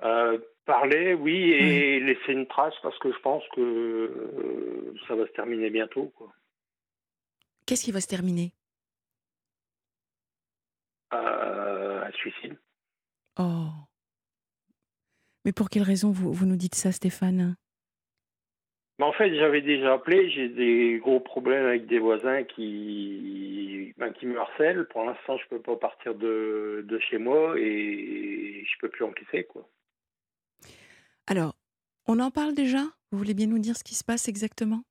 Euh, 0.03 0.37
parler, 0.65 1.13
oui, 1.13 1.51
et 1.51 1.99
laisser 1.99 2.33
une 2.33 2.47
trace 2.47 2.73
parce 2.81 2.97
que 2.99 3.11
je 3.11 3.19
pense 3.19 3.43
que 3.55 4.93
ça 5.07 5.15
va 5.15 5.25
se 5.27 5.31
terminer 5.31 5.69
bientôt. 5.69 6.11
Qu'est-ce 7.65 7.83
qui 7.83 7.91
va 7.91 8.01
se 8.01 8.07
terminer? 8.07 8.51
Suicide. 12.17 12.57
Oh. 13.37 13.67
Mais 15.43 15.51
pour 15.51 15.69
quelle 15.69 15.83
raison 15.83 16.11
vous, 16.11 16.33
vous 16.33 16.45
nous 16.45 16.55
dites 16.55 16.75
ça, 16.75 16.91
Stéphane? 16.91 17.55
En 19.03 19.11
fait, 19.11 19.35
j'avais 19.35 19.61
déjà 19.61 19.93
appelé. 19.93 20.29
J'ai 20.31 20.47
des 20.47 20.99
gros 21.01 21.19
problèmes 21.19 21.65
avec 21.65 21.85
des 21.85 21.99
voisins 21.99 22.43
qui, 22.43 23.93
ben, 23.97 24.11
qui 24.13 24.25
me 24.25 24.39
harcèlent. 24.39 24.85
Pour 24.85 25.03
l'instant, 25.03 25.37
je 25.37 25.47
peux 25.49 25.61
pas 25.61 25.75
partir 25.75 26.15
de, 26.15 26.85
de, 26.87 26.99
chez 26.99 27.17
moi 27.17 27.55
et 27.57 28.63
je 28.65 28.79
peux 28.79 28.89
plus 28.89 29.03
encaisser, 29.03 29.43
quoi. 29.43 29.67
Alors, 31.27 31.55
on 32.07 32.19
en 32.19 32.31
parle 32.31 32.53
déjà? 32.53 32.83
Vous 33.11 33.17
voulez 33.17 33.33
bien 33.33 33.47
nous 33.47 33.59
dire 33.59 33.75
ce 33.75 33.83
qui 33.83 33.95
se 33.95 34.03
passe 34.03 34.29
exactement? 34.29 34.81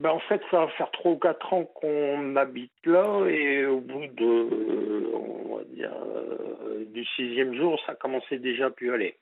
Ben, 0.00 0.10
en 0.10 0.20
fait, 0.20 0.40
ça 0.50 0.64
va 0.64 0.68
faire 0.72 0.90
3 0.92 1.12
ou 1.12 1.18
4 1.18 1.52
ans 1.52 1.64
qu'on 1.64 2.36
habite 2.36 2.72
là 2.84 3.26
et 3.26 3.66
au 3.66 3.80
bout 3.80 4.06
de, 4.06 5.12
on 5.12 5.56
va 5.56 5.64
dire, 5.64 5.92
euh, 5.92 6.84
du 6.86 7.04
sixième 7.16 7.54
jour, 7.54 7.80
ça 7.84 7.94
commençait 7.94 8.38
déjà 8.38 8.66
à 8.66 8.70
plus 8.70 8.92
aller. 8.92 9.16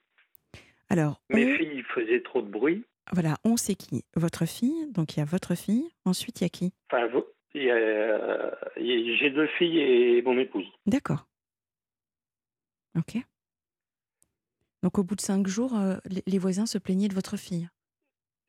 Alors, 0.89 1.21
Mes 1.29 1.57
filles 1.57 1.83
faisaient 1.93 2.21
trop 2.21 2.41
de 2.41 2.49
bruit. 2.49 2.85
Voilà, 3.11 3.37
on 3.43 3.57
sait 3.57 3.75
qui 3.75 4.03
Votre 4.15 4.45
fille, 4.45 4.91
donc 4.91 5.15
il 5.15 5.19
y 5.19 5.21
a 5.21 5.25
votre 5.25 5.55
fille, 5.55 5.89
ensuite 6.05 6.41
il 6.41 6.43
y 6.43 6.47
a 6.47 6.49
qui? 6.49 6.73
Enfin, 6.91 7.07
j'ai 7.53 9.29
deux 9.29 9.47
filles 9.57 9.79
et 9.79 10.21
mon 10.21 10.37
épouse. 10.37 10.67
D'accord. 10.85 11.27
Ok. 12.97 13.17
Donc 14.83 14.99
au 14.99 15.03
bout 15.03 15.15
de 15.15 15.21
cinq 15.21 15.47
jours, 15.47 15.75
euh, 15.75 15.97
les 16.25 16.37
voisins 16.37 16.65
se 16.65 16.77
plaignaient 16.77 17.07
de 17.07 17.15
votre 17.15 17.37
fille 17.37 17.67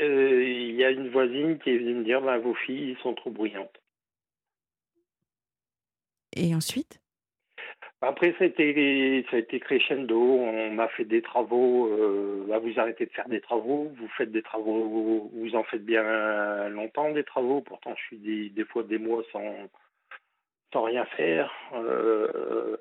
euh, 0.01 0.45
il 0.45 0.77
y 0.77 0.85
a 0.85 0.91
une 0.91 1.09
voisine 1.09 1.59
qui 1.59 1.71
est 1.71 1.79
venue 1.79 1.95
me 1.95 2.05
dire 2.05 2.21
bah, 2.21 2.39
vos 2.39 2.55
filles 2.55 2.97
sont 3.03 3.15
trop 3.15 3.31
bruyantes. 3.31 3.81
Et 6.37 6.55
ensuite? 6.55 7.01
Après, 8.01 8.33
ça 8.39 8.45
a, 8.45 8.47
été, 8.47 9.27
ça 9.29 9.37
a 9.37 9.41
été 9.41 9.59
crescendo. 9.59 10.21
On 10.21 10.79
a 10.79 10.89
fait 10.89 11.05
des 11.05 11.21
travaux. 11.21 11.89
Euh, 11.89 12.45
bah, 12.49 12.59
vous 12.59 12.79
arrêtez 12.79 13.07
de 13.07 13.11
faire 13.11 13.29
des 13.29 13.41
travaux. 13.41 13.93
Vous 13.99 14.09
faites 14.17 14.31
des 14.31 14.43
travaux. 14.43 15.31
Vous 15.35 15.57
en 15.57 15.65
faites 15.65 15.85
bien 15.85 16.69
longtemps 16.69 17.11
des 17.11 17.25
travaux. 17.25 17.61
Pourtant, 17.61 17.95
je 17.97 18.03
suis 18.05 18.51
des, 18.51 18.65
fois 18.67 18.85
des 18.85 18.99
mois 18.99 19.25
sans, 19.33 19.53
sans 20.73 20.83
rien 20.83 21.05
faire. 21.17 21.53
Euh, 21.75 22.77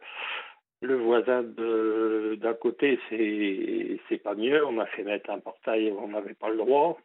le 0.82 0.96
voisin 0.96 1.42
d'à 1.44 2.54
côté, 2.54 3.00
c'est 3.10 4.18
pas 4.18 4.36
mieux. 4.36 4.64
On 4.68 4.78
a 4.78 4.86
fait 4.86 5.04
mettre 5.04 5.32
un 5.32 5.40
portail, 5.40 5.92
on 5.98 6.10
n'avait 6.10 6.36
pas 6.36 6.50
le 6.50 6.58
droit. 6.58 7.00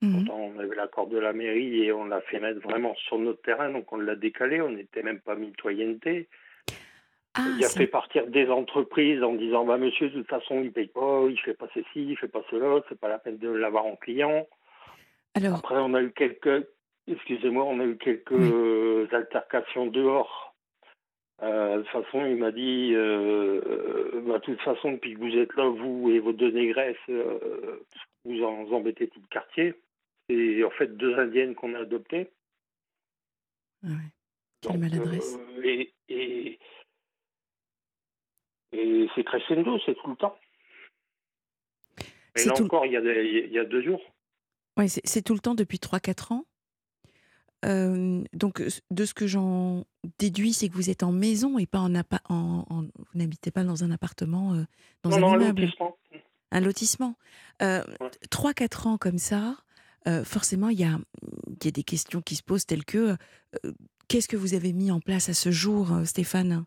Mhm. 0.00 0.24
Pourtant, 0.24 0.40
on 0.40 0.58
avait 0.58 0.76
l'accord 0.76 1.08
de 1.08 1.18
la 1.18 1.34
mairie 1.34 1.84
et 1.84 1.92
on 1.92 2.06
l'a 2.06 2.22
fait 2.22 2.40
mettre 2.40 2.60
vraiment 2.60 2.94
sur 2.94 3.18
notre 3.18 3.42
terrain, 3.42 3.70
donc 3.70 3.92
on 3.92 3.98
l'a 3.98 4.16
décalé. 4.16 4.62
On 4.62 4.70
n'était 4.70 5.02
même 5.02 5.20
pas 5.20 5.34
mitoyenneté. 5.34 6.26
Ah, 7.34 7.46
il 7.56 7.64
a 7.64 7.68
fait 7.68 7.86
partir 7.86 8.26
des 8.26 8.48
entreprises 8.48 9.22
en 9.22 9.34
disant 9.34 9.64
bah 9.64 9.78
monsieur 9.78 10.10
de 10.10 10.14
toute 10.14 10.28
façon 10.28 10.62
il 10.62 10.72
paye 10.72 10.88
pas, 10.88 11.26
il 11.28 11.38
fait 11.38 11.54
pas 11.54 11.68
ceci, 11.74 11.86
il 11.94 12.16
fait 12.16 12.28
pas 12.28 12.42
cela, 12.50 12.82
c'est 12.88 12.98
pas 12.98 13.08
la 13.08 13.20
peine 13.20 13.38
de 13.38 13.48
l'avoir 13.48 13.86
en 13.86 13.94
client. 13.94 14.48
Alors 15.34 15.58
après 15.58 15.76
on 15.76 15.94
a 15.94 16.02
eu 16.02 16.10
quelques 16.10 16.66
excusez-moi 17.06 17.64
on 17.64 17.78
a 17.78 17.84
eu 17.84 17.96
quelques 17.96 19.12
altercations 19.12 19.86
dehors. 19.86 20.54
Euh, 21.42 21.78
de 21.78 21.82
toute 21.82 22.04
façon 22.04 22.26
il 22.26 22.36
m'a 22.36 22.50
dit 22.50 22.92
euh, 22.94 24.20
bah, 24.26 24.38
de 24.40 24.44
toute 24.44 24.60
façon 24.62 24.92
depuis 24.92 25.14
que 25.14 25.20
vous 25.20 25.36
êtes 25.38 25.54
là 25.54 25.68
vous 25.68 26.10
et 26.10 26.18
vos 26.18 26.32
deux 26.32 26.50
négresses 26.50 26.96
euh, 27.08 27.84
vous 28.24 28.42
en 28.42 28.70
embêtez 28.72 29.06
tout 29.06 29.20
le 29.20 29.28
quartier. 29.28 29.74
C'est 30.28 30.64
en 30.64 30.70
fait 30.70 30.96
deux 30.96 31.16
indiennes 31.16 31.54
qu'on 31.54 31.74
a 31.74 31.80
adoptées. 31.80 32.30
Ah 33.84 33.88
ouais. 33.88 34.10
Quelle 34.60 34.78
maladresse. 34.78 35.38
Euh, 35.38 35.62
et, 35.64 35.92
et, 36.08 36.58
et 38.72 39.08
c'est 39.14 39.24
crescendo, 39.24 39.78
c'est 39.84 39.94
tout 39.94 40.10
le 40.10 40.16
temps. 40.16 40.36
Et 42.36 42.44
là 42.44 42.54
encore, 42.60 42.86
il 42.86 42.92
y, 42.92 42.96
a 42.96 43.00
il 43.00 43.52
y, 43.52 43.58
a 43.58 43.64
deux 43.64 43.82
jours. 43.82 44.00
Oui, 44.76 44.88
c'est 44.88 45.22
tout 45.22 45.34
le 45.34 45.40
temps 45.40 45.54
depuis 45.54 45.78
3-4 45.78 46.32
ans. 46.32 46.44
Euh, 47.64 48.22
donc, 48.32 48.62
de 48.90 49.04
ce 49.04 49.12
que 49.12 49.26
j'en 49.26 49.84
déduis, 50.18 50.52
c'est 50.52 50.68
que 50.68 50.74
vous 50.74 50.88
êtes 50.88 51.02
en 51.02 51.12
maison 51.12 51.58
et 51.58 51.66
pas 51.66 51.80
en, 51.80 51.94
en, 51.94 52.04
en 52.70 52.82
vous 52.82 53.04
n'habitez 53.14 53.50
pas 53.50 53.64
dans 53.64 53.84
un 53.84 53.90
appartement, 53.90 54.54
euh, 54.54 54.62
dans 55.02 55.12
un 55.12 55.18
immeuble. 55.18 55.62
Un 56.52 56.60
lotissement. 56.60 57.16
Un 57.60 57.70
lotissement. 57.70 58.08
3-4 58.30 58.88
ans 58.88 58.96
comme 58.96 59.18
ça, 59.18 59.56
forcément, 60.24 60.68
il 60.68 60.80
y 60.80 60.84
a, 60.84 60.98
y 61.64 61.68
a 61.68 61.70
des 61.70 61.84
questions 61.84 62.22
qui 62.22 62.36
se 62.36 62.42
posent 62.42 62.64
telles 62.64 62.84
que 62.84 63.16
qu'est-ce 64.08 64.28
que 64.28 64.36
vous 64.36 64.54
avez 64.54 64.72
mis 64.72 64.90
en 64.90 65.00
place 65.00 65.28
à 65.28 65.34
ce 65.34 65.50
jour, 65.50 65.88
Stéphane, 66.04 66.64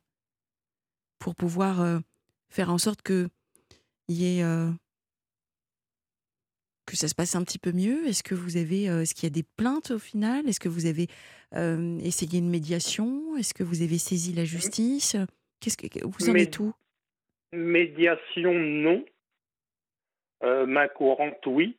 pour 1.24 1.36
pouvoir 1.36 2.02
faire 2.50 2.70
en 2.70 2.78
sorte 2.78 3.02
que 3.02 3.30
y 4.10 4.26
ait 4.26 4.44
que 6.86 6.98
ça 6.98 7.08
se 7.08 7.16
passe 7.16 7.34
un 7.36 7.44
petit 7.44 7.60
peu 7.60 7.72
mieux? 7.72 8.06
Est-ce 8.06 8.24
que 8.24 8.36
vous 8.36 8.58
avez, 8.58 8.84
est-ce 8.84 9.16
qu'il 9.16 9.24
y 9.24 9.32
a 9.32 9.34
des 9.34 9.46
plaintes 9.56 9.92
au 9.92 10.00
final? 10.00 10.46
Est-ce 10.50 10.60
que 10.60 10.68
vous 10.68 10.86
avez 10.86 11.08
essayé 12.06 12.40
une 12.40 12.50
médiation? 12.50 13.38
Est-ce 13.38 13.54
que 13.54 13.64
vous 13.64 13.82
avez 13.82 13.98
saisi 13.98 14.34
la 14.34 14.42
mmh. 14.42 14.46
justice? 14.46 15.16
Qu'est-ce 15.62 15.78
que 15.78 16.06
vous 16.06 16.30
en 16.30 16.36
êtes 16.36 16.60
où? 16.60 16.74
Médiation, 17.54 18.54
non. 18.54 19.06
main 20.44 20.90
courante, 20.90 21.46
oui. 21.46 21.78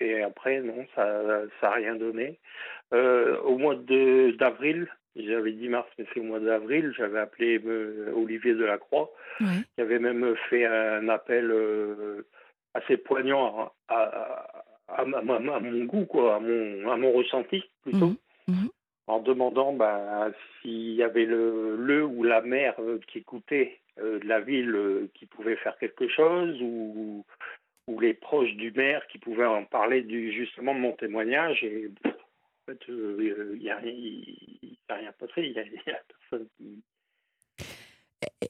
et 0.00 0.22
après, 0.22 0.60
non, 0.62 0.84
ça 0.96 1.22
n'a 1.62 1.70
rien 1.70 1.94
donné. 1.94 2.40
au 2.90 3.56
mois 3.56 3.76
d'avril, 3.76 4.88
j'avais 5.16 5.52
dit 5.52 5.68
mars, 5.68 5.88
mais 5.98 6.06
c'est 6.12 6.20
au 6.20 6.24
mois 6.24 6.40
d'avril, 6.40 6.92
j'avais 6.96 7.20
appelé 7.20 7.60
Olivier 8.14 8.54
Delacroix, 8.54 9.10
qui 9.38 9.80
avait 9.80 9.98
même 9.98 10.34
fait 10.48 10.64
un 10.64 11.08
appel 11.08 11.52
assez 12.74 12.96
poignant 12.96 13.72
à, 13.88 14.64
à, 14.88 15.04
mon 15.04 15.84
goût, 15.84 16.06
quoi, 16.06 16.36
à 16.36 16.40
mon, 16.40 16.90
à 16.90 16.96
mon 16.96 17.12
ressenti 17.12 17.62
plutôt. 17.82 18.14
Mmh. 18.48 18.52
Mmh. 18.52 18.68
En 19.08 19.20
demandant 19.20 19.72
bah, 19.72 20.30
s'il 20.60 20.94
y 20.94 21.02
avait 21.02 21.24
le, 21.24 21.76
le 21.76 22.04
ou 22.04 22.22
la 22.22 22.40
mère 22.40 22.74
euh, 22.78 23.00
qui 23.08 23.18
écoutait 23.18 23.78
euh, 23.98 24.20
de 24.20 24.26
la 24.26 24.40
ville 24.40 24.74
euh, 24.74 25.10
qui 25.14 25.26
pouvait 25.26 25.56
faire 25.56 25.76
quelque 25.78 26.08
chose 26.08 26.56
ou, 26.62 27.24
ou 27.88 28.00
les 28.00 28.14
proches 28.14 28.54
du 28.54 28.70
maire 28.70 29.04
qui 29.08 29.18
pouvaient 29.18 29.44
en 29.44 29.64
parler 29.64 30.02
du, 30.02 30.32
justement 30.32 30.74
de 30.74 30.80
mon 30.80 30.92
témoignage. 30.92 31.62
Et 31.64 31.90
en 32.62 32.72
fait, 32.72 32.78
il 32.88 33.58
n'y 33.60 33.70
a, 33.70 33.76
rien 33.76 35.12
passé, 35.18 35.32
il 35.38 35.52
n'y 35.52 35.58
a, 35.92 36.00
personne 36.08 36.48
qui. 36.56 36.82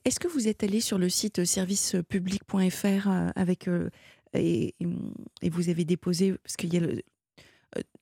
Est-ce 0.04 0.20
que 0.20 0.28
vous 0.28 0.48
êtes 0.48 0.62
allé 0.62 0.80
sur 0.80 0.98
le 0.98 1.08
site 1.08 1.44
servicepublic.fr 1.44 3.08
avec 3.34 3.68
et, 4.34 4.74
et, 5.42 5.50
vous 5.50 5.68
avez 5.68 5.84
déposé, 5.84 6.34
parce 6.42 6.56
qu'il 6.56 6.72
y, 6.74 6.78
a 6.78 6.80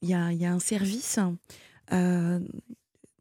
il 0.02 0.08
y, 0.08 0.14
a, 0.14 0.32
il 0.32 0.40
y 0.40 0.44
a 0.44 0.52
un 0.52 0.58
service 0.58 1.18
euh, 1.92 2.40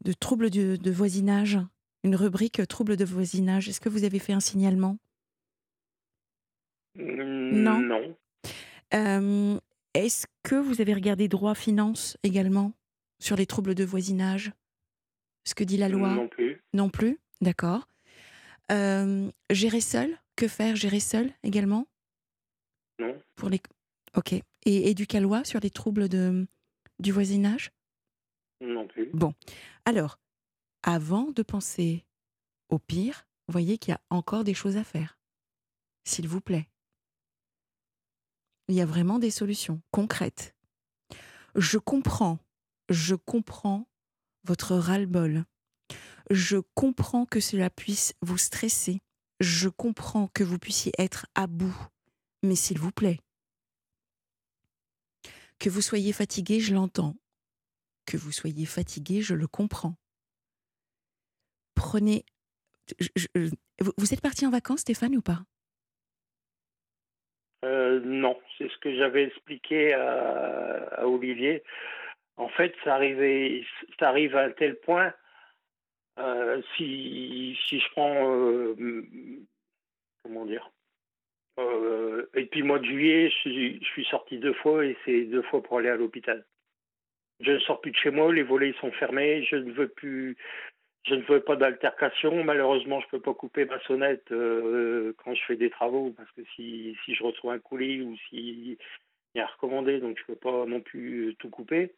de 0.04 0.12
troubles 0.12 0.50
de, 0.50 0.76
de, 0.76 0.90
voisinage, 0.90 1.58
une 2.04 2.16
rubrique 2.16 2.66
troubles 2.68 2.96
de 2.96 3.04
voisinage. 3.04 3.68
Est-ce 3.68 3.80
que 3.80 3.88
vous 3.88 4.04
avez 4.04 4.18
fait 4.18 4.32
un 4.32 4.40
signalement? 4.40 4.98
Mmh, 6.96 7.62
Non. 7.62 7.80
Non. 7.80 8.16
Euh, 8.94 9.60
est-ce 9.94 10.26
que 10.42 10.56
vous 10.56 10.80
avez 10.80 10.94
regardé 10.94 11.28
droit 11.28 11.54
finance 11.54 12.16
également? 12.22 12.72
Sur 13.20 13.36
les 13.36 13.46
troubles 13.46 13.76
de 13.76 13.84
voisinage 13.84 14.52
Ce 15.44 15.54
que 15.54 15.62
dit 15.62 15.76
la 15.76 15.88
loi? 15.88 16.14
Non 16.14 16.28
plus. 16.28 16.64
Non 16.72 16.90
plus? 16.90 17.20
D'accord. 17.40 17.86
Euh, 18.72 19.30
gérer 19.50 19.80
seul? 19.80 20.18
Que 20.36 20.48
faire? 20.48 20.74
Gérer 20.74 21.00
seul 21.00 21.32
également? 21.42 21.86
Non. 22.98 23.16
Pour 23.36 23.48
les... 23.48 23.60
Ok. 24.16 24.32
Et 24.32 24.90
éducalois 24.90 25.44
sur 25.44 25.60
les 25.60 25.70
troubles 25.70 26.08
de, 26.08 26.46
du 26.98 27.12
voisinage? 27.12 27.70
Non 28.60 28.86
plus. 28.86 29.08
Bon. 29.14 29.32
Alors, 29.84 30.18
avant 30.82 31.30
de 31.30 31.42
penser 31.42 32.04
au 32.68 32.78
pire, 32.78 33.26
voyez 33.48 33.78
qu'il 33.78 33.92
y 33.92 33.94
a 33.94 34.00
encore 34.10 34.44
des 34.44 34.54
choses 34.54 34.76
à 34.76 34.84
faire. 34.84 35.18
S'il 36.04 36.28
vous 36.28 36.40
plaît. 36.40 36.68
Il 38.68 38.74
y 38.74 38.80
a 38.80 38.86
vraiment 38.86 39.18
des 39.18 39.30
solutions 39.30 39.80
concrètes. 39.90 40.54
Je 41.56 41.78
comprends, 41.78 42.38
je 42.90 43.14
comprends 43.14 43.88
votre 44.44 44.76
ras-le-bol. 44.76 45.44
Je 46.30 46.58
comprends 46.74 47.24
que 47.24 47.40
cela 47.40 47.70
puisse 47.70 48.14
vous 48.20 48.38
stresser. 48.38 49.00
Je 49.40 49.68
comprends 49.68 50.28
que 50.28 50.44
vous 50.44 50.58
puissiez 50.58 50.92
être 50.98 51.26
à 51.34 51.46
bout. 51.46 51.76
Mais 52.42 52.54
s'il 52.54 52.78
vous 52.78 52.92
plaît, 52.92 53.18
que 55.58 55.68
vous 55.68 55.82
soyez 55.82 56.12
fatigué, 56.12 56.60
je 56.60 56.74
l'entends. 56.74 57.16
Que 58.06 58.16
vous 58.16 58.32
soyez 58.32 58.66
fatigué, 58.66 59.20
je 59.20 59.34
le 59.34 59.46
comprends. 59.46 59.94
Prenez. 61.74 62.24
vous 63.98 64.14
êtes 64.14 64.20
parti 64.20 64.46
en 64.46 64.50
vacances, 64.50 64.80
Stéphane, 64.80 65.16
ou 65.16 65.22
pas? 65.22 65.42
Euh, 67.64 68.00
Non, 68.00 68.38
c'est 68.56 68.70
ce 68.70 68.78
que 68.78 68.96
j'avais 68.96 69.24
expliqué 69.24 69.92
à, 69.92 71.06
Olivier. 71.06 71.62
En 72.40 72.48
fait, 72.48 72.74
ça, 72.84 72.94
arrivait, 72.94 73.62
ça 73.98 74.08
arrive 74.08 74.34
à 74.34 74.44
un 74.44 74.50
tel 74.50 74.80
point. 74.80 75.12
Euh, 76.18 76.62
si, 76.74 77.58
si 77.66 77.78
je 77.78 77.90
prends. 77.90 78.34
Euh, 78.34 78.74
comment 80.24 80.46
dire 80.46 80.70
euh, 81.58 82.30
et 82.34 82.46
puis, 82.46 82.62
mois 82.62 82.78
de 82.78 82.86
juillet, 82.86 83.28
je 83.28 83.78
suis, 83.82 84.04
sorti 84.06 84.38
deux 84.38 84.54
fois 84.54 84.86
et 84.86 84.96
c'est 85.04 85.24
deux 85.24 85.42
fois 85.42 85.62
pour 85.62 85.78
aller 85.78 85.90
à 85.90 85.96
l'hôpital. 85.96 86.46
Je 87.40 87.52
ne 87.52 87.58
sors 87.58 87.82
plus 87.82 87.90
de 87.90 87.96
chez 87.96 88.10
moi, 88.10 88.32
les 88.32 88.42
volets 88.42 88.74
sont 88.80 88.92
fermés, 88.92 89.44
je 89.44 89.56
ne 89.56 89.72
veux 89.72 89.88
plus, 89.88 90.38
je 91.06 91.16
ne 91.16 91.22
veux 91.22 91.40
pas 91.40 91.56
d'altercation. 91.56 92.42
Malheureusement, 92.42 93.00
je 93.00 93.06
ne 93.06 93.10
peux 93.10 93.20
pas 93.20 93.34
couper 93.34 93.66
ma 93.66 93.78
sonnette 93.80 94.28
quand 94.28 95.34
je 95.34 95.44
fais 95.46 95.56
des 95.56 95.68
travaux 95.68 96.14
parce 96.16 96.30
que 96.32 96.42
si, 96.56 96.96
si 97.04 97.14
je 97.14 97.22
reçois 97.22 97.52
un 97.52 97.58
colis 97.58 98.00
ou 98.00 98.16
si 98.30 98.78
il 99.34 99.38
y 99.38 99.40
a 99.40 99.46
recommandé, 99.46 100.00
donc 100.00 100.16
je 100.16 100.22
ne 100.22 100.26
peux 100.28 100.40
pas 100.40 100.64
non 100.64 100.80
plus 100.80 101.36
tout 101.38 101.50
couper. 101.50 101.92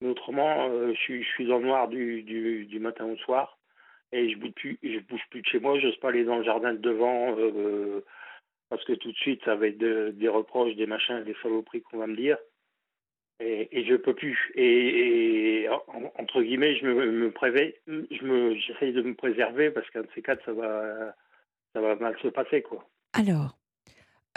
Mais 0.00 0.08
autrement, 0.08 0.68
euh, 0.70 0.92
je, 0.94 1.00
suis, 1.00 1.24
je 1.24 1.42
dans 1.44 1.58
le 1.58 1.66
noir 1.66 1.88
du, 1.88 2.78
matin 2.80 3.06
au 3.06 3.16
soir 3.16 3.58
et 4.12 4.30
je 4.30 4.38
bouge 4.38 4.52
plus, 4.52 4.78
bouge 5.08 5.22
plus 5.30 5.42
de 5.42 5.46
chez 5.46 5.60
moi. 5.60 5.78
Je 5.78 5.86
n'ose 5.86 5.98
pas 5.98 6.08
aller 6.08 6.24
dans 6.24 6.38
le 6.38 6.44
jardin 6.44 6.72
de 6.72 6.78
devant. 6.78 7.36
Euh, 7.38 8.04
parce 8.70 8.84
que 8.84 8.92
tout 8.92 9.10
de 9.10 9.16
suite, 9.16 9.42
ça 9.44 9.56
va 9.56 9.68
être 9.68 9.78
des 9.78 10.28
reproches, 10.28 10.74
des 10.76 10.86
machins, 10.86 11.24
des 11.24 11.36
saloperies 11.42 11.82
qu'on 11.82 11.98
va 11.98 12.06
me 12.06 12.16
dire. 12.16 12.36
Et, 13.40 13.68
et 13.70 13.86
je 13.86 13.94
peux 13.94 14.14
plus. 14.14 14.52
Et, 14.56 15.68
entre 16.18 16.42
guillemets, 16.42 16.76
je 16.76 16.86
me, 16.86 17.10
me 17.10 17.32
je 17.86 18.24
me, 18.24 18.54
j'essaye 18.56 18.92
de 18.92 19.02
me 19.02 19.14
préserver 19.14 19.70
parce 19.70 19.88
qu'un 19.90 20.02
de 20.02 20.08
ces 20.14 20.22
quatre, 20.22 20.44
ça 20.44 20.52
va, 20.52 21.14
ça 21.72 21.80
va 21.80 21.94
mal 21.96 22.16
se 22.20 22.28
passer, 22.28 22.62
quoi. 22.62 22.86
Alors, 23.12 23.56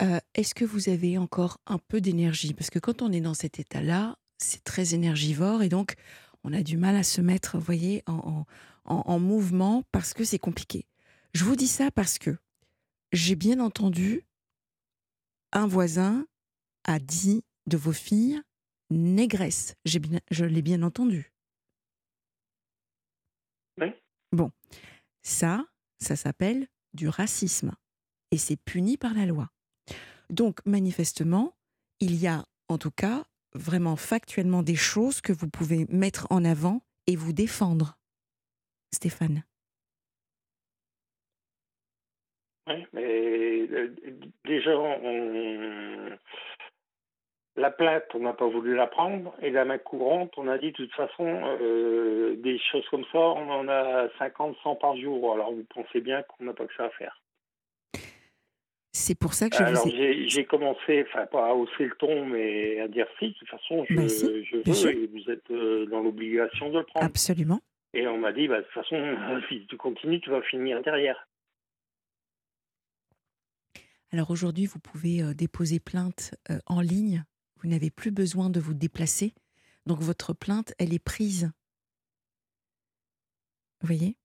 euh, 0.01 0.19
est-ce 0.35 0.55
que 0.55 0.65
vous 0.65 0.89
avez 0.89 1.17
encore 1.17 1.57
un 1.67 1.77
peu 1.77 1.99
d'énergie? 1.99 2.53
Parce 2.53 2.69
que 2.69 2.79
quand 2.79 3.01
on 3.01 3.11
est 3.11 3.21
dans 3.21 3.33
cet 3.33 3.59
état-là, 3.59 4.15
c'est 4.43 4.63
très 4.63 4.93
énergivore 4.93 5.61
et 5.63 5.69
donc 5.69 5.95
on 6.43 6.53
a 6.53 6.63
du 6.63 6.77
mal 6.77 6.95
à 6.95 7.03
se 7.03 7.22
mettre, 7.22 7.57
vous 7.57 7.63
voyez, 7.65 8.03
en, 8.07 8.45
en, 8.85 8.95
en 8.95 9.19
mouvement 9.19 9.84
parce 9.91 10.13
que 10.13 10.23
c'est 10.23 10.39
compliqué. 10.39 10.88
Je 11.34 11.43
vous 11.43 11.55
dis 11.55 11.68
ça 11.68 11.91
parce 11.91 12.18
que 12.18 12.38
j'ai 13.11 13.35
bien 13.35 13.59
entendu, 13.59 14.26
un 15.51 15.68
voisin 15.68 16.26
a 16.84 16.99
dit 16.99 17.43
de 17.68 17.77
vos 17.77 17.91
filles 17.91 18.41
négresse. 18.89 19.76
Bien, 19.85 20.19
je 20.30 20.45
l'ai 20.45 20.61
bien 20.61 20.84
entendu. 20.84 21.31
Oui. 23.80 23.88
Bon, 24.31 24.51
ça, 25.22 25.65
ça 25.99 26.15
s'appelle 26.15 26.68
du 26.93 27.07
racisme. 27.07 27.73
Et 28.31 28.38
c'est 28.38 28.57
puni 28.57 28.97
par 28.97 29.13
la 29.13 29.26
loi. 29.26 29.49
Donc, 30.30 30.65
manifestement, 30.65 31.53
il 31.99 32.15
y 32.15 32.27
a 32.27 32.45
en 32.69 32.77
tout 32.77 32.91
cas 32.91 33.26
vraiment 33.53 33.95
factuellement 33.95 34.64
des 34.64 34.76
choses 34.76 35.22
que 35.22 35.34
vous 35.34 35.49
pouvez 35.49 35.86
mettre 35.90 36.28
en 36.30 36.44
avant 36.45 36.82
et 37.07 37.15
vous 37.15 37.34
défendre. 37.34 37.98
Stéphane. 38.94 39.44
Oui, 42.68 42.86
mais 42.94 43.68
euh, 43.72 43.95
déjà, 44.45 44.72
la 47.56 47.72
plainte, 47.72 48.03
on 48.14 48.19
n'a 48.19 48.34
pas 48.34 48.48
voulu 48.48 48.76
la 48.76 48.88
prendre, 48.88 49.34
et 49.41 49.49
la 49.49 49.65
main 49.65 49.78
courante, 49.78 50.34
on 50.38 50.48
a 50.48 50.57
dit 50.57 50.72
de 50.72 50.78
toute 50.78 50.94
façon, 50.94 51.26
euh, 51.26 52.36
des 52.38 52.60
choses 52.72 52.88
comme 52.90 53.06
ça, 53.11 53.19
on 53.19 53.49
en 53.49 53.68
a 53.68 54.07
50, 54.19 54.57
100 54.64 54.76
par 54.76 54.98
jour. 54.98 55.34
Alors 55.34 55.52
vous 55.52 55.65
pensez 55.73 56.02
bien 56.02 56.23
qu'on 56.23 56.45
n'a 56.45 56.53
pas 56.53 56.65
que 56.65 56.76
ça 56.76 56.86
à 56.86 56.90
faire. 56.91 57.22
C'est 58.93 59.15
pour 59.15 59.34
ça 59.34 59.49
que 59.49 59.55
je 59.55 59.63
Alors, 59.63 59.88
vous 59.88 59.93
ai... 59.93 60.27
j'ai 60.27 60.45
commencé, 60.45 61.05
enfin 61.07 61.26
pas 61.26 61.49
à 61.49 61.53
hausser 61.53 61.85
le 61.85 61.95
ton, 61.97 62.26
mais 62.26 62.80
à 62.81 62.89
dire 62.89 63.07
si, 63.19 63.30
de 63.30 63.34
toute 63.34 63.47
façon, 63.47 63.85
je, 63.89 63.95
ben 63.95 64.09
je 64.09 64.57
veux, 64.57 65.03
et 65.03 65.07
vous 65.07 65.31
êtes 65.31 65.49
euh, 65.49 65.85
dans 65.85 66.01
l'obligation 66.01 66.69
de 66.69 66.80
le 66.80 66.84
prendre. 66.85 67.05
Absolument. 67.05 67.61
Et 67.93 68.05
on 68.07 68.18
m'a 68.18 68.34
dit, 68.34 68.49
bah, 68.49 68.59
de 68.59 68.63
toute 68.63 68.73
façon, 68.73 69.18
si 69.49 69.65
tu 69.68 69.77
continues, 69.77 70.19
tu 70.19 70.30
vas 70.30 70.41
finir 70.41 70.81
derrière. 70.81 71.26
Alors 74.11 74.30
aujourd'hui, 74.30 74.65
vous 74.65 74.80
pouvez 74.80 75.23
euh, 75.23 75.34
déposer 75.34 75.80
plainte 75.80 76.35
euh, 76.49 76.59
en 76.65 76.81
ligne. 76.81 77.23
Vous 77.61 77.69
n'avez 77.69 77.91
plus 77.91 78.11
besoin 78.11 78.49
de 78.49 78.59
vous 78.59 78.73
déplacer. 78.73 79.34
Donc 79.85 79.99
votre 80.01 80.34
plainte, 80.34 80.73
elle 80.80 80.93
est 80.93 81.03
prise. 81.03 81.49
Vous 83.80 83.88
voyez? 83.88 84.18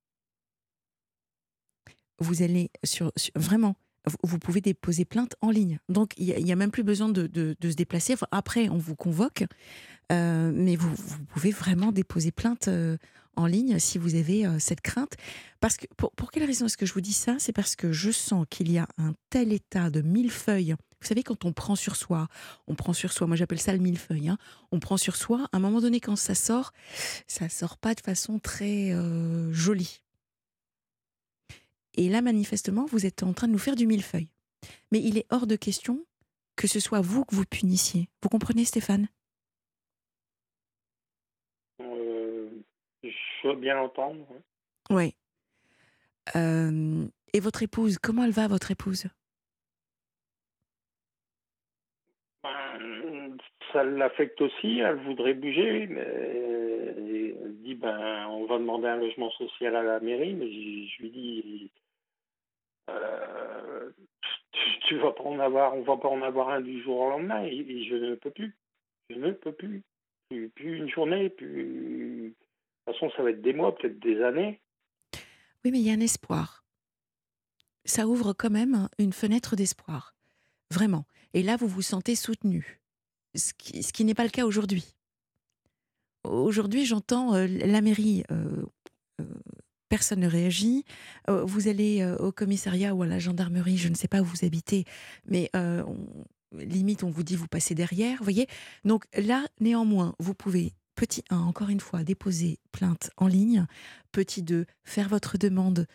Vous 2.18 2.42
allez 2.42 2.70
sur, 2.82 3.12
vraiment, 3.36 3.76
vous, 4.22 4.38
pouvez 4.38 4.60
déposer 4.60 5.04
plainte 5.04 5.34
en 5.40 5.50
ligne. 5.50 5.78
Donc 5.88 6.12
il 6.16 6.44
n'y 6.44 6.52
a, 6.52 6.56
même 6.56 6.70
plus 6.70 6.84
besoin 6.84 7.08
de, 7.08 7.28
se 7.62 7.74
déplacer. 7.74 8.14
après, 8.30 8.68
on 8.68 8.78
vous 8.78 8.96
convoque, 8.96 9.44
euh, 10.12 10.52
mais 10.54 10.76
vous, 10.76 10.90
pouvez 11.28 11.50
vraiment 11.50 11.92
déposer 11.92 12.30
plainte 12.30 12.68
en 13.36 13.46
ligne 13.46 13.78
si 13.78 13.98
vous 13.98 14.14
avez 14.14 14.46
euh, 14.46 14.58
cette 14.58 14.80
crainte. 14.80 15.14
Parce 15.60 15.76
que, 15.76 15.86
pour, 15.96 16.30
quelle 16.30 16.44
raison 16.44 16.66
est-ce 16.66 16.76
que 16.76 16.86
je 16.86 16.94
vous 16.94 17.00
dis 17.00 17.12
ça? 17.12 17.36
C'est 17.38 17.52
parce 17.52 17.76
que 17.76 17.92
je 17.92 18.10
sens 18.10 18.46
qu'il 18.50 18.72
y 18.72 18.78
a 18.78 18.88
un 18.98 19.14
tel 19.30 19.52
état 19.52 19.90
de 19.90 20.02
millefeuille. 20.02 20.74
Vous 21.00 21.06
savez, 21.06 21.22
quand 21.22 21.44
on 21.44 21.52
prend 21.52 21.76
sur 21.76 21.94
soi, 21.94 22.28
on 22.66 22.74
prend 22.74 22.92
sur 22.92 23.12
soi, 23.12 23.26
moi 23.26 23.36
j'appelle 23.36 23.60
ça 23.60 23.72
le 23.72 23.78
millefeuille, 23.78 24.28
hein, 24.28 24.38
on 24.72 24.80
prend 24.80 24.96
sur 24.96 25.14
soi, 25.14 25.46
à 25.52 25.58
un 25.58 25.60
moment 25.60 25.80
donné, 25.80 26.00
quand 26.00 26.16
ça 26.16 26.34
sort, 26.34 26.72
ça 27.28 27.48
sort 27.48 27.76
pas 27.76 27.94
de 27.94 28.00
façon 28.00 28.38
très 28.38 28.92
euh, 28.92 29.52
jolie. 29.52 30.00
Et 31.96 32.08
là, 32.08 32.20
manifestement, 32.20 32.84
vous 32.86 33.06
êtes 33.06 33.22
en 33.22 33.32
train 33.32 33.46
de 33.48 33.52
nous 33.52 33.58
faire 33.58 33.76
du 33.76 33.86
millefeuille. 33.86 34.28
Mais 34.92 35.00
il 35.00 35.18
est 35.18 35.26
hors 35.30 35.46
de 35.46 35.56
question 35.56 36.04
que 36.56 36.66
ce 36.66 36.80
soit 36.80 37.00
vous 37.00 37.24
que 37.24 37.34
vous 37.34 37.44
punissiez. 37.44 38.08
Vous 38.22 38.28
comprenez, 38.28 38.64
Stéphane? 38.64 39.08
Euh, 41.80 42.48
Je 43.02 43.48
veux 43.48 43.56
bien 43.56 43.78
entendre. 43.78 44.26
Oui. 44.90 45.14
Euh, 46.34 47.06
et 47.32 47.40
votre 47.40 47.62
épouse, 47.62 47.98
comment 47.98 48.24
elle 48.24 48.30
va, 48.32 48.48
votre 48.48 48.70
épouse? 48.70 49.06
Ben, 52.42 53.36
Ça 53.72 53.84
l'affecte 53.84 54.40
aussi, 54.40 54.78
elle 54.78 54.96
voudrait 55.04 55.34
bouger, 55.34 55.86
mais 55.86 56.00
elle 56.00 57.56
dit 57.62 57.74
ben, 57.74 58.26
on 58.28 58.46
va 58.46 58.58
demander 58.58 58.88
un 58.88 58.96
logement 58.96 59.30
social 59.32 59.76
à 59.76 59.82
la 59.82 60.00
mairie, 60.00 60.34
mais 60.34 60.50
je, 60.50 61.02
lui 61.02 61.10
dis 61.10 61.70
euh, 62.90 63.90
tu, 64.86 64.98
vas 64.98 65.12
pas 65.12 65.24
en 65.24 65.38
avoir, 65.38 65.74
on 65.74 65.82
va 65.82 65.96
pas 65.96 66.08
en 66.08 66.22
avoir 66.22 66.50
un 66.50 66.60
du 66.60 66.82
jour 66.82 66.98
au 66.98 67.10
lendemain, 67.10 67.42
et, 67.44 67.84
je 67.84 67.94
ne 67.94 68.14
peux 68.14 68.30
plus. 68.30 68.56
Je 69.10 69.16
ne 69.16 69.32
peux 69.32 69.52
plus. 69.52 69.82
Plus, 70.54 70.78
une 70.78 70.90
journée, 70.90 71.28
plus. 71.28 72.34
De 72.86 72.92
toute 72.92 72.94
façon, 72.94 73.10
ça 73.16 73.22
va 73.22 73.30
être 73.30 73.42
des 73.42 73.52
mois, 73.52 73.74
peut-être 73.76 73.98
des 74.00 74.22
années. 74.22 74.60
Oui, 75.64 75.70
mais 75.70 75.78
il 75.78 75.86
y 75.86 75.90
a 75.90 75.94
un 75.94 76.00
espoir. 76.00 76.64
Ça 77.84 78.06
ouvre 78.06 78.32
quand 78.32 78.50
même 78.50 78.88
une 78.98 79.12
fenêtre 79.12 79.54
d'espoir. 79.56 80.14
Vraiment. 80.72 81.04
Et 81.34 81.42
là, 81.42 81.56
vous 81.56 81.68
vous 81.68 81.82
sentez 81.82 82.16
soutenu. 82.16 82.80
Ce 83.34 83.52
qui, 83.54 83.82
ce 83.82 83.92
qui 83.92 84.04
n'est 84.04 84.14
pas 84.14 84.24
le 84.24 84.30
cas 84.30 84.44
aujourd'hui. 84.44 84.96
Aujourd'hui, 86.24 86.84
j'entends 86.84 87.34
euh, 87.34 87.46
la 87.46 87.80
mairie 87.80 88.24
euh, 88.30 88.64
euh, 89.20 89.24
personne 89.88 90.20
ne 90.20 90.28
réagit. 90.28 90.84
Euh, 91.28 91.44
vous 91.44 91.68
allez 91.68 92.02
euh, 92.02 92.16
au 92.16 92.32
commissariat 92.32 92.94
ou 92.94 93.02
à 93.02 93.06
la 93.06 93.18
gendarmerie, 93.18 93.76
je 93.76 93.88
ne 93.88 93.94
sais 93.94 94.08
pas 94.08 94.20
où 94.20 94.24
vous 94.24 94.44
habitez, 94.44 94.84
mais 95.26 95.50
euh, 95.56 95.82
limite 96.52 97.02
on 97.02 97.10
vous 97.10 97.22
dit 97.22 97.36
vous 97.36 97.48
passez 97.48 97.74
derrière, 97.74 98.22
voyez. 98.22 98.46
Donc 98.84 99.06
là, 99.16 99.46
néanmoins, 99.60 100.14
vous 100.18 100.34
pouvez 100.34 100.72
petit 100.94 101.22
1, 101.30 101.38
encore 101.38 101.68
une 101.68 101.80
fois, 101.80 102.04
déposer 102.04 102.58
plainte 102.72 103.10
en 103.16 103.26
ligne. 103.26 103.66
Petit 104.12 104.42
2, 104.42 104.66
faire 104.84 105.08
votre 105.08 105.38
demande 105.38 105.86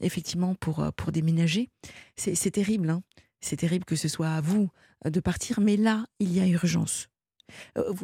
effectivement 0.00 0.54
pour, 0.54 0.92
pour 0.94 1.10
déménager. 1.10 1.70
C'est 2.14 2.52
terrible, 2.52 2.88
hein 2.88 3.02
c'est 3.40 3.56
terrible 3.56 3.84
que 3.84 3.96
ce 3.96 4.06
soit 4.06 4.28
à 4.28 4.40
vous 4.40 4.70
de 5.04 5.18
partir, 5.18 5.60
mais 5.60 5.76
là, 5.76 6.06
il 6.20 6.32
y 6.32 6.38
a 6.38 6.46
urgence. 6.46 7.08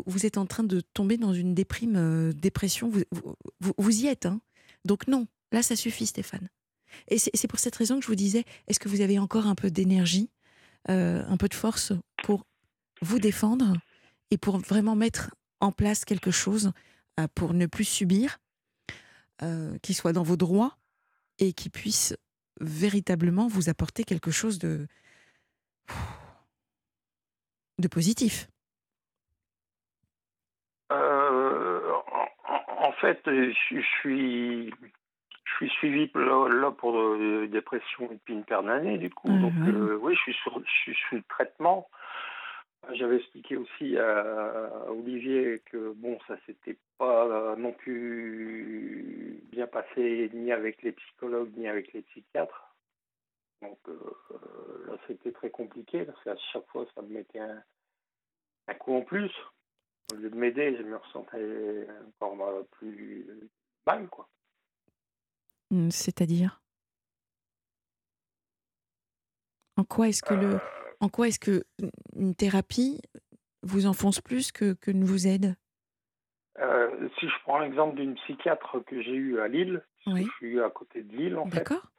Vous, 0.07 0.27
êtes 0.27 0.39
en 0.39 0.47
train 0.47 0.65
de 0.65 0.81
tomber 0.81 1.17
dans 1.17 1.33
une 1.33 1.55
déprime, 1.55 2.33
dépression. 2.33 2.89
Vous, 2.89 3.03
vous, 3.61 3.75
vous 3.79 4.01
y 4.03 4.09
êtes, 4.09 4.27
hein 4.27 4.41
donc 4.85 5.09
non, 5.09 5.27
là, 5.53 5.63
ça 5.63 5.77
suffit, 5.77 6.07
Stéphane. 6.07 6.49
Et 7.09 7.19
c'est 7.19 7.49
pour 7.49 7.59
cette 7.59 7.75
raison 7.75 7.97
que 7.97 8.03
je 8.03 8.09
vous 8.09 8.15
disais, 8.15 8.45
est-ce 8.69 8.79
que 8.79 8.89
vous 8.89 9.01
avez 9.01 9.19
encore 9.19 9.47
un 9.47 9.55
peu 9.55 9.71
d'énergie, 9.71 10.31
euh, 10.89 11.25
un 11.27 11.37
peu 11.37 11.49
de 11.49 11.55
force 11.55 11.93
pour 12.23 12.45
vous 13.03 13.19
défendre 13.19 13.75
et 14.31 14.39
pour 14.39 14.59
vraiment 14.59 14.95
mettre 14.95 15.35
en 15.61 15.73
place 15.73 16.05
quelque 16.05 16.31
chose 16.31 16.73
euh, 17.19 17.27
pour 17.35 17.53
ne 17.53 17.67
plus 17.67 17.85
subir, 17.85 18.39
euh, 19.43 19.77
qui 19.83 19.95
soit 19.95 20.13
dans 20.13 20.23
vos 20.23 20.37
droits 20.37 20.77
et 21.39 21.53
qui 21.53 21.69
puisse 21.69 22.15
véritablement 22.61 23.49
vous 23.49 23.69
apporter 23.69 24.05
quelque 24.05 24.31
chose 24.31 24.61
de, 24.61 24.87
de 27.81 27.89
positif 27.89 28.49
en 30.91 32.83
fait, 32.95 33.21
je, 33.27 33.81
suis 34.01 34.71
je 34.71 35.55
suis 35.57 35.71
suivi 35.71 36.11
là, 36.15 36.71
pour 36.73 37.15
une 37.15 37.47
dépression 37.49 38.09
depuis 38.11 38.35
une 38.35 38.45
paire 38.45 38.63
d'années, 38.63 38.99
du 38.99 39.11
coup. 39.11 39.29
Donc, 39.29 39.53
mhm. 39.55 39.91
euh, 39.91 39.99
oui, 40.01 40.15
je 40.15 40.21
suis, 40.21 40.35
sur, 40.35 40.61
je 40.61 40.71
suis 40.71 40.97
sous 41.09 41.21
traitement. 41.29 41.89
J'avais 42.93 43.17
expliqué 43.17 43.57
aussi 43.57 43.97
à 43.97 44.91
Olivier 44.91 45.63
que 45.65 45.93
bon, 45.97 46.19
ça 46.29 46.37
s'était 46.45 46.77
pas 46.99 47.57
non 47.57 47.73
plus 47.73 49.43
bien 49.51 49.67
passé 49.67 50.31
ni 50.35 50.53
avec 50.53 50.83
les 50.83 50.93
psychologues 50.93 51.57
ni 51.57 51.67
avec 51.67 51.93
les 51.95 52.03
psychiatres. 52.03 52.75
Donc 53.63 53.79
euh, 53.89 54.85
là, 54.87 54.99
c'était 55.07 55.33
très 55.33 55.51
compliqué 55.51 56.05
parce 56.05 56.23
qu'à 56.23 56.37
chaque 56.53 56.67
fois, 56.67 56.85
ça 56.95 57.03
me 57.03 57.09
mettait 57.09 57.39
un, 57.39 57.63
un 58.69 58.75
coup 58.75 58.95
en 58.95 59.03
plus. 59.03 59.33
Au 60.13 60.17
lieu 60.17 60.31
de 60.31 60.37
m'aider, 60.37 60.77
je 60.77 60.83
me 60.83 60.97
ressentais 60.97 61.87
encore 62.21 62.67
plus 62.73 63.27
mal, 63.87 64.07
quoi. 64.09 64.29
Mmh, 65.71 65.91
c'est-à-dire? 65.91 66.61
En 69.77 69.85
quoi 69.85 70.09
est-ce 70.09 70.23
que 70.23 70.35
le, 70.35 70.55
euh. 70.55 70.59
en 71.01 71.09
quoi 71.09 71.29
est-ce 71.29 71.41
que 71.41 71.65
une 72.17 72.35
thérapie 72.35 73.01
vous 73.63 73.87
enfonce 73.87 74.21
plus 74.21 74.53
que, 74.53 74.75
que 74.75 74.91
ne 74.91 75.05
vous 75.05 75.27
aide? 75.27 75.57
Euh, 76.59 77.09
Si 77.19 77.29
je 77.29 77.35
prends 77.43 77.59
l'exemple 77.59 77.97
d'une 77.97 78.15
psychiatre 78.15 78.79
que 78.85 79.03
j'ai 79.03 79.15
eue 79.15 79.41
à 79.41 79.49
Lille, 79.49 79.83
je 80.07 80.23
suis 80.37 80.61
à 80.61 80.71
côté 80.71 81.03
de 81.03 81.17
Lille 81.17 81.37
en 81.37 81.47
fait. 81.47 81.57
D'accord. 81.57 81.91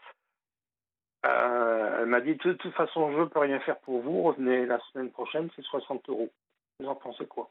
Euh, 1.26 2.02
elle 2.02 2.06
m'a 2.06 2.22
dit 2.22 2.36
de 2.36 2.54
toute 2.54 2.74
façon, 2.74 3.12
je 3.12 3.20
ne 3.20 3.26
peux 3.26 3.40
rien 3.40 3.60
faire 3.62 3.80
pour 3.80 4.00
vous. 4.02 4.24
Revenez 4.24 4.66
la 4.66 4.80
semaine 4.92 5.10
prochaine, 5.12 5.50
c'est 5.56 5.64
60 5.64 6.08
euros. 6.10 6.32
Vous 6.80 6.88
en 6.88 6.96
pensez 6.96 7.26
quoi? 7.26 7.50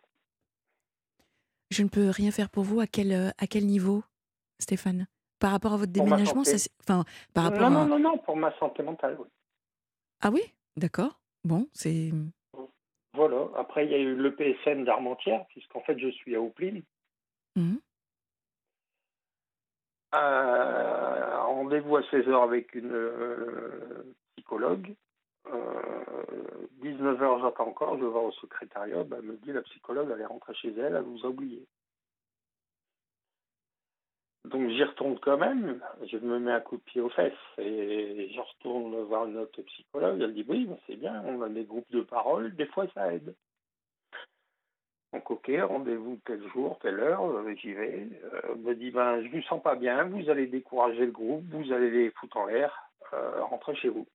Je 1.75 1.83
ne 1.83 1.89
peux 1.89 2.09
rien 2.09 2.31
faire 2.31 2.49
pour 2.49 2.65
vous. 2.65 2.81
À 2.81 2.87
quel, 2.87 3.13
euh, 3.13 3.31
à 3.39 3.47
quel 3.47 3.67
niveau, 3.67 4.03
Stéphane? 4.59 5.07
Par 5.41 5.51
rapport 5.51 5.75
à 5.75 5.77
votre 5.77 5.93
déménagement 5.93 6.45
ça, 6.45 6.57
enfin, 6.81 7.05
par 7.35 7.45
rapport 7.45 7.71
non, 7.71 7.87
non, 7.87 7.99
non, 7.99 8.19
pour 8.19 8.37
ma 8.37 8.57
santé 8.59 8.83
mentale, 8.83 9.17
oui. 9.19 9.27
Ah 10.23 10.31
oui? 10.31 10.41
D'accord. 10.77 11.21
Bon, 11.45 11.69
c'est. 11.73 12.13
Voilà. 13.13 13.49
Après, 13.57 13.85
il 13.85 13.93
y 13.93 13.95
a 13.95 13.99
eu 13.99 14.15
le 14.15 14.35
PSN 14.35 14.85
d'Armentières, 14.85 15.45
puisqu'en 15.49 15.81
fait, 15.81 15.99
je 15.99 16.09
suis 16.09 16.35
à 16.35 16.41
Oupline. 16.41 16.83
Mmh. 17.57 17.77
Euh, 20.15 21.43
rendez-vous 21.43 21.97
à 21.97 22.01
16h 22.03 22.43
avec 22.43 22.75
une 22.75 22.93
euh, 22.93 24.15
psychologue. 24.37 24.95
19h, 25.47 27.23
euh, 27.23 27.41
j'attends 27.41 27.69
encore, 27.69 27.99
je 27.99 28.05
vais 28.05 28.19
au 28.19 28.33
secrétariat, 28.33 29.05
bah, 29.05 29.17
elle 29.19 29.27
me 29.27 29.37
dit 29.37 29.53
la 29.53 29.63
psychologue, 29.63 30.11
elle 30.13 30.21
est 30.21 30.27
rentrée 30.27 30.55
chez 30.55 30.71
elle, 30.71 30.97
elle 30.97 31.03
vous 31.03 31.25
a 31.25 31.29
oublié. 31.29 31.67
Donc 34.45 34.69
j'y 34.69 34.85
retourne 34.85 35.19
quand 35.21 35.39
même, 35.39 35.81
je 36.07 36.19
me 36.19 36.39
mets 36.39 36.53
un 36.53 36.61
coup 36.61 36.77
de 36.77 36.83
pied 36.83 37.01
aux 37.01 37.09
fesses 37.09 37.33
et 37.57 38.31
je 38.31 38.41
retourne 38.41 38.95
voir 39.05 39.27
une 39.27 39.39
autre 39.39 39.63
psychologue, 39.63 40.21
elle 40.21 40.35
dit 40.35 40.45
oui, 40.47 40.69
c'est 40.87 40.97
bien, 40.97 41.23
on 41.25 41.41
a 41.41 41.49
des 41.49 41.65
groupes 41.65 41.91
de 41.91 42.03
parole, 42.03 42.55
des 42.55 42.67
fois 42.67 42.87
ça 42.95 43.15
aide. 43.15 43.35
Donc 45.15 45.31
ok, 45.31 45.51
rendez-vous 45.63 46.19
tel 46.27 46.47
jour, 46.49 46.79
telle 46.81 47.01
heure, 47.01 47.25
euh, 47.25 47.55
j'y 47.55 47.73
vais. 47.73 48.09
Euh, 48.25 48.41
elle 48.51 48.57
me 48.57 48.75
dit 48.75 48.91
ben 48.91 49.23
je 49.23 49.29
vous 49.31 49.43
sens 49.43 49.63
pas 49.63 49.77
bien, 49.77 50.05
vous 50.05 50.29
allez 50.29 50.47
décourager 50.47 51.07
le 51.07 51.13
groupe, 51.13 51.45
vous 51.51 51.73
allez 51.73 51.91
les 51.91 52.11
foutre 52.11 52.37
en 52.37 52.47
l'air, 52.47 52.91
rentrez 53.13 53.77
chez 53.77 53.89
vous. 53.89 54.07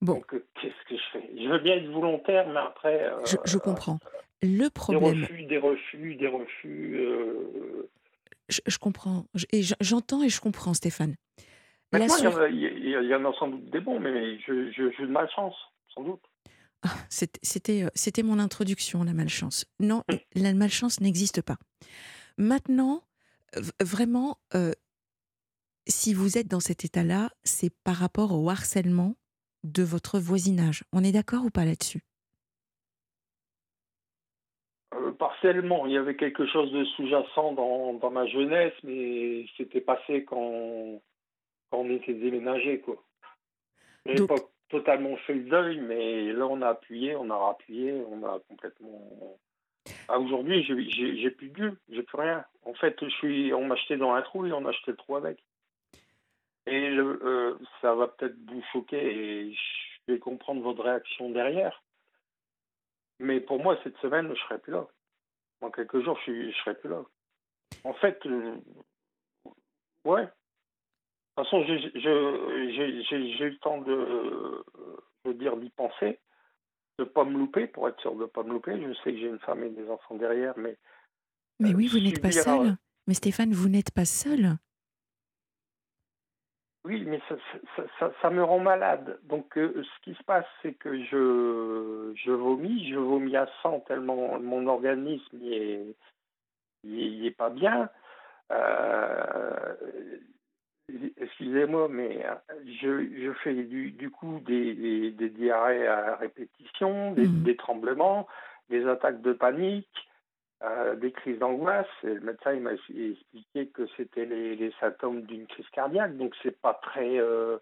Bon. 0.00 0.22
Euh, 0.32 0.44
qu'est-ce 0.60 0.88
que 0.88 0.96
je 0.96 1.02
fais? 1.12 1.30
Je 1.36 1.48
veux 1.48 1.58
bien 1.58 1.76
être 1.76 1.90
volontaire, 1.90 2.48
mais 2.48 2.60
après. 2.60 3.04
Euh, 3.04 3.20
je, 3.44 3.58
comprends. 3.58 3.98
Le 4.42 4.68
problème. 4.68 5.14
Des 5.14 5.26
refus, 5.26 5.44
des 5.44 5.58
refus, 5.58 6.14
des 6.16 6.26
refus. 6.28 7.00
Euh, 7.00 7.90
je, 8.48 8.78
comprends. 8.78 9.26
Et 9.52 9.62
j'entends 9.80 10.22
et 10.22 10.30
je 10.30 10.40
comprends, 10.40 10.72
Stéphane. 10.72 11.16
il, 11.92 11.98
y 11.98 13.14
en 13.14 13.24
a 13.24 13.32
sans 13.34 13.48
doute 13.48 13.70
des 13.70 13.80
bons, 13.80 14.00
mais 14.00 14.38
je, 14.40 14.72
je, 14.72 15.02
de 15.02 15.06
malchance, 15.06 15.56
sans 15.94 16.02
doute. 16.02 16.22
Ah, 16.82 16.96
c'était 17.10 18.22
mon 18.22 18.38
introduction, 18.38 19.04
la 19.04 19.12
malchance. 19.12 19.66
Non, 19.80 20.02
la 20.34 20.54
malchance 20.54 21.02
n'existe 21.02 21.42
pas. 21.42 21.58
Maintenant, 22.38 23.02
vraiment, 23.82 24.38
si 25.86 26.14
vous 26.14 26.38
êtes 26.38 26.48
dans 26.48 26.60
cet 26.60 26.86
état-là, 26.86 27.28
c'est 27.44 27.70
par 27.84 27.96
rapport 27.96 28.32
au 28.32 28.48
harcèlement 28.48 29.14
de 29.64 29.82
votre 29.82 30.18
voisinage. 30.18 30.84
On 30.92 31.04
est 31.04 31.12
d'accord 31.12 31.44
ou 31.44 31.50
pas 31.50 31.64
là-dessus? 31.64 32.02
Euh, 34.94 35.12
Partiellement, 35.12 35.86
il 35.86 35.92
y 35.92 35.98
avait 35.98 36.16
quelque 36.16 36.46
chose 36.46 36.72
de 36.72 36.84
sous-jacent 36.84 37.52
dans, 37.52 38.10
ma 38.10 38.26
jeunesse, 38.26 38.74
mais 38.82 39.46
c'était 39.56 39.80
passé 39.80 40.24
quand, 40.24 41.00
on 41.72 41.90
était 41.90 42.14
déménagé. 42.14 42.80
Quoi. 42.80 43.02
N'avait 44.06 44.26
pas 44.26 44.36
totalement 44.68 45.16
fait 45.18 45.34
le 45.34 45.44
deuil, 45.44 45.80
mais 45.80 46.32
là 46.32 46.46
on 46.46 46.62
a 46.62 46.68
appuyé, 46.68 47.16
on 47.16 47.30
a 47.30 47.36
rappuyé, 47.36 48.02
on 48.08 48.24
a 48.24 48.38
complètement... 48.48 49.38
Ah, 50.08 50.18
Aujourd'hui, 50.18 50.62
j'ai 50.62 51.30
plus 51.30 51.48
de 51.48 51.76
j'ai 51.88 52.02
plus 52.02 52.18
rien. 52.18 52.44
En 52.64 52.74
fait, 52.74 52.96
je 53.00 53.08
suis, 53.08 53.54
on 53.54 53.66
m'a 53.66 53.74
acheté 53.74 53.96
dans 53.96 54.12
un 54.12 54.22
trou 54.22 54.46
et 54.46 54.52
on 54.52 54.64
a 54.66 54.70
acheté 54.70 54.90
le 54.92 54.96
trou 54.96 55.16
avec. 55.16 55.42
Et 56.66 56.90
euh, 56.90 57.58
ça 57.80 57.94
va 57.94 58.08
peut-être 58.08 58.36
vous 58.46 58.62
choquer 58.72 58.98
et 58.98 59.54
je 59.54 60.12
vais 60.12 60.18
comprendre 60.18 60.62
votre 60.62 60.82
réaction 60.82 61.30
derrière. 61.30 61.82
Mais 63.18 63.40
pour 63.40 63.62
moi, 63.62 63.78
cette 63.82 63.96
semaine, 63.98 64.26
je 64.26 64.32
ne 64.32 64.36
serai 64.36 64.58
plus 64.58 64.72
là. 64.72 64.86
Dans 65.60 65.70
quelques 65.70 66.02
jours, 66.02 66.18
je 66.26 66.32
ne 66.32 66.52
serai 66.52 66.74
plus 66.74 66.88
là. 66.88 67.02
En 67.84 67.92
fait, 67.94 68.18
euh, 68.26 68.56
ouais. 70.04 70.26
toute 71.36 71.44
façon, 71.44 71.64
j'ai 71.64 71.74
eu 71.74 73.50
le 73.50 73.58
temps 73.58 73.80
de, 73.80 74.64
de 75.24 75.32
dire 75.32 75.56
d'y 75.56 75.70
penser, 75.70 76.18
de 76.98 77.04
ne 77.04 77.08
pas 77.08 77.24
me 77.24 77.38
louper, 77.38 77.66
pour 77.66 77.88
être 77.88 78.00
sûr 78.00 78.14
de 78.14 78.22
ne 78.22 78.26
pas 78.26 78.42
me 78.42 78.52
louper. 78.52 78.80
Je 78.80 78.94
sais 79.02 79.12
que 79.12 79.18
j'ai 79.18 79.28
une 79.28 79.38
femme 79.40 79.64
et 79.64 79.70
des 79.70 79.88
enfants 79.88 80.16
derrière, 80.16 80.56
mais. 80.56 80.76
Mais 81.58 81.74
oui, 81.74 81.88
vous 81.88 82.00
n'êtes 82.00 82.22
pas 82.22 82.32
seul. 82.32 82.76
Mais 83.06 83.14
Stéphane, 83.14 83.52
vous 83.52 83.68
n'êtes 83.68 83.92
pas 83.92 84.04
seul. 84.04 84.56
Oui, 86.84 87.04
mais 87.06 87.20
ça, 88.22 88.30
me 88.30 88.42
rend 88.42 88.58
malade. 88.58 89.18
Donc, 89.24 89.58
euh, 89.58 89.82
ce 89.82 90.02
qui 90.02 90.14
se 90.14 90.22
passe, 90.24 90.46
c'est 90.62 90.72
que 90.72 91.02
je, 91.04 92.12
je 92.16 92.32
vomis, 92.32 92.88
je 92.90 92.96
vomis 92.96 93.36
à 93.36 93.46
100 93.62 93.80
tellement 93.80 94.38
mon 94.40 94.66
organisme 94.66 95.36
n'est 95.36 95.94
est, 96.86 97.36
pas 97.36 97.50
bien. 97.50 97.90
Euh, 98.50 99.74
excusez-moi, 101.18 101.88
mais 101.90 102.24
je, 102.80 103.32
fais 103.44 103.52
du, 103.54 104.10
coup 104.10 104.40
des, 104.46 105.10
diarrhées 105.12 105.86
à 105.86 106.16
répétition, 106.16 107.12
des 107.12 107.26
mmh. 107.26 107.56
tremblements, 107.56 108.26
des 108.70 108.86
attaques 108.86 109.20
de 109.20 109.34
panique. 109.34 110.09
Euh, 110.62 110.94
des 110.94 111.10
crises 111.10 111.38
d'angoisse. 111.38 111.86
Le 112.02 112.20
médecin 112.20 112.54
m'a 112.60 112.74
expliqué 112.74 113.68
que 113.68 113.86
c'était 113.96 114.26
les, 114.26 114.70
symptômes 114.78 115.22
d'une 115.22 115.46
crise 115.46 115.68
cardiaque. 115.70 116.18
Donc 116.18 116.34
c'est 116.42 116.60
pas 116.60 116.74
très. 116.74 117.18
Euh, 117.18 117.56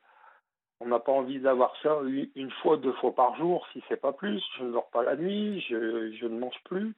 on 0.81 0.87
n'a 0.87 0.99
pas 0.99 1.13
envie 1.13 1.39
d'avoir 1.39 1.77
ça 1.81 2.01
une 2.35 2.51
fois, 2.61 2.77
deux 2.77 2.93
fois 2.95 3.15
par 3.15 3.37
jour, 3.37 3.65
si 3.73 3.85
c'est 3.89 4.01
pas 4.01 4.13
plus. 4.13 4.43
Je 4.59 4.65
ne 4.65 4.73
dors 4.73 4.91
pas 4.91 5.05
la 5.05 5.15
nuit, 5.15 5.65
je, 5.69 6.11
je 6.11 6.27
ne 6.27 6.41
mange 6.41 6.61
plus. 6.65 6.93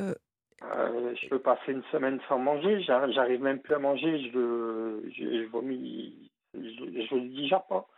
Euh... 0.00 0.14
je 0.60 1.28
peux 1.28 1.38
passer 1.38 1.70
une 1.70 1.84
semaine 1.92 2.18
sans 2.28 2.38
manger. 2.40 2.82
J'arrive 2.82 3.40
même 3.40 3.60
plus 3.60 3.74
à 3.74 3.78
manger. 3.78 4.28
Je, 4.32 5.08
je, 5.16 5.46
vomis. 5.50 6.32
Je 6.54 6.58
ne 6.58 7.20
le 7.20 7.28
digère 7.28 7.62
pas. 7.62 7.88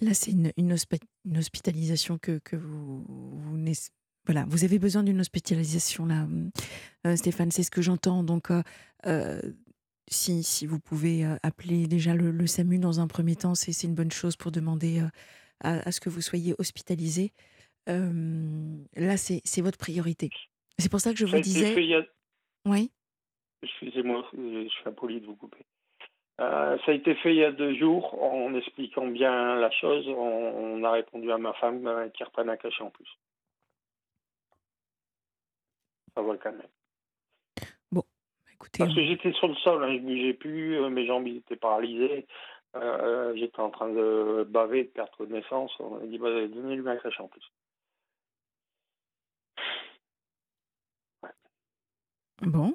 Là, 0.00 0.12
c'est 0.12 0.32
une, 0.32 0.50
une, 0.56 0.72
hospitalisation 0.72 2.18
que, 2.18 2.38
que 2.38 2.56
vous, 2.56 3.04
vous 3.06 3.56
voilà, 4.26 4.44
vous 4.48 4.64
avez 4.64 4.78
besoin 4.78 5.04
d'une 5.04 5.20
hospitalisation 5.20 6.06
là, 6.06 6.26
euh, 7.06 7.16
Stéphane, 7.16 7.52
c'est 7.52 7.62
ce 7.62 7.70
que 7.70 7.80
j'entends. 7.80 8.24
Donc, 8.24 8.50
euh, 8.50 8.62
euh, 9.06 9.40
si, 10.08 10.42
si, 10.42 10.66
vous 10.66 10.80
pouvez 10.80 11.24
appeler 11.42 11.86
déjà 11.86 12.14
le, 12.14 12.46
SAMU 12.46 12.78
dans 12.78 13.00
un 13.00 13.06
premier 13.06 13.36
temps, 13.36 13.54
c'est 13.54 13.86
une 13.86 13.94
bonne 13.94 14.10
chose 14.10 14.36
pour 14.36 14.50
demander 14.52 15.00
à, 15.60 15.90
ce 15.90 16.00
que 16.00 16.08
vous 16.08 16.20
soyez 16.20 16.54
hospitalisé. 16.58 17.32
là, 17.86 19.16
c'est 19.16 19.60
votre 19.62 19.78
priorité. 19.78 20.30
C'est 20.78 20.90
pour 20.90 21.00
ça 21.00 21.12
que 21.12 21.18
je 21.18 21.26
vous 21.26 21.40
disais. 21.40 21.74
Oui. 22.66 22.90
Excusez-moi, 23.62 24.28
je 24.32 24.68
suis 24.68 24.88
impoli 24.88 25.20
de 25.20 25.26
vous 25.26 25.34
couper. 25.34 25.64
ça 26.38 26.78
a 26.86 26.92
été 26.92 27.14
fait 27.16 27.34
il 27.34 27.38
y 27.38 27.44
a 27.44 27.50
deux 27.50 27.74
jours 27.74 28.22
en 28.22 28.54
expliquant 28.54 29.08
bien 29.08 29.56
la 29.56 29.70
chose. 29.72 30.06
On, 30.08 30.84
a 30.84 30.90
répondu 30.92 31.32
à 31.32 31.38
ma 31.38 31.52
femme 31.54 32.10
qui 32.14 32.22
reprenne 32.22 32.48
un 32.48 32.56
cachet 32.56 32.82
en 32.82 32.90
plus. 32.90 33.08
Bon, 37.92 38.02
écoutez. 38.52 38.78
Parce 38.78 38.94
que 38.94 39.04
j'étais 39.04 39.32
sur 39.32 39.48
le 39.48 39.54
sol, 39.56 39.84
hein, 39.84 39.92
je 39.92 39.98
ne 39.98 40.06
bougeais 40.06 40.34
plus, 40.34 40.76
euh, 40.76 40.88
mes 40.88 41.06
jambes 41.06 41.26
étaient 41.26 41.56
paralysées. 41.56 42.26
Euh, 42.74 42.80
euh, 42.80 43.36
j'étais 43.36 43.60
en 43.60 43.70
train 43.70 43.88
de 43.90 44.46
baver, 44.48 44.84
de 44.84 44.88
perdre 44.88 45.16
connaissance. 45.16 45.72
On 45.80 45.98
a 45.98 46.06
dit, 46.06 46.18
bah, 46.18 46.30
donnez-lui 46.30 46.88
un 46.88 46.96
crèche 46.96 47.20
en 47.20 47.28
plus. 47.28 47.52
Bon. 52.42 52.74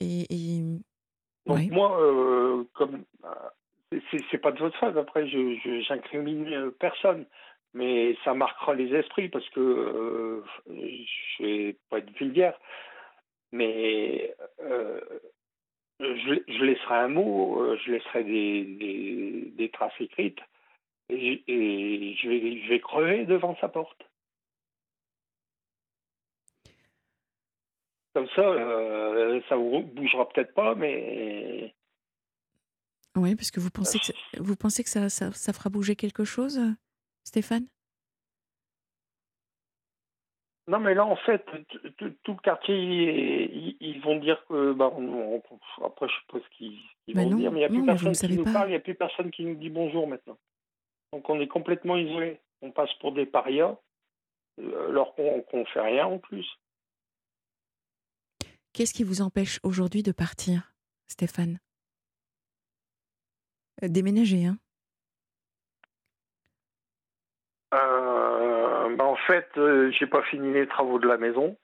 Et. 0.00 0.62
Donc, 1.46 1.70
moi, 1.70 2.64
comme. 2.72 3.04
c'est 4.30 4.38
pas 4.38 4.52
de 4.52 4.58
votre 4.58 4.78
faute, 4.78 4.96
après, 4.96 5.28
je 5.28 5.80
j'incrimine 5.86 6.70
personne 6.72 7.26
mais 7.74 8.16
ça 8.24 8.34
marquera 8.34 8.74
les 8.74 8.92
esprits 8.94 9.28
parce 9.28 9.48
que 9.50 9.60
euh, 9.60 10.44
je 10.66 11.42
vais 11.42 11.76
pas 11.88 11.98
être 11.98 12.10
vulgaire, 12.18 12.58
mais 13.52 14.34
euh, 14.60 15.00
je, 16.00 16.64
laisserai 16.64 16.94
un 16.94 17.08
mot, 17.08 17.62
euh, 17.62 17.78
je 17.84 17.92
laisserai 17.92 18.24
des, 18.24 19.70
traces 19.72 19.92
écrites 20.00 20.40
et, 21.08 21.42
je, 22.20 22.28
vais, 22.28 22.62
je 22.62 22.68
vais 22.68 22.80
crever 22.80 23.24
devant 23.24 23.56
sa 23.60 23.68
porte. 23.68 24.02
Comme 28.12 28.28
ça, 28.34 28.42
ça 29.48 29.54
vous 29.54 29.82
bougera 29.82 30.28
peut-être 30.28 30.52
pas, 30.52 30.74
mais. 30.74 31.72
Oui, 33.14 33.36
parce 33.36 33.52
que 33.52 33.60
vous 33.60 33.70
pensez 33.70 34.00
que, 34.00 34.40
vous 34.40 34.56
pensez 34.56 34.82
que 34.82 34.90
ça, 34.90 35.08
ça 35.08 35.52
fera 35.52 35.70
bouger 35.70 35.94
quelque 35.94 36.24
chose? 36.24 36.60
Stéphane? 37.24 37.66
Non, 40.70 40.78
mais 40.78 40.94
là, 40.94 41.04
en 41.04 41.16
fait, 41.16 41.44
tout 41.96 42.32
le 42.32 42.42
quartier, 42.42 42.76
ils, 43.80 44.00
vont 44.02 44.20
dire 44.20 44.40
que. 44.46 44.72
Bah, 44.72 44.92
après, 45.84 46.06
je 46.06 46.12
sais 46.12 46.20
pas 46.32 46.38
ce 46.38 46.56
qu'ils 46.56 47.16
vont 47.16 47.34
dire, 47.34 47.50
mais 47.50 47.58
il 47.58 47.62
n'y 47.62 47.64
a 47.64 47.68
plus 47.68 47.84
personne 47.84 48.12
qui 48.12 48.36
nous 48.36 48.44
parle, 48.44 48.68
il 48.68 48.70
n'y 48.70 48.76
a 48.76 48.80
plus 48.80 48.94
personne 48.94 49.30
qui 49.32 49.44
nous 49.44 49.56
dit 49.56 49.68
bonjour 49.68 50.06
maintenant. 50.06 50.38
Donc, 51.12 51.28
on 51.28 51.40
est 51.40 51.48
complètement 51.48 51.96
isolés. 51.96 52.40
On 52.62 52.70
passe 52.70 52.92
pour 53.00 53.12
des 53.12 53.26
parias, 53.26 53.76
euh, 54.60 54.90
alors 54.90 55.14
qu'on 55.16 55.44
ne 55.54 55.64
fait 55.64 55.80
rien 55.80 56.06
en 56.06 56.18
plus. 56.18 56.46
Qu'est-ce 58.72 58.94
qui 58.94 59.02
vous 59.02 59.22
empêche 59.22 59.58
aujourd'hui 59.64 60.04
de 60.04 60.12
partir, 60.12 60.72
Stéphane? 61.08 61.58
Euh, 63.82 63.88
Déménager, 63.88 64.46
hein 64.46 64.58
euh, 67.72 68.96
bah, 68.96 69.04
en 69.04 69.08
fait, 69.26 69.48
euh, 69.56 69.90
j'ai 69.92 70.06
pas 70.06 70.22
fini 70.22 70.52
les 70.52 70.66
travaux 70.66 70.98
de 70.98 71.08
la 71.08 71.16
maison. 71.16 71.56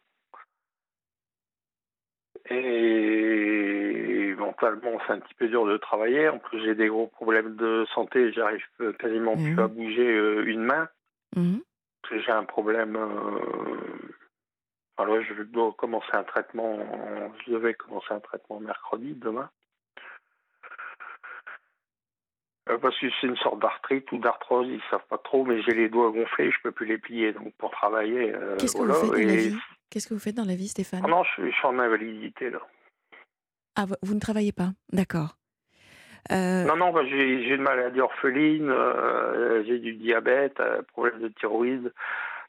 Et 2.49 4.35
mentalement, 4.39 4.99
c'est 5.07 5.15
un 5.15 5.19
petit 5.19 5.35
peu 5.35 5.49
dur 5.49 5.67
de 5.67 5.77
travailler. 5.77 6.29
En 6.29 6.39
plus, 6.39 6.63
j'ai 6.65 6.75
des 6.75 6.89
gros 6.89 7.09
problèmes 7.09 7.57
de 7.57 7.85
santé. 7.95 8.33
J'arrive 8.33 8.65
quasiment 8.99 9.35
plus 9.35 9.55
mmh. 9.55 9.59
à 9.59 9.67
bouger 9.67 10.09
euh, 10.09 10.45
une 10.47 10.63
main. 10.63 10.89
Mmh. 11.35 11.59
J'ai 12.11 12.31
un 12.31 12.45
problème. 12.45 12.97
Alors, 14.97 15.21
je 15.23 15.43
dois 15.43 15.75
commencer 15.77 16.13
un 16.13 16.23
traitement. 16.23 16.79
Je 17.45 17.53
devais 17.53 17.75
commencer 17.75 18.15
un 18.15 18.21
traitement 18.21 18.61
mercredi, 18.61 19.15
demain. 19.15 19.51
Euh, 19.91 19.91
parce 22.67 22.99
que 22.99 23.07
c'est 23.21 23.27
une 23.29 23.37
sorte 23.37 23.61
d'arthrite 23.61 24.11
ou 24.13 24.19
d'arthrose, 24.19 24.67
ils 24.69 24.81
savent 24.91 25.07
pas 25.09 25.19
trop, 25.19 25.45
mais 25.45 25.63
j'ai 25.63 25.73
les 25.73 25.89
doigts 25.89 26.11
gonflés, 26.11 26.51
je 26.51 26.61
peux 26.63 26.73
plus 26.73 26.87
les 26.87 26.99
plier. 26.99 27.33
Donc 27.33 27.55
pour 27.59 27.71
travailler. 27.71 28.35
Euh, 28.35 28.57
Qu'est-ce 28.57 28.75
que 28.75 28.83
vous 28.83 28.95
faites 28.95 29.11
dans 29.11 29.15
la 29.15 29.37
vie? 29.37 29.59
Qu'est-ce 29.89 30.09
que 30.09 30.15
vous 30.15 30.21
faites 30.21 30.35
dans 30.35 30.45
la 30.45 30.57
vie, 30.57 30.69
Stéphane? 30.69 31.03
Ah 31.05 31.09
Non, 31.09 31.23
je, 31.23 31.49
suis 31.49 31.67
en 31.67 31.79
invalidité 31.79 32.51
là. 32.51 32.59
Ah, 33.77 33.85
vous 34.03 34.15
ne 34.15 34.21
travaillez 34.21 34.53
pas? 34.53 34.71
D'accord. 34.93 35.37
Euh, 36.33 36.65
non, 36.65 36.77
non, 36.77 36.93
bah, 36.93 37.03
j'ai 37.05 37.55
une 37.55 37.63
maladie 37.63 38.01
orpheline, 38.01 38.75
j'ai 39.65 39.79
du 39.79 39.95
diabète, 39.95 40.61
problème 40.89 41.21
de 41.21 41.29
thyroïde, 41.29 41.93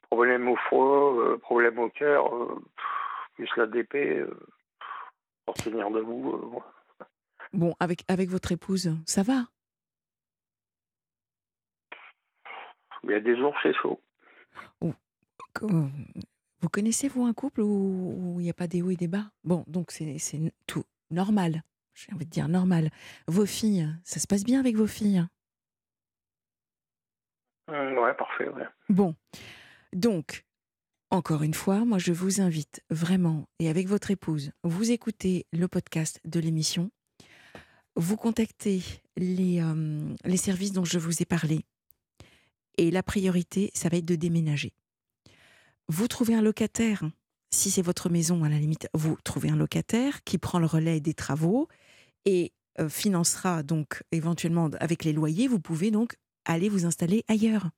problème 0.09 0.47
au 0.47 0.55
foie, 0.55 1.37
problème 1.41 1.77
au 1.77 1.89
cœur, 1.89 2.31
plus 3.35 3.49
la 3.55 3.67
DP, 3.67 4.25
pour 5.45 5.53
tenir 5.55 5.91
debout. 5.91 6.59
Bon, 7.53 7.75
avec, 7.79 8.03
avec 8.07 8.29
votre 8.29 8.51
épouse, 8.51 8.95
ça 9.05 9.21
va? 9.21 9.43
Il 13.03 13.11
y 13.11 13.13
a 13.13 13.19
des 13.19 13.37
jours, 13.37 13.53
c'est 13.63 13.73
chaud. 13.73 14.01
Vous 15.61 16.69
connaissez, 16.69 17.07
vous, 17.07 17.25
un 17.25 17.33
couple 17.33 17.61
où 17.61 18.37
il 18.39 18.43
n'y 18.43 18.49
a 18.49 18.53
pas 18.53 18.67
des 18.67 18.81
hauts 18.81 18.89
et 18.89 18.95
des 18.95 19.07
bas? 19.07 19.31
Bon, 19.43 19.63
donc 19.67 19.91
c'est 19.91 20.17
tout 20.65 20.83
normal. 21.11 21.63
J'ai 21.93 22.13
envie 22.13 22.25
de 22.25 22.31
dire 22.31 22.47
normal. 22.47 22.89
Vos 23.27 23.45
filles, 23.45 23.87
ça 24.03 24.19
se 24.19 24.27
passe 24.27 24.43
bien 24.43 24.59
avec 24.59 24.75
vos 24.75 24.87
filles? 24.87 25.25
Euh, 27.69 28.01
Ouais, 28.01 28.13
parfait, 28.13 28.47
ouais. 28.49 28.67
Bon. 28.89 29.15
Donc, 29.93 30.45
encore 31.09 31.43
une 31.43 31.53
fois, 31.53 31.85
moi, 31.85 31.97
je 31.97 32.11
vous 32.13 32.41
invite 32.41 32.83
vraiment, 32.89 33.47
et 33.59 33.69
avec 33.69 33.87
votre 33.87 34.11
épouse, 34.11 34.51
vous 34.63 34.91
écoutez 34.91 35.45
le 35.51 35.67
podcast 35.67 36.21
de 36.25 36.39
l'émission, 36.39 36.91
vous 37.95 38.17
contactez 38.17 38.81
les, 39.15 39.61
euh, 39.61 40.13
les 40.23 40.37
services 40.37 40.71
dont 40.71 40.85
je 40.85 40.99
vous 40.99 41.21
ai 41.21 41.25
parlé, 41.25 41.65
et 42.77 42.91
la 42.91 43.03
priorité, 43.03 43.71
ça 43.73 43.89
va 43.89 43.97
être 43.97 44.05
de 44.05 44.15
déménager. 44.15 44.73
Vous 45.89 46.07
trouvez 46.07 46.35
un 46.35 46.41
locataire, 46.41 47.03
si 47.51 47.71
c'est 47.71 47.81
votre 47.81 48.09
maison 48.09 48.43
à 48.43 48.49
la 48.49 48.59
limite, 48.59 48.87
vous 48.93 49.17
trouvez 49.23 49.49
un 49.49 49.55
locataire 49.55 50.23
qui 50.23 50.37
prend 50.37 50.59
le 50.59 50.65
relais 50.65 50.99
des 50.99 51.13
travaux 51.13 51.67
et 52.25 52.51
euh, 52.79 52.89
financera 52.89 53.63
donc 53.63 54.03
éventuellement 54.11 54.69
avec 54.79 55.03
les 55.03 55.13
loyers, 55.13 55.47
vous 55.47 55.59
pouvez 55.59 55.91
donc 55.91 56.15
aller 56.45 56.69
vous 56.69 56.85
installer 56.85 57.23
ailleurs. 57.27 57.69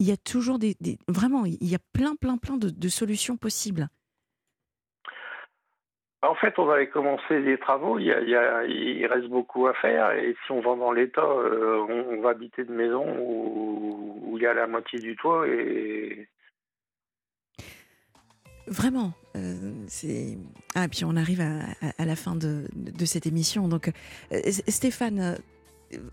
Il 0.00 0.06
y 0.06 0.12
a 0.12 0.16
toujours 0.16 0.58
des, 0.58 0.76
vraiment, 1.08 1.44
il 1.46 1.66
y 1.66 1.74
a 1.74 1.78
plein, 1.92 2.16
plein, 2.16 2.36
plein 2.36 2.56
de, 2.56 2.88
solutions 2.88 3.36
possibles. 3.36 3.88
En 6.24 6.34
fait, 6.34 6.58
on 6.58 6.70
avait 6.70 6.88
commencé 6.88 7.42
des 7.42 7.58
travaux. 7.58 7.98
Il, 7.98 8.06
il, 8.06 9.06
reste 9.06 9.28
beaucoup 9.28 9.66
à 9.66 9.74
faire. 9.74 10.12
Et 10.12 10.34
si 10.44 10.52
on 10.52 10.60
va 10.60 10.74
dans 10.74 10.92
l'état, 10.92 11.20
euh, 11.20 11.84
on, 11.88 12.20
va 12.22 12.30
habiter 12.30 12.64
de 12.64 12.72
maison 12.72 13.04
où, 13.20 14.36
il 14.36 14.42
y 14.42 14.46
a 14.46 14.54
la 14.54 14.66
moitié 14.66 14.98
du 14.98 15.16
toit. 15.16 15.46
Et... 15.46 16.28
Vraiment. 18.66 19.12
Euh, 19.36 19.72
c'est 19.88 20.38
ah 20.74 20.88
puis 20.88 21.04
on 21.04 21.16
arrive 21.16 21.40
à, 21.40 22.04
la 22.04 22.16
fin 22.16 22.36
de, 22.36 22.64
cette 23.04 23.26
émission. 23.26 23.68
Donc 23.68 23.90
euh, 24.32 24.40
Stéphane, 24.68 25.36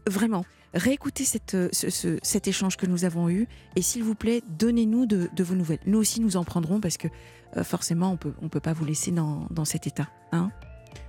vraiment, 0.07 0.45
réécoutez 0.73 1.23
cette, 1.23 1.57
cet 1.73 2.47
échange 2.47 2.77
que 2.77 2.85
nous 2.85 3.05
avons 3.05 3.29
eu 3.29 3.47
et 3.75 3.81
s'il 3.81 4.03
vous 4.03 4.15
plaît, 4.15 4.41
donnez-nous 4.47 5.05
de, 5.05 5.43
vos 5.43 5.55
nouvelles. 5.55 5.79
Nous 5.85 5.99
aussi, 5.99 6.21
nous 6.21 6.37
en 6.37 6.43
prendrons 6.43 6.79
parce 6.79 6.97
que 6.97 7.07
euh, 7.57 7.63
forcément, 7.63 8.11
on 8.11 8.17
peut, 8.17 8.33
ne 8.39 8.45
on 8.45 8.49
peut 8.49 8.59
pas 8.59 8.73
vous 8.73 8.85
laisser 8.85 9.11
dans, 9.11 9.47
dans 9.49 9.65
cet 9.65 9.87
état. 9.87 10.07
Hein 10.31 10.51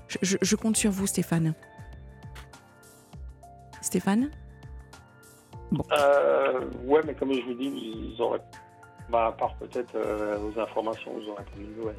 je, 0.09 0.37
je, 0.41 0.57
compte 0.57 0.77
sur 0.77 0.91
vous, 0.91 1.07
Stéphane. 1.07 1.55
Stéphane? 3.81 4.31
Bon. 5.71 5.85
Euh, 5.93 6.65
ouais, 6.85 7.01
mais 7.07 7.15
comme 7.15 7.33
je 7.33 7.41
vous 7.41 7.55
dis, 7.55 8.15
vous 8.15 8.23
aurez, 8.23 8.41
bah, 9.09 9.29
à 9.29 9.33
part 9.33 9.55
peut-être 9.57 9.95
euh, 9.95 10.37
vos 10.37 10.61
informations, 10.61 11.13
vous 11.13 11.31
aurez 11.31 11.45
pas 11.45 11.57
de 11.57 11.81
nouvelles. 11.81 11.95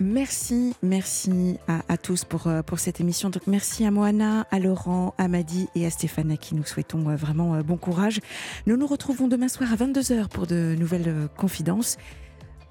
Merci, 0.00 0.74
merci 0.82 1.58
à, 1.68 1.98
tous 1.98 2.24
pour, 2.24 2.48
pour 2.64 2.78
cette 2.78 3.00
émission. 3.00 3.28
Donc 3.28 3.46
merci 3.46 3.84
à 3.84 3.90
Moana, 3.90 4.46
à 4.50 4.58
Laurent, 4.58 5.14
à 5.18 5.28
Madi 5.28 5.68
et 5.74 5.84
à 5.84 5.90
Stéphane 5.90 6.30
à 6.30 6.38
qui 6.38 6.54
nous 6.54 6.64
souhaitons 6.64 7.00
vraiment 7.16 7.60
bon 7.60 7.76
courage. 7.76 8.20
Nous 8.66 8.78
nous 8.78 8.86
retrouvons 8.86 9.28
demain 9.28 9.48
soir 9.48 9.70
à 9.70 9.76
22h 9.76 10.28
pour 10.28 10.46
de 10.46 10.74
nouvelles 10.78 11.28
confidences. 11.36 11.98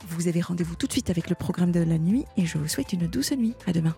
Vous 0.07 0.27
avez 0.27 0.41
rendez-vous 0.41 0.75
tout 0.75 0.87
de 0.87 0.91
suite 0.91 1.11
avec 1.11 1.29
le 1.29 1.35
programme 1.35 1.71
de 1.71 1.81
la 1.81 1.99
nuit 1.99 2.25
et 2.35 2.47
je 2.47 2.57
vous 2.57 2.67
souhaite 2.67 2.93
une 2.93 3.05
douce 3.05 3.31
nuit. 3.31 3.53
À 3.67 3.73
demain. 3.73 3.95